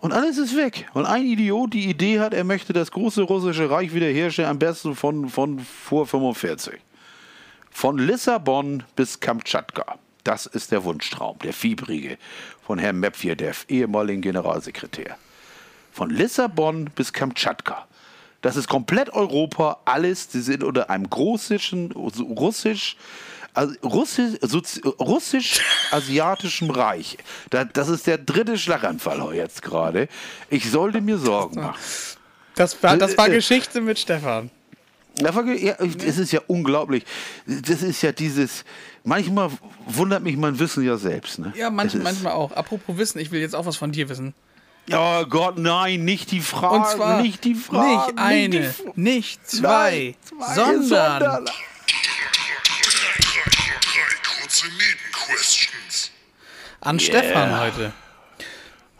Und 0.00 0.12
alles 0.12 0.38
ist 0.38 0.56
weg. 0.56 0.88
Und 0.94 1.06
ein 1.06 1.24
Idiot 1.24 1.74
die 1.74 1.88
Idee 1.88 2.20
hat, 2.20 2.34
er 2.34 2.44
möchte 2.44 2.72
das 2.72 2.90
große 2.90 3.22
russische 3.22 3.70
Reich 3.70 3.94
wiederherstellen, 3.94 4.50
am 4.50 4.58
besten 4.58 4.94
von, 4.94 5.28
von 5.28 5.60
vor 5.60 6.06
45. 6.06 6.74
Von 7.70 7.98
Lissabon 7.98 8.84
bis 8.96 9.20
Kamtschatka. 9.20 9.98
Das 10.24 10.46
ist 10.46 10.72
der 10.72 10.84
Wunschtraum, 10.84 11.38
der 11.40 11.52
fiebrige 11.52 12.16
von 12.66 12.78
Herrn 12.78 12.98
Medvedev, 12.98 13.66
ehemaligen 13.68 14.22
Generalsekretär. 14.22 15.16
Von 15.92 16.10
Lissabon 16.10 16.90
bis 16.94 17.12
Kamtschatka. 17.12 17.86
Das 18.40 18.56
ist 18.56 18.68
komplett 18.68 19.10
Europa, 19.10 19.78
alles, 19.84 20.32
sie 20.32 20.40
sind 20.40 20.64
unter 20.64 20.90
einem 20.90 21.08
großischen, 21.08 21.92
russisch, 21.92 22.96
also 23.52 23.74
russisch, 23.82 24.38
russisch-asiatischen 24.98 26.70
Reich. 26.70 27.18
Das 27.50 27.88
ist 27.88 28.06
der 28.06 28.18
dritte 28.18 28.58
Schlaganfall 28.58 29.34
jetzt 29.34 29.62
gerade. 29.62 30.08
Ich 30.50 30.70
sollte 30.70 31.00
mir 31.00 31.18
Sorgen 31.18 31.60
machen. 31.60 31.78
Das 32.54 32.82
war, 32.82 32.96
das 32.96 33.16
war 33.16 33.28
Geschichte 33.28 33.80
mit 33.80 33.98
Stefan. 33.98 34.50
Ja, 35.16 35.76
es 36.04 36.18
ist 36.18 36.32
ja 36.32 36.40
unglaublich. 36.46 37.04
Das 37.46 37.82
ist 37.82 38.02
ja 38.02 38.12
dieses. 38.12 38.64
Manchmal 39.04 39.50
wundert 39.86 40.22
mich 40.22 40.36
mein 40.36 40.58
Wissen 40.58 40.84
ja 40.84 40.96
selbst. 40.96 41.38
Ne? 41.38 41.52
Ja, 41.56 41.70
manch, 41.70 41.94
manchmal 41.94 42.32
auch. 42.32 42.52
Apropos 42.52 42.96
Wissen, 42.96 43.18
ich 43.18 43.30
will 43.30 43.40
jetzt 43.40 43.54
auch 43.54 43.66
was 43.66 43.76
von 43.76 43.92
dir 43.92 44.08
wissen. 44.08 44.34
Oh 44.92 45.24
Gott, 45.26 45.58
nein, 45.58 46.04
nicht 46.04 46.30
die 46.30 46.40
Frage. 46.40 46.74
Und 46.74 46.86
zwar 46.88 47.22
nicht 47.22 47.44
die 47.44 47.54
Frage. 47.54 48.12
Nicht 48.12 48.18
eine, 48.18 48.60
nicht, 48.60 48.96
nicht 48.96 49.48
zwei, 49.48 50.16
nein, 50.30 50.46
zwei 50.46 50.54
sondern. 50.54 51.20
sondern 51.22 51.50
an 56.84 56.98
yeah. 56.98 57.06
Stefan 57.06 57.60
heute. 57.60 57.92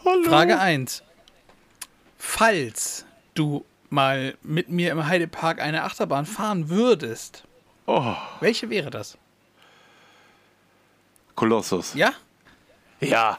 Hallo. 0.04 0.24
Frage 0.24 0.58
1. 0.58 1.02
Falls 2.18 3.04
du 3.34 3.64
mal 3.94 4.34
mit 4.42 4.68
mir 4.68 4.92
im 4.92 5.06
Heidepark 5.06 5.62
eine 5.62 5.84
Achterbahn 5.84 6.26
fahren 6.26 6.68
würdest, 6.68 7.44
oh. 7.86 8.14
welche 8.40 8.68
wäre 8.68 8.90
das? 8.90 9.16
Kolossus. 11.34 11.94
Ja? 11.94 12.12
Ja. 13.00 13.38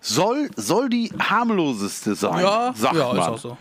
Soll, 0.00 0.50
soll 0.56 0.88
die 0.90 1.10
harmloseste 1.18 2.14
sein, 2.14 2.40
ja, 2.44 2.72
sagt 2.76 2.94
ja, 2.94 3.06
man. 3.06 3.16
Ist 3.16 3.22
auch 3.22 3.38
so. 3.38 3.58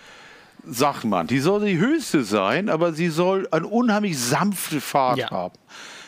Sagt 0.66 1.06
man. 1.06 1.28
Die 1.28 1.40
soll 1.40 1.66
die 1.66 1.78
höchste 1.78 2.24
sein, 2.24 2.70
aber 2.70 2.94
sie 2.94 3.10
soll 3.10 3.48
eine 3.52 3.68
unheimlich 3.68 4.18
sanfte 4.20 4.82
Fahrt 4.82 5.18
ja. 5.18 5.30
haben. 5.30 5.56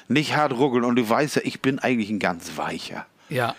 Nicht 0.08 0.36
hart 0.36 0.54
ruckeln. 0.54 0.84
Und 0.84 0.98
du 0.98 1.10
weißt 1.10 1.38
ja, 1.38 1.42
ich 1.44 1.62
bin 1.62 1.80
eigentlich 1.80 2.10
ein 2.10 2.20
ganz 2.20 2.58
weicher. 2.58 3.06
Ja. 3.30 3.56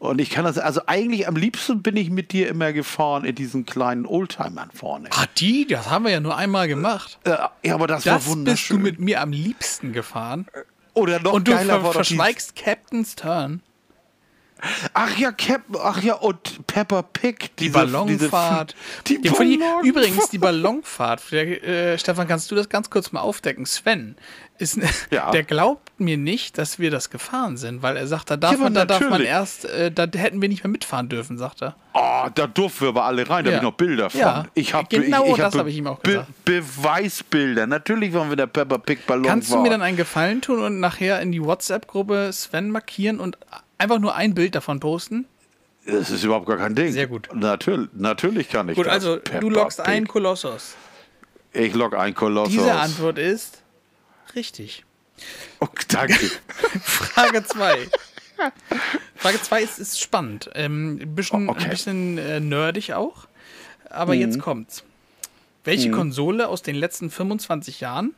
Und 0.00 0.18
ich 0.18 0.30
kann 0.30 0.46
das, 0.46 0.58
also 0.58 0.80
eigentlich 0.86 1.28
am 1.28 1.36
liebsten 1.36 1.82
bin 1.82 1.94
ich 1.94 2.08
mit 2.08 2.32
dir 2.32 2.48
immer 2.48 2.72
gefahren 2.72 3.26
in 3.26 3.34
diesen 3.34 3.66
kleinen 3.66 4.06
Oldtimern 4.06 4.70
vorne. 4.72 5.10
Ah, 5.12 5.26
die? 5.36 5.66
Das 5.66 5.90
haben 5.90 6.06
wir 6.06 6.10
ja 6.10 6.20
nur 6.20 6.38
einmal 6.38 6.68
gemacht. 6.68 7.18
Ja, 7.26 7.52
aber 7.74 7.86
das, 7.86 8.04
das 8.04 8.26
war 8.26 8.32
wunderschön. 8.32 8.54
bist 8.54 8.70
du 8.70 8.78
mit 8.78 8.98
mir 8.98 9.20
am 9.20 9.30
liebsten 9.30 9.92
gefahren. 9.92 10.46
Oder 10.94 11.20
noch 11.20 11.34
Und 11.34 11.48
du 11.48 11.52
ver 11.52 11.92
verschweigst 11.92 12.56
Captain's 12.56 13.14
Turn. 13.14 13.60
Ach 14.94 15.16
ja, 15.18 15.32
Cap, 15.32 15.62
ach 15.78 16.02
ja, 16.02 16.14
und 16.14 16.66
Pepper 16.66 17.02
Pig. 17.02 17.56
Die 17.58 17.68
Ballonfahrt. 17.68 18.74
Diese, 19.06 19.20
die 19.22 19.28
Ballonfahrt. 19.28 19.84
Übrigens, 19.84 20.30
die 20.30 20.38
Ballonfahrt. 20.38 21.32
äh, 21.32 21.98
Stefan, 21.98 22.26
kannst 22.26 22.50
du 22.50 22.54
das 22.54 22.70
ganz 22.70 22.88
kurz 22.88 23.12
mal 23.12 23.20
aufdecken? 23.20 23.66
Sven, 23.66 24.16
ist, 24.60 24.78
ja. 25.10 25.30
der 25.30 25.42
glaubt 25.42 25.98
mir 25.98 26.16
nicht, 26.16 26.58
dass 26.58 26.78
wir 26.78 26.90
das 26.90 27.10
gefahren 27.10 27.56
sind, 27.56 27.82
weil 27.82 27.96
er 27.96 28.06
sagt, 28.06 28.30
da 28.30 28.36
darf, 28.36 28.52
ja, 28.52 28.58
man, 28.58 28.74
da 28.74 28.84
darf 28.84 29.08
man 29.08 29.22
erst, 29.22 29.64
äh, 29.64 29.90
da 29.90 30.06
hätten 30.14 30.40
wir 30.40 30.48
nicht 30.48 30.64
mehr 30.64 30.70
mitfahren 30.70 31.08
dürfen, 31.08 31.38
sagt 31.38 31.62
er. 31.62 31.76
Oh, 31.94 32.28
da 32.34 32.46
durften 32.46 32.82
wir 32.82 32.88
aber 32.90 33.04
alle 33.04 33.28
rein, 33.28 33.44
da 33.44 33.50
ja. 33.50 33.56
habe 33.56 33.66
ich 33.66 33.70
noch 33.70 33.76
Bilder 33.76 34.10
von. 34.10 34.20
Ja, 34.20 34.46
ich 34.54 34.74
hab, 34.74 34.90
genau 34.90 35.24
ich, 35.24 35.30
ich 35.32 35.36
das 35.36 35.56
habe 35.56 35.70
ich 35.70 35.76
ihm 35.76 35.86
auch 35.86 36.02
gesagt. 36.02 36.28
Be 36.44 36.62
Beweisbilder, 36.62 37.66
natürlich 37.66 38.12
waren 38.12 38.28
wir 38.28 38.36
der 38.36 38.46
Pepper 38.46 38.78
Pig 38.78 39.06
Ballon. 39.06 39.24
Kannst 39.24 39.52
du 39.52 39.58
mir 39.58 39.70
dann 39.70 39.82
einen 39.82 39.96
Gefallen 39.96 40.40
tun 40.40 40.62
und 40.62 40.80
nachher 40.80 41.20
in 41.20 41.32
die 41.32 41.42
WhatsApp-Gruppe 41.42 42.30
Sven 42.32 42.70
markieren 42.70 43.20
und 43.20 43.38
einfach 43.78 43.98
nur 43.98 44.14
ein 44.14 44.34
Bild 44.34 44.54
davon 44.54 44.80
posten? 44.80 45.26
Das 45.86 46.10
ist 46.10 46.24
überhaupt 46.24 46.46
gar 46.46 46.58
kein 46.58 46.74
Ding. 46.74 46.92
Sehr 46.92 47.06
gut. 47.06 47.28
Natürlich, 47.34 47.88
natürlich 47.94 48.48
kann 48.48 48.68
ich 48.68 48.76
gut, 48.76 48.86
das. 48.86 49.02
Gut, 49.02 49.10
also 49.10 49.20
Pepper 49.20 49.40
du 49.40 49.50
loggst 49.50 49.80
ein 49.80 50.06
Kolossos. 50.06 50.76
Ich 51.52 51.74
log 51.74 51.94
ein 51.94 52.14
Kolossos. 52.14 52.52
Diese 52.52 52.74
Antwort 52.74 53.18
ist 53.18 53.62
richtig. 54.34 54.84
Oh, 55.60 55.66
danke. 55.88 56.14
Frage 56.82 57.44
2. 57.44 57.88
Frage 59.16 59.42
2 59.42 59.62
ist, 59.62 59.78
ist 59.78 60.00
spannend. 60.00 60.50
Ähm, 60.54 60.98
ein 61.02 61.14
bisschen, 61.14 61.48
oh, 61.48 61.52
okay. 61.52 61.64
ein 61.64 61.70
bisschen 61.70 62.18
äh, 62.18 62.40
nerdig 62.40 62.94
auch. 62.94 63.26
Aber 63.90 64.14
mhm. 64.14 64.20
jetzt 64.20 64.38
kommt's. 64.38 64.84
Welche 65.64 65.88
mhm. 65.88 65.94
Konsole 65.94 66.48
aus 66.48 66.62
den 66.62 66.76
letzten 66.76 67.10
25 67.10 67.80
Jahren 67.80 68.14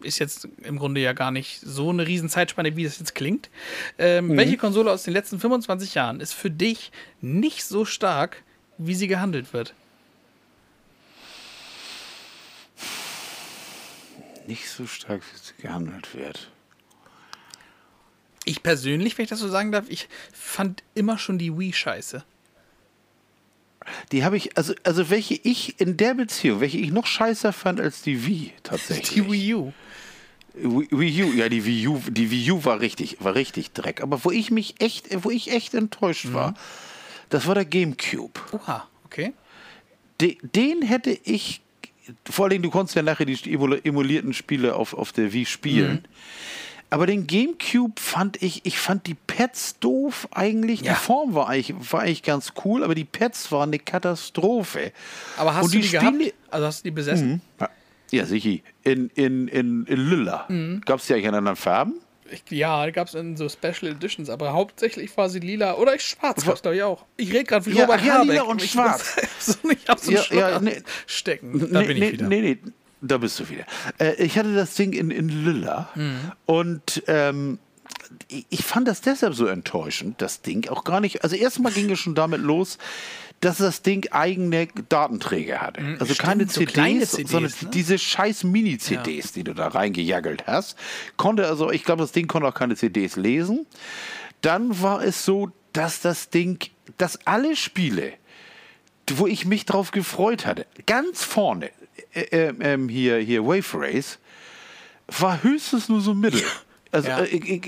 ist 0.00 0.18
jetzt 0.18 0.48
im 0.62 0.78
Grunde 0.78 1.00
ja 1.00 1.12
gar 1.12 1.30
nicht 1.30 1.60
so 1.60 1.90
eine 1.90 2.06
riesen 2.06 2.28
Zeitspanne, 2.28 2.76
wie 2.76 2.84
das 2.84 2.98
jetzt 2.98 3.14
klingt. 3.14 3.50
Ähm, 3.98 4.28
mhm. 4.28 4.36
Welche 4.36 4.56
Konsole 4.56 4.90
aus 4.90 5.02
den 5.04 5.12
letzten 5.12 5.38
25 5.38 5.94
Jahren 5.94 6.20
ist 6.20 6.32
für 6.32 6.50
dich 6.50 6.90
nicht 7.20 7.64
so 7.64 7.84
stark, 7.84 8.42
wie 8.78 8.94
sie 8.94 9.06
gehandelt 9.06 9.52
wird? 9.52 9.74
Nicht 14.46 14.68
so 14.68 14.86
stark, 14.86 15.22
gehandelt 15.60 16.14
wird. 16.14 16.50
Ich 18.44 18.62
persönlich, 18.62 19.16
wenn 19.16 19.24
ich 19.24 19.30
das 19.30 19.38
so 19.38 19.48
sagen 19.48 19.70
darf, 19.70 19.84
ich 19.88 20.08
fand 20.32 20.82
immer 20.94 21.18
schon 21.18 21.38
die 21.38 21.56
Wii 21.56 21.72
scheiße. 21.72 22.24
Die 24.10 24.24
habe 24.24 24.36
ich, 24.36 24.56
also, 24.56 24.74
also 24.84 25.10
welche 25.10 25.34
ich 25.34 25.80
in 25.80 25.96
der 25.96 26.14
Beziehung, 26.14 26.60
welche 26.60 26.78
ich 26.78 26.90
noch 26.90 27.06
scheißer 27.06 27.52
fand 27.52 27.80
als 27.80 28.02
die 28.02 28.26
Wii 28.26 28.52
tatsächlich. 28.62 29.10
Die 29.10 29.30
Wii 29.30 29.54
U. 29.54 29.72
Wii 30.54 31.24
U, 31.24 31.32
ja, 31.32 31.48
die 31.48 31.64
Wii 31.64 31.88
U, 31.88 32.02
die 32.08 32.30
Wii 32.30 32.52
U 32.52 32.64
war 32.64 32.80
richtig, 32.80 33.16
war 33.20 33.34
richtig 33.34 33.72
Dreck. 33.72 34.02
Aber 34.02 34.24
wo 34.24 34.30
ich 34.30 34.50
mich 34.50 34.80
echt, 34.80 35.24
wo 35.24 35.30
ich 35.30 35.50
echt 35.50 35.74
enttäuscht 35.74 36.26
mhm. 36.26 36.34
war, 36.34 36.54
das 37.30 37.46
war 37.46 37.54
der 37.54 37.64
GameCube. 37.64 38.38
Oha, 38.52 38.88
okay. 39.04 39.32
De, 40.20 40.36
den 40.42 40.82
hätte 40.82 41.10
ich, 41.24 41.62
vor 42.28 42.46
allem 42.46 42.62
du 42.62 42.70
konntest 42.70 42.96
ja 42.96 43.02
nachher 43.02 43.24
die 43.24 43.52
emulierten 43.52 44.32
Spiele 44.32 44.74
auf, 44.74 44.94
auf 44.94 45.12
der 45.12 45.32
Wii 45.32 45.46
spielen. 45.46 45.92
Mhm. 45.92 46.08
Aber 46.90 47.06
den 47.06 47.26
GameCube 47.26 47.98
fand 47.98 48.42
ich, 48.42 48.66
ich 48.66 48.78
fand 48.78 49.06
die 49.06 49.14
Pads 49.14 49.78
doof 49.78 50.28
eigentlich. 50.30 50.82
Ja. 50.82 50.92
Die 50.92 50.98
Form 50.98 51.34
war 51.34 51.48
eigentlich, 51.48 51.74
war 51.90 52.00
eigentlich 52.00 52.22
ganz 52.22 52.52
cool, 52.66 52.84
aber 52.84 52.94
die 52.94 53.06
Pads 53.06 53.50
waren 53.50 53.70
eine 53.70 53.78
Katastrophe. 53.78 54.92
Aber 55.38 55.54
hast 55.54 55.64
Und 55.64 55.74
du 55.74 55.78
die, 55.78 55.84
die 55.84 55.90
gehabt? 55.90 56.34
Also 56.50 56.66
hast 56.66 56.80
du 56.80 56.88
die 56.88 56.90
besessen? 56.90 57.40
Mhm. 57.58 57.66
Ja, 58.10 58.26
sicher. 58.26 58.58
In, 58.82 59.08
in, 59.14 59.48
in, 59.48 59.86
in 59.86 60.10
Lilla. 60.10 60.44
Mhm. 60.48 60.82
Gab 60.84 61.00
es 61.00 61.06
die 61.06 61.14
eigentlich 61.14 61.24
in 61.24 61.34
anderen 61.34 61.56
Farben? 61.56 61.94
Ich, 62.32 62.44
ja, 62.50 62.88
gab 62.90 63.08
es 63.08 63.14
in 63.14 63.36
so 63.36 63.48
Special 63.48 63.92
Editions, 63.92 64.30
aber 64.30 64.52
hauptsächlich 64.52 65.16
war 65.16 65.28
sie 65.28 65.40
lila 65.40 65.74
oder 65.74 65.94
ich 65.94 66.02
schwarz, 66.02 66.44
glaube 66.44 66.76
ich 66.76 66.82
auch. 66.82 67.04
Ich 67.16 67.32
rede 67.32 67.44
gerade 67.44 67.64
für 67.64 67.70
ja, 67.70 67.84
Robert 67.84 68.04
ja, 68.04 68.14
Habeck. 68.14 68.28
lila 68.28 68.42
und 68.42 68.62
ich 68.62 68.70
schwarz. 68.70 69.16
so, 69.38 69.54
ich 69.70 69.88
hab 69.88 69.98
so 69.98 70.10
einen 70.10 70.22
ja, 70.30 70.50
ja, 70.50 70.60
nee, 70.60 70.82
stecken. 71.06 71.70
Da 71.72 71.80
nee, 71.80 71.86
bin 71.86 71.96
ich 71.96 72.02
nee, 72.02 72.12
wieder. 72.12 72.28
Nee, 72.28 72.40
nee, 72.40 72.58
da 73.00 73.18
bist 73.18 73.38
du 73.40 73.48
wieder. 73.48 73.64
Äh, 73.98 74.14
ich 74.22 74.38
hatte 74.38 74.54
das 74.54 74.74
Ding 74.74 74.92
in, 74.92 75.10
in 75.10 75.28
Lilla 75.28 75.90
mhm. 75.94 76.32
und 76.46 77.02
ähm, 77.06 77.58
ich 78.28 78.64
fand 78.64 78.88
das 78.88 79.00
deshalb 79.00 79.34
so 79.34 79.46
enttäuschend, 79.46 80.20
das 80.22 80.42
Ding 80.42 80.68
auch 80.68 80.84
gar 80.84 81.00
nicht. 81.00 81.24
Also 81.24 81.36
erstmal 81.36 81.72
ging 81.72 81.90
es 81.90 81.98
schon 81.98 82.14
damit 82.14 82.40
los, 82.40 82.78
dass 83.42 83.58
das 83.58 83.82
Ding 83.82 84.06
eigene 84.12 84.68
Datenträger 84.88 85.60
hatte. 85.60 85.82
Mhm, 85.82 85.96
also 85.98 86.14
Stimmt, 86.14 86.18
keine 86.26 86.46
CDs, 86.46 87.10
so 87.10 87.16
CDs 87.16 87.30
sondern 87.32 87.52
ne? 87.60 87.70
diese 87.70 87.98
scheiß 87.98 88.44
Mini-CDs, 88.44 89.24
ja. 89.26 89.30
die 89.34 89.44
du 89.44 89.52
da 89.52 89.66
reingejagelt 89.66 90.46
hast. 90.46 90.78
Konnte 91.16 91.46
also, 91.48 91.70
ich 91.70 91.84
glaube, 91.84 92.02
das 92.02 92.12
Ding 92.12 92.28
konnte 92.28 92.48
auch 92.48 92.54
keine 92.54 92.76
CDs 92.76 93.16
lesen. 93.16 93.66
Dann 94.42 94.80
war 94.80 95.02
es 95.02 95.24
so, 95.24 95.50
dass 95.72 96.00
das 96.00 96.30
Ding, 96.30 96.58
dass 96.98 97.26
alle 97.26 97.56
Spiele, 97.56 98.12
wo 99.12 99.26
ich 99.26 99.44
mich 99.44 99.66
drauf 99.66 99.90
gefreut 99.90 100.46
hatte, 100.46 100.64
ganz 100.86 101.24
vorne, 101.24 101.70
äh, 102.14 102.20
äh, 102.20 102.54
ähm, 102.60 102.88
hier, 102.88 103.18
hier 103.18 103.44
Wave 103.44 103.74
Race, 103.74 104.18
war 105.08 105.42
höchstens 105.42 105.88
nur 105.88 106.00
so 106.00 106.14
mittel. 106.14 106.42
Also 106.92 107.08
ja. 107.08 107.24
äh, 107.24 107.60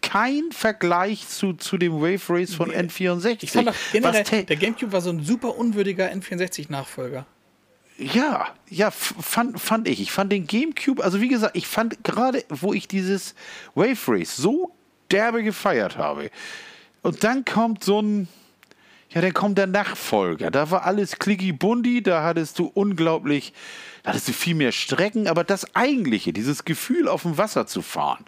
kein 0.00 0.52
Vergleich 0.52 1.26
zu, 1.28 1.54
zu 1.54 1.76
dem 1.76 1.94
Wave 1.94 2.22
Race 2.28 2.54
von 2.54 2.70
N64. 2.70 3.38
Ich 3.42 3.50
fand 3.50 3.68
auch 3.68 3.74
generell, 3.92 4.44
der 4.44 4.56
GameCube 4.56 4.92
war 4.92 5.00
so 5.00 5.10
ein 5.10 5.24
super 5.24 5.56
unwürdiger 5.56 6.10
N64-Nachfolger. 6.10 7.26
Ja, 7.98 8.46
ja, 8.70 8.90
fand, 8.90 9.60
fand 9.60 9.88
ich. 9.88 10.00
Ich 10.00 10.12
fand 10.12 10.32
den 10.32 10.46
GameCube, 10.46 11.04
also 11.04 11.20
wie 11.20 11.28
gesagt, 11.28 11.56
ich 11.56 11.66
fand 11.66 12.02
gerade, 12.02 12.44
wo 12.48 12.72
ich 12.72 12.88
dieses 12.88 13.34
Wave 13.74 14.00
Race 14.06 14.36
so 14.36 14.72
derbe 15.10 15.42
gefeiert 15.42 15.98
habe, 15.98 16.30
und 17.02 17.24
dann 17.24 17.44
kommt 17.44 17.82
so 17.84 18.00
ein, 18.00 18.28
ja, 19.10 19.20
dann 19.20 19.34
kommt 19.34 19.58
der 19.58 19.66
Nachfolger. 19.66 20.50
Da 20.50 20.70
war 20.70 20.84
alles 20.84 21.18
clicky 21.18 21.52
bundi, 21.52 22.02
da 22.02 22.22
hattest 22.22 22.58
du 22.58 22.70
unglaublich, 22.72 23.52
da 24.02 24.10
hattest 24.10 24.28
du 24.28 24.32
viel 24.32 24.54
mehr 24.54 24.72
Strecken, 24.72 25.28
aber 25.28 25.44
das 25.44 25.74
eigentliche, 25.74 26.32
dieses 26.32 26.64
Gefühl 26.64 27.08
auf 27.08 27.22
dem 27.22 27.38
Wasser 27.38 27.66
zu 27.66 27.82
fahren, 27.82 28.24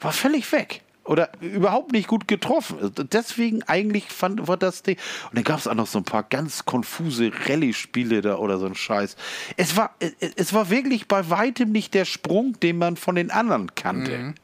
war 0.00 0.12
völlig 0.12 0.50
weg. 0.52 0.82
Oder 1.04 1.30
überhaupt 1.40 1.92
nicht 1.92 2.08
gut 2.08 2.26
getroffen. 2.28 2.90
Deswegen 3.12 3.62
eigentlich 3.64 4.06
fand 4.08 4.48
war 4.48 4.56
das 4.56 4.82
Ding. 4.82 4.96
Und 5.28 5.36
dann 5.36 5.44
gab 5.44 5.58
es 5.58 5.68
auch 5.68 5.74
noch 5.74 5.86
so 5.86 5.98
ein 5.98 6.04
paar 6.04 6.22
ganz 6.22 6.64
konfuse 6.64 7.30
Rallye-Spiele 7.46 8.22
da 8.22 8.36
oder 8.36 8.58
so 8.58 8.64
ein 8.64 8.74
Scheiß. 8.74 9.16
Es 9.58 9.76
war, 9.76 9.94
es 10.36 10.54
war 10.54 10.70
wirklich 10.70 11.06
bei 11.06 11.28
weitem 11.28 11.72
nicht 11.72 11.92
der 11.92 12.06
Sprung, 12.06 12.58
den 12.60 12.78
man 12.78 12.96
von 12.96 13.16
den 13.16 13.30
anderen 13.30 13.74
kannte. 13.74 14.16
Mhm. 14.16 14.34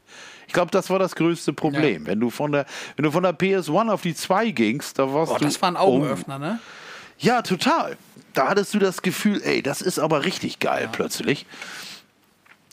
Ich 0.49 0.53
glaube, 0.53 0.70
das 0.70 0.91
war 0.91 0.99
das 0.99 1.14
größte 1.14 1.55
Problem. 1.55 2.03
Ja. 2.03 2.09
Wenn, 2.09 2.20
du 2.20 2.28
von 2.28 2.53
der, 2.53 2.66
wenn 2.97 3.05
du 3.05 3.11
von 3.11 3.22
der 3.22 3.39
PS1 3.39 3.89
auf 3.89 4.03
die 4.03 4.14
2 4.14 4.51
gingst, 4.51 4.99
da 4.99 5.14
warst 5.14 5.33
Boah, 5.33 5.39
du. 5.39 5.45
Das 5.47 5.62
war 5.62 5.70
ein 5.70 5.76
Augenöffner, 5.76 6.37
um, 6.37 6.43
ne? 6.43 6.59
Ja, 7.21 7.43
total. 7.43 7.97
Da 8.33 8.49
hattest 8.49 8.75
du 8.75 8.79
das 8.79 9.03
Gefühl, 9.03 9.43
ey, 9.45 9.62
das 9.62 9.83
ist 9.83 9.99
aber 9.99 10.25
richtig 10.25 10.59
geil 10.59 10.85
ja. 10.85 10.89
plötzlich. 10.89 11.47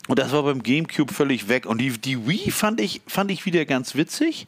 Und 0.08 0.20
das 0.20 0.32
war 0.32 0.44
beim 0.44 0.64
GameCube 0.64 1.14
völlig 1.14 1.50
weg. 1.50 1.66
Und 1.66 1.80
die, 1.80 1.92
die 1.92 2.28
Wii 2.28 2.52
fand 2.52 2.80
ich, 2.80 3.02
fand 3.08 3.30
ich 3.30 3.46
wieder 3.46 3.66
ganz 3.66 3.96
witzig, 3.96 4.48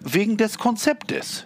wegen 0.00 0.38
des 0.38 0.58
Konzeptes. 0.58 1.44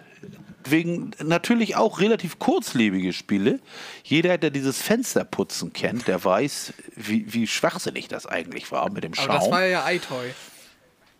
Wegen 0.65 1.11
natürlich 1.21 1.75
auch 1.75 1.99
relativ 1.99 2.39
kurzlebige 2.39 3.11
Spiele. 3.11 3.59
Jeder, 4.05 4.37
der 4.37 4.49
dieses 4.49 4.81
Fensterputzen 4.81 5.73
kennt, 5.73 6.07
der 6.07 6.23
weiß, 6.23 6.73
wie, 6.95 7.33
wie 7.33 7.47
schwachsinnig 7.47 8.07
das 8.07 8.25
eigentlich 8.25 8.71
war 8.71 8.89
mit 8.89 9.03
dem 9.03 9.13
Schaum. 9.13 9.31
Aber 9.31 9.39
das 9.39 9.51
war 9.51 9.65
ja 9.65 9.91
iToy. 9.91 10.33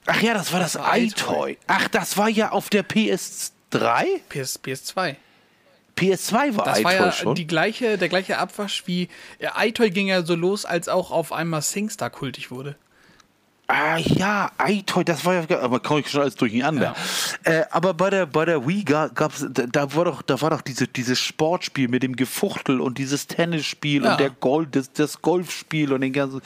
Ach 0.05 0.21
ja, 0.21 0.33
das 0.33 0.53
war 0.53 0.61
das, 0.61 0.73
das 0.73 0.83
iToy. 0.93 1.57
Ach, 1.67 1.89
das 1.89 2.15
war 2.15 2.29
ja 2.29 2.51
auf 2.51 2.69
der 2.69 2.87
PS3? 2.87 3.51
PS, 4.29 4.59
PS2. 4.63 5.17
PS2 5.97 6.55
war 6.57 6.65
das 6.65 6.79
iToy 6.79 6.83
war 6.83 6.93
ja 6.93 7.11
schon. 7.11 7.35
Die 7.35 7.47
gleiche, 7.47 7.97
der 7.97 8.09
gleiche 8.09 8.37
Abwasch 8.37 8.83
wie 8.85 9.09
ja, 9.39 9.53
iToy 9.59 9.91
ging 9.91 10.07
ja 10.07 10.23
so 10.23 10.35
los, 10.35 10.65
als 10.65 10.89
auch 10.89 11.11
auf 11.11 11.31
einmal 11.31 11.61
SingStar 11.61 12.09
kultig 12.09 12.51
wurde. 12.51 12.75
Ah 13.67 13.97
ja, 13.97 14.51
iToy, 14.63 15.05
das 15.05 15.23
war 15.23 15.35
ja, 15.35 15.59
aber 15.61 15.79
komme 15.79 16.01
ich 16.01 16.09
schon 16.09 16.21
alles 16.21 16.35
durcheinander. 16.35 16.95
Ja. 17.45 17.51
Äh, 17.51 17.65
aber 17.71 17.93
bei 17.93 18.09
der, 18.09 18.25
bei 18.25 18.43
der 18.43 18.67
Wii 18.67 18.83
gab 18.83 19.33
es, 19.33 19.47
da, 19.49 19.65
da, 19.65 19.95
war 19.95 20.05
doch, 20.05 20.21
da 20.21 20.41
war 20.41 20.49
doch 20.49 20.61
diese, 20.61 20.85
dieses 20.87 21.17
Sportspiel 21.19 21.87
mit 21.87 22.03
dem 22.03 22.17
Gefuchtel 22.17 22.81
und 22.81 22.97
dieses 22.97 23.25
Tennisspiel 23.27 24.03
ja. 24.03 24.11
und 24.11 24.19
der 24.19 24.31
Golf, 24.31 24.67
das, 24.71 24.91
das 24.91 25.21
Golfspiel 25.21 25.93
und 25.93 26.01
den 26.01 26.11
ganzen. 26.11 26.41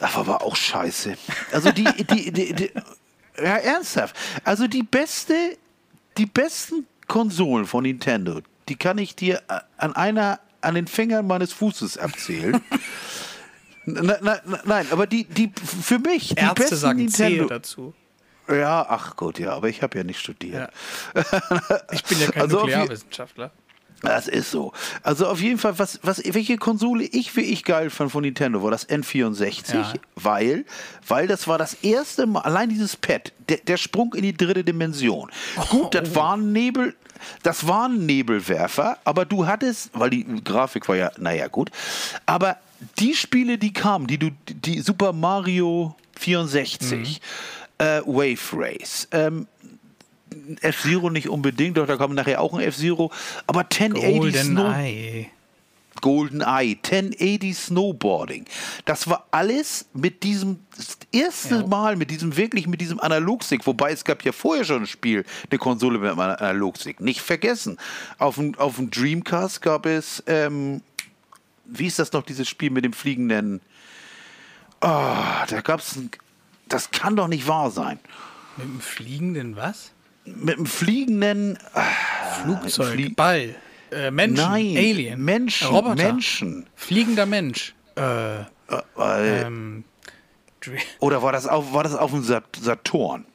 Das 0.00 0.14
war 0.14 0.22
aber 0.22 0.42
auch 0.42 0.56
scheiße. 0.56 1.16
Also 1.52 1.70
die, 1.70 1.84
die, 2.10 2.32
die, 2.32 2.52
die 2.52 2.70
ja, 3.38 3.56
ernsthaft. 3.56 4.16
Also 4.42 4.66
die 4.66 4.82
beste, 4.82 5.34
die 6.18 6.26
besten 6.26 6.86
Konsolen 7.06 7.64
von 7.64 7.84
Nintendo, 7.84 8.40
die 8.68 8.76
kann 8.76 8.98
ich 8.98 9.16
dir 9.16 9.42
äh, 9.48 9.60
an 9.76 9.94
einer, 9.94 10.40
an 10.60 10.74
den 10.74 10.86
Fingern 10.86 11.26
meines 11.26 11.52
Fußes 11.52 11.96
erzählen. 11.96 12.60
na, 13.84 14.18
na, 14.22 14.40
nein, 14.64 14.86
aber 14.90 15.06
die, 15.06 15.24
die 15.24 15.52
für 15.54 15.98
mich 15.98 16.28
die 16.28 16.40
Ärzte 16.40 16.62
besten 16.62 16.76
sagen 16.76 16.98
Nintendo 16.98 17.46
dazu. 17.46 17.94
Ja, 18.48 18.84
ach 18.88 19.16
gut, 19.16 19.38
ja, 19.38 19.52
aber 19.54 19.68
ich 19.68 19.82
habe 19.82 19.96
ja 19.96 20.04
nicht 20.04 20.20
studiert. 20.20 20.70
Ja. 21.14 21.24
Ich 21.92 22.04
bin 22.04 22.20
ja 22.20 22.30
kein 22.30 22.42
also 22.42 22.60
Nuklearwissenschaftler. 22.60 23.50
Das 24.02 24.28
ist 24.28 24.50
so. 24.50 24.72
Also 25.02 25.26
auf 25.26 25.40
jeden 25.40 25.58
Fall, 25.58 25.78
was, 25.78 25.98
was, 26.02 26.22
welche 26.24 26.58
Konsole 26.58 27.04
ich 27.04 27.34
wie 27.36 27.40
ich 27.40 27.64
geil 27.64 27.88
fand 27.88 28.12
von 28.12 28.22
Nintendo 28.22 28.62
war 28.62 28.70
das 28.70 28.86
N64, 28.88 29.74
Ja. 29.74 29.92
weil, 30.14 30.66
weil 31.08 31.26
das 31.26 31.48
war 31.48 31.56
das 31.56 31.74
erste 31.74 32.26
Mal, 32.26 32.40
allein 32.40 32.68
dieses 32.68 32.96
Pad, 32.96 33.32
der, 33.48 33.58
der 33.58 33.78
Sprung 33.78 34.12
in 34.12 34.22
die 34.22 34.36
dritte 34.36 34.62
Dimension. 34.62 35.30
Gut, 35.70 35.94
das 35.94 36.14
war 36.14 36.36
ein 36.36 36.52
Nebel, 36.52 36.94
das 37.42 37.66
war 37.66 37.88
ein 37.88 38.06
Nebelwerfer, 38.06 38.98
aber 39.04 39.24
du 39.24 39.46
hattest, 39.46 39.90
weil 39.92 40.10
die 40.10 40.24
Grafik 40.44 40.88
war 40.88 40.96
ja, 40.96 41.10
naja, 41.18 41.48
gut, 41.48 41.70
aber 42.26 42.58
die 42.98 43.14
Spiele, 43.14 43.58
die 43.58 43.72
kamen, 43.72 44.06
die 44.06 44.18
du, 44.18 44.30
die 44.48 44.80
Super 44.80 45.12
Mario 45.12 45.96
64, 46.18 47.20
äh, 47.78 48.00
Wave 48.04 48.38
Race, 48.52 49.08
ähm, 49.12 49.46
F-Zero 50.60 51.10
nicht 51.10 51.28
unbedingt, 51.28 51.76
doch 51.76 51.86
da 51.86 51.96
kommt 51.96 52.14
nachher 52.14 52.40
auch 52.40 52.54
ein 52.54 52.60
F-Zero, 52.60 53.10
aber 53.46 53.60
1080 53.60 54.20
Golden 54.20 54.44
Snow 54.44 54.74
Eye. 54.74 55.30
Golden 56.00 56.40
Eye, 56.40 56.76
1080 56.82 57.56
Snowboarding. 57.56 58.44
Das 58.84 59.08
war 59.08 59.26
alles 59.30 59.86
mit 59.94 60.22
diesem 60.22 60.58
das 60.76 60.98
erste 61.12 61.56
Ja. 61.56 61.66
Mal 61.66 61.96
mit 61.96 62.10
diesem 62.10 62.36
wirklich 62.36 62.66
mit 62.66 62.80
diesem 62.80 62.98
Analogstick, 63.00 63.66
wobei 63.66 63.92
es 63.92 64.04
gab 64.04 64.22
ja 64.24 64.32
vorher 64.32 64.64
schon 64.64 64.82
ein 64.82 64.86
Spiel, 64.86 65.24
eine 65.50 65.58
Konsole 65.58 65.98
mit 65.98 66.10
einem 66.10 66.18
Analogstick. 66.20 67.00
Nicht 67.00 67.20
vergessen. 67.20 67.78
Auf 68.18 68.34
dem, 68.36 68.54
auf 68.56 68.76
dem 68.76 68.90
Dreamcast 68.90 69.62
gab 69.62 69.86
es 69.86 70.22
ähm, 70.26 70.82
wie 71.66 71.86
ist 71.86 71.98
das 71.98 72.12
noch 72.12 72.22
dieses 72.24 72.48
Spiel 72.48 72.70
mit 72.70 72.84
dem 72.84 72.92
fliegenden 72.92 73.60
Ah, 74.80 75.46
da 75.46 75.60
gab 75.60 75.80
es 75.80 75.98
das 76.68 76.90
kann 76.90 77.16
doch 77.16 77.28
nicht 77.28 77.46
wahr 77.46 77.70
sein. 77.70 77.98
Mit 78.56 78.66
dem 78.66 78.80
fliegenden 78.80 79.56
was? 79.56 79.90
Mit 80.24 80.56
dem 80.58 80.66
fliegenden 80.66 81.58
Flugzeug, 82.42 82.92
Flie- 82.94 83.10
Ball, 83.14 83.54
äh, 83.94 84.10
Menschen, 84.10 84.44
Nein, 84.44 84.76
Alien, 84.76 85.24
Menschen, 85.24 85.68
Roboter, 85.68 85.94
Menschen. 85.94 86.66
fliegender 86.74 87.26
Mensch. 87.26 87.74
Äh, 87.96 88.40
Äh, 88.40 89.42
ähm, 89.42 89.84
Oder 90.98 91.22
war 91.22 91.32
das 91.32 91.46
auf, 91.46 91.72
war 91.74 91.84
das 91.84 91.94
auf 91.94 92.10
dem 92.10 92.22
Sat 92.24 92.44
Saturn? 92.60 93.26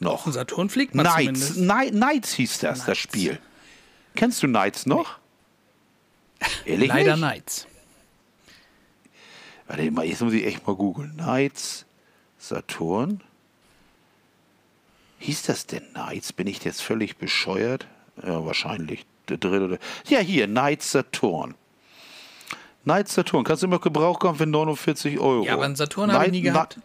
Noch. 0.00 0.12
auf 0.14 0.22
dem 0.24 0.32
Saturn 0.32 0.68
fliegt 0.68 0.94
man 0.94 1.06
Knights, 1.06 1.54
zumindest. 1.54 1.56
Ni 1.56 1.90
Knights 1.90 2.32
hieß 2.34 2.58
das, 2.58 2.78
das 2.78 2.84
Knights. 2.84 2.98
Spiel. 3.00 3.38
Kennst 4.14 4.42
du 4.42 4.46
Knights 4.48 4.86
noch? 4.86 5.18
Ehrlich 6.64 6.88
Leider 6.88 7.12
nicht? 7.12 7.20
Nights. 7.20 7.66
Warte 9.68 9.90
mal, 9.90 10.04
jetzt 10.04 10.20
muss 10.22 10.32
ich 10.32 10.44
echt 10.46 10.66
mal 10.66 10.74
googeln. 10.76 11.12
Knights, 11.16 11.84
Saturn. 12.38 13.20
Hieß 15.20 15.42
das 15.42 15.66
denn 15.66 15.82
Knights? 15.92 16.32
Bin 16.32 16.46
ich 16.46 16.62
jetzt 16.64 16.80
völlig 16.82 17.16
bescheuert? 17.16 17.86
Ja, 18.24 18.44
wahrscheinlich. 18.44 19.04
Oder- 19.30 19.78
Ja, 20.08 20.18
hier, 20.20 20.46
Knights 20.46 20.92
Saturn. 20.92 21.54
Knights 22.84 23.14
Saturn. 23.14 23.44
Kannst 23.44 23.62
du 23.62 23.66
immer 23.66 23.78
Gebrauch 23.78 24.18
kaufen 24.18 24.38
für 24.38 24.46
49 24.46 25.18
Euro. 25.18 25.44
Ja, 25.44 25.54
aber 25.54 25.64
einen 25.64 25.76
Saturn 25.76 26.12
habe 26.12 26.26
ich 26.26 26.32
nie 26.32 26.40
Knight- 26.42 26.52
gehabt. 26.54 26.78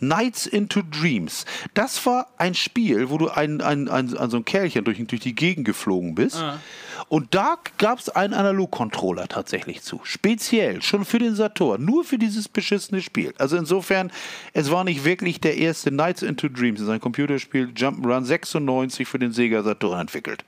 Nights 0.00 0.46
into 0.46 0.82
Dreams. 0.82 1.44
Das 1.74 2.04
war 2.06 2.28
ein 2.36 2.54
Spiel, 2.54 3.10
wo 3.10 3.18
du 3.18 3.28
ein, 3.28 3.60
ein, 3.60 3.88
ein, 3.88 4.16
ein 4.16 4.30
so 4.30 4.36
ein 4.36 4.44
Kerlchen 4.44 4.84
durch, 4.84 5.04
durch 5.06 5.20
die 5.20 5.34
Gegend 5.34 5.64
geflogen 5.64 6.14
bist. 6.14 6.36
Ah. 6.36 6.58
Und 7.08 7.34
da 7.34 7.56
gab 7.78 7.98
es 8.00 8.08
einen 8.08 8.34
Analog-Controller 8.34 9.28
tatsächlich 9.28 9.82
zu. 9.82 10.00
Speziell, 10.02 10.82
schon 10.82 11.04
für 11.04 11.18
den 11.18 11.34
Saturn. 11.34 11.84
Nur 11.84 12.04
für 12.04 12.18
dieses 12.18 12.48
beschissene 12.48 13.00
Spiel. 13.00 13.32
Also 13.38 13.56
insofern, 13.56 14.10
es 14.52 14.70
war 14.70 14.84
nicht 14.84 15.04
wirklich 15.04 15.40
der 15.40 15.56
erste 15.56 15.90
Nights 15.90 16.22
into 16.22 16.48
Dreams. 16.48 16.80
Es 16.80 16.86
ist 16.86 16.92
ein 16.92 17.00
Computerspiel, 17.00 17.68
Jump'n'Run 17.74 18.24
96 18.24 19.08
für 19.08 19.18
den 19.18 19.32
Sega 19.32 19.62
Saturn 19.62 20.00
entwickelt. 20.00 20.44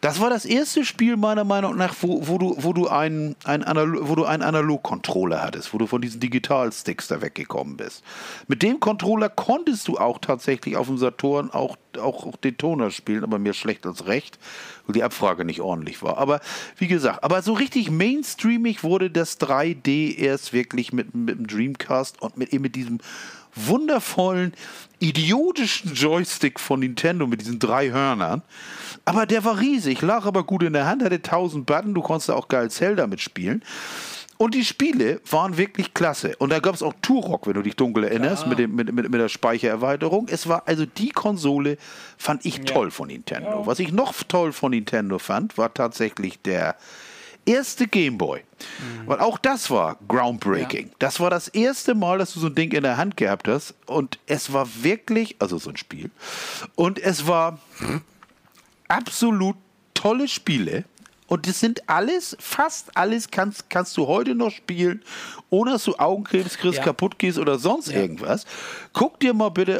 Das 0.00 0.20
war 0.20 0.30
das 0.30 0.44
erste 0.44 0.84
Spiel 0.84 1.16
meiner 1.16 1.44
Meinung 1.44 1.76
nach, 1.76 1.94
wo, 2.00 2.26
wo 2.26 2.38
du, 2.38 2.56
wo 2.58 2.72
du 2.72 2.88
einen, 2.88 3.36
einen 3.44 3.64
Analog-Controller 3.64 5.42
hattest, 5.42 5.74
wo 5.74 5.78
du 5.78 5.86
von 5.86 6.00
diesen 6.00 6.20
Digital-Sticks 6.20 7.08
da 7.08 7.20
weggekommen 7.20 7.76
bist. 7.76 8.02
Mit 8.48 8.62
dem 8.62 8.71
Controller 8.80 9.28
konntest 9.28 9.88
du 9.88 9.98
auch 9.98 10.18
tatsächlich 10.18 10.76
auf 10.76 10.86
dem 10.86 10.98
Saturn 10.98 11.50
auch, 11.50 11.76
auch, 11.98 12.26
auch 12.26 12.36
den 12.36 12.56
spielen, 12.90 13.24
aber 13.24 13.38
mir 13.38 13.54
schlecht 13.54 13.86
als 13.86 14.06
recht, 14.06 14.38
weil 14.86 14.94
die 14.94 15.02
Abfrage 15.02 15.44
nicht 15.44 15.60
ordentlich 15.60 16.02
war. 16.02 16.18
Aber 16.18 16.40
wie 16.76 16.88
gesagt, 16.88 17.24
aber 17.24 17.42
so 17.42 17.52
richtig 17.52 17.90
mainstreamig 17.90 18.82
wurde 18.84 19.10
das 19.10 19.40
3D 19.40 20.16
erst 20.16 20.52
wirklich 20.52 20.92
mit, 20.92 21.14
mit 21.14 21.38
dem 21.38 21.46
Dreamcast 21.46 22.20
und 22.22 22.36
mit, 22.36 22.52
eben 22.52 22.62
mit 22.62 22.76
diesem 22.76 22.98
wundervollen, 23.54 24.54
idiotischen 24.98 25.94
Joystick 25.94 26.60
von 26.60 26.80
Nintendo 26.80 27.26
mit 27.26 27.40
diesen 27.40 27.58
drei 27.58 27.90
Hörnern. 27.90 28.42
Aber 29.04 29.26
der 29.26 29.44
war 29.44 29.60
riesig, 29.60 30.00
lag 30.00 30.26
aber 30.26 30.44
gut 30.44 30.62
in 30.62 30.72
der 30.72 30.86
Hand, 30.86 31.02
hatte 31.02 31.16
1000 31.16 31.66
Button, 31.66 31.94
du 31.94 32.02
konntest 32.02 32.30
auch 32.30 32.48
geil 32.48 32.70
Zelda 32.70 33.06
mitspielen. 33.06 33.62
Und 34.42 34.54
die 34.54 34.64
Spiele 34.64 35.20
waren 35.30 35.56
wirklich 35.56 35.94
klasse. 35.94 36.34
Und 36.38 36.50
da 36.50 36.58
gab 36.58 36.74
es 36.74 36.82
auch 36.82 36.94
Turok, 37.00 37.46
wenn 37.46 37.54
du 37.54 37.62
dich 37.62 37.76
dunkel 37.76 38.02
erinnerst, 38.02 38.48
mit, 38.48 38.58
dem, 38.58 38.74
mit, 38.74 38.92
mit, 38.92 39.08
mit 39.08 39.20
der 39.20 39.28
Speichererweiterung. 39.28 40.26
Es 40.28 40.48
war 40.48 40.64
also 40.66 40.84
die 40.84 41.10
Konsole, 41.10 41.78
fand 42.18 42.44
ich 42.44 42.62
toll 42.62 42.90
von 42.90 43.06
Nintendo. 43.06 43.64
Was 43.68 43.78
ich 43.78 43.92
noch 43.92 44.12
toll 44.24 44.52
von 44.52 44.72
Nintendo 44.72 45.20
fand, 45.20 45.56
war 45.58 45.72
tatsächlich 45.72 46.42
der 46.42 46.74
erste 47.46 47.86
Gameboy. 47.86 48.40
Weil 49.06 49.20
auch 49.20 49.38
das 49.38 49.70
war 49.70 49.96
groundbreaking. 50.08 50.90
Das 50.98 51.20
war 51.20 51.30
das 51.30 51.46
erste 51.46 51.94
Mal, 51.94 52.18
dass 52.18 52.34
du 52.34 52.40
so 52.40 52.48
ein 52.48 52.56
Ding 52.56 52.72
in 52.72 52.82
der 52.82 52.96
Hand 52.96 53.16
gehabt 53.16 53.46
hast. 53.46 53.76
Und 53.86 54.18
es 54.26 54.52
war 54.52 54.66
wirklich, 54.82 55.36
also 55.38 55.56
so 55.58 55.70
ein 55.70 55.76
Spiel. 55.76 56.10
Und 56.74 56.98
es 56.98 57.28
war 57.28 57.60
absolut 58.88 59.54
tolle 59.94 60.26
Spiele. 60.26 60.82
Und 61.32 61.48
das 61.48 61.60
sind 61.60 61.88
alles, 61.88 62.36
fast 62.40 62.94
alles 62.94 63.30
kannst, 63.30 63.70
kannst 63.70 63.96
du 63.96 64.06
heute 64.06 64.34
noch 64.34 64.50
spielen, 64.50 65.02
ohne 65.48 65.70
dass 65.72 65.84
du 65.84 65.94
Augenkrebs 65.96 66.58
kriegst, 66.58 66.76
Ja. 66.80 66.84
kaputt 66.84 67.18
gehst 67.18 67.38
oder 67.38 67.58
sonst 67.58 67.88
irgendwas. 67.88 68.44
Guck 68.92 69.18
dir 69.18 69.32
mal 69.32 69.48
bitte, 69.48 69.78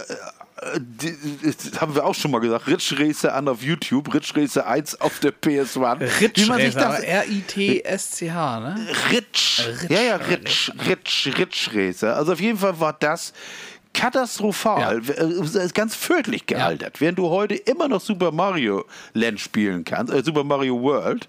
äh, 0.62 0.80
die, 0.80 1.14
das 1.42 1.78
haben 1.78 1.94
wir 1.94 2.06
auch 2.06 2.14
schon 2.14 2.30
mal 2.30 2.38
gesagt, 2.38 2.66
Ridge 2.68 2.96
Racer 2.98 3.34
an 3.34 3.48
auf 3.48 3.62
YouTube, 3.62 4.14
Ridge 4.14 4.32
Racer 4.34 4.66
1 4.66 4.98
auf 5.02 5.18
der 5.18 5.32
PS1. 5.34 6.00
Ritsch, 6.22 6.38
Wie 6.40 6.46
man 6.46 6.58
sich 6.58 6.72
das, 6.74 7.00
R-I-T-S-C-H, 7.00 8.60
ne? 8.60 8.86
Ritsch. 9.10 9.60
Ritsch, 9.60 9.90
Ja, 9.90 10.00
ja, 10.00 10.14
oder 10.16 10.28
Ritsch, 10.30 10.70
Ritsch, 10.88 11.26
Ritsch 11.38 11.68
Racer. 11.74 12.16
Also 12.16 12.32
auf 12.32 12.40
jeden 12.40 12.56
Fall 12.56 12.80
war 12.80 12.94
das 12.94 13.34
katastrophal, 13.94 15.02
äh, 15.08 15.64
ist 15.64 15.74
ganz 15.74 15.94
fürchterlich 15.94 16.46
gealtert. 16.46 17.00
Während 17.00 17.18
du 17.18 17.28
heute 17.30 17.54
immer 17.54 17.88
noch 17.88 18.00
Super 18.00 18.30
Mario 18.32 18.84
Land 19.14 19.40
spielen 19.40 19.84
kannst, 19.84 20.12
äh, 20.12 20.22
Super 20.22 20.44
Mario 20.44 20.80
World, 20.80 21.28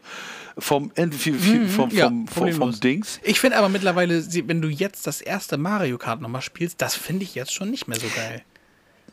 vom, 0.57 0.91
N- 0.95 1.11
vom, 1.11 1.34
vom, 1.39 1.68
vom, 1.70 1.89
Ja, 1.89 2.05
vom, 2.07 2.28
vom 2.28 2.43
problemlos. 2.43 2.80
Dings. 2.80 3.20
Ich 3.24 3.39
finde 3.39 3.57
aber 3.57 3.70
mittlerweile, 3.70 4.24
wenn 4.47 4.61
du 4.61 4.68
jetzt 4.68 5.07
das 5.07 5.20
erste 5.22 5.57
Mario 5.57 5.97
Kart 5.97 6.22
nochmal 6.22 6.41
spielst, 6.43 6.82
das 6.82 6.95
finde 6.95 7.24
ich 7.24 7.34
jetzt 7.36 7.53
schon 7.53 7.72
nicht 7.72 7.88
mehr 7.88 7.99
so 7.99 8.07
geil. 8.16 8.43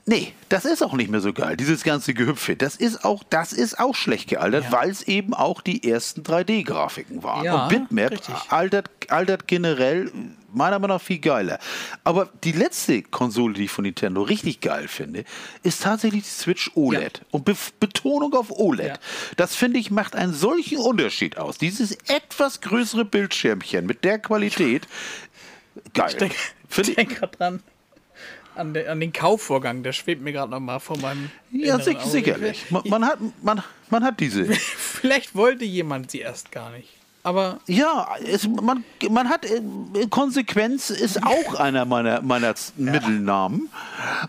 Nee, 0.07 0.33
das 0.49 0.65
ist 0.65 0.83
auch 0.83 0.95
nicht 0.95 1.11
mehr 1.11 1.21
so 1.21 1.33
geil. 1.33 1.57
Dieses 1.57 1.85
ganze 1.85 2.15
Gehüpfe, 2.15 2.57
das 2.57 2.75
ist 2.77 3.05
auch, 3.05 3.23
das 3.31 3.53
ist 3.53 3.79
auch 3.79 3.95
schlecht 3.95 4.29
gealtert, 4.29 4.65
Ja. 4.65 4.73
weil 4.73 4.91
es 4.91 5.03
eben 5.03 5.35
auch 5.35 5.61
die 5.61 5.89
ersten 5.89 6.23
3D-Grafiken 6.23 7.23
waren. 7.23 7.45
Ja, 7.45 7.65
Und 7.65 7.69
Bitmap 7.69 8.11
richtig. 8.13 8.35
altert, 8.49 8.91
altert 9.09 9.47
generell 9.47 10.11
meiner 10.53 10.79
Meinung 10.81 10.97
nach 10.97 11.03
viel 11.03 11.21
geiler. 11.21 11.61
Aber 12.03 12.29
die 12.43 12.51
letzte 12.53 13.03
Konsole, 13.03 13.55
die 13.55 13.65
ich 13.67 13.71
von 13.71 13.85
Nintendo 13.85 14.23
richtig 14.23 14.61
geil 14.61 14.89
finde, 14.89 15.25
ist 15.63 15.83
tatsächlich 15.83 16.25
die 16.25 16.29
Switch 16.31 16.73
OLED. 16.75 17.21
Und 17.31 17.45
Be 17.45 17.55
Betonung 17.79 18.35
auf 18.35 18.51
OLED. 18.51 18.89
Ja. 18.89 18.99
Das 19.37 19.55
finde 19.55 19.79
ich 19.79 19.91
macht 19.93 20.17
einen 20.17 20.33
solchen 20.35 20.79
Unterschied 20.79 21.39
aus. 21.39 21.59
Dieses 21.59 21.93
etwas 22.09 22.61
größere 22.63 23.05
Bildschirmchen 23.05 23.87
mit 23.87 24.03
der 24.05 24.19
Qualität. 24.19 24.89
Geil. 25.95 26.09
Ich 26.11 26.17
denke 26.17 26.95
denk 26.97 27.17
gerade 27.19 27.37
dran. 27.37 27.63
An, 28.61 28.75
de, 28.75 28.87
an 28.89 29.01
den 29.01 29.13
Kaufvorgang, 29.13 29.83
der 29.83 29.93
schwebt 29.93 30.23
mir 30.23 30.33
gerade 30.33 30.51
nochmal 30.51 30.81
vor 30.81 30.99
meinem. 30.99 31.31
ja, 31.51 31.79
sicher, 31.81 32.05
sicherlich. 32.07 32.71
Man, 32.71 32.83
man, 32.89 33.05
hat, 33.07 33.19
man, 33.43 33.63
man 33.89 34.05
hat 34.05 34.21
diese. 34.21 34.45
Vielleicht 34.55 35.35
wollte 35.35 35.65
jemand 35.65 36.11
sie 36.11 36.19
erst 36.21 36.53
gar 36.53 36.71
nicht. 36.71 36.89
Aber 37.23 37.61
Ja, 37.67 38.09
es, 38.27 38.49
man, 38.49 38.83
man 39.11 39.29
hat 39.29 39.45
äh, 39.45 39.61
Konsequenz 40.09 40.89
ist 40.89 41.23
auch 41.27 41.55
einer 41.55 41.85
meiner, 41.85 42.23
meiner 42.23 42.55
Z- 42.55 42.79
Mittelnamen. 42.79 43.69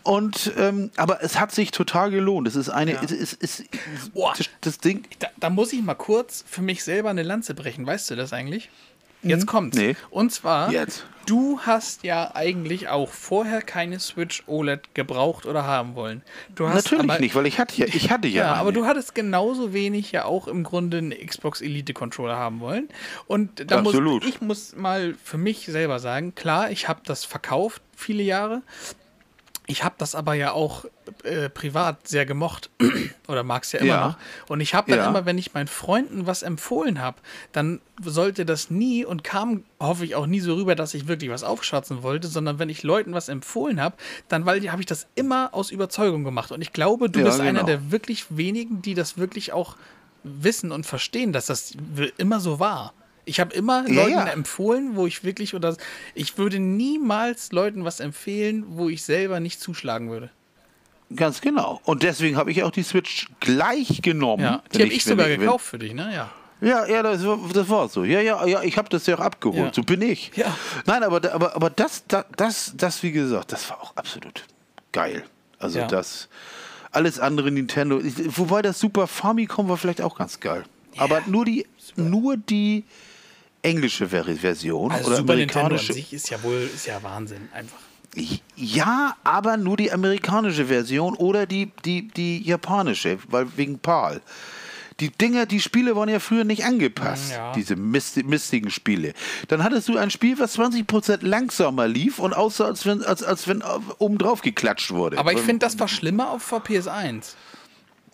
Und 0.03 0.51
ähm, 0.57 0.91
aber 0.97 1.23
es 1.23 1.39
hat 1.39 1.53
sich 1.53 1.71
total 1.71 2.11
gelohnt. 2.11 2.47
Es 2.49 2.55
ist 2.57 2.69
eine, 2.69 3.01
es 3.01 3.11
ist, 3.11 3.33
ist, 3.41 3.63
Boah. 4.13 4.33
das, 4.37 4.49
das 4.59 4.77
Ding. 4.79 5.05
da, 5.19 5.27
da 5.39 5.49
muss 5.49 5.71
ich 5.71 5.81
mal 5.81 5.93
kurz 5.95 6.43
für 6.47 6.61
mich 6.61 6.83
selber 6.83 7.09
eine 7.09 7.23
Lanze 7.23 7.53
brechen. 7.53 7.85
Weißt 7.85 8.09
du 8.11 8.15
das 8.15 8.33
eigentlich? 8.33 8.69
Jetzt 9.23 9.47
kommt's. 9.47 9.77
Nee. 9.77 9.95
Und 10.09 10.31
zwar, 10.31 10.71
Jetzt. 10.71 11.05
du 11.25 11.59
hast 11.61 12.03
ja 12.03 12.31
eigentlich 12.33 12.89
auch 12.89 13.09
vorher 13.09 13.61
keine 13.61 13.99
Switch 13.99 14.43
OLED 14.47 14.95
gebraucht 14.95 15.45
oder 15.45 15.63
haben 15.65 15.95
wollen. 15.95 16.23
Du 16.55 16.67
hast 16.67 16.85
Natürlich 16.85 17.09
aber, 17.09 17.19
nicht, 17.19 17.35
weil 17.35 17.45
ich 17.45 17.59
hatte 17.59 17.75
ja, 17.77 17.85
ich 17.85 18.09
hatte 18.09 18.27
ja. 18.27 18.31
Ja, 18.41 18.53
aber 18.55 18.71
du 18.71 18.85
hattest 18.85 19.13
genauso 19.13 19.73
wenig 19.73 20.11
ja 20.11 20.25
auch 20.25 20.47
im 20.47 20.63
Grunde 20.63 20.97
einen 20.97 21.11
Xbox 21.11 21.61
Elite 21.61 21.93
Controller 21.93 22.35
haben 22.37 22.59
wollen. 22.59 22.89
Und 23.27 23.69
da 23.69 23.81
muss 23.81 23.93
Absolut. 23.93 24.25
ich 24.25 24.41
muss 24.41 24.75
mal 24.75 25.15
für 25.23 25.37
mich 25.37 25.65
selber 25.65 25.99
sagen, 25.99 26.33
klar, 26.33 26.71
ich 26.71 26.87
habe 26.87 27.01
das 27.05 27.25
verkauft 27.25 27.81
viele 27.95 28.23
Jahre. 28.23 28.63
Ich 29.71 29.85
habe 29.85 29.95
das 29.97 30.15
aber 30.15 30.33
ja 30.33 30.51
auch 30.51 30.83
äh, 31.23 31.47
privat 31.49 32.05
sehr 32.05 32.25
gemocht 32.25 32.69
oder 33.29 33.43
mag 33.43 33.63
es 33.63 33.71
ja 33.71 33.79
immer 33.79 33.87
Ja. 33.87 34.07
noch. 34.09 34.17
Und 34.49 34.59
ich 34.59 34.73
habe 34.75 34.91
dann 34.91 34.99
Ja. 34.99 35.07
immer, 35.07 35.25
wenn 35.25 35.37
ich 35.37 35.53
meinen 35.53 35.67
Freunden 35.69 36.27
was 36.27 36.43
empfohlen 36.43 36.99
habe, 36.99 37.17
dann 37.53 37.79
sollte 38.03 38.45
das 38.45 38.69
nie 38.69 39.05
und 39.05 39.23
kam, 39.23 39.63
hoffe 39.79 40.03
ich, 40.03 40.15
auch 40.15 40.25
nie 40.25 40.41
so 40.41 40.55
rüber, 40.55 40.75
dass 40.75 40.93
ich 40.93 41.07
wirklich 41.07 41.31
was 41.31 41.43
aufschwatzen 41.43 42.03
wollte, 42.03 42.27
sondern 42.27 42.59
wenn 42.59 42.67
ich 42.67 42.83
Leuten 42.83 43.13
was 43.13 43.29
empfohlen 43.29 43.79
habe, 43.79 43.95
dann 44.27 44.45
habe 44.45 44.79
ich 44.81 44.85
das 44.87 45.07
immer 45.15 45.53
aus 45.53 45.71
Überzeugung 45.71 46.25
gemacht. 46.25 46.51
Und 46.51 46.61
ich 46.61 46.73
glaube, 46.73 47.09
du 47.09 47.19
Ja, 47.19 47.25
bist 47.25 47.39
einer 47.39 47.51
genau. 47.61 47.65
der 47.65 47.91
wirklich 47.91 48.25
wenigen, 48.35 48.81
die 48.81 48.93
das 48.93 49.17
wirklich 49.17 49.53
auch 49.53 49.77
wissen 50.23 50.71
und 50.73 50.85
verstehen, 50.85 51.31
dass 51.31 51.45
das 51.45 51.73
immer 52.17 52.41
so 52.41 52.59
war. 52.59 52.93
Ich 53.25 53.39
habe 53.39 53.53
immer 53.53 53.87
Ja, 53.87 53.93
Leuten 54.03 54.11
ja. 54.11 54.25
empfohlen, 54.27 54.95
wo 54.95 55.05
ich 55.07 55.23
wirklich 55.23 55.53
oder 55.53 55.75
ich 56.15 56.37
würde 56.37 56.59
niemals 56.59 57.51
Leuten 57.51 57.85
was 57.85 57.99
empfehlen, 57.99 58.63
wo 58.67 58.89
ich 58.89 59.03
selber 59.03 59.39
nicht 59.39 59.59
zuschlagen 59.61 60.09
würde. 60.09 60.29
Ganz 61.15 61.41
genau. 61.41 61.81
Und 61.83 62.03
deswegen 62.03 62.37
habe 62.37 62.51
ich 62.51 62.63
auch 62.63 62.71
die 62.71 62.83
Switch 62.83 63.27
gleich 63.41 64.01
genommen. 64.01 64.43
Ja, 64.43 64.63
die 64.73 64.83
habe 64.83 64.93
ich 64.93 65.03
sogar 65.03 65.27
wenn- 65.29 65.39
gekauft 65.41 65.65
für 65.65 65.77
dich, 65.79 65.93
ne? 65.93 66.11
Ja. 66.13 66.31
Ja, 66.61 66.85
ja, 66.85 67.01
das 67.01 67.25
war, 67.25 67.39
das 67.53 67.69
war 67.69 67.89
so. 67.89 68.03
Ja, 68.03 68.21
ja, 68.21 68.45
ja, 68.45 68.61
ich 68.61 68.77
habe 68.77 68.87
das 68.87 69.07
ja 69.07 69.15
auch 69.15 69.19
abgeholt. 69.19 69.57
Ja. 69.65 69.73
So 69.73 69.81
bin 69.81 70.01
ich. 70.03 70.31
Ja. 70.35 70.55
Nein, 70.85 71.01
aber, 71.03 71.33
aber, 71.33 71.55
aber 71.55 71.69
das, 71.71 72.03
da- 72.07 72.25
das, 72.37 72.73
das, 72.77 73.01
wie 73.01 73.11
gesagt, 73.11 73.51
das 73.51 73.67
war 73.69 73.81
auch 73.81 73.95
absolut 73.95 74.43
geil. 74.91 75.23
Also 75.57 75.79
Ja. 75.79 75.87
das, 75.87 76.29
alles 76.91 77.19
andere 77.19 77.49
Nintendo. 77.51 77.99
ich- 77.99 78.37
Wobei 78.37 78.61
das 78.61 78.79
Super 78.79 79.07
Famicom 79.07 79.69
war 79.69 79.77
vielleicht 79.77 80.01
auch 80.01 80.15
ganz 80.17 80.39
geil. 80.39 80.63
Aber 80.97 81.21
nur 81.25 81.45
die, 81.45 81.65
nur 81.95 82.37
die 82.37 82.83
englische 83.61 84.07
Version 84.07 84.91
also 84.91 85.07
oder 85.07 85.17
Super 85.17 85.33
amerikanische. 85.33 85.93
Nintendo 85.93 85.99
an 85.99 86.09
sich 86.09 86.13
ist 86.13 86.29
ja 86.29 86.43
wohl 86.43 86.69
ist 86.73 86.85
ja 86.87 87.01
Wahnsinn 87.03 87.49
einfach. 87.53 87.77
Ja, 88.55 89.15
aber 89.23 89.57
nur 89.57 89.77
die 89.77 89.91
amerikanische 89.91 90.65
Version 90.65 91.15
oder 91.15 91.45
die, 91.45 91.71
die, 91.85 92.09
die 92.09 92.41
japanische, 92.43 93.19
weil 93.29 93.47
wegen 93.55 93.79
Paul. 93.79 94.21
Die 94.99 95.09
Dinger, 95.09 95.45
die 95.45 95.61
Spiele 95.61 95.95
waren 95.95 96.09
ja 96.09 96.19
früher 96.19 96.43
nicht 96.43 96.63
angepasst, 96.63 97.31
ja. 97.31 97.53
diese 97.53 97.75
mistigen 97.75 98.69
Spiele. 98.69 99.13
Dann 99.47 99.63
hattest 99.63 99.87
du 99.87 99.97
ein 99.97 100.11
Spiel, 100.11 100.37
was 100.37 100.59
20% 100.59 101.25
langsamer 101.25 101.87
lief 101.87 102.19
und 102.19 102.33
aussah, 102.33 102.65
als 102.65 102.85
wenn, 102.85 103.01
als, 103.03 103.23
als 103.23 103.47
wenn 103.47 103.61
äh, 103.61 103.65
oben 103.97 104.19
drauf 104.19 104.41
geklatscht 104.41 104.91
wurde. 104.91 105.17
Aber 105.17 105.33
ich 105.33 105.39
finde, 105.39 105.65
das 105.65 105.79
war 105.79 105.87
schlimmer 105.87 106.29
auf 106.29 106.53
PS1. 106.53 107.33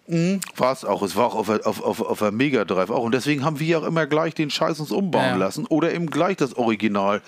Mhm. 0.07 0.39
War 0.55 0.71
es 0.71 0.85
auch. 0.85 1.01
Es 1.03 1.15
war 1.15 1.27
auch 1.27 1.35
auf, 1.35 1.49
auf, 1.49 1.81
auf, 1.81 2.01
auf 2.01 2.19
der 2.19 2.31
Mega 2.31 2.65
Drive 2.65 2.89
auch. 2.89 3.03
Und 3.03 3.13
deswegen 3.13 3.43
haben 3.43 3.59
wir 3.59 3.67
ja 3.67 3.77
auch 3.79 3.83
immer 3.83 4.07
gleich 4.07 4.33
den 4.33 4.49
Scheiß 4.49 4.79
uns 4.79 4.91
umbauen 4.91 5.23
ja. 5.23 5.35
lassen 5.35 5.65
oder 5.65 5.93
eben 5.93 6.09
gleich 6.09 6.37
das 6.37 6.55
Original 6.55 7.21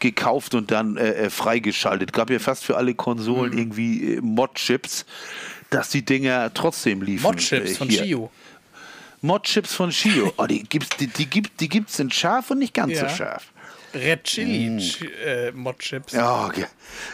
gekauft 0.00 0.54
und 0.54 0.70
dann 0.70 0.96
äh, 0.96 1.12
äh, 1.12 1.30
freigeschaltet. 1.30 2.12
Gab 2.12 2.30
ja 2.30 2.38
fast 2.38 2.64
für 2.64 2.76
alle 2.76 2.94
Konsolen 2.94 3.52
mhm. 3.52 3.58
irgendwie 3.58 4.14
äh, 4.14 4.20
Mod-Chips, 4.20 5.04
dass 5.70 5.90
die 5.90 6.04
Dinger 6.04 6.52
trotzdem 6.54 7.02
liefen. 7.02 7.24
Äh, 7.24 7.28
Mod-Chips 7.28 7.70
äh, 7.70 7.74
von 7.74 7.90
Shio. 7.90 8.30
Mod-Chips 9.20 9.74
von 9.74 9.92
Shio. 9.92 10.32
Oh, 10.36 10.46
die 10.46 10.62
gibt's, 10.64 10.96
die, 10.98 11.06
die, 11.06 11.26
gibt, 11.26 11.60
die 11.60 11.68
gibt's 11.68 11.98
in 11.98 12.10
scharf 12.10 12.50
und 12.50 12.58
nicht 12.58 12.74
ganz 12.74 12.92
ja. 12.92 13.08
so 13.08 13.16
scharf. 13.16 13.46
Red 13.94 14.24
Chili 14.24 14.70
mm. 14.70 14.78
Ch 14.78 15.02
äh, 15.24 15.52
Mod 15.52 15.78
Chips. 15.78 16.14
Oh, 16.14 16.46
okay. 16.48 16.66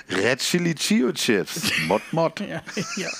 Red 0.08 0.40
Chili 0.40 0.74
Chio 0.74 1.12
Chips. 1.12 1.70
Mod 1.86 2.00
Mod. 2.10 2.40
ja, 2.48 2.62
ja. 2.96 3.10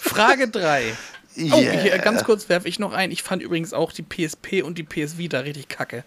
Frage 0.00 0.48
3. 0.48 0.94
Oh, 1.38 1.60
Yeah. 1.60 1.80
hier, 1.80 1.98
ganz 1.98 2.24
kurz 2.24 2.48
werfe 2.48 2.68
ich 2.68 2.78
noch 2.78 2.92
ein. 2.92 3.10
Ich 3.10 3.22
fand 3.22 3.42
übrigens 3.42 3.72
auch 3.72 3.92
die 3.92 4.02
PSP 4.02 4.62
und 4.62 4.78
die 4.78 4.82
PS 4.82 5.18
Vita 5.18 5.40
richtig 5.40 5.68
kacke. 5.68 6.04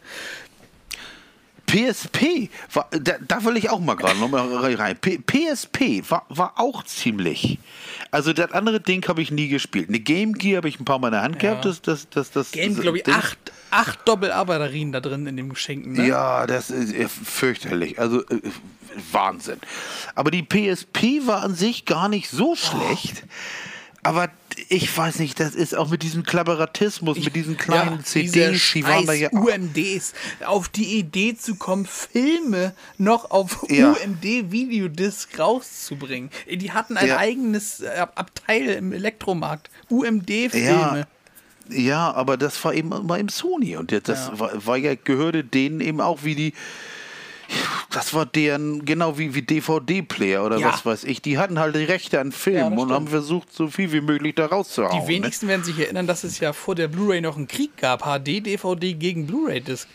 PSP, 1.72 2.50
war, 2.74 2.90
da, 2.92 3.14
da 3.26 3.46
will 3.46 3.56
ich 3.56 3.70
auch 3.70 3.80
mal 3.80 3.96
gerade 3.96 4.20
noch 4.20 4.28
mal 4.28 4.54
rein. 4.76 4.98
P 4.98 5.20
PSP 5.20 6.04
war, 6.10 6.26
war 6.28 6.54
auch 6.58 6.84
ziemlich. 6.84 7.60
Also 8.12 8.34
das 8.34 8.52
andere 8.52 8.82
Ding 8.82 9.08
habe 9.08 9.22
ich 9.22 9.32
nie 9.32 9.48
gespielt. 9.48 9.88
Eine 9.88 10.00
Game 10.00 10.34
Gear 10.34 10.58
habe 10.58 10.68
ich 10.68 10.82
ein 10.82 10.86
paar 10.86 11.00
Mal 11.00 11.08
in 11.08 11.14
der 11.14 11.22
Hand 11.22 11.40
gehabt. 11.40 11.64
Das, 11.64 11.82
das, 11.82 12.10
das, 12.10 12.32
das, 12.32 12.52
Game, 12.52 12.76
glaube 12.76 12.98
ich, 12.98 13.08
acht, 13.08 13.38
acht 13.70 14.06
Doppel-A-Batterien 14.06 14.92
da 14.92 15.00
drin 15.00 15.26
in 15.28 15.38
dem 15.38 15.50
Geschenken. 15.54 15.94
Ne? 15.94 16.08
Ja, 16.08 16.46
das 16.46 16.72
ist 16.72 16.94
äh, 16.94 17.08
fürchterlich. 17.08 17.98
Also 18.00 18.20
äh, 18.24 18.42
Wahnsinn. 19.14 19.60
Aber 20.14 20.30
die 20.30 20.44
PSP 20.44 21.26
war 21.26 21.42
an 21.42 21.56
sich 21.56 21.86
gar 21.86 22.10
nicht 22.10 22.30
so 22.30 22.56
schlecht. 22.58 23.24
Aber 24.04 24.30
ich 24.70 24.96
weiß 24.98 25.20
nicht, 25.20 25.40
das 25.40 25.54
ist 25.54 25.76
auch 25.76 25.90
mit 25.90 26.02
diesem 26.02 26.24
Klabberatismus, 26.24 27.20
mit 27.24 27.36
diesen 27.36 27.56
kleinen 27.58 27.98
ja, 27.98 28.04
CDs, 28.04 28.72
die 28.74 28.84
waren 28.84 29.06
da 29.06 29.14
ja. 29.14 29.30
UMDs. 29.32 30.14
Auf 30.46 30.70
die 30.70 30.98
Idee 30.98 31.36
zu 31.38 31.56
kommen, 31.56 31.86
Filme 31.86 32.74
noch 32.98 33.30
auf 33.30 33.64
Ja. 33.70 33.92
UMD-Videodisc 33.92 35.38
rauszubringen. 35.38 36.32
Die 36.50 36.72
hatten 36.72 36.98
ein 36.98 37.08
Ja. 37.08 37.18
eigenes 37.18 37.82
äh, 37.82 38.08
Abteil 38.16 38.70
im 38.70 38.92
Elektromarkt. 38.92 39.70
UMD-Filme. 39.90 41.08
Ja, 41.70 42.12
aber 42.12 42.38
das 42.38 42.64
war 42.66 42.74
eben 42.74 42.90
mal 42.90 43.20
im 43.20 43.30
Sony 43.30 43.78
und 43.78 43.92
das 44.08 44.38
war, 44.40 44.66
war 44.66 44.78
ja 44.78 44.96
gehörte 44.96 45.44
denen 45.44 45.80
eben 45.80 46.02
auch 46.02 46.24
wie 46.24 46.36
die 46.36 46.54
das 47.90 48.14
war 48.14 48.26
deren 48.26 48.86
genau 48.86 49.18
wie, 49.18 49.34
wie 49.36 49.42
DVD-Player 49.42 50.44
oder 50.46 50.58
Ja. 50.58 50.72
was 50.74 50.86
weiß 50.86 51.04
ich. 51.04 51.22
Die 51.22 51.38
hatten 51.38 51.60
halt 51.60 51.76
die 51.76 51.84
Rechte 51.84 52.20
an 52.20 52.32
Ja, 52.32 52.38
Filmen 52.38 52.72
das 52.76 52.84
und 52.84 52.92
haben 52.92 53.08
versucht, 53.08 53.54
so 53.54 53.68
viel 53.68 53.92
wie 53.92 54.02
möglich 54.02 54.36
da 54.36 54.46
rauszuhauen. 54.48 55.02
Die 55.02 55.08
wenigsten 55.08 55.48
werden 55.48 55.64
sich 55.64 55.78
erinnern, 55.80 56.08
dass 56.08 56.24
es 56.24 56.40
ja 56.40 56.54
vor 56.54 56.76
der 56.76 56.88
Blu-ray 56.88 57.22
noch 57.22 57.38
einen 57.38 57.48
Krieg 57.48 57.76
gab. 57.78 58.04
HD-DVD 58.04 58.94
gegen 58.94 59.28
Blu-ray-Disc. 59.28 59.88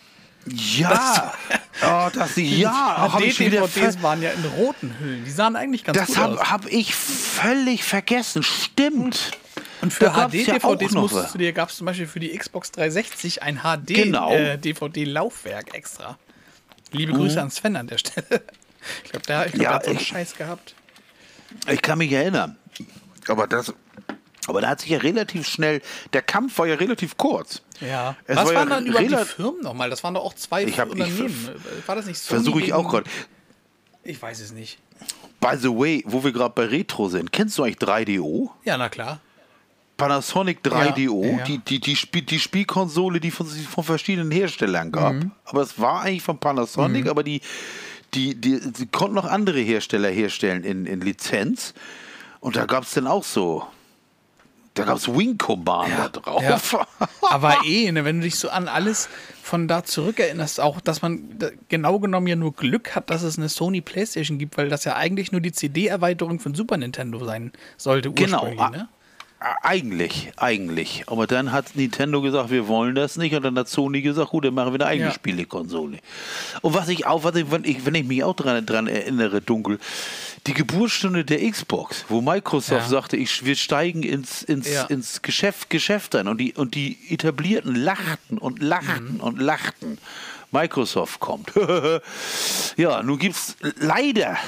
Ne? 0.47 0.55
Ja, 0.79 1.35
oh, 1.83 2.09
das, 2.15 2.33
ja, 2.37 3.11
hab 3.13 3.21
ich 3.21 3.35
schon 3.37 3.47
wieder 3.47 3.67
HD-DVDs 3.67 4.03
waren 4.03 4.23
ja 4.23 4.31
in 4.31 4.45
roten 4.45 4.95
Hüllen. 5.01 5.25
Die 5.25 5.31
sahen 5.31 5.57
eigentlich 5.57 5.83
ganz 5.83 5.99
das 5.99 6.09
gut 6.09 6.19
aus. 6.19 6.39
habe 6.39 6.51
hab 6.51 6.67
ich 6.73 6.95
völlig 6.95 7.83
vergessen. 7.83 8.43
Stimmt. 8.45 9.33
Und 9.83 9.93
für 9.93 10.05
ja 10.05 10.29
HD-DVDs 10.29 10.93
noch 10.93 11.03
musstest 11.03 11.35
du 11.35 11.39
dir, 11.39 11.53
gab 11.53 11.71
es 11.71 11.77
zum 11.77 11.87
Beispiel 11.87 12.07
für 12.07 12.21
die 12.21 12.37
Xbox 12.37 12.71
360 12.73 13.43
ein 13.43 13.61
Genau. 13.87 14.31
HD-DVD-Laufwerk 14.31 15.75
extra. 15.75 16.17
Liebe 16.93 17.13
Grüße 17.13 17.41
an 17.41 17.51
Sven 17.51 17.77
an 17.77 17.87
der 17.87 17.99
Stelle. 17.99 18.43
Ich 19.05 19.11
glaube, 19.11 19.27
der, 19.27 19.47
ich 19.47 19.53
glaub, 19.53 19.63
Ja, 19.65 19.75
hat 19.75 19.85
so 19.85 19.91
einen 19.91 20.01
ich- 20.01 20.07
Scheiß 20.09 20.37
gehabt. 20.37 20.75
Ich 21.71 21.83
kann 21.83 21.99
mich 21.99 22.13
erinnern. 22.13 22.57
Aber 23.29 23.47
das. 23.47 23.73
Aber 24.49 24.61
da 24.61 24.69
hat 24.69 24.81
sich 24.81 24.91
ja 24.91 24.99
relativ 24.99 25.47
schnell. 25.49 25.83
Der 26.13 26.23
Kampf 26.23 26.57
war 26.59 26.67
ja 26.67 26.77
relativ 26.77 27.17
kurz. 27.17 27.63
Ja. 27.81 28.15
Es 28.27 28.37
Was 28.37 28.45
war 28.47 28.53
ja 28.53 28.59
waren 28.61 28.69
dann 28.71 28.87
überhaupt 28.87 29.11
die 29.11 29.17
Firmen 29.35 29.61
nochmal? 29.63 29.91
Das 29.91 30.05
waren 30.05 30.15
doch 30.15 30.25
auch 30.25 30.35
zwei 30.35 30.65
Ich 30.65 30.79
hab- 30.79 30.89
ich 30.95 31.01
Unternehmen. 31.01 31.49
war 31.87 31.97
das 31.97 32.07
nicht 32.07 32.19
Sony 32.19 32.43
Versuche 32.43 32.61
ich 32.63 32.73
auch 32.73 32.89
gerade. 32.89 33.11
Ich 34.05 34.21
weiß 34.23 34.39
es 34.41 34.53
nicht. 34.53 34.79
By 35.41 35.57
the 35.59 35.69
way, 35.69 36.03
wo 36.07 36.23
wir 36.23 36.33
gerade 36.33 36.55
bei 36.55 36.65
Retro 36.67 37.09
sind, 37.09 37.33
kennst 37.33 37.59
du 37.59 37.65
eigentlich 37.65 37.79
3DO? 37.79 38.51
Ja, 38.65 38.79
na 38.79 38.89
klar. 38.89 39.21
Panasonic 39.97 40.61
3DO, 40.63 41.25
Ja, 41.25 41.39
ja. 41.39 41.45
Die, 41.45 41.59
die, 41.59 41.81
die, 41.81 41.97
Spiel, 41.97 42.23
die 42.23 42.39
Spielkonsole, 42.39 43.21
die 43.21 43.31
von, 43.31 43.47
von 43.47 43.85
verschiedenen 43.85 44.31
Herstellern 44.31 44.93
gab. 44.93 45.15
Mhm. 45.15 45.31
Aber 45.45 45.63
es 45.63 45.79
war 45.81 46.03
eigentlich 46.03 46.23
von 46.23 46.39
Panasonic, 46.39 47.07
aber 47.09 47.23
die, 47.23 47.41
die, 48.15 48.35
die, 48.35 48.61
die 48.73 48.87
konnten 48.87 49.15
noch 49.15 49.25
andere 49.25 49.61
Hersteller 49.61 50.09
herstellen 50.11 50.65
in, 50.65 50.87
in 50.87 51.01
Lizenz. 51.01 51.73
Und 52.41 52.57
da 52.57 52.67
gab 52.67 52.85
es 52.85 52.93
dann 52.93 53.07
auch 53.07 53.25
so. 53.25 53.67
Da 54.75 54.85
gab 54.85 54.99
es 54.99 55.09
Wing 55.09 55.39
Commander 55.39 56.11
drauf. 56.11 56.43
Ja. 56.43 56.61
Aber 57.31 57.61
eh, 57.65 57.91
ne, 57.91 58.05
wenn 58.05 58.19
du 58.19 58.25
dich 58.25 58.37
so 58.37 58.51
an 58.51 58.69
alles 58.69 59.09
von 59.43 59.69
da 59.69 59.85
zurückerinnerst, 59.85 60.61
auch, 60.61 60.83
dass 60.83 61.01
man 61.01 61.39
genau 61.71 61.99
genommen 61.99 62.27
ja 62.27 62.37
nur 62.37 62.53
Glück 62.53 62.95
hat, 62.95 63.09
dass 63.09 63.23
es 63.23 63.39
eine 63.39 63.49
Sony 63.49 63.81
Playstation 63.81 64.37
gibt, 64.37 64.59
weil 64.59 64.69
das 64.69 64.85
ja 64.85 64.95
eigentlich 64.95 65.33
nur 65.33 65.41
die 65.41 65.53
CD-Erweiterung 65.53 66.41
von 66.41 66.55
Super 66.55 66.77
Nintendo 66.77 67.25
sein 67.25 67.53
sollte 67.79 68.11
Genau. 68.11 68.53
ne? 68.71 68.89
Eigentlich, 69.63 70.33
eigentlich. 70.37 71.05
Aber 71.09 71.27
dann 71.27 71.53
hat 71.53 71.77
Nintendo 71.77 72.23
gesagt, 72.23 72.51
wir 72.51 72.69
wollen 72.69 72.95
das 72.95 73.17
nicht. 73.17 73.35
Und 73.35 73.43
dann 73.45 73.59
hat 73.59 73.69
Sony 73.69 74.01
gesagt, 74.01 74.31
gut, 74.31 74.47
dann 74.47 74.55
machen 74.55 74.73
wir 74.73 74.81
eine 74.81 74.87
eigene 74.87 75.09
Ja. 75.09 75.15
Spielekonsole. 75.15 75.99
Und 76.63 76.75
was 76.75 76.89
ich 76.89 77.07
auch, 77.07 77.23
was 77.23 77.37
ich, 77.37 77.51
wenn, 77.51 77.65
ich, 77.65 77.85
wenn 77.85 77.95
ich 77.95 78.05
mich 78.07 78.25
auch 78.25 78.35
dran, 78.35 78.65
dran 78.65 78.87
erinnere, 78.87 79.43
dunkel, 79.43 79.79
die 80.47 80.55
Geburtsstunde 80.55 81.25
der 81.25 81.49
Xbox, 81.51 82.07
wo 82.09 82.23
Microsoft 82.23 82.83
Ja. 82.85 82.89
sagte, 82.89 83.17
ich, 83.19 83.45
wir 83.45 83.57
steigen 83.57 84.03
ins, 84.03 84.43
ins, 84.43 84.73
Ja. 84.73 84.85
ins 84.85 85.21
Geschäft, 85.21 85.69
Geschäft 85.69 86.15
ein. 86.17 86.29
Und 86.29 86.39
die, 86.39 86.55
und 86.55 86.75
die 86.75 86.97
Etablierten 87.11 87.75
lachten 87.75 88.39
und 88.39 88.63
lachten 88.63 89.15
Mhm. 89.15 89.21
und 89.21 89.39
lachten. 89.41 89.99
Microsoft 90.51 91.21
kommt. 91.21 91.53
ja, 92.77 93.03
nun 93.03 93.19
gibt 93.19 93.37
es 93.37 93.57
leider 93.81 94.39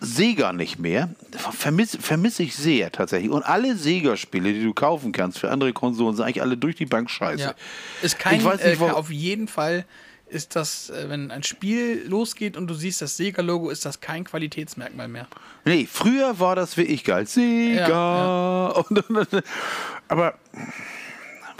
Sega 0.00 0.52
nicht 0.52 0.78
mehr. 0.78 1.10
Vermisse 1.52 1.98
vermiss 2.00 2.38
ich 2.40 2.56
sehr 2.56 2.90
tatsächlich. 2.90 3.30
Und 3.30 3.42
alle 3.42 3.76
Sega-Spiele, 3.76 4.52
die 4.52 4.62
du 4.62 4.72
kaufen 4.72 5.12
kannst 5.12 5.38
für 5.38 5.50
andere 5.50 5.72
Konsolen, 5.72 6.16
sind 6.16 6.24
eigentlich 6.24 6.42
alle 6.42 6.56
durch 6.56 6.76
die 6.76 6.86
Bank 6.86 7.10
scheiße. 7.10 7.42
Ja. 7.42 7.54
Ist 8.02 8.18
kein, 8.18 8.38
Ich 8.38 8.44
weiß 8.44 8.64
nicht, 8.64 8.80
äh, 8.80 8.90
auf 8.90 9.10
jeden 9.10 9.46
Fall 9.46 9.84
ist 10.28 10.56
das, 10.56 10.90
äh, 10.90 11.08
wenn 11.08 11.30
ein 11.30 11.42
Spiel 11.42 12.04
losgeht 12.06 12.56
und 12.56 12.66
du 12.68 12.74
siehst 12.74 13.02
das 13.02 13.16
Sega-Logo, 13.16 13.68
ist 13.70 13.84
das 13.84 14.00
kein 14.00 14.24
Qualitätsmerkmal 14.24 15.08
mehr. 15.08 15.26
Nee, 15.64 15.86
früher 15.90 16.38
war 16.38 16.56
das 16.56 16.76
wirklich 16.76 17.04
geil. 17.04 17.26
Sega. 17.26 17.88
Ja, 17.88 18.66
Und, 18.68 19.10
und, 19.10 19.32
und, 19.32 19.44
aber 20.08 20.34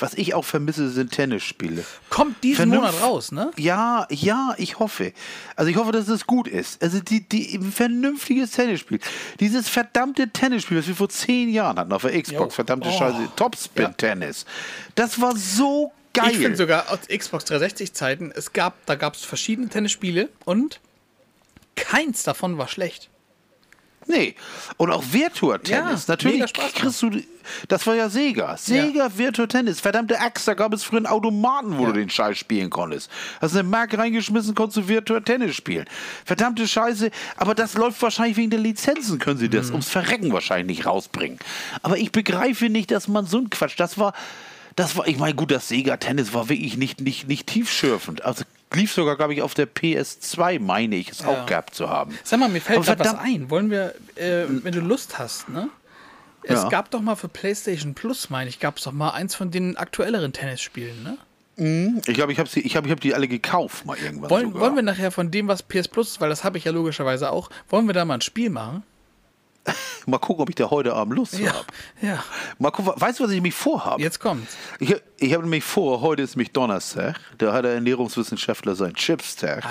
was 0.01 0.15
ich 0.15 0.35
auch 0.35 0.45
vermisse, 0.45 0.91
sind 0.91 1.13
Tennisspiele. 1.13 1.85
Kommt 2.09 2.43
diesen 2.45 2.71
Vernunft- 2.73 2.77
Monat 2.93 3.03
raus, 3.03 3.33
ne? 3.33 3.51
Ja, 3.57 4.07
ja, 4.11 4.55
ich 4.59 4.79
hoffe. 4.79 5.13
Also 5.57 5.71
ich 5.71 5.77
hoffe, 5.77 5.93
dass 5.93 6.09
es 6.09 6.27
gut 6.27 6.49
ist. 6.49 6.83
Also 6.83 7.01
die, 7.01 7.29
die 7.29 7.55
ein 7.57 7.73
vernünftiges 7.73 8.53
Tennisspiel. 8.53 9.01
Dieses 9.41 9.69
verdammte 9.69 10.29
Tennisspiel, 10.29 10.77
das 10.79 10.87
wir 10.89 10.95
vor 10.97 11.09
zehn 11.09 11.49
Jahren 11.51 11.79
hatten 11.79 11.93
auf 11.93 12.03
der 12.03 12.13
Xbox, 12.21 12.53
Jo. 12.53 12.55
verdammte 12.57 12.89
Oh. 12.89 12.99
Scheiße, 12.99 13.29
Topspin-Tennis. 13.37 14.47
Das 14.95 15.21
war 15.21 15.37
so 15.37 15.93
geil. 16.13 16.31
Ich 16.33 16.39
finde 16.39 16.57
sogar 16.57 16.91
aus 16.91 17.01
Xbox 17.09 17.45
360 17.45 17.93
Zeiten, 17.93 18.33
es 18.35 18.53
gab, 18.53 18.75
da 18.87 18.95
gab 18.95 19.15
es 19.15 19.25
verschiedene 19.25 19.69
Tennisspiele 19.69 20.29
und 20.45 20.81
keins 21.77 22.23
davon 22.25 22.59
war 22.59 22.69
schlecht. 22.69 23.09
Nee. 24.07 24.35
Und 24.77 24.91
auch 24.91 25.05
Virtua 25.11 25.59
Tennis. 25.59 25.71
Ja, 25.71 25.85
mega 25.85 26.03
Natürlich 26.09 26.49
Spaß 26.49 26.73
kriegst 26.75 27.03
du. 27.03 27.11
Das 27.69 27.87
war 27.87 27.95
ja 27.95 28.09
Sega. 28.09 28.57
Sega 28.57 29.11
Virtua 29.17 29.47
Tennis. 29.47 29.81
Verdammte 29.81 30.19
Axt, 30.21 30.49
da 30.49 30.55
gab 30.55 30.73
es 30.73 30.83
früher 30.85 30.99
einen 30.99 31.07
Automaten, 31.07 31.77
wo 31.79 31.83
Ja. 31.83 31.89
du 31.89 31.99
den 31.99 32.11
Scheiß 32.11 32.39
spielen 32.39 32.71
konntest. 32.71 33.11
Hast 33.41 33.55
eine 33.55 33.63
Mark 33.69 33.97
reingeschmissen, 33.97 34.55
konntest 34.55 34.77
du 34.79 34.89
Virtua 34.89 35.21
Tennis 35.21 35.55
spielen. 35.55 35.87
Verdammte 36.25 36.67
Scheiße. 36.67 37.11
Aber 37.37 37.55
das 37.55 37.75
läuft 37.75 38.01
wahrscheinlich 38.03 38.37
wegen 38.37 38.51
der 38.51 38.61
Lizenzen, 38.61 39.19
können 39.19 39.39
sie 39.39 39.47
Mhm. 39.49 39.53
das 39.53 39.71
ums 39.71 39.89
Verrecken 39.89 40.33
wahrscheinlich 40.33 40.79
nicht 40.79 40.87
rausbringen. 40.87 41.39
Aber 41.83 41.97
ich 41.99 42.11
begreife 42.13 42.69
nicht, 42.69 42.91
dass 42.91 43.07
man 43.09 43.27
so 43.27 43.39
ein 43.39 43.51
Quatsch. 43.51 43.75
Das 43.79 43.99
war. 43.99 44.13
Das 44.77 44.97
war, 44.97 45.07
ich 45.09 45.19
meine, 45.19 45.35
gut, 45.35 45.51
das 45.51 45.69
Sega 45.69 45.97
Tennis 45.99 46.33
war 46.33 46.49
wirklich 46.49 46.77
nicht, 46.77 47.01
nicht, 47.01 47.29
nicht 47.29 47.47
tiefschürfend. 47.49 48.25
Also 48.25 48.45
lief 48.73 48.93
sogar, 48.93 49.17
glaube 49.17 49.35
ich, 49.35 49.43
auf 49.43 49.55
der 49.55 49.69
PS2, 49.69 50.61
meine 50.61 50.97
ich, 50.97 51.11
es 51.11 51.25
auch 51.25 51.47
gehabt 51.47 51.75
zu 51.75 51.89
haben. 51.89 52.17
Sag 52.25 52.41
mal, 52.41 52.49
mir 52.49 52.61
fällt 52.61 52.83
gerade 52.85 53.01
was 53.01 53.15
ein. 53.19 53.51
Wollen 53.51 53.71
wir, 53.71 53.95
äh, 54.17 54.45
wenn 54.49 54.73
du 54.73 54.81
Lust 54.81 55.19
hast, 55.19 55.49
ne? 55.49 55.69
Es 56.43 56.63
Ja. 56.63 56.69
gab 56.69 56.91
doch 56.91 57.01
mal 57.03 57.17
für 57.17 57.29
PlayStation 57.29 57.95
Plus, 57.95 58.31
meine 58.31 58.49
ich, 58.49 58.61
gab 58.61 58.79
es 58.79 58.85
doch 58.85 58.93
mal 58.93 59.11
eins 59.11 59.35
von 59.35 59.51
den 59.51 59.77
aktuelleren 59.77 60.33
Tennisspielen, 60.33 61.03
ne? 61.03 61.19
Ich 62.07 62.15
glaube, 62.15 62.33
ich 62.33 62.39
habe 62.39 62.49
ich 62.55 62.75
hab, 62.77 62.87
ich 62.87 62.91
hab 62.91 63.01
die 63.01 63.15
alle 63.15 63.29
gekauft 63.29 63.85
mal 63.85 63.99
irgendwann. 63.99 64.31
Wollen, 64.31 64.55
wollen 64.55 64.77
wir 64.77 64.83
nachher 64.83 65.11
von 65.11 65.31
dem, 65.31 65.47
was 65.47 65.63
PS 65.63 65.89
Plus 65.89 66.13
ist, 66.13 66.21
weil 66.23 66.31
das 66.31 66.43
habe 66.43 66.57
ich 66.57 66.65
ja 66.65 66.73
logischerweise 66.73 67.31
auch, 67.31 67.51
wollen 67.69 67.87
wir 67.87 67.93
da 67.93 68.07
mal 68.07 68.15
ein 68.15 68.21
Spiel 68.23 68.49
machen? 68.49 68.83
mal 70.07 70.19
gucken, 70.19 70.43
ob 70.43 70.49
ich 70.49 70.57
da 70.57 70.71
heute 70.71 70.95
Abend 70.95 71.17
Lust 71.17 71.35
habe. 71.35 71.65
Ja. 72.01 72.23
Mal 72.59 72.71
gucken, 72.71 72.93
weißt 72.97 73.21
du, 73.21 73.25
was 73.25 73.31
ich 73.31 73.43
mich 73.43 73.55
vorhabe? 73.55 74.03
Jetzt 74.03 74.21
kommt's. 74.21 74.57
Ich, 74.79 74.95
ich 75.19 75.33
habe 75.33 75.43
nämlich 75.45 75.65
vor, 75.65 76.01
heute 76.01 76.23
ist 76.23 76.37
nämlich 76.37 76.53
Donnerstag, 76.53 77.21
da 77.39 77.53
hat 77.53 77.65
der 77.65 77.75
Ernährungswissenschaftler 77.75 78.75
seinen 78.75 78.95
Chipstag. 78.95 79.65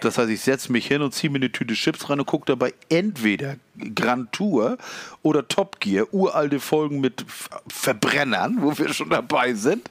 Das 0.00 0.16
heißt, 0.16 0.30
ich 0.30 0.40
setze 0.40 0.72
mich 0.72 0.86
hin 0.86 1.02
und 1.02 1.12
ziehe 1.14 1.30
mir 1.30 1.36
eine 1.36 1.52
Tüte 1.52 1.74
Chips 1.74 2.08
rein 2.08 2.20
und 2.20 2.26
gucke 2.26 2.46
dabei 2.46 2.72
entweder 2.88 3.56
Grand 3.94 4.32
Tour 4.32 4.78
oder 5.22 5.46
Top 5.46 5.80
Gear, 5.80 6.06
uralte 6.12 6.60
Folgen 6.60 7.00
mit 7.00 7.24
Verbrennern, 7.68 8.58
wo 8.60 8.76
wir 8.78 8.92
schon 8.92 9.10
dabei 9.10 9.54
sind. 9.54 9.90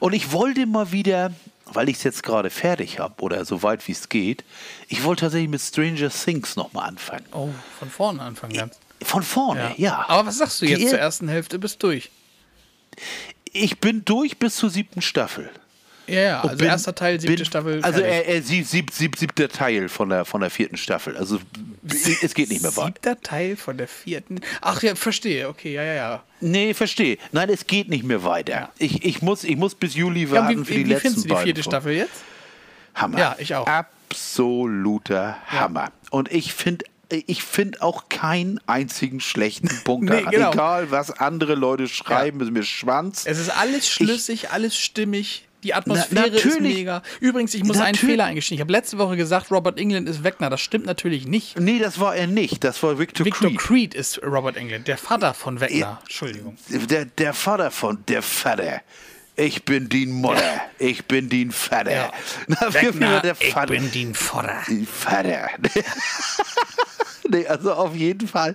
Und 0.00 0.14
ich 0.14 0.32
wollte 0.32 0.66
mal 0.66 0.92
wieder, 0.92 1.32
weil 1.72 1.88
ich 1.88 1.96
es 1.96 2.02
jetzt 2.04 2.22
gerade 2.22 2.50
fertig 2.50 2.98
habe 2.98 3.22
oder 3.22 3.44
so 3.44 3.62
weit 3.62 3.86
wie 3.88 3.92
es 3.92 4.08
geht, 4.08 4.44
ich 4.88 5.02
wollte 5.04 5.22
tatsächlich 5.22 5.50
mit 5.50 5.60
Stranger 5.60 6.10
Things 6.10 6.56
nochmal 6.56 6.88
anfangen. 6.88 7.24
Oh, 7.32 7.48
von 7.78 7.90
vorne 7.90 8.22
anfangen 8.22 8.52
ganz. 8.54 8.78
Von 9.02 9.22
vorne, 9.22 9.74
ja. 9.76 10.04
Aber 10.08 10.26
was 10.28 10.38
sagst 10.38 10.62
du 10.62 10.66
jetzt 10.66 10.80
Die- 10.80 10.86
zur 10.88 10.98
ersten 10.98 11.28
Hälfte? 11.28 11.58
Bist 11.58 11.82
durch. 11.82 12.10
Ich 13.52 13.78
bin 13.80 14.04
durch 14.04 14.38
bis 14.38 14.56
zur 14.56 14.70
siebten 14.70 15.02
Staffel. 15.02 15.50
Ja, 16.06 16.20
ja, 16.20 16.40
also 16.42 16.56
bin- 16.56 16.66
erster 16.66 16.94
Teil, 16.94 17.18
siebte 17.20 17.36
bin- 17.36 17.44
Staffel. 17.44 17.82
Also 17.82 18.00
äh, 18.00 18.22
äh, 18.36 18.40
sieb, 18.42 18.66
sieb, 18.66 18.90
sieb, 18.92 19.16
siebter 19.16 19.48
Teil 19.48 19.88
von 19.88 20.08
der, 20.10 20.24
von 20.24 20.40
der 20.42 20.50
vierten 20.50 20.76
Staffel. 20.76 21.16
Also 21.16 21.38
es 22.22 22.34
geht 22.34 22.50
nicht 22.50 22.62
mehr 22.62 22.76
weiter. 22.76 22.86
Siebter 22.88 23.20
Teil 23.20 23.56
von 23.56 23.78
der 23.78 23.88
vierten. 23.88 24.40
Ach 24.60 24.82
ja, 24.82 24.94
verstehe. 24.94 25.48
Okay, 25.48 25.74
ja, 25.74 25.82
ja, 25.82 25.94
ja. 25.94 26.22
Nee, 26.40 26.74
verstehe. 26.74 27.16
Nein, 27.32 27.48
es 27.48 27.66
geht 27.66 27.88
nicht 27.88 28.04
mehr 28.04 28.22
weiter. 28.24 28.70
Ich, 28.78 29.04
ich, 29.04 29.22
muss, 29.22 29.44
ich 29.44 29.56
muss 29.56 29.74
bis 29.74 29.94
Juli 29.94 30.24
ja 30.24 30.32
warten 30.32 30.64
für 30.64 30.72
wie, 30.72 30.78
die 30.78 30.84
wie 30.86 30.88
letzten 30.90 31.08
findest 31.08 31.30
du 31.30 31.34
die 31.36 31.42
vierte. 31.42 31.62
Staffel 31.62 31.92
jetzt? 31.94 32.22
Hammer. 32.94 33.18
Ja, 33.18 33.36
ich 33.38 33.54
auch. 33.54 33.66
Absoluter 33.66 35.36
Hammer. 35.46 35.90
Und 36.10 36.30
ich 36.32 36.52
finde 36.52 36.84
ich 37.10 37.44
finde 37.44 37.82
auch 37.82 38.08
keinen 38.08 38.60
einzigen 38.66 39.20
schlechten 39.20 39.68
Punkt 39.84 40.08
Nee, 40.10 40.22
genau. 40.30 40.52
Egal, 40.52 40.90
was 40.90 41.10
andere 41.12 41.54
Leute 41.54 41.86
schreiben, 41.86 42.40
ist 42.40 42.50
mir 42.50 42.62
Schwanz. 42.64 43.24
Es 43.26 43.38
ist 43.38 43.50
alles 43.50 43.88
schlüssig, 43.88 44.50
alles 44.50 44.76
stimmig. 44.76 45.46
Die 45.64 45.72
Atmosphäre 45.72 46.26
ist 46.26 46.44
natürlich. 46.44 46.76
mega. 46.76 47.02
Übrigens, 47.20 47.54
ich 47.54 47.64
muss 47.64 47.78
einen. 47.78 47.94
Fehler 47.94 48.24
eingestehen. 48.24 48.56
Ich 48.56 48.60
habe 48.60 48.72
letzte 48.72 48.98
Woche 48.98 49.16
gesagt, 49.16 49.50
Robert 49.50 49.78
England 49.78 50.08
ist 50.08 50.22
Wegner. 50.22 50.50
Das 50.50 50.60
stimmt 50.60 50.84
natürlich 50.84 51.26
nicht. 51.26 51.58
nee, 51.58 51.78
das 51.78 51.98
war 51.98 52.14
er 52.14 52.26
nicht. 52.26 52.62
Das 52.62 52.82
war 52.82 52.98
Victor, 52.98 53.24
Victor 53.24 53.48
Creed. 53.48 53.58
Creed 53.58 53.94
ist 53.94 54.22
Robert 54.22 54.56
England, 54.56 54.86
der 54.88 54.98
Vater 54.98 55.32
von 55.32 55.60
Wegner. 55.60 55.76
Ja. 55.78 55.98
Entschuldigung. 56.02 56.56
Der, 56.68 57.06
der 57.06 57.32
Vater 57.32 57.70
von 57.70 58.04
der 58.08 58.22
Vater. 58.22 58.82
Ich 59.36 59.64
bin 59.64 59.88
die 59.88 60.06
Mutter. 60.06 60.60
Ich 60.78 61.06
bin 61.06 61.28
die 61.28 61.46
Vater. 61.46 61.90
Ja. 61.90 62.12
Na, 62.46 62.60
war 62.60 63.20
der 63.22 63.36
ich 63.40 63.52
Vater? 63.52 63.72
bin 63.72 63.90
die 63.90 64.12
Vater. 64.14 64.62
Die 64.68 64.86
Vater. 64.86 65.48
nee, 67.28 67.46
also 67.46 67.72
auf 67.72 67.94
jeden 67.96 68.28
Fall. 68.28 68.54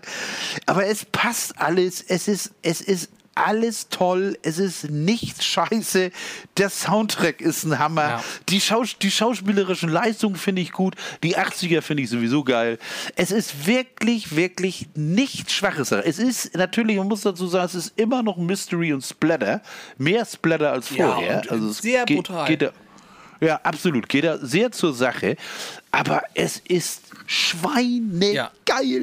Aber 0.68 0.86
es 0.86 1.06
passt 1.06 1.60
alles. 1.60 2.02
Es 2.08 2.28
ist, 2.28 2.52
es 2.62 2.82
ist 2.82 3.10
alles 3.40 3.90
toll. 3.90 4.38
Es 4.42 4.60
ist 4.60 4.90
nicht 4.90 5.44
scheiße. 5.44 6.12
Der 6.58 6.70
Soundtrack 6.70 7.42
ist 7.42 7.64
ein 7.64 7.80
Hammer. 7.80 8.02
Ja. 8.10 8.24
Die, 8.50 8.62
Schaus 8.62 8.98
die 9.02 9.12
schauspielerischen 9.12 9.90
Leistungen 9.90 10.36
finde 10.36 10.62
ich 10.62 10.72
gut. 10.72 10.96
Die 11.24 11.38
80er 11.38 11.82
finde 11.82 12.04
ich 12.04 12.10
sowieso 12.10 12.44
geil. 12.44 12.78
Es 13.16 13.32
ist 13.32 13.66
wirklich, 13.66 14.36
wirklich 14.36 14.90
nichts 14.96 15.54
Schwaches. 15.54 15.92
Es 15.92 16.20
ist 16.20 16.56
natürlich, 16.56 16.98
man 16.98 17.08
muss 17.08 17.22
dazu 17.22 17.48
sagen, 17.48 17.66
es 17.66 17.76
ist 17.76 17.94
immer 17.98 18.24
noch 18.24 18.38
Mystery 18.38 18.94
und 18.94 19.04
Splatter. 19.04 19.62
Mehr 19.98 20.26
Splatter 20.26 20.72
als 20.72 20.90
Ja, 20.90 21.14
vorher. 21.14 21.38
und 21.42 21.52
also 21.52 21.72
sehr 21.72 22.06
geht, 22.06 22.18
brutal. 22.18 22.48
Geht 22.48 22.72
ja, 23.42 23.56
absolut. 23.64 24.10
Geht 24.10 24.26
da 24.26 24.38
sehr 24.38 24.72
zur 24.72 24.94
Sache. 24.94 25.38
Aber 25.92 26.24
es 26.34 26.58
ist 26.58 27.04
schweinegeil. 27.26 28.50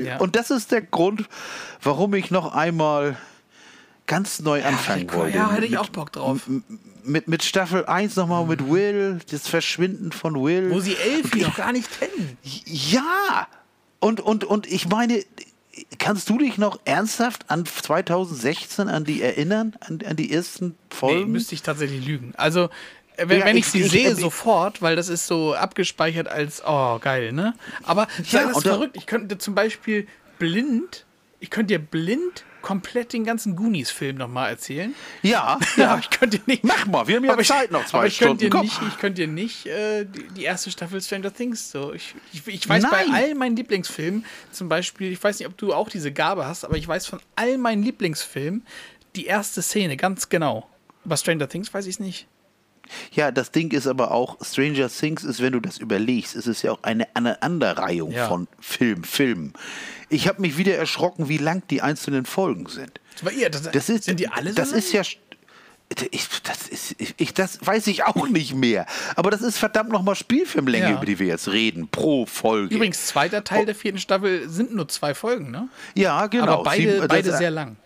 Ja. 0.04 0.18
Und 0.18 0.36
das 0.36 0.50
ist 0.50 0.72
der 0.72 0.82
Grund, 0.82 1.24
warum 1.82 2.14
ich 2.14 2.30
noch 2.30 2.54
einmal 2.54 3.16
ganz 4.06 4.40
neu 4.40 4.62
anfangen 4.64 5.12
wollte. 5.12 5.36
Ja, 5.36 5.50
hätte 5.52 5.66
ich 5.66 5.78
auch 5.78 5.88
Bock 5.88 6.12
drauf. 6.12 6.40
Mit, 7.04 7.28
mit 7.28 7.42
Staffel 7.44 7.86
1 7.86 8.16
nochmal 8.16 8.44
mit 8.46 8.68
Will, 8.68 9.20
das 9.30 9.46
Verschwinden 9.48 10.12
von 10.12 10.34
Will. 10.42 10.70
Wo 10.70 10.80
sie 10.80 10.96
Elfie 10.96 11.42
noch 11.42 11.56
gar 11.56 11.72
nicht 11.72 11.88
kennen. 11.98 12.36
Ja! 12.64 13.46
Und, 14.00 14.20
und, 14.20 14.44
und 14.44 14.66
ich 14.66 14.88
meine, 14.88 15.22
kannst 15.98 16.28
du 16.28 16.38
dich 16.38 16.58
noch 16.58 16.78
ernsthaft 16.84 17.44
an 17.48 17.64
2016 17.66 18.88
an 18.88 19.04
die 19.04 19.22
erinnern? 19.22 19.74
An, 19.80 20.00
an 20.04 20.16
die 20.16 20.32
ersten 20.32 20.66
Nee, 20.68 20.74
Folgen? 20.96 21.32
müsste 21.32 21.54
ich 21.54 21.62
tatsächlich 21.62 22.04
lügen. 22.06 22.32
Also, 22.36 22.64
äh, 23.16 23.28
wenn, 23.28 23.40
Ja, 23.40 23.46
wenn 23.46 23.56
ich, 23.56 23.66
ich- 23.66 23.70
sie 23.72 23.80
ich- 23.82 23.90
sehe, 23.90 24.10
ich- 24.12 24.18
sofort, 24.18 24.82
weil 24.82 24.96
das 24.96 25.08
ist 25.08 25.26
so 25.26 25.54
abgespeichert 25.54 26.28
als, 26.28 26.62
oh, 26.66 26.98
geil, 26.98 27.32
ne? 27.32 27.54
Aber 27.84 28.08
Ja, 28.30 28.42
das 28.48 28.58
ist 28.58 28.62
verrückt. 28.64 28.96
Ich 28.96 29.06
könnte 29.06 29.38
zum 29.38 29.54
Beispiel 29.54 30.06
blind, 30.38 31.04
ich 31.40 31.50
könnte 31.50 31.74
dir 31.74 31.78
blind 31.80 32.44
komplett 32.66 33.12
den 33.12 33.22
ganzen 33.22 33.54
Goonies-Film 33.54 34.16
nochmal 34.16 34.50
erzählen. 34.50 34.92
ja, 35.22 35.56
Ja, 35.76 35.98
ich 36.00 36.10
könnte 36.10 36.40
dir 36.40 36.42
nicht. 36.46 36.64
Mach 36.64 36.84
mal, 36.86 37.06
wir 37.06 37.14
haben 37.14 37.24
ja 37.24 37.38
Zeit 37.38 37.70
noch 37.70 37.86
zwei 37.86 37.98
aber 37.98 38.06
ich 38.08 38.18
könnte 38.18 38.24
Stunden. 38.24 38.40
Dir 38.40 38.50
Komm. 38.50 38.62
nicht, 38.62 38.80
ich 38.88 38.98
könnte 38.98 39.22
dir 39.22 39.28
nicht 39.28 39.66
äh, 39.66 40.04
die, 40.04 40.26
die 40.34 40.42
erste 40.42 40.72
Staffel 40.72 41.00
Stranger 41.00 41.32
Things 41.32 41.70
so. 41.70 41.92
Ich, 41.92 42.16
ich, 42.32 42.44
ich 42.44 42.68
weiß 42.68 42.90
bei 42.90 43.04
Nein. 43.04 43.14
all 43.14 43.34
meinen 43.36 43.54
Lieblingsfilmen, 43.54 44.24
zum 44.50 44.68
Beispiel, 44.68 45.12
ich 45.12 45.22
weiß 45.22 45.38
nicht, 45.38 45.46
ob 45.46 45.56
du 45.56 45.72
auch 45.72 45.88
diese 45.88 46.10
Gabe 46.10 46.44
hast, 46.44 46.64
aber 46.64 46.76
ich 46.76 46.88
weiß 46.88 47.06
von 47.06 47.20
all 47.36 47.56
meinen 47.56 47.84
Lieblingsfilmen 47.84 48.66
die 49.14 49.26
erste 49.26 49.62
Szene 49.62 49.96
ganz 49.96 50.28
genau. 50.28 50.68
Bei 51.04 51.16
Stranger 51.16 51.48
Things 51.48 51.72
weiß 51.72 51.86
ich 51.86 51.94
es 51.94 52.00
nicht. 52.00 52.26
Ja, 53.12 53.30
das 53.30 53.50
Ding 53.52 53.72
ist 53.72 53.86
aber 53.86 54.10
auch, 54.12 54.36
Stranger 54.44 54.88
Things 54.88 55.24
ist, 55.24 55.40
wenn 55.42 55.52
du 55.52 55.60
das 55.60 55.78
überlegst, 55.78 56.34
ist 56.34 56.46
es 56.46 56.62
ja 56.62 56.72
auch 56.72 56.82
eine 56.82 57.06
Aneinanderreihung 57.14 58.12
Ja. 58.12 58.28
von 58.28 58.48
Film, 58.60 59.04
Filmen. 59.04 59.52
Ich 60.08 60.28
habe 60.28 60.40
mich 60.40 60.56
wieder 60.58 60.76
erschrocken, 60.76 61.28
wie 61.28 61.38
lang 61.38 61.62
die 61.70 61.82
einzelnen 61.82 62.26
Folgen 62.26 62.66
sind. 62.68 63.00
Ihr, 63.36 63.50
das, 63.50 63.62
Das 63.70 63.88
ist, 63.88 64.04
sind 64.04 64.20
die 64.20 64.28
alle 64.28 64.50
so 64.50 64.56
Das 64.56 64.70
lang? 64.70 64.78
ist 64.78 64.92
ja. 64.92 65.02
Ich, 66.10 66.28
das, 66.42 66.66
ist, 66.68 66.96
ich, 67.16 67.32
das 67.32 67.64
weiß 67.64 67.86
ich 67.86 68.02
auch 68.04 68.28
nicht 68.28 68.54
mehr. 68.54 68.86
Aber 69.14 69.30
das 69.30 69.40
ist 69.40 69.56
verdammt 69.56 69.90
nochmal 69.90 70.16
Spielfilmlänge, 70.16 70.86
Ja. 70.90 70.96
über 70.96 71.06
die 71.06 71.20
wir 71.20 71.28
jetzt 71.28 71.46
reden, 71.48 71.86
pro 71.88 72.26
Folge. 72.26 72.74
Übrigens, 72.74 73.06
zweiter 73.06 73.44
Teil 73.44 73.66
der 73.66 73.76
vierten 73.76 73.98
Staffel 74.00 74.48
sind 74.48 74.74
nur 74.74 74.88
zwei 74.88 75.14
Folgen, 75.14 75.52
ne? 75.52 75.68
ja, 75.94 76.26
genau. 76.26 76.54
Aber 76.54 76.64
beide, 76.64 76.98
das- 76.98 77.08
beide 77.08 77.36
sehr 77.36 77.52
lang. 77.52 77.76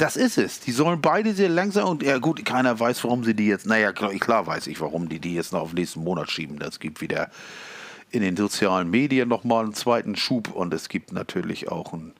Das 0.00 0.16
ist 0.16 0.38
es. 0.38 0.60
Die 0.60 0.72
sollen 0.72 1.02
beide 1.02 1.34
sehr 1.34 1.50
langsam 1.50 1.86
und 1.86 2.02
ja 2.02 2.16
gut, 2.16 2.42
keiner 2.46 2.80
weiß, 2.80 3.04
warum 3.04 3.22
sie 3.22 3.34
die 3.34 3.46
jetzt. 3.46 3.66
Naja, 3.66 3.92
klar, 3.92 4.10
klar 4.14 4.46
weiß 4.46 4.66
ich, 4.68 4.80
warum 4.80 5.10
die 5.10 5.18
die 5.18 5.34
jetzt 5.34 5.52
noch 5.52 5.60
auf 5.60 5.74
nächsten 5.74 6.02
Monat 6.02 6.30
schieben. 6.30 6.58
Das 6.58 6.80
gibt 6.80 7.02
wieder 7.02 7.30
in 8.10 8.22
den 8.22 8.34
sozialen 8.34 8.88
Medien 8.88 9.28
nochmal 9.28 9.64
einen 9.64 9.74
zweiten 9.74 10.16
Schub 10.16 10.54
und 10.54 10.72
es 10.72 10.88
gibt 10.88 11.12
natürlich 11.12 11.68
auch 11.68 11.92
einen. 11.92 12.14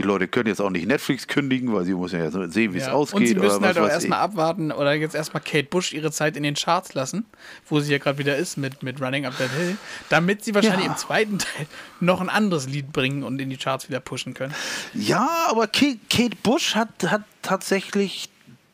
Die 0.00 0.06
Leute 0.06 0.28
können 0.28 0.46
jetzt 0.48 0.60
auch 0.62 0.70
nicht 0.70 0.86
Netflix 0.86 1.26
kündigen, 1.26 1.74
weil 1.74 1.84
sie 1.84 1.92
müssen 1.92 2.18
ja 2.18 2.30
sehen, 2.48 2.72
wie 2.72 2.78
es 2.78 2.86
Ja. 2.86 2.92
ausgeht. 2.92 3.20
Und 3.20 3.26
sie 3.26 3.32
oder 3.34 3.42
müssen 3.42 3.60
was 3.60 3.66
halt 3.66 3.78
auch 3.78 3.82
weiß 3.82 3.92
erstmal 3.92 4.20
abwarten 4.20 4.72
oder 4.72 4.94
jetzt 4.94 5.14
erstmal 5.14 5.42
Kate 5.42 5.64
Bush 5.68 5.92
ihre 5.92 6.10
Zeit 6.10 6.38
in 6.38 6.42
den 6.42 6.54
Charts 6.54 6.94
lassen, 6.94 7.26
wo 7.68 7.80
sie 7.80 7.92
ja 7.92 7.98
gerade 7.98 8.16
wieder 8.16 8.36
ist 8.38 8.56
mit, 8.56 8.82
mit 8.82 8.98
Running 9.02 9.26
Up 9.26 9.36
That 9.36 9.50
Hill, 9.50 9.76
damit 10.08 10.42
sie 10.42 10.54
wahrscheinlich 10.54 10.86
Ja. 10.86 10.92
im 10.92 10.96
zweiten 10.96 11.38
Teil 11.38 11.66
noch 12.00 12.22
ein 12.22 12.30
anderes 12.30 12.66
Lied 12.66 12.92
bringen 12.92 13.24
und 13.24 13.40
in 13.42 13.50
die 13.50 13.58
Charts 13.58 13.88
wieder 13.90 14.00
pushen 14.00 14.32
können. 14.32 14.54
Ja, 14.94 15.28
aber 15.50 15.66
Kate, 15.66 15.98
Kate 16.08 16.36
Bush 16.42 16.74
hat, 16.74 16.88
hat 17.10 17.22
tatsächlich 17.42 18.30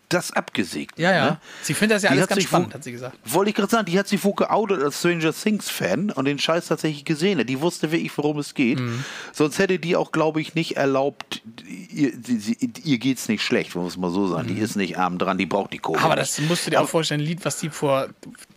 das 0.08 0.32
abgesägt. 0.32 0.98
Ja, 0.98 1.12
ja. 1.12 1.24
Ne? 1.24 1.40
Sie 1.62 1.74
findet 1.74 1.96
das 1.96 2.02
ja 2.02 2.10
Die 2.10 2.18
alles 2.18 2.28
ganz 2.28 2.42
spannend, 2.44 2.74
hat 2.74 2.84
sie 2.84 2.92
gesagt. 2.92 3.18
Wollte 3.24 3.50
ich 3.50 3.56
gerade 3.56 3.70
sagen, 3.70 3.86
die 3.86 3.98
hat 3.98 4.08
sich 4.08 4.22
wohl 4.24 4.34
geoutet 4.34 4.82
als 4.82 4.98
Stranger 4.98 5.32
Things 5.32 5.68
Fan 5.68 6.10
und 6.10 6.26
den 6.26 6.38
Scheiß 6.38 6.66
tatsächlich 6.66 7.04
gesehen. 7.04 7.44
Die 7.46 7.60
wusste 7.60 7.90
wirklich, 7.90 8.16
worum 8.16 8.38
es 8.38 8.54
geht. 8.54 8.78
Mhm. 8.78 9.04
Sonst 9.32 9.58
hätte 9.58 9.78
die 9.78 9.96
auch, 9.96 10.12
glaube 10.12 10.40
ich, 10.40 10.54
nicht 10.54 10.76
erlaubt, 10.76 11.42
ihr, 11.90 12.12
sie, 12.22 12.56
ihr 12.84 12.98
geht's 12.98 13.28
nicht 13.28 13.42
schlecht, 13.42 13.74
muss 13.74 13.96
man 13.96 14.12
so 14.12 14.28
sagen. 14.28 14.48
Die 14.48 14.60
ist 14.60 14.76
nicht 14.76 14.98
arm 14.98 15.18
dran, 15.18 15.38
die 15.38 15.46
braucht 15.46 15.72
die 15.72 15.78
Kohle. 15.78 15.98
Mhm. 15.98 16.04
Aber 16.04 16.16
das 16.16 16.40
musst 16.40 16.66
du 16.66 16.70
dir 16.70 16.80
auch 16.80 16.88
vorstellen, 16.88 17.20
ein 17.20 17.26
Lied, 17.26 17.44
was 17.44 17.58
die 17.58 17.70
vor 17.70 18.08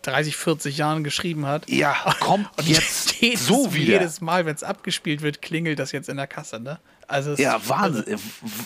30, 0.04 0.36
40 0.36 0.78
Jahren 0.78 1.04
geschrieben 1.04 1.46
hat. 1.46 1.70
Ja, 1.70 1.96
kommt 2.20 2.48
Und 2.58 2.68
jetzt 2.68 3.16
jedes, 3.22 3.48
so 3.48 3.74
wieder. 3.74 3.94
Jedes 3.94 4.22
Mal, 4.22 4.46
wenn 4.46 4.56
es 4.56 4.64
abgespielt 4.64 5.22
wird, 5.22 5.42
klingelt 5.42 5.80
das 5.80 5.92
jetzt 5.92 6.10
in 6.10 6.18
der 6.18 6.28
Kasse, 6.28 6.60
ne? 6.60 6.80
Also 7.10 7.34
Ja, 7.34 7.60
Wahnsinn, 7.68 8.08
äh, 8.08 8.18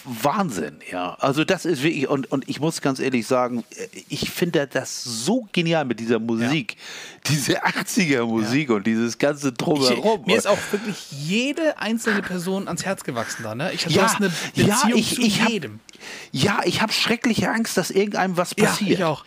Wahnsinn, 0.06 0.76
ja. 0.92 1.16
Also 1.20 1.44
das 1.46 1.66
ist 1.66 1.82
wirklich, 1.82 2.08
und, 2.10 2.30
und 2.32 2.48
ich 2.50 2.60
muss 2.60 2.82
ganz 2.82 3.00
ehrlich 3.00 3.26
sagen, 3.26 3.64
äh, 3.78 3.88
ich 4.10 4.30
finde 4.32 4.68
das 4.68 5.04
so 5.04 5.48
genial 5.54 5.86
mit 5.86 6.00
dieser 6.00 6.20
Musik. 6.20 6.76
Diese 7.28 7.64
80er 7.66 8.26
Musik 8.26 8.70
und 8.70 8.86
dieses 8.86 9.18
ganze 9.18 9.50
Ich, 9.50 9.54
Drumherum. 9.56 10.26
mir 10.26 10.38
ist 10.38 10.48
auch 10.48 10.58
wirklich 10.72 11.10
jede 11.12 11.78
einzelne 11.80 12.22
Person 12.22 12.68
ans 12.68 12.84
Herz 12.84 13.04
gewachsen 13.06 13.44
da, 13.44 13.56
ne? 13.56 13.72
Ich 13.72 13.86
du 13.86 13.92
ja, 13.92 14.08
eine 14.18 14.32
ja, 14.56 14.66
Beziehung 14.76 15.00
ich, 15.00 15.16
zu 15.16 15.22
ich 15.22 15.42
hab, 15.42 15.50
jedem. 15.50 15.80
Ja, 16.32 16.60
ich 16.66 16.82
habe 16.82 16.92
schreckliche 16.92 17.50
Angst, 17.50 17.78
dass 17.78 17.92
irgendeinem 17.92 18.36
was 18.36 18.54
Ja, 18.58 18.66
passiert. 18.66 19.00
ich 19.00 19.04
auch. 19.06 19.24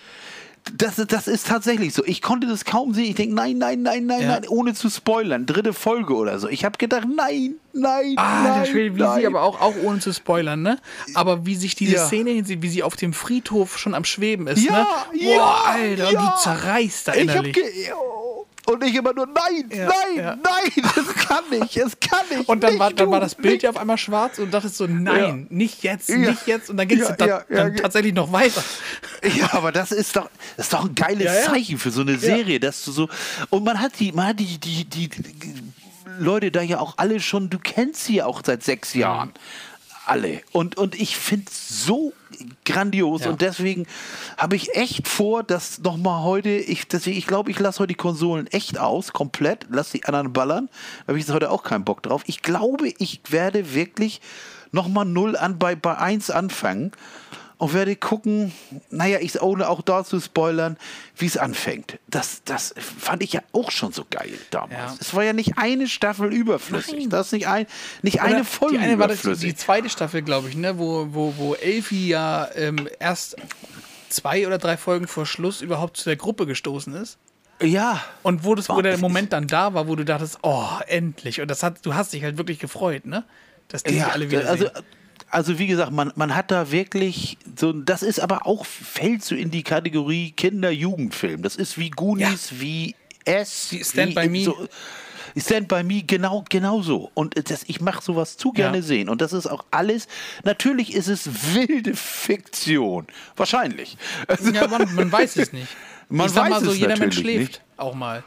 Das, 0.74 0.96
das 0.96 1.28
ist 1.28 1.46
tatsächlich 1.46 1.94
so. 1.94 2.04
Ich 2.04 2.20
konnte 2.22 2.46
das 2.48 2.64
kaum 2.64 2.92
sehen. 2.92 3.04
Ich 3.04 3.14
denke, 3.14 3.34
nein, 3.34 3.56
nein, 3.58 3.82
nein, 3.82 4.06
nein, 4.06 4.20
Ja. 4.22 4.28
nein, 4.28 4.48
ohne 4.48 4.74
zu 4.74 4.90
spoilern. 4.90 5.46
Dritte 5.46 5.72
Folge 5.72 6.14
oder 6.14 6.38
so. 6.40 6.48
Ich 6.48 6.64
habe 6.64 6.76
gedacht, 6.76 7.06
nein, 7.16 7.54
nein, 7.72 8.14
Ah, 8.16 8.42
nein. 8.42 8.60
der 8.60 8.66
Schwede, 8.66 8.96
wie 8.96 9.00
nein. 9.00 9.20
sie 9.20 9.26
aber 9.26 9.42
auch, 9.42 9.60
auch 9.60 9.74
ohne 9.84 10.00
zu 10.00 10.12
spoilern, 10.12 10.62
ne? 10.62 10.78
Aber 11.14 11.46
wie 11.46 11.54
sich 11.54 11.76
diese 11.76 11.94
Ja. 11.94 12.06
Szene 12.06 12.30
hinsieht, 12.30 12.62
wie 12.62 12.68
sie 12.68 12.82
auf 12.82 12.96
dem 12.96 13.12
Friedhof 13.12 13.78
schon 13.78 13.94
am 13.94 14.04
Schweben 14.04 14.48
ist, 14.48 14.64
Ja, 14.64 14.72
ne? 14.72 14.86
ja, 15.20 15.36
Boah, 15.38 15.64
Alter, 15.66 16.08
und 16.08 16.14
ja. 16.14 16.34
du 16.36 16.42
zerreißt 16.42 17.08
da 17.08 17.14
Ich 17.14 17.20
hab 17.28 17.28
innerlich. 17.36 17.54
ge 17.54 17.64
und 18.66 18.84
ich 18.84 18.94
immer 18.94 19.12
nur, 19.12 19.26
nein, 19.26 19.70
Ja, 19.70 19.86
nein, 19.86 20.16
ja. 20.16 20.36
nein, 20.36 20.84
das 20.94 21.14
kann 21.14 21.44
nicht, 21.50 21.76
es 21.76 21.98
kann 22.00 22.20
nicht. 22.30 22.48
Und 22.48 22.62
dann 22.62 22.72
nicht 22.72 22.80
war, 22.80 22.92
dann 22.92 23.10
war 23.10 23.20
das 23.20 23.34
Bild 23.34 23.54
nicht. 23.54 23.62
ja 23.62 23.70
auf 23.70 23.76
einmal 23.76 23.98
schwarz 23.98 24.38
und 24.38 24.52
dachtest 24.52 24.76
so, 24.76 24.86
nein, 24.86 25.46
nicht 25.50 25.82
jetzt, 25.82 26.08
Ja. 26.08 26.16
nicht 26.18 26.46
jetzt. 26.46 26.70
Und 26.70 26.76
dann 26.76 26.88
geht 26.88 27.00
es 27.00 27.08
Ja, 27.08 27.16
dann, 27.16 27.28
ja, 27.28 27.44
ja, 27.48 27.68
ja. 27.68 27.74
tatsächlich 27.74 28.14
noch 28.14 28.32
weiter. 28.32 28.62
Ja, 29.22 29.52
aber 29.54 29.72
das 29.72 29.92
ist 29.92 30.16
doch, 30.16 30.28
das 30.56 30.66
ist 30.66 30.72
doch 30.72 30.84
ein 30.84 30.94
geiles 30.94 31.24
Ja, 31.24 31.34
ja. 31.34 31.42
Zeichen 31.46 31.78
für 31.78 31.90
so 31.90 32.02
eine 32.02 32.18
Serie, 32.18 32.60
dass 32.60 32.84
du 32.84 32.92
so 32.92 33.08
und 33.50 33.64
man 33.64 33.80
hat 33.80 33.98
die, 33.98 34.12
man 34.12 34.28
hat 34.28 34.40
die, 34.40 34.58
die, 34.58 34.84
die, 34.84 35.08
die 35.08 35.54
Leute 36.18 36.50
da 36.50 36.62
ja 36.62 36.78
auch 36.78 36.94
alle 36.96 37.20
schon, 37.20 37.50
du 37.50 37.58
kennst 37.58 38.04
sie 38.04 38.16
ja 38.16 38.26
auch 38.26 38.42
seit 38.44 38.62
sechs 38.62 38.94
Jahren. 38.94 39.32
Alle. 40.06 40.40
Und, 40.52 40.76
und 40.76 40.94
ich 40.94 41.16
finde 41.16 41.46
es 41.50 41.84
so 41.84 42.12
grandios 42.64 43.24
Ja. 43.24 43.30
und 43.30 43.40
deswegen 43.40 43.86
habe 44.36 44.56
ich 44.56 44.74
echt 44.74 45.08
vor, 45.08 45.42
dass 45.42 45.78
nochmal 45.78 46.22
heute, 46.22 46.50
ich, 46.50 46.86
deswegen, 46.86 47.18
ich 47.18 47.26
glaube, 47.26 47.50
ich 47.50 47.58
lasse 47.58 47.80
heute 47.80 47.88
die 47.88 47.94
Konsolen 47.94 48.46
echt 48.48 48.78
aus, 48.78 49.12
komplett, 49.12 49.66
lass 49.70 49.90
die 49.90 50.04
anderen 50.04 50.32
ballern. 50.32 50.68
Da 51.00 51.08
habe 51.08 51.18
ich 51.18 51.26
jetzt 51.26 51.34
heute 51.34 51.50
auch 51.50 51.62
keinen 51.62 51.84
Bock 51.84 52.02
drauf. 52.02 52.22
Ich 52.26 52.42
glaube, 52.42 52.92
ich 52.98 53.20
werde 53.30 53.74
wirklich 53.74 54.20
nochmal 54.72 55.04
null 55.04 55.36
an 55.36 55.58
bei, 55.58 55.74
bei 55.74 55.96
1 55.96 56.30
anfangen 56.30 56.92
und 57.58 57.72
werde 57.72 57.96
gucken, 57.96 58.52
naja, 58.90 59.18
ich 59.20 59.40
ohne 59.40 59.68
auch 59.68 59.80
da 59.80 60.04
zu 60.04 60.20
spoilern, 60.20 60.76
wie 61.16 61.26
es 61.26 61.38
anfängt. 61.38 61.98
Das, 62.06 62.42
das 62.44 62.74
fand 62.76 63.22
ich 63.22 63.32
ja 63.32 63.40
auch 63.52 63.70
schon 63.70 63.92
so 63.92 64.04
geil 64.08 64.38
damals. 64.50 64.72
Ja. 64.72 64.96
Es 65.00 65.14
war 65.14 65.24
ja 65.24 65.32
nicht 65.32 65.56
eine 65.56 65.88
Staffel 65.88 66.32
überflüssig. 66.32 67.00
Nein. 67.00 67.10
Das 67.10 67.26
ist 67.26 67.32
nicht, 67.32 67.48
ein, 67.48 67.66
nicht 68.02 68.20
eine 68.20 68.44
Folge 68.44 68.78
die 68.78 68.84
eine 68.84 68.98
war 68.98 69.08
das 69.08 69.20
überflüssig. 69.20 69.54
die 69.54 69.56
zweite 69.56 69.88
Staffel, 69.88 70.22
glaube 70.22 70.50
ich, 70.50 70.56
ne? 70.56 70.78
wo, 70.78 71.08
wo, 71.12 71.34
wo 71.38 71.54
Elfi 71.54 72.08
ja 72.08 72.48
ähm, 72.54 72.88
erst 72.98 73.36
zwei 74.10 74.46
oder 74.46 74.58
drei 74.58 74.76
Folgen 74.76 75.08
vor 75.08 75.24
Schluss 75.24 75.62
überhaupt 75.62 75.96
zu 75.96 76.04
der 76.04 76.16
Gruppe 76.16 76.46
gestoßen 76.46 76.94
ist. 76.94 77.16
ja. 77.62 78.04
Und 78.22 78.44
wo, 78.44 78.54
das, 78.54 78.68
wo 78.68 78.82
der 78.82 78.98
Moment 78.98 79.32
dann 79.32 79.46
da 79.46 79.72
war, 79.72 79.88
wo 79.88 79.96
du 79.96 80.04
dachtest, 80.04 80.40
oh, 80.42 80.68
endlich. 80.86 81.40
Und 81.40 81.50
das 81.50 81.62
hat, 81.62 81.86
du 81.86 81.94
hast 81.94 82.12
dich 82.12 82.22
halt 82.22 82.36
wirklich 82.36 82.58
gefreut, 82.58 83.06
ne? 83.06 83.24
Dass 83.68 83.82
die 83.82 83.94
sich 83.94 84.04
alle 84.04 84.30
wieder 84.30 84.48
also, 84.48 84.66
sehen. 84.66 84.84
Also 85.36 85.58
wie 85.58 85.66
gesagt, 85.66 85.92
man, 85.92 86.12
man 86.16 86.34
hat 86.34 86.50
da 86.50 86.70
wirklich 86.72 87.36
so, 87.58 87.72
das 87.72 88.02
ist 88.02 88.20
aber 88.20 88.46
auch, 88.46 88.64
fällt 88.64 89.22
so 89.22 89.34
in 89.34 89.50
die 89.50 89.62
Kategorie 89.62 90.30
Kinder-Jugendfilm. 90.32 91.42
Das 91.42 91.56
ist 91.56 91.76
wie 91.76 91.90
Goonies, 91.90 92.52
wie 92.58 92.94
S, 93.26 93.74
Stand 93.82 94.12
wie 94.12 94.14
by 94.14 94.28
Me. 94.30 94.44
So, 94.44 94.56
Stand 95.36 95.68
by 95.68 95.82
Me, 95.82 96.02
genau, 96.02 96.42
genau 96.48 96.80
so. 96.80 97.10
Und 97.12 97.34
das, 97.50 97.64
ich 97.66 97.82
mache 97.82 98.02
sowas 98.02 98.38
zu 98.38 98.52
gerne 98.52 98.78
Ja. 98.78 98.82
sehen. 98.82 99.10
Und 99.10 99.20
das 99.20 99.34
ist 99.34 99.46
auch 99.46 99.62
alles, 99.70 100.08
natürlich 100.44 100.94
ist 100.94 101.08
es 101.08 101.28
wilde 101.54 101.94
Fiktion. 101.94 103.06
Wahrscheinlich. 103.36 103.98
Also, 104.28 104.50
Ja, 104.52 104.66
man, 104.68 104.94
man 104.94 105.12
weiß 105.12 105.36
es 105.36 105.52
nicht. 105.52 105.68
Man 106.08 106.28
ich 106.28 106.32
sag 106.32 106.48
mal 106.48 106.56
weiß 106.56 106.64
so, 106.64 106.70
es 106.70 106.78
jeder 106.78 106.96
Mensch 106.96 107.18
schläft 107.18 107.38
nicht. 107.40 107.62
auch 107.76 107.94
mal. 107.94 108.22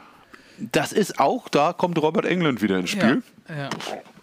Das 0.58 0.92
ist 0.92 1.18
auch, 1.18 1.48
da 1.48 1.72
kommt 1.72 1.96
Robert 2.00 2.26
England 2.26 2.60
wieder 2.60 2.78
ins 2.78 2.90
Spiel. 2.90 3.22
Ja, 3.48 3.56
ja. 3.56 3.70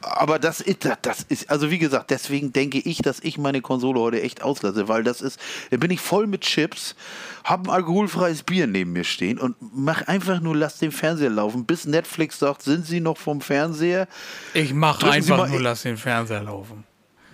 Aber 0.10 0.40
das 0.40 0.62
ist, 0.62 0.88
das 1.02 1.24
ist, 1.30 1.50
also 1.50 1.70
wie 1.72 1.78
gesagt, 1.80 2.10
deswegen 2.12 2.54
denke 2.54 2.80
ich, 2.80 3.00
dass 3.02 3.20
ich 3.20 3.38
meine 3.38 3.62
Konsole 3.62 4.00
heute 4.00 4.22
echt 4.22 4.42
auslasse, 4.42 4.88
weil 4.88 5.04
das 5.04 5.22
ist, 5.22 5.40
da 5.72 5.78
bin 5.78 5.92
ich 5.92 6.00
voll 6.02 6.28
mit 6.28 6.42
Chips, 6.42 6.96
habe 7.44 7.70
ein 7.70 7.74
alkoholfreies 7.76 8.44
Bier 8.44 8.68
neben 8.68 8.94
mir 8.94 9.04
stehen 9.04 9.38
und 9.40 9.56
mach 9.60 10.08
einfach 10.08 10.40
nur, 10.40 10.56
lass 10.56 10.78
den 10.80 10.92
Fernseher 10.92 11.30
laufen, 11.30 11.66
bis 11.66 11.86
Netflix 11.86 12.40
sagt, 12.40 12.64
sind 12.64 12.86
Sie 12.86 13.00
noch 13.00 13.18
vom 13.18 13.42
Fernseher? 13.42 14.08
Ich 14.54 14.74
mache 14.74 15.10
einfach 15.10 15.38
mal- 15.38 15.50
nur, 15.50 15.62
lass 15.62 15.84
den 15.84 15.98
Fernseher 15.98 16.44
laufen. 16.44 16.84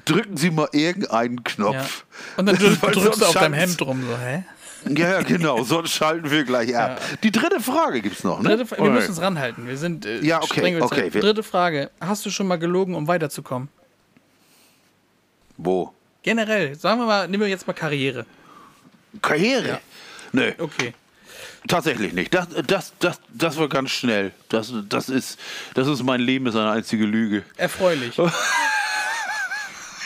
Drücken 0.06 0.36
Sie 0.36 0.52
mal 0.52 0.68
irgendeinen 0.74 1.38
Ja. 1.38 1.42
Knopf. 1.44 2.06
Und 2.36 2.46
dann 2.46 2.56
drückst 2.58 3.22
du 3.22 3.26
auf 3.26 3.34
deinem 3.34 3.54
Hemd 3.54 3.82
rum, 3.82 4.02
so, 4.06 4.18
hä? 4.18 4.44
Ja, 4.98 5.12
ja, 5.12 5.22
genau, 5.22 5.64
sonst 5.64 5.92
schalten 5.92 6.30
wir 6.30 6.44
gleich 6.44 6.76
ab. 6.76 7.02
Die 7.24 7.32
dritte 7.32 7.60
Frage 7.60 8.02
gibt 8.02 8.18
es 8.18 8.24
noch, 8.24 8.42
ne? 8.42 8.58
Dritte, 8.58 8.78
wir 8.78 8.90
müssen 8.92 9.12
es 9.12 9.22
ranhalten. 9.22 9.68
Wir 9.68 9.78
sind 9.78 10.06
äh, 10.06 10.20
Ja, 10.22 10.42
okay, 10.42 10.80
okay, 10.82 11.10
Dritte 11.10 11.44
Frage. 11.44 11.90
Hast 12.02 12.26
du 12.26 12.30
schon 12.30 12.48
mal 12.48 12.58
gelogen, 12.58 12.96
um 12.96 13.08
weiterzukommen? 13.08 13.70
Wo? 15.58 15.94
Generell, 16.22 16.76
sagen 16.76 17.00
wir 17.00 17.06
mal, 17.06 17.28
nehmen 17.28 17.42
wir 17.42 17.50
jetzt 17.50 17.68
mal 17.68 17.74
Karriere. 17.74 18.26
Karriere? 19.22 19.68
Ja. 19.68 19.80
Nee. 20.32 20.54
Okay. 20.58 20.94
Tatsächlich 21.68 22.14
nicht. 22.14 22.34
Das, 22.34 22.48
das, 22.68 22.94
das, 23.00 23.20
das 23.30 23.58
war 23.58 23.70
ganz 23.70 23.92
schnell. 23.92 24.32
Das, 24.50 24.74
das, 24.90 25.10
ist, 25.10 25.40
das 25.76 25.88
ist 25.88 26.04
mein 26.04 26.20
Leben, 26.20 26.48
ist 26.48 26.56
eine 26.56 26.72
einzige 26.72 27.06
Lüge. 27.06 27.44
Erfreulich. 27.58 28.18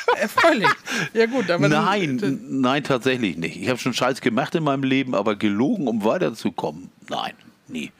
Erfreulich. 0.19 0.67
Ja 1.13 1.25
gut, 1.25 1.49
aber 1.51 1.67
nein, 1.67 2.17
das- 2.17 2.31
nein, 2.41 2.83
tatsächlich 2.83 3.37
nicht. 3.37 3.57
Ich 3.61 3.67
habe 3.69 3.79
schon 3.79 3.93
Scheiß 3.93 4.21
gemacht 4.21 4.55
in 4.55 4.63
meinem 4.63 4.83
Leben, 4.83 5.13
aber 5.15 5.35
gelogen, 5.35 5.87
um 5.87 6.03
weiterzukommen. 6.03 6.89
Nein, 7.09 7.33
nie. 7.67 7.91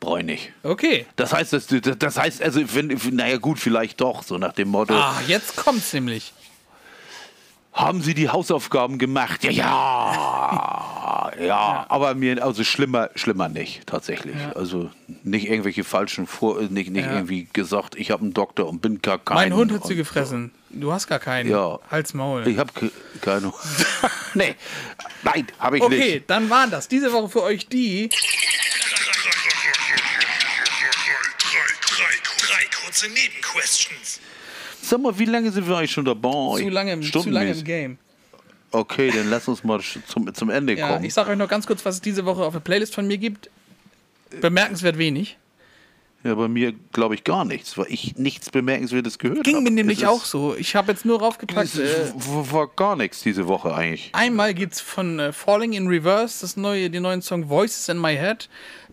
Brauche 0.00 0.20
ich 0.20 0.24
nicht. 0.26 0.52
Okay. 0.62 1.06
Das 1.16 1.32
heißt, 1.32 1.52
das, 1.52 1.66
das 1.66 2.16
heißt, 2.18 2.42
also, 2.42 2.60
wenn, 2.74 2.98
naja, 3.12 3.36
gut, 3.36 3.58
vielleicht 3.58 4.00
doch, 4.00 4.22
so 4.22 4.38
nach 4.38 4.52
dem 4.54 4.68
Motto, 4.68 4.94
Ah, 4.94 5.20
jetzt 5.28 5.56
kommt's 5.56 5.92
nämlich. 5.92 6.32
haben 7.72 8.00
Sie 8.02 8.14
die 8.14 8.28
Hausaufgaben 8.30 8.98
gemacht? 8.98 9.44
Ja, 9.44 9.50
ja, 9.50 10.96
ja, 11.38 11.86
aber 11.88 12.14
mir, 12.14 12.42
also 12.44 12.64
schlimmer, 12.64 13.10
schlimmer 13.14 13.48
nicht, 13.48 13.86
tatsächlich. 13.86 14.34
Also 14.54 14.90
nicht 15.22 15.48
irgendwelche 15.48 15.84
falschen 15.84 16.26
Vor, 16.26 16.60
nicht, 16.62 16.90
nicht 16.90 17.04
Ja. 17.06 17.12
irgendwie 17.14 17.48
gesagt, 17.52 17.94
ich 17.96 18.10
habe 18.10 18.22
einen 18.22 18.32
Doktor 18.34 18.68
und 18.68 18.80
bin 18.82 19.00
gar 19.02 19.18
kein. 19.18 19.34
Mein 19.36 19.54
Hund 19.54 19.72
hat 19.72 19.86
sie 19.86 19.94
gefressen. 19.96 20.50
Du 20.70 20.92
hast 20.92 21.06
gar 21.08 21.18
keinen. 21.18 21.50
Ja. 21.50 21.78
Hals 21.90 22.14
Maul. 22.14 22.46
Ich 22.46 22.58
habe 22.58 22.72
keine. 23.20 23.52
nee, 24.34 24.54
nein, 25.22 25.46
habe 25.58 25.78
ich 25.78 25.82
Okay, 25.82 26.14
nicht. 26.14 26.30
dann 26.30 26.48
waren 26.50 26.70
das 26.70 26.88
diese 26.88 27.12
Woche 27.12 27.28
für 27.28 27.42
euch 27.42 27.66
die. 27.68 28.08
Drei, 32.40 32.64
kurze 32.84 33.08
Nebenquestions. 33.08 34.20
Sag 34.82 35.00
mal, 35.00 35.16
wie 35.18 35.24
lange 35.26 35.50
sind 35.52 35.68
wir 35.68 35.76
eigentlich 35.76 35.92
schon 35.92 36.04
dabei? 36.04 36.58
Zu 36.62 36.68
lange, 36.68 36.92
im- 36.92 37.02
zu 37.02 37.28
lange 37.30 37.52
im. 37.52 37.64
Game. 37.64 37.98
Okay, 38.72 39.10
dann 39.10 39.28
lass 39.30 39.48
uns 39.48 39.64
mal 39.64 39.80
zum, 40.06 40.32
zum 40.32 40.50
Ende 40.50 40.76
Ja, 40.76 40.88
kommen. 40.88 41.04
ich 41.04 41.12
sage 41.14 41.30
euch 41.30 41.36
noch 41.38 41.48
ganz 41.48 41.66
kurz, 41.66 41.84
was 41.84 41.96
es 41.96 42.00
diese 42.00 42.24
Woche 42.24 42.42
auf 42.44 42.52
der 42.52 42.60
Playlist 42.60 42.94
von 42.94 43.06
mir 43.06 43.18
gibt. 43.18 43.50
Bemerkenswert 44.40 44.96
wenig. 44.98 45.36
Ja, 46.22 46.34
bei 46.34 46.48
mir 46.48 46.74
glaube 46.92 47.14
ich 47.14 47.24
gar 47.24 47.44
nichts, 47.46 47.78
weil 47.78 47.86
ich 47.88 48.16
nichts 48.18 48.50
Bemerkenswertes 48.50 49.18
gehört 49.18 49.42
Ging 49.44 49.54
habe. 49.56 49.64
mir 49.64 49.70
nämlich 49.70 50.02
Es 50.02 50.08
auch 50.08 50.24
so. 50.24 50.54
Ich 50.54 50.76
habe 50.76 50.92
jetzt 50.92 51.04
nur 51.06 51.18
raufgepackt. 51.18 51.74
Es 51.74 52.10
Äh, 52.10 52.12
war 52.14 52.68
gar 52.68 52.94
nichts 52.94 53.22
diese 53.22 53.48
Woche 53.48 53.74
eigentlich. 53.74 54.10
einmal 54.12 54.52
geht's 54.52 54.80
von 54.82 55.18
äh, 55.18 55.32
Falling 55.32 55.72
in 55.72 55.88
Reverse, 55.88 56.42
das 56.42 56.56
neue, 56.58 56.90
den 56.90 57.02
neuen 57.02 57.22
Song 57.22 57.48
Voices 57.48 57.88
in 57.88 57.98
My 57.98 58.14
Head. 58.16 58.48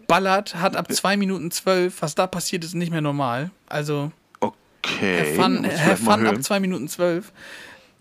Ballert, 0.08 0.56
hat 0.56 0.78
ab 0.78 0.92
2 0.92 1.18
Minuten 1.18 1.52
12. 1.52 2.02
Was 2.02 2.16
da 2.16 2.28
passiert, 2.28 2.64
ist 2.64 2.76
nicht 2.76 2.92
mehr 2.92 3.02
normal. 3.02 3.52
Also, 3.68 4.12
Okay. 4.40 5.20
Have 5.20 5.34
Fun, 5.36 5.66
have 5.66 5.98
fun 5.98 6.14
ab 6.14 6.20
hören. 6.22 6.42
2 6.44 6.60
Minuten 6.62 6.88
12. 6.88 7.34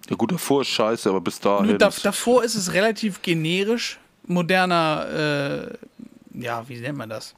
Ja 0.09 0.17
gut, 0.17 0.33
davor 0.33 0.63
ist 0.63 0.69
scheiße, 0.69 1.09
aber 1.09 1.21
bis 1.21 1.41
dahin. 1.41 1.67
Nur 1.67 1.79
da, 1.79 1.91
davor 2.03 2.45
ist 2.45 2.55
es 2.55 2.73
relativ 2.73 3.23
generisch, 3.23 3.99
moderner, 4.27 5.71
äh, 6.33 6.43
ja, 6.43 6.69
wie 6.69 6.79
nennt 6.81 6.99
man 6.99 7.09
das? 7.09 7.35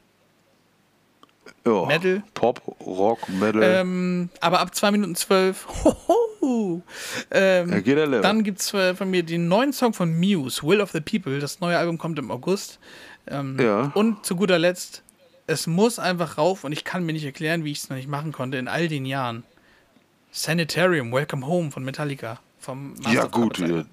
ja, 1.67 1.87
Metal. 1.87 2.23
Pop, 2.35 2.63
Rock, 2.85 3.29
Metal. 3.29 3.63
Ähm, 3.63 4.29
aber 4.41 4.61
ab 4.61 4.75
2 4.75 4.91
Minuten 4.93 5.15
12, 5.15 5.67
hoho. 5.85 6.83
Ähm, 7.31 7.71
Ja, 7.73 7.81
geht 7.81 7.99
er 7.99 8.21
dann 8.21 8.45
gibt 8.45 8.61
es 8.61 8.71
von 8.71 9.11
mir 9.11 9.23
den 9.23 9.49
neuen 9.49 9.73
Song 9.73 9.93
von 9.93 10.19
Muse, 10.19 10.63
Will 10.63 10.81
of 10.81 10.91
the 10.93 11.01
People. 11.01 11.39
Das 11.41 11.61
neue 11.61 11.77
Album 11.79 11.99
kommt 11.99 12.19
im 12.19 12.31
August. 12.31 12.79
Ähm, 13.27 13.59
Ja. 13.61 13.93
Und 13.95 14.25
zu 14.25 14.37
guter 14.37 14.59
Letzt, 14.59 15.03
es 15.47 15.67
muss 15.67 15.99
einfach 15.99 16.39
rauf 16.39 16.65
und 16.65 16.73
ich 16.73 16.85
kann 16.85 17.05
mir 17.05 17.13
nicht 17.13 17.25
erklären, 17.25 17.65
wie 17.65 17.73
ich 17.73 17.79
es 17.79 17.89
noch 17.89 17.97
nicht 17.97 18.09
machen 18.09 18.33
konnte 18.33 18.59
in 18.59 18.69
all 18.69 18.89
den 18.89 19.07
Jahren. 19.07 19.45
Sanitarium, 20.31 21.13
Welcome 21.13 21.47
Home 21.47 21.71
von 21.71 21.85
Metallica. 21.85 22.39
Vom 22.59 22.95
Ja, 23.03 23.13
Master 23.25 23.29
gut. 23.29 23.55
Puppets. 23.59 23.73
äh, 23.73 23.85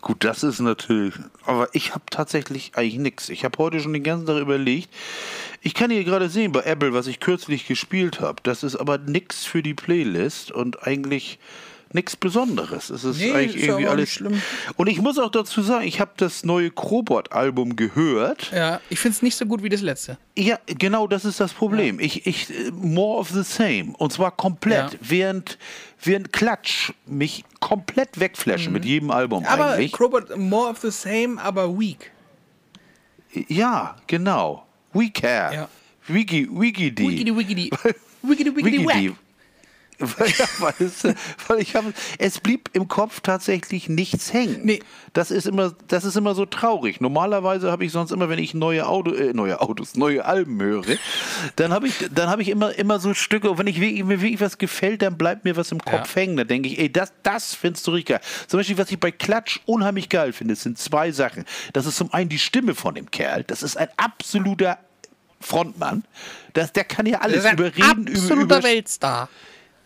Gut, 0.00 0.22
das 0.22 0.42
ist 0.42 0.60
natürlich. 0.60 1.14
Aber 1.46 1.68
ich 1.72 1.94
habe 1.94 2.04
tatsächlich 2.10 2.72
eigentlich 2.74 2.98
nichts. 2.98 3.30
Ich 3.30 3.42
habe 3.42 3.56
heute 3.56 3.80
schon 3.80 3.94
den 3.94 4.02
ganzen 4.02 4.26
Tag 4.26 4.38
überlegt. 4.38 4.90
Ich 5.62 5.72
kann 5.72 5.90
hier 5.90 6.04
gerade 6.04 6.28
sehen 6.28 6.52
bei 6.52 6.60
Apple, 6.64 6.92
was 6.92 7.06
ich 7.06 7.20
kürzlich 7.20 7.66
gespielt 7.66 8.20
habe. 8.20 8.36
Das 8.42 8.62
ist 8.62 8.76
aber 8.76 8.98
nichts 8.98 9.46
für 9.46 9.62
die 9.62 9.72
Playlist 9.72 10.50
und 10.52 10.86
eigentlich 10.86 11.38
nichts 11.94 12.16
Besonderes. 12.16 12.90
Es 12.90 13.04
ist 13.04 13.18
Nee, 13.18 13.32
eigentlich 13.32 13.56
ist 13.56 13.62
ja 13.62 13.68
irgendwie 13.74 13.88
alles. 13.88 14.10
schlimm. 14.10 14.42
Und 14.76 14.88
ich 14.88 15.00
muss 15.00 15.18
auch 15.18 15.30
dazu 15.30 15.62
sagen, 15.62 15.86
ich 15.86 16.00
habe 16.00 16.10
das 16.16 16.44
neue 16.44 16.70
Krobot-Album 16.70 17.76
gehört. 17.76 18.50
Ja, 18.52 18.80
ich 18.90 18.98
finde 18.98 19.16
es 19.16 19.22
nicht 19.22 19.36
so 19.36 19.46
gut 19.46 19.62
wie 19.62 19.68
das 19.70 19.80
letzte. 19.80 20.18
Ja, 20.36 20.58
genau 20.66 21.06
das 21.06 21.24
ist 21.24 21.40
das 21.40 21.52
Problem. 21.54 22.00
Ich, 22.00 22.26
ich, 22.26 22.50
äh, 22.50 22.70
more 22.72 23.18
of 23.20 23.30
the 23.30 23.42
same. 23.44 23.94
Und 23.98 24.12
zwar 24.12 24.30
komplett. 24.36 24.92
Ja. 24.92 24.98
Während, 25.00 25.58
während 26.02 26.32
Klatsch 26.32 26.92
mich 27.06 27.44
komplett 27.60 28.20
wegflashen 28.20 28.72
mit 28.72 28.84
jedem 28.84 29.10
Album 29.10 29.42
Mhm. 29.44 29.48
Aber 29.48 29.66
eigentlich. 29.70 29.92
Crowbot, 29.92 30.36
more 30.36 30.70
of 30.70 30.78
the 30.80 30.90
same, 30.90 31.40
aber 31.42 31.78
weak. 31.78 32.10
Ja, 33.48 33.96
genau. 34.06 34.64
We 34.92 35.10
care. 35.10 35.54
Ja. 35.54 35.68
Wiki, 36.06 36.48
Wikidi. 36.50 37.08
Wiggity, 37.08 37.36
wiggity. 37.36 37.70
Wiggity, 38.22 38.50
wiggity, 38.56 38.86
Wikidi. 38.86 39.14
Ja, 40.00 40.46
weil, 40.58 40.74
es, 40.80 41.04
weil 41.46 41.60
ich 41.60 41.76
habe, 41.76 41.92
es 42.18 42.40
blieb 42.40 42.70
im 42.72 42.88
Kopf 42.88 43.20
tatsächlich 43.20 43.88
nichts 43.88 44.32
hängen. 44.32 44.60
Nee. 44.64 44.80
Das 45.12 45.30
ist 45.30 45.46
immer, 45.46 45.74
das 45.88 46.04
ist 46.04 46.16
immer 46.16 46.34
so 46.34 46.46
traurig. 46.46 47.00
Normalerweise 47.00 47.70
habe 47.70 47.84
ich 47.84 47.92
sonst 47.92 48.10
immer, 48.10 48.28
wenn 48.28 48.38
ich 48.38 48.54
neue 48.54 48.86
Auto, 48.86 49.12
äh, 49.12 49.32
neue 49.32 49.60
Autos, 49.60 49.96
neue 49.96 50.24
Alben 50.24 50.60
höre, 50.60 50.84
dann 51.56 51.72
habe 51.72 51.86
ich, 51.86 51.94
dann 52.12 52.28
habe 52.28 52.42
ich 52.42 52.48
immer, 52.48 52.74
immer 52.74 52.98
so 52.98 53.14
Stücke. 53.14 53.50
Und 53.50 53.58
wenn 53.58 53.66
ich 53.66 53.80
wirklich, 53.80 54.04
mir 54.04 54.20
wirklich 54.20 54.40
was 54.40 54.58
gefällt, 54.58 55.02
dann 55.02 55.16
bleibt 55.16 55.44
mir 55.44 55.56
was 55.56 55.70
im 55.72 55.78
Kopf 55.80 56.16
Ja. 56.16 56.22
hängen. 56.22 56.36
Da 56.36 56.44
denke 56.44 56.68
ich, 56.68 56.78
ey, 56.78 56.92
das, 56.92 57.12
das 57.22 57.54
findest 57.54 57.86
du 57.86 57.92
richtig 57.92 58.16
geil. 58.16 58.20
Zum 58.48 58.58
Beispiel, 58.58 58.78
was 58.78 58.90
ich 58.90 58.98
bei 58.98 59.10
Klatsch 59.12 59.60
unheimlich 59.66 60.08
geil 60.08 60.32
finde, 60.32 60.56
sind 60.56 60.78
zwei 60.78 61.12
Sachen. 61.12 61.44
Das 61.72 61.86
ist 61.86 61.96
zum 61.96 62.12
einen 62.12 62.28
die 62.28 62.38
Stimme 62.38 62.74
von 62.74 62.94
dem 62.94 63.10
Kerl. 63.10 63.44
Das 63.44 63.62
ist 63.62 63.76
ein 63.76 63.88
absoluter 63.96 64.78
Frontmann. 65.40 66.04
Das, 66.54 66.72
der 66.72 66.84
kann 66.84 67.06
ja 67.06 67.18
alles 67.20 67.44
überreden, 67.44 68.06
über, 68.06 68.12
absoluter 68.12 68.42
über, 68.42 68.62
Weltstar. 68.62 69.28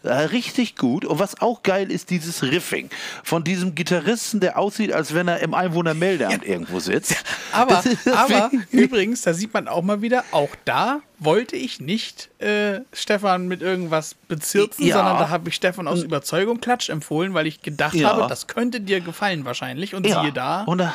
Ja, 0.04 0.18
richtig 0.20 0.76
gut. 0.76 1.04
Und 1.04 1.18
was 1.18 1.40
auch 1.40 1.62
geil 1.62 1.90
ist, 1.90 2.10
dieses 2.10 2.42
Riffing 2.42 2.88
von 3.24 3.42
diesem 3.44 3.74
Gitarristen, 3.74 4.40
der 4.40 4.58
aussieht, 4.58 4.92
als 4.92 5.12
wenn 5.14 5.26
er 5.28 5.40
im 5.40 5.54
Einwohnermeldeamt 5.54 6.44
irgendwo 6.44 6.78
sitzt. 6.80 7.16
Aber, 7.52 7.82
aber 8.14 8.50
übrigens, 8.70 9.22
da 9.22 9.34
sieht 9.34 9.52
man 9.52 9.66
auch 9.68 9.82
mal 9.82 10.00
wieder, 10.02 10.24
auch 10.30 10.50
da 10.64 11.00
wollte 11.18 11.56
ich 11.56 11.80
nicht 11.80 12.30
äh, 12.40 12.80
Stefan 12.92 13.48
mit 13.48 13.60
irgendwas 13.60 14.14
bezirzen, 14.28 14.86
Ja. 14.86 14.96
sondern 14.98 15.18
da 15.18 15.28
habe 15.30 15.48
ich 15.48 15.56
Stefan 15.56 15.88
aus 15.88 16.02
Überzeugung 16.04 16.60
Klatsch 16.60 16.90
empfohlen, 16.90 17.34
weil 17.34 17.46
ich 17.48 17.62
gedacht 17.62 17.94
Ja. 17.94 18.10
habe, 18.10 18.26
das 18.28 18.46
könnte 18.46 18.80
dir 18.80 19.00
gefallen 19.00 19.44
wahrscheinlich. 19.44 19.94
Und 19.96 20.06
ja. 20.06 20.20
siehe 20.22 20.32
da. 20.32 20.62
Und 20.62 20.78
da 20.78 20.94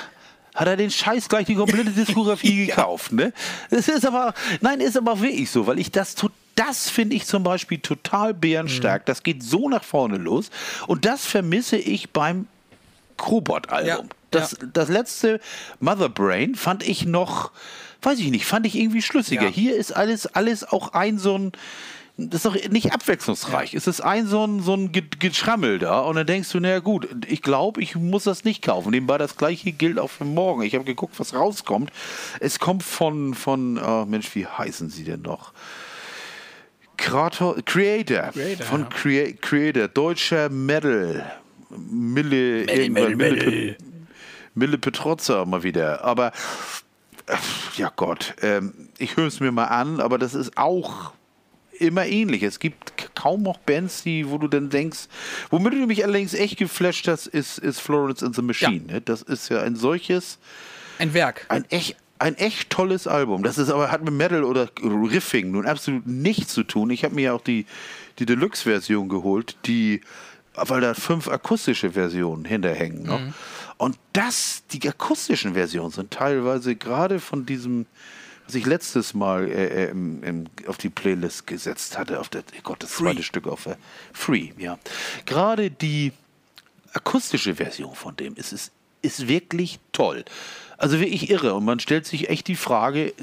hat 0.56 0.68
er 0.68 0.78
den 0.78 0.92
Scheiß 0.92 1.28
gleich 1.30 1.46
die 1.48 1.56
komplette 1.56 1.90
Diskografie 1.92 2.66
gekauft. 2.68 3.12
Ne? 3.12 3.34
Das 3.70 3.88
ist 3.88 4.06
aber, 4.06 4.34
nein, 4.62 4.80
ist 4.80 4.96
aber 4.96 5.20
wirklich 5.20 5.50
so, 5.52 5.68
weil 5.68 5.80
ich 5.80 5.92
das 5.92 6.16
tut. 6.16 6.32
Das 6.56 6.90
finde 6.90 7.16
ich 7.16 7.26
zum 7.26 7.44
Beispiel 7.44 7.80
total 7.80 8.34
bärenstark. 8.34 9.04
Mhm. 9.04 9.06
Das 9.06 9.24
geht 9.24 9.42
so 9.44 9.70
nach 9.70 9.84
vorne 9.84 10.18
los. 10.18 10.50
Und 10.88 11.06
das 11.06 11.26
vermisse 11.26 11.78
ich 11.78 12.12
beim 12.12 12.48
Krobot-Album. 13.18 13.88
Ja, 13.88 14.00
Das, 14.32 14.52
ja. 14.54 14.68
das 14.74 14.90
letzte 14.90 15.40
Mother 15.80 16.10
Brain 16.10 16.56
fand 16.56 16.84
ich 16.88 17.06
noch, 17.06 17.52
weiß 18.02 18.20
ich 18.20 18.30
nicht, 18.32 18.46
fand 18.46 18.66
ich 18.66 18.76
irgendwie 18.76 19.02
schlüssiger. 19.02 19.44
Ja. 19.44 19.50
Hier 19.50 19.76
ist 19.76 19.92
alles, 19.92 20.28
alles 20.28 20.64
auch 20.64 20.94
ein 20.94 21.18
so 21.20 21.38
ein. 21.38 21.52
Das 22.16 22.46
ist 22.46 22.46
doch 22.46 22.70
nicht 22.70 22.94
abwechslungsreich. 22.94 23.74
Es 23.74 23.88
ist 23.88 24.00
ein 24.02 24.28
so 24.28 24.46
ein, 24.46 24.62
so 24.62 24.76
ein 24.76 24.92
Ge- 24.92 25.04
Geschrammel 25.18 25.80
da 25.80 26.02
und 26.02 26.16
dann 26.16 26.28
denkst 26.28 26.52
du, 26.52 26.60
naja 26.60 26.78
gut, 26.78 27.08
ich 27.28 27.42
glaube, 27.42 27.82
ich 27.82 27.96
muss 27.96 28.26
das 28.26 28.44
nicht 28.44 28.62
kaufen. 28.62 28.92
Nebenbei 28.92 29.18
das 29.18 29.36
gleiche 29.36 29.72
gilt 29.72 29.98
auch 29.98 30.12
für 30.12 30.24
morgen. 30.26 30.62
Ich 30.62 30.76
habe 30.76 30.84
geguckt, 30.84 31.20
was 31.20 31.34
rauskommt. 31.34 31.92
Es 32.40 32.60
kommt 32.60 32.84
von, 32.84 33.34
von 33.34 33.80
oh 33.84 34.06
Mensch, 34.06 34.36
wie 34.36 34.46
heißen 34.46 34.92
sie 34.92 35.06
denn 35.06 35.24
noch? 35.24 35.54
Kratos, 37.04 37.62
Creator, 37.66 38.32
Creator, 38.32 38.66
von 38.66 38.82
ja. 38.82 38.88
Crea 38.90 39.34
Creator, 39.34 39.88
deutscher 39.88 40.50
Metal, 40.50 41.32
Mille, 41.70 42.64
irgendwann, 42.64 43.16
Metal, 43.16 43.16
Mille, 43.16 43.46
Metal. 43.46 43.78
Mille 44.56 44.78
Petrozza 44.78 45.46
mal 45.46 45.64
wieder. 45.64 46.04
Aber 46.04 46.32
äh, 47.28 47.36
ja 47.78 47.92
Gott, 47.96 48.36
ähm, 48.42 48.90
ich 48.98 49.18
höre 49.18 49.28
es 49.28 49.40
mir 49.40 49.52
mal 49.52 49.66
an, 49.66 50.00
aber 50.00 50.18
das 50.18 50.34
ist 50.34 50.58
auch 50.58 51.14
immer 51.80 52.06
ähnlich. 52.06 52.44
Es 52.44 52.60
gibt 52.60 53.16
kaum 53.16 53.44
noch 53.44 53.58
Bands, 53.58 54.04
die, 54.04 54.30
wo 54.30 54.38
du 54.38 54.48
dann 54.48 54.70
denkst, 54.70 55.08
womit 55.50 55.74
du 55.74 55.86
mich 55.88 56.04
allerdings 56.04 56.34
echt 56.34 56.58
geflasht 56.58 57.08
hast, 57.08 57.28
ist, 57.28 57.58
ist 57.58 57.80
Florence 57.80 58.24
and 58.24 58.36
the 58.36 58.42
Machine. 58.42 58.86
Ne? 58.86 59.02
Das 59.02 59.22
ist 59.22 59.50
ja 59.50 59.62
ein 59.62 59.76
solches, 59.76 60.40
Ein 61.00 61.14
Werk. 61.14 61.46
ein 61.50 61.66
echt, 61.70 61.98
ein 62.24 62.38
echt 62.38 62.70
tolles 62.70 63.06
Album. 63.06 63.44
Das 63.44 63.58
ist 63.58 63.70
aber, 63.70 63.92
hat 63.92 64.02
mit 64.02 64.14
Metal 64.14 64.46
oder 64.46 64.70
Riffing 64.82 65.52
nun 65.52 65.66
absolut 65.66 66.08
nichts 66.08 66.54
zu 66.54 66.64
tun. 66.64 66.90
Ich 66.90 67.04
habe 67.04 67.16
mir 67.16 67.22
ja 67.22 67.34
auch 67.34 67.42
die, 67.42 67.66
die 68.18 68.26
Deluxe-Version 68.26 69.10
geholt, 69.10 69.58
die, 69.66 70.00
weil 70.54 70.80
da 70.80 70.94
fünf 70.94 71.28
akustische 71.28 71.92
Versionen 71.92 72.46
hinterhängen 72.46 73.04
noch. 73.04 73.20
Und 73.78 73.98
das, 74.14 74.64
die 74.72 74.88
akustischen 74.88 75.54
Versionen 75.54 75.92
sind 75.92 76.12
teilweise 76.12 76.78
gerade 76.78 77.20
von 77.20 77.46
diesem, 77.46 77.88
was 78.46 78.56
ich 78.56 78.66
letztes 78.66 79.14
Mal 79.14 79.50
äh, 79.50 79.86
äh, 79.88 79.90
im, 79.90 80.24
im, 80.24 80.46
auf 80.68 80.78
die 80.78 80.90
Playlist 80.90 81.46
gesetzt 81.46 81.98
hatte, 81.98 82.22
auf 82.22 82.30
der, 82.30 82.44
Gott, 82.64 82.82
das 82.84 82.92
zweite 82.92 83.24
Stück 83.24 83.48
auf 83.48 83.66
der 83.66 83.78
Free, 84.14 84.52
ja. 84.58 84.80
Gerade 85.26 85.70
die 85.70 86.14
akustische 86.94 87.56
Version 87.56 87.96
von 87.96 88.16
dem 88.16 88.36
ist, 88.36 88.54
ist, 88.54 88.72
ist 89.02 89.28
wirklich 89.28 89.80
toll. 89.92 90.24
Also 90.84 91.00
wirklich 91.00 91.30
irre. 91.30 91.54
Und 91.56 91.66
man 91.66 91.80
stellt 91.80 92.06
sich 92.06 92.30
echt 92.30 92.48
die 92.48 92.56
Frage, 92.56 93.08
äh, 93.08 93.14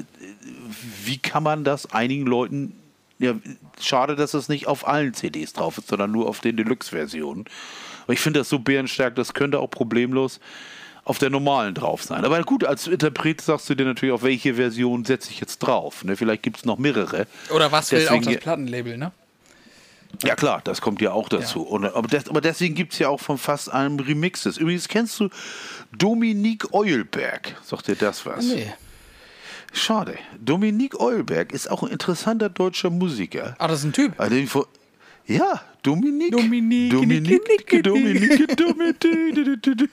wie 1.05 1.17
kann 1.17 1.43
man 1.43 1.63
das 1.63 1.91
einigen 1.93 2.25
Leuten. 2.25 2.73
Ja, 3.19 3.35
schade, 3.79 4.15
dass 4.15 4.31
das 4.31 4.49
nicht 4.49 4.65
auf 4.67 4.87
allen 4.87 5.13
CDs 5.13 5.53
drauf 5.53 5.77
ist, 5.77 5.87
sondern 5.89 6.11
nur 6.11 6.27
auf 6.27 6.39
den 6.39 6.57
Deluxe-Versionen. 6.57 7.45
Aber 8.05 8.13
ich 8.13 8.19
finde 8.19 8.39
das 8.39 8.49
so 8.49 8.57
bärenstark, 8.57 9.13
das 9.15 9.33
könnte 9.35 9.59
auch 9.59 9.69
problemlos 9.69 10.39
auf 11.03 11.19
der 11.19 11.29
normalen 11.29 11.73
drauf 11.75 12.03
sein. 12.03 12.25
Aber 12.25 12.41
gut, 12.43 12.63
als 12.63 12.87
Interpret 12.87 13.41
sagst 13.41 13.69
du 13.69 13.75
dir 13.75 13.85
natürlich, 13.85 14.13
auf 14.13 14.23
welche 14.23 14.55
Version 14.55 15.05
setze 15.05 15.29
ich 15.31 15.39
jetzt 15.39 15.59
drauf. 15.59 16.03
Ne? 16.03 16.15
Vielleicht 16.15 16.41
gibt 16.43 16.57
es 16.57 16.65
noch 16.65 16.77
mehrere. 16.79 17.27
Oder 17.53 17.71
was 17.71 17.91
will 17.91 17.99
auch 18.07 18.13
Deswegen- 18.13 18.33
das 18.33 18.41
Plattenlabel, 18.41 18.97
ne? 18.97 19.11
Ja 20.23 20.35
klar, 20.35 20.61
das 20.63 20.81
kommt 20.81 21.01
ja 21.01 21.11
auch 21.11 21.29
dazu. 21.29 21.61
Und, 21.61 21.85
aber, 21.85 22.07
das, 22.07 22.29
aber 22.29 22.41
deswegen 22.41 22.75
gibt 22.75 22.93
es 22.93 22.99
ja 22.99 23.09
auch 23.09 23.19
von 23.19 23.37
fast 23.37 23.71
allem 23.71 23.99
Remixes. 23.99 24.57
Übrigens 24.57 24.87
kennst 24.87 25.19
du 25.19 25.29
Dominique 25.97 26.73
Eulberg. 26.73 27.55
Sagt 27.63 27.87
dir 27.87 27.95
das 27.95 28.25
was? 28.25 28.45
Nee. 28.45 28.71
Schade. 29.73 30.17
Dominique 30.39 30.99
Eulberg 30.99 31.53
ist 31.53 31.71
auch 31.71 31.83
ein 31.83 31.89
interessanter 31.89 32.49
deutscher 32.49 32.89
Musiker. 32.89 33.55
Ah, 33.57 33.67
das 33.67 33.79
ist 33.79 33.85
ein 33.85 33.93
Typ. 33.93 34.19
Also 34.19 34.65
ja, 35.25 35.61
Dominique. 35.83 36.31
Dominique, 36.31 36.91
Dominique. 36.91 37.83
Dominique. 37.83 38.57
Dominique. 38.57 39.89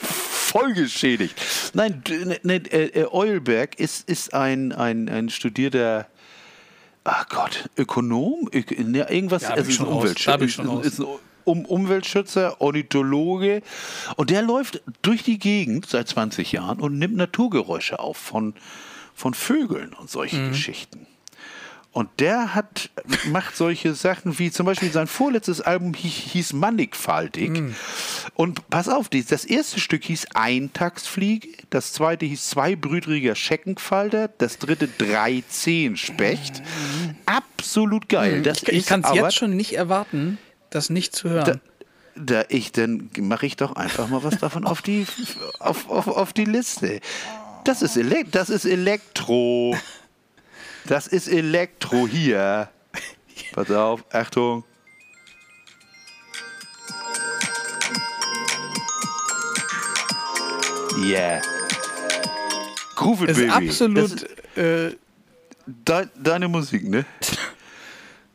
Voll 0.00 0.72
geschädigt. 0.74 1.34
Nein, 1.74 2.02
ne, 2.08 2.38
ne, 2.42 2.54
äh, 2.72 3.06
Eulberg 3.10 3.78
ist, 3.78 4.08
ist 4.08 4.34
ein, 4.34 4.72
ein, 4.72 5.08
ein 5.08 5.30
studierter. 5.30 6.06
Ach 7.12 7.28
Gott, 7.28 7.68
Ökonom? 7.76 8.48
Ök 8.54 8.70
ne, 8.78 9.10
irgendwas, 9.10 9.42
Ja, 9.42 9.50
also 9.50 9.68
schon 9.72 9.86
ein. 9.88 9.92
Umweltschützer. 9.94 10.64
Raus. 10.64 10.86
Ist 10.86 11.00
ein 11.00 11.06
um 11.44 11.64
Umweltschützer, 11.64 12.60
Ornithologe. 12.60 13.62
Und 14.16 14.30
der 14.30 14.42
läuft 14.42 14.80
durch 15.02 15.24
die 15.24 15.38
Gegend 15.38 15.86
seit 15.86 16.06
20 16.06 16.52
Jahren 16.52 16.78
und 16.80 16.98
nimmt 16.98 17.16
Naturgeräusche 17.16 17.98
auf 17.98 18.16
von, 18.16 18.54
von 19.14 19.34
Vögeln 19.34 19.92
und 19.94 20.08
solchen 20.08 20.46
Mhm. 20.46 20.48
Geschichten. 20.50 21.06
Und 21.92 22.08
der 22.20 22.54
hat, 22.54 22.90
macht 23.26 23.56
solche 23.56 23.94
Sachen 23.94 24.38
wie 24.38 24.52
zum 24.52 24.64
Beispiel 24.64 24.92
sein 24.92 25.08
vorletztes 25.08 25.60
Album 25.60 25.92
hieß, 25.94 26.52
Mannigfaltig. 26.52 27.50
Mhm. 27.50 27.74
Und 28.34 28.68
pass 28.70 28.88
auf, 28.88 29.08
das 29.08 29.44
erste 29.44 29.80
Stück 29.80 30.04
hieß 30.04 30.28
Eintagsfliege, 30.34 31.48
das 31.70 31.92
zweite 31.92 32.26
hieß 32.26 32.50
Zweibrüdriger 32.50 33.34
Scheckenfalter, 33.34 34.28
das 34.38 34.58
dritte 34.58 34.86
Dreizehenspecht. 34.86 36.62
Absolut 37.26 38.08
geil. 38.08 38.42
Das 38.42 38.62
Mhm. 38.62 38.68
Ich, 38.68 38.72
ich 38.72 38.78
ist 38.78 38.88
kann 38.88 39.02
es 39.02 39.12
jetzt 39.12 39.34
schon 39.34 39.56
nicht 39.56 39.72
erwarten, 39.72 40.38
das 40.70 40.90
nicht 40.90 41.16
zu 41.16 41.28
hören. 41.28 41.60
da 42.14 42.44
ich, 42.48 42.70
dann 42.70 43.10
mache 43.18 43.46
ich 43.46 43.56
doch 43.56 43.74
einfach 43.74 44.08
mal 44.08 44.22
was 44.22 44.38
davon 44.38 44.64
auf 44.64 44.80
die, 44.80 45.06
auf, 45.58 45.90
auf, 45.90 46.06
auf 46.06 46.32
die 46.32 46.44
Liste. 46.44 47.00
Das 47.64 47.82
ist, 47.82 47.96
Ele 47.96 48.24
das 48.30 48.48
ist 48.48 48.64
Elektro. 48.64 49.76
Das 50.86 51.06
ist 51.06 51.28
Elektro 51.28 52.06
hier. 52.06 52.68
Pass 53.52 53.70
auf, 53.70 54.04
Achtung. 54.12 54.64
Yeah. 61.02 61.40
Groove 62.96 63.22
it, 63.22 63.30
ist 63.30 63.36
Baby. 63.38 63.50
Absolut. 63.50 64.22
Ist, 64.22 64.58
äh, 64.58 64.96
de, 65.66 66.08
deine 66.22 66.48
Musik, 66.48 66.86
ne? 66.88 67.04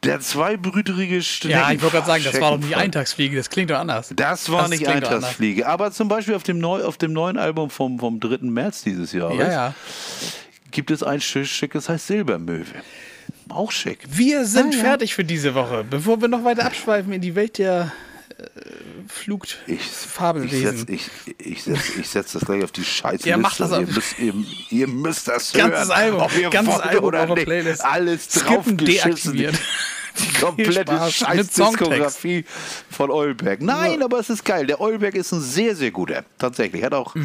Der 0.03 0.19
zweibrüderige 0.19 1.21
Studenten. 1.21 1.63
Ja, 1.63 1.71
ich 1.71 1.81
wollte 1.81 1.97
gerade 1.97 2.07
sagen, 2.07 2.23
das 2.23 2.39
war 2.39 2.51
doch 2.51 2.59
nicht 2.59 2.75
Eintagsfliege, 2.75 3.35
das 3.35 3.49
klingt 3.49 3.71
doch 3.71 3.79
anders. 3.79 4.13
Das 4.15 4.51
war 4.51 4.61
das 4.61 4.69
nicht 4.69 4.87
Eintagsfliege, 4.87 5.67
aber 5.67 5.91
zum 5.91 6.07
Beispiel 6.07 6.35
auf 6.35 6.43
dem, 6.43 6.59
Neu 6.59 6.83
auf 6.83 6.97
dem 6.97 7.13
neuen 7.13 7.37
Album 7.37 7.69
vom, 7.69 7.99
vom 7.99 8.19
3. 8.19 8.37
März 8.41 8.83
dieses 8.83 9.11
Jahres. 9.13 9.37
Ja, 9.37 9.51
ja 9.51 9.73
gibt 10.75 10.91
es 10.91 11.01
ein 11.01 11.19
das 11.73 11.89
heißt 11.89 12.07
Silbermöwe. 12.07 12.65
Auch 13.49 13.71
schick. 13.71 13.99
Wir 14.07 14.45
sind 14.45 14.73
Ah, 14.73 14.77
ja. 14.77 14.83
fertig 14.83 15.15
für 15.15 15.23
diese 15.23 15.55
Woche. 15.55 15.83
Bevor 15.89 16.21
wir 16.21 16.27
noch 16.27 16.43
weiter 16.43 16.65
abschweifen 16.65 17.11
in 17.13 17.21
die 17.21 17.35
Welt 17.35 17.57
der 17.57 17.91
äh, 18.37 18.43
Flugt 19.07 19.59
Ich, 19.67 19.75
ich 19.75 19.81
Fabelwesen. 19.85 20.77
setz, 20.79 20.89
ich, 20.89 21.09
ich, 21.37 21.63
setz, 21.63 21.89
ich 21.99 22.09
setz 22.09 22.31
das 22.33 22.43
gleich 22.45 22.63
auf 22.63 22.71
die 22.71 22.83
Scheiße. 22.83 23.27
Ja, 23.29 23.37
mach 23.37 23.55
das 23.57 23.71
ihr, 23.71 23.81
müsst, 23.81 24.19
ihr, 24.19 24.33
ihr 24.69 24.87
müsst 24.87 25.27
das 25.27 25.53
Ganzes 25.53 25.87
hören. 25.89 25.91
Album, 25.91 26.21
ob 26.21 26.37
ihr 26.37 26.49
ganzes 26.49 26.79
Album 26.79 27.05
oder 27.05 27.19
auf 27.21 27.25
der 27.27 27.35
nicht. 27.35 27.45
Playlist. 27.45 27.85
Alles 27.85 28.27
Skippen 28.31 28.77
draufgeschissen. 28.77 29.57
Die 30.17 30.33
komplette. 30.39 31.11
Scheiß-Diskografie 31.11 32.45
von 32.89 33.11
Eulberg. 33.11 33.61
Nein, 33.61 34.01
aber 34.03 34.19
es 34.19 34.29
ist 34.29 34.43
geil. 34.45 34.65
Der 34.67 34.79
Eulberg 34.81 35.15
ist 35.15 35.31
ein 35.31 35.41
sehr, 35.41 35.75
sehr 35.75 35.91
guter. 35.91 36.23
Tatsächlich. 36.37 36.83
Hat 36.83 36.93
auch 36.93 37.15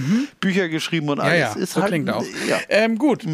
Bücher 0.40 0.68
geschrieben 0.68 1.08
und 1.08 1.18
Mhm. 1.18 1.24
Ja, 1.24 1.30
alles. 1.30 1.54
ja, 1.56 1.60
ist 1.62 1.72
so 1.72 1.80
halt, 1.82 1.90
klingt 1.90 2.10
auch. 2.10 2.24
Ja. 2.48 2.58
Ähm, 2.68 2.96
gut. 2.98 3.24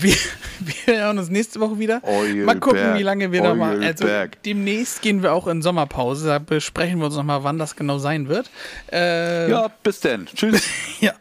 Wir, 0.00 0.14
wir 0.86 0.96
hören 0.96 1.18
uns 1.18 1.28
nächste 1.28 1.60
Woche 1.60 1.78
wieder. 1.78 2.00
mal 2.44 2.58
gucken, 2.58 2.78
Eulberg, 2.78 2.98
wie 2.98 3.02
lange 3.02 3.32
wir 3.32 3.42
da 3.42 3.54
mal. 3.54 3.82
Also 3.82 4.04
Eulberg. 4.04 4.42
demnächst 4.42 5.02
gehen 5.02 5.22
wir 5.22 5.32
auch 5.32 5.46
in 5.46 5.62
Sommerpause. 5.62 6.28
Da 6.28 6.38
besprechen 6.38 6.98
wir 6.98 7.06
uns 7.06 7.16
nochmal, 7.16 7.44
wann 7.44 7.58
das 7.58 7.76
genau 7.76 7.98
sein 7.98 8.28
wird. 8.28 8.50
Äh, 8.92 9.50
ja, 9.50 9.68
bis 9.82 10.00
dann. 10.00 10.26
Tschüss. 10.26 10.62
Ja. 11.00 11.12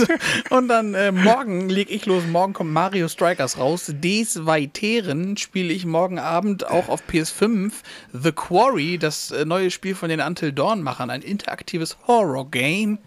Und 0.50 0.68
dann 0.68 0.94
äh, 0.94 1.12
morgen 1.12 1.70
leg 1.70 1.90
ich 1.90 2.04
los. 2.04 2.24
Morgen 2.26 2.52
kommt 2.52 2.72
Mario 2.72 3.08
Strikers 3.08 3.58
raus. 3.58 3.86
Des 3.88 4.44
Weiteren 4.44 5.38
spiele 5.38 5.72
ich 5.72 5.86
morgen 5.86 6.18
Abend 6.18 6.66
auch 6.66 6.88
auf 6.88 7.02
PS5 7.10 7.72
The 8.12 8.32
Quarry, 8.32 8.98
das 8.98 9.30
äh, 9.30 9.46
neue 9.46 9.70
Spiel 9.70 9.94
von 9.94 10.10
den 10.10 10.20
Until 10.20 10.52
Dawn-Machern. 10.52 11.08
Ein 11.08 11.22
interaktives 11.22 11.96
Horror-Game. 12.06 12.98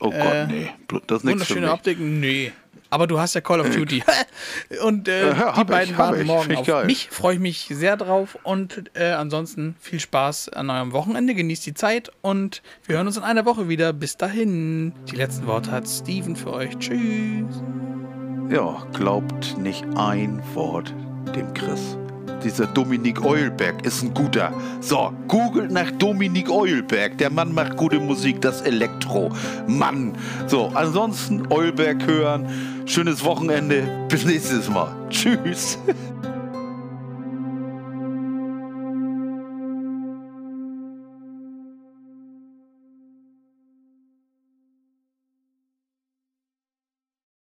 Oh 0.00 0.10
Gott, 0.10 0.48
nee. 0.48 0.70
Das 1.06 1.18
ist 1.18 1.24
nichts 1.24 1.46
für 1.46 1.54
Wunderschöne 1.56 1.60
mich. 1.66 1.70
Optik. 1.70 2.00
Nee. 2.00 2.52
Aber 2.94 3.08
du 3.08 3.18
hast 3.18 3.34
ja 3.34 3.40
Call 3.40 3.58
of 3.60 3.70
Duty. 3.74 4.04
Und 4.84 5.08
äh, 5.08 5.30
Ja, 5.30 5.52
die 5.52 5.64
beiden 5.64 5.94
ich, 5.94 5.98
warten 5.98 6.20
ich. 6.20 6.26
morgen 6.28 6.54
auf 6.54 6.64
geil. 6.64 6.86
mich. 6.86 7.08
Freue 7.10 7.34
ich 7.34 7.40
mich 7.40 7.66
sehr 7.72 7.96
drauf. 7.96 8.38
Und 8.44 8.88
äh, 8.94 9.10
ansonsten 9.10 9.74
viel 9.80 9.98
Spaß 9.98 10.50
an 10.50 10.70
eurem 10.70 10.92
Wochenende. 10.92 11.34
Genießt 11.34 11.66
die 11.66 11.74
Zeit. 11.74 12.12
Und 12.22 12.62
wir 12.86 12.94
hören 12.94 13.08
uns 13.08 13.16
in 13.16 13.24
einer 13.24 13.44
Woche 13.46 13.68
wieder. 13.68 13.92
Bis 13.92 14.16
dahin. 14.16 14.92
Die 15.10 15.16
letzten 15.16 15.48
Worte 15.48 15.72
hat 15.72 15.88
Steven 15.88 16.36
für 16.36 16.52
euch. 16.52 16.78
Tschüss. 16.78 17.62
Ja, 18.48 18.86
glaubt 18.92 19.58
nicht 19.58 19.84
ein 19.96 20.40
Wort 20.54 20.94
dem 21.34 21.52
Chris. 21.52 21.98
Dieser 22.42 22.66
Dominik 22.66 23.24
Eulberg 23.24 23.84
ist 23.86 24.02
ein 24.02 24.14
guter. 24.14 24.52
So, 24.80 25.12
googelt 25.28 25.70
nach 25.70 25.90
Dominik 25.92 26.50
Eulberg. 26.50 27.18
Der 27.18 27.30
Mann 27.30 27.52
macht 27.54 27.76
gute 27.76 28.00
Musik, 28.00 28.40
das 28.40 28.60
Elektro. 28.62 29.30
Mann. 29.66 30.16
So, 30.46 30.70
ansonsten 30.74 31.50
Eulberg 31.50 32.06
hören. 32.06 32.46
Schönes 32.86 33.24
Wochenende. 33.24 34.06
Bis 34.08 34.24
nächstes 34.24 34.68
Mal. 34.68 34.94
Tschüss. 35.10 35.78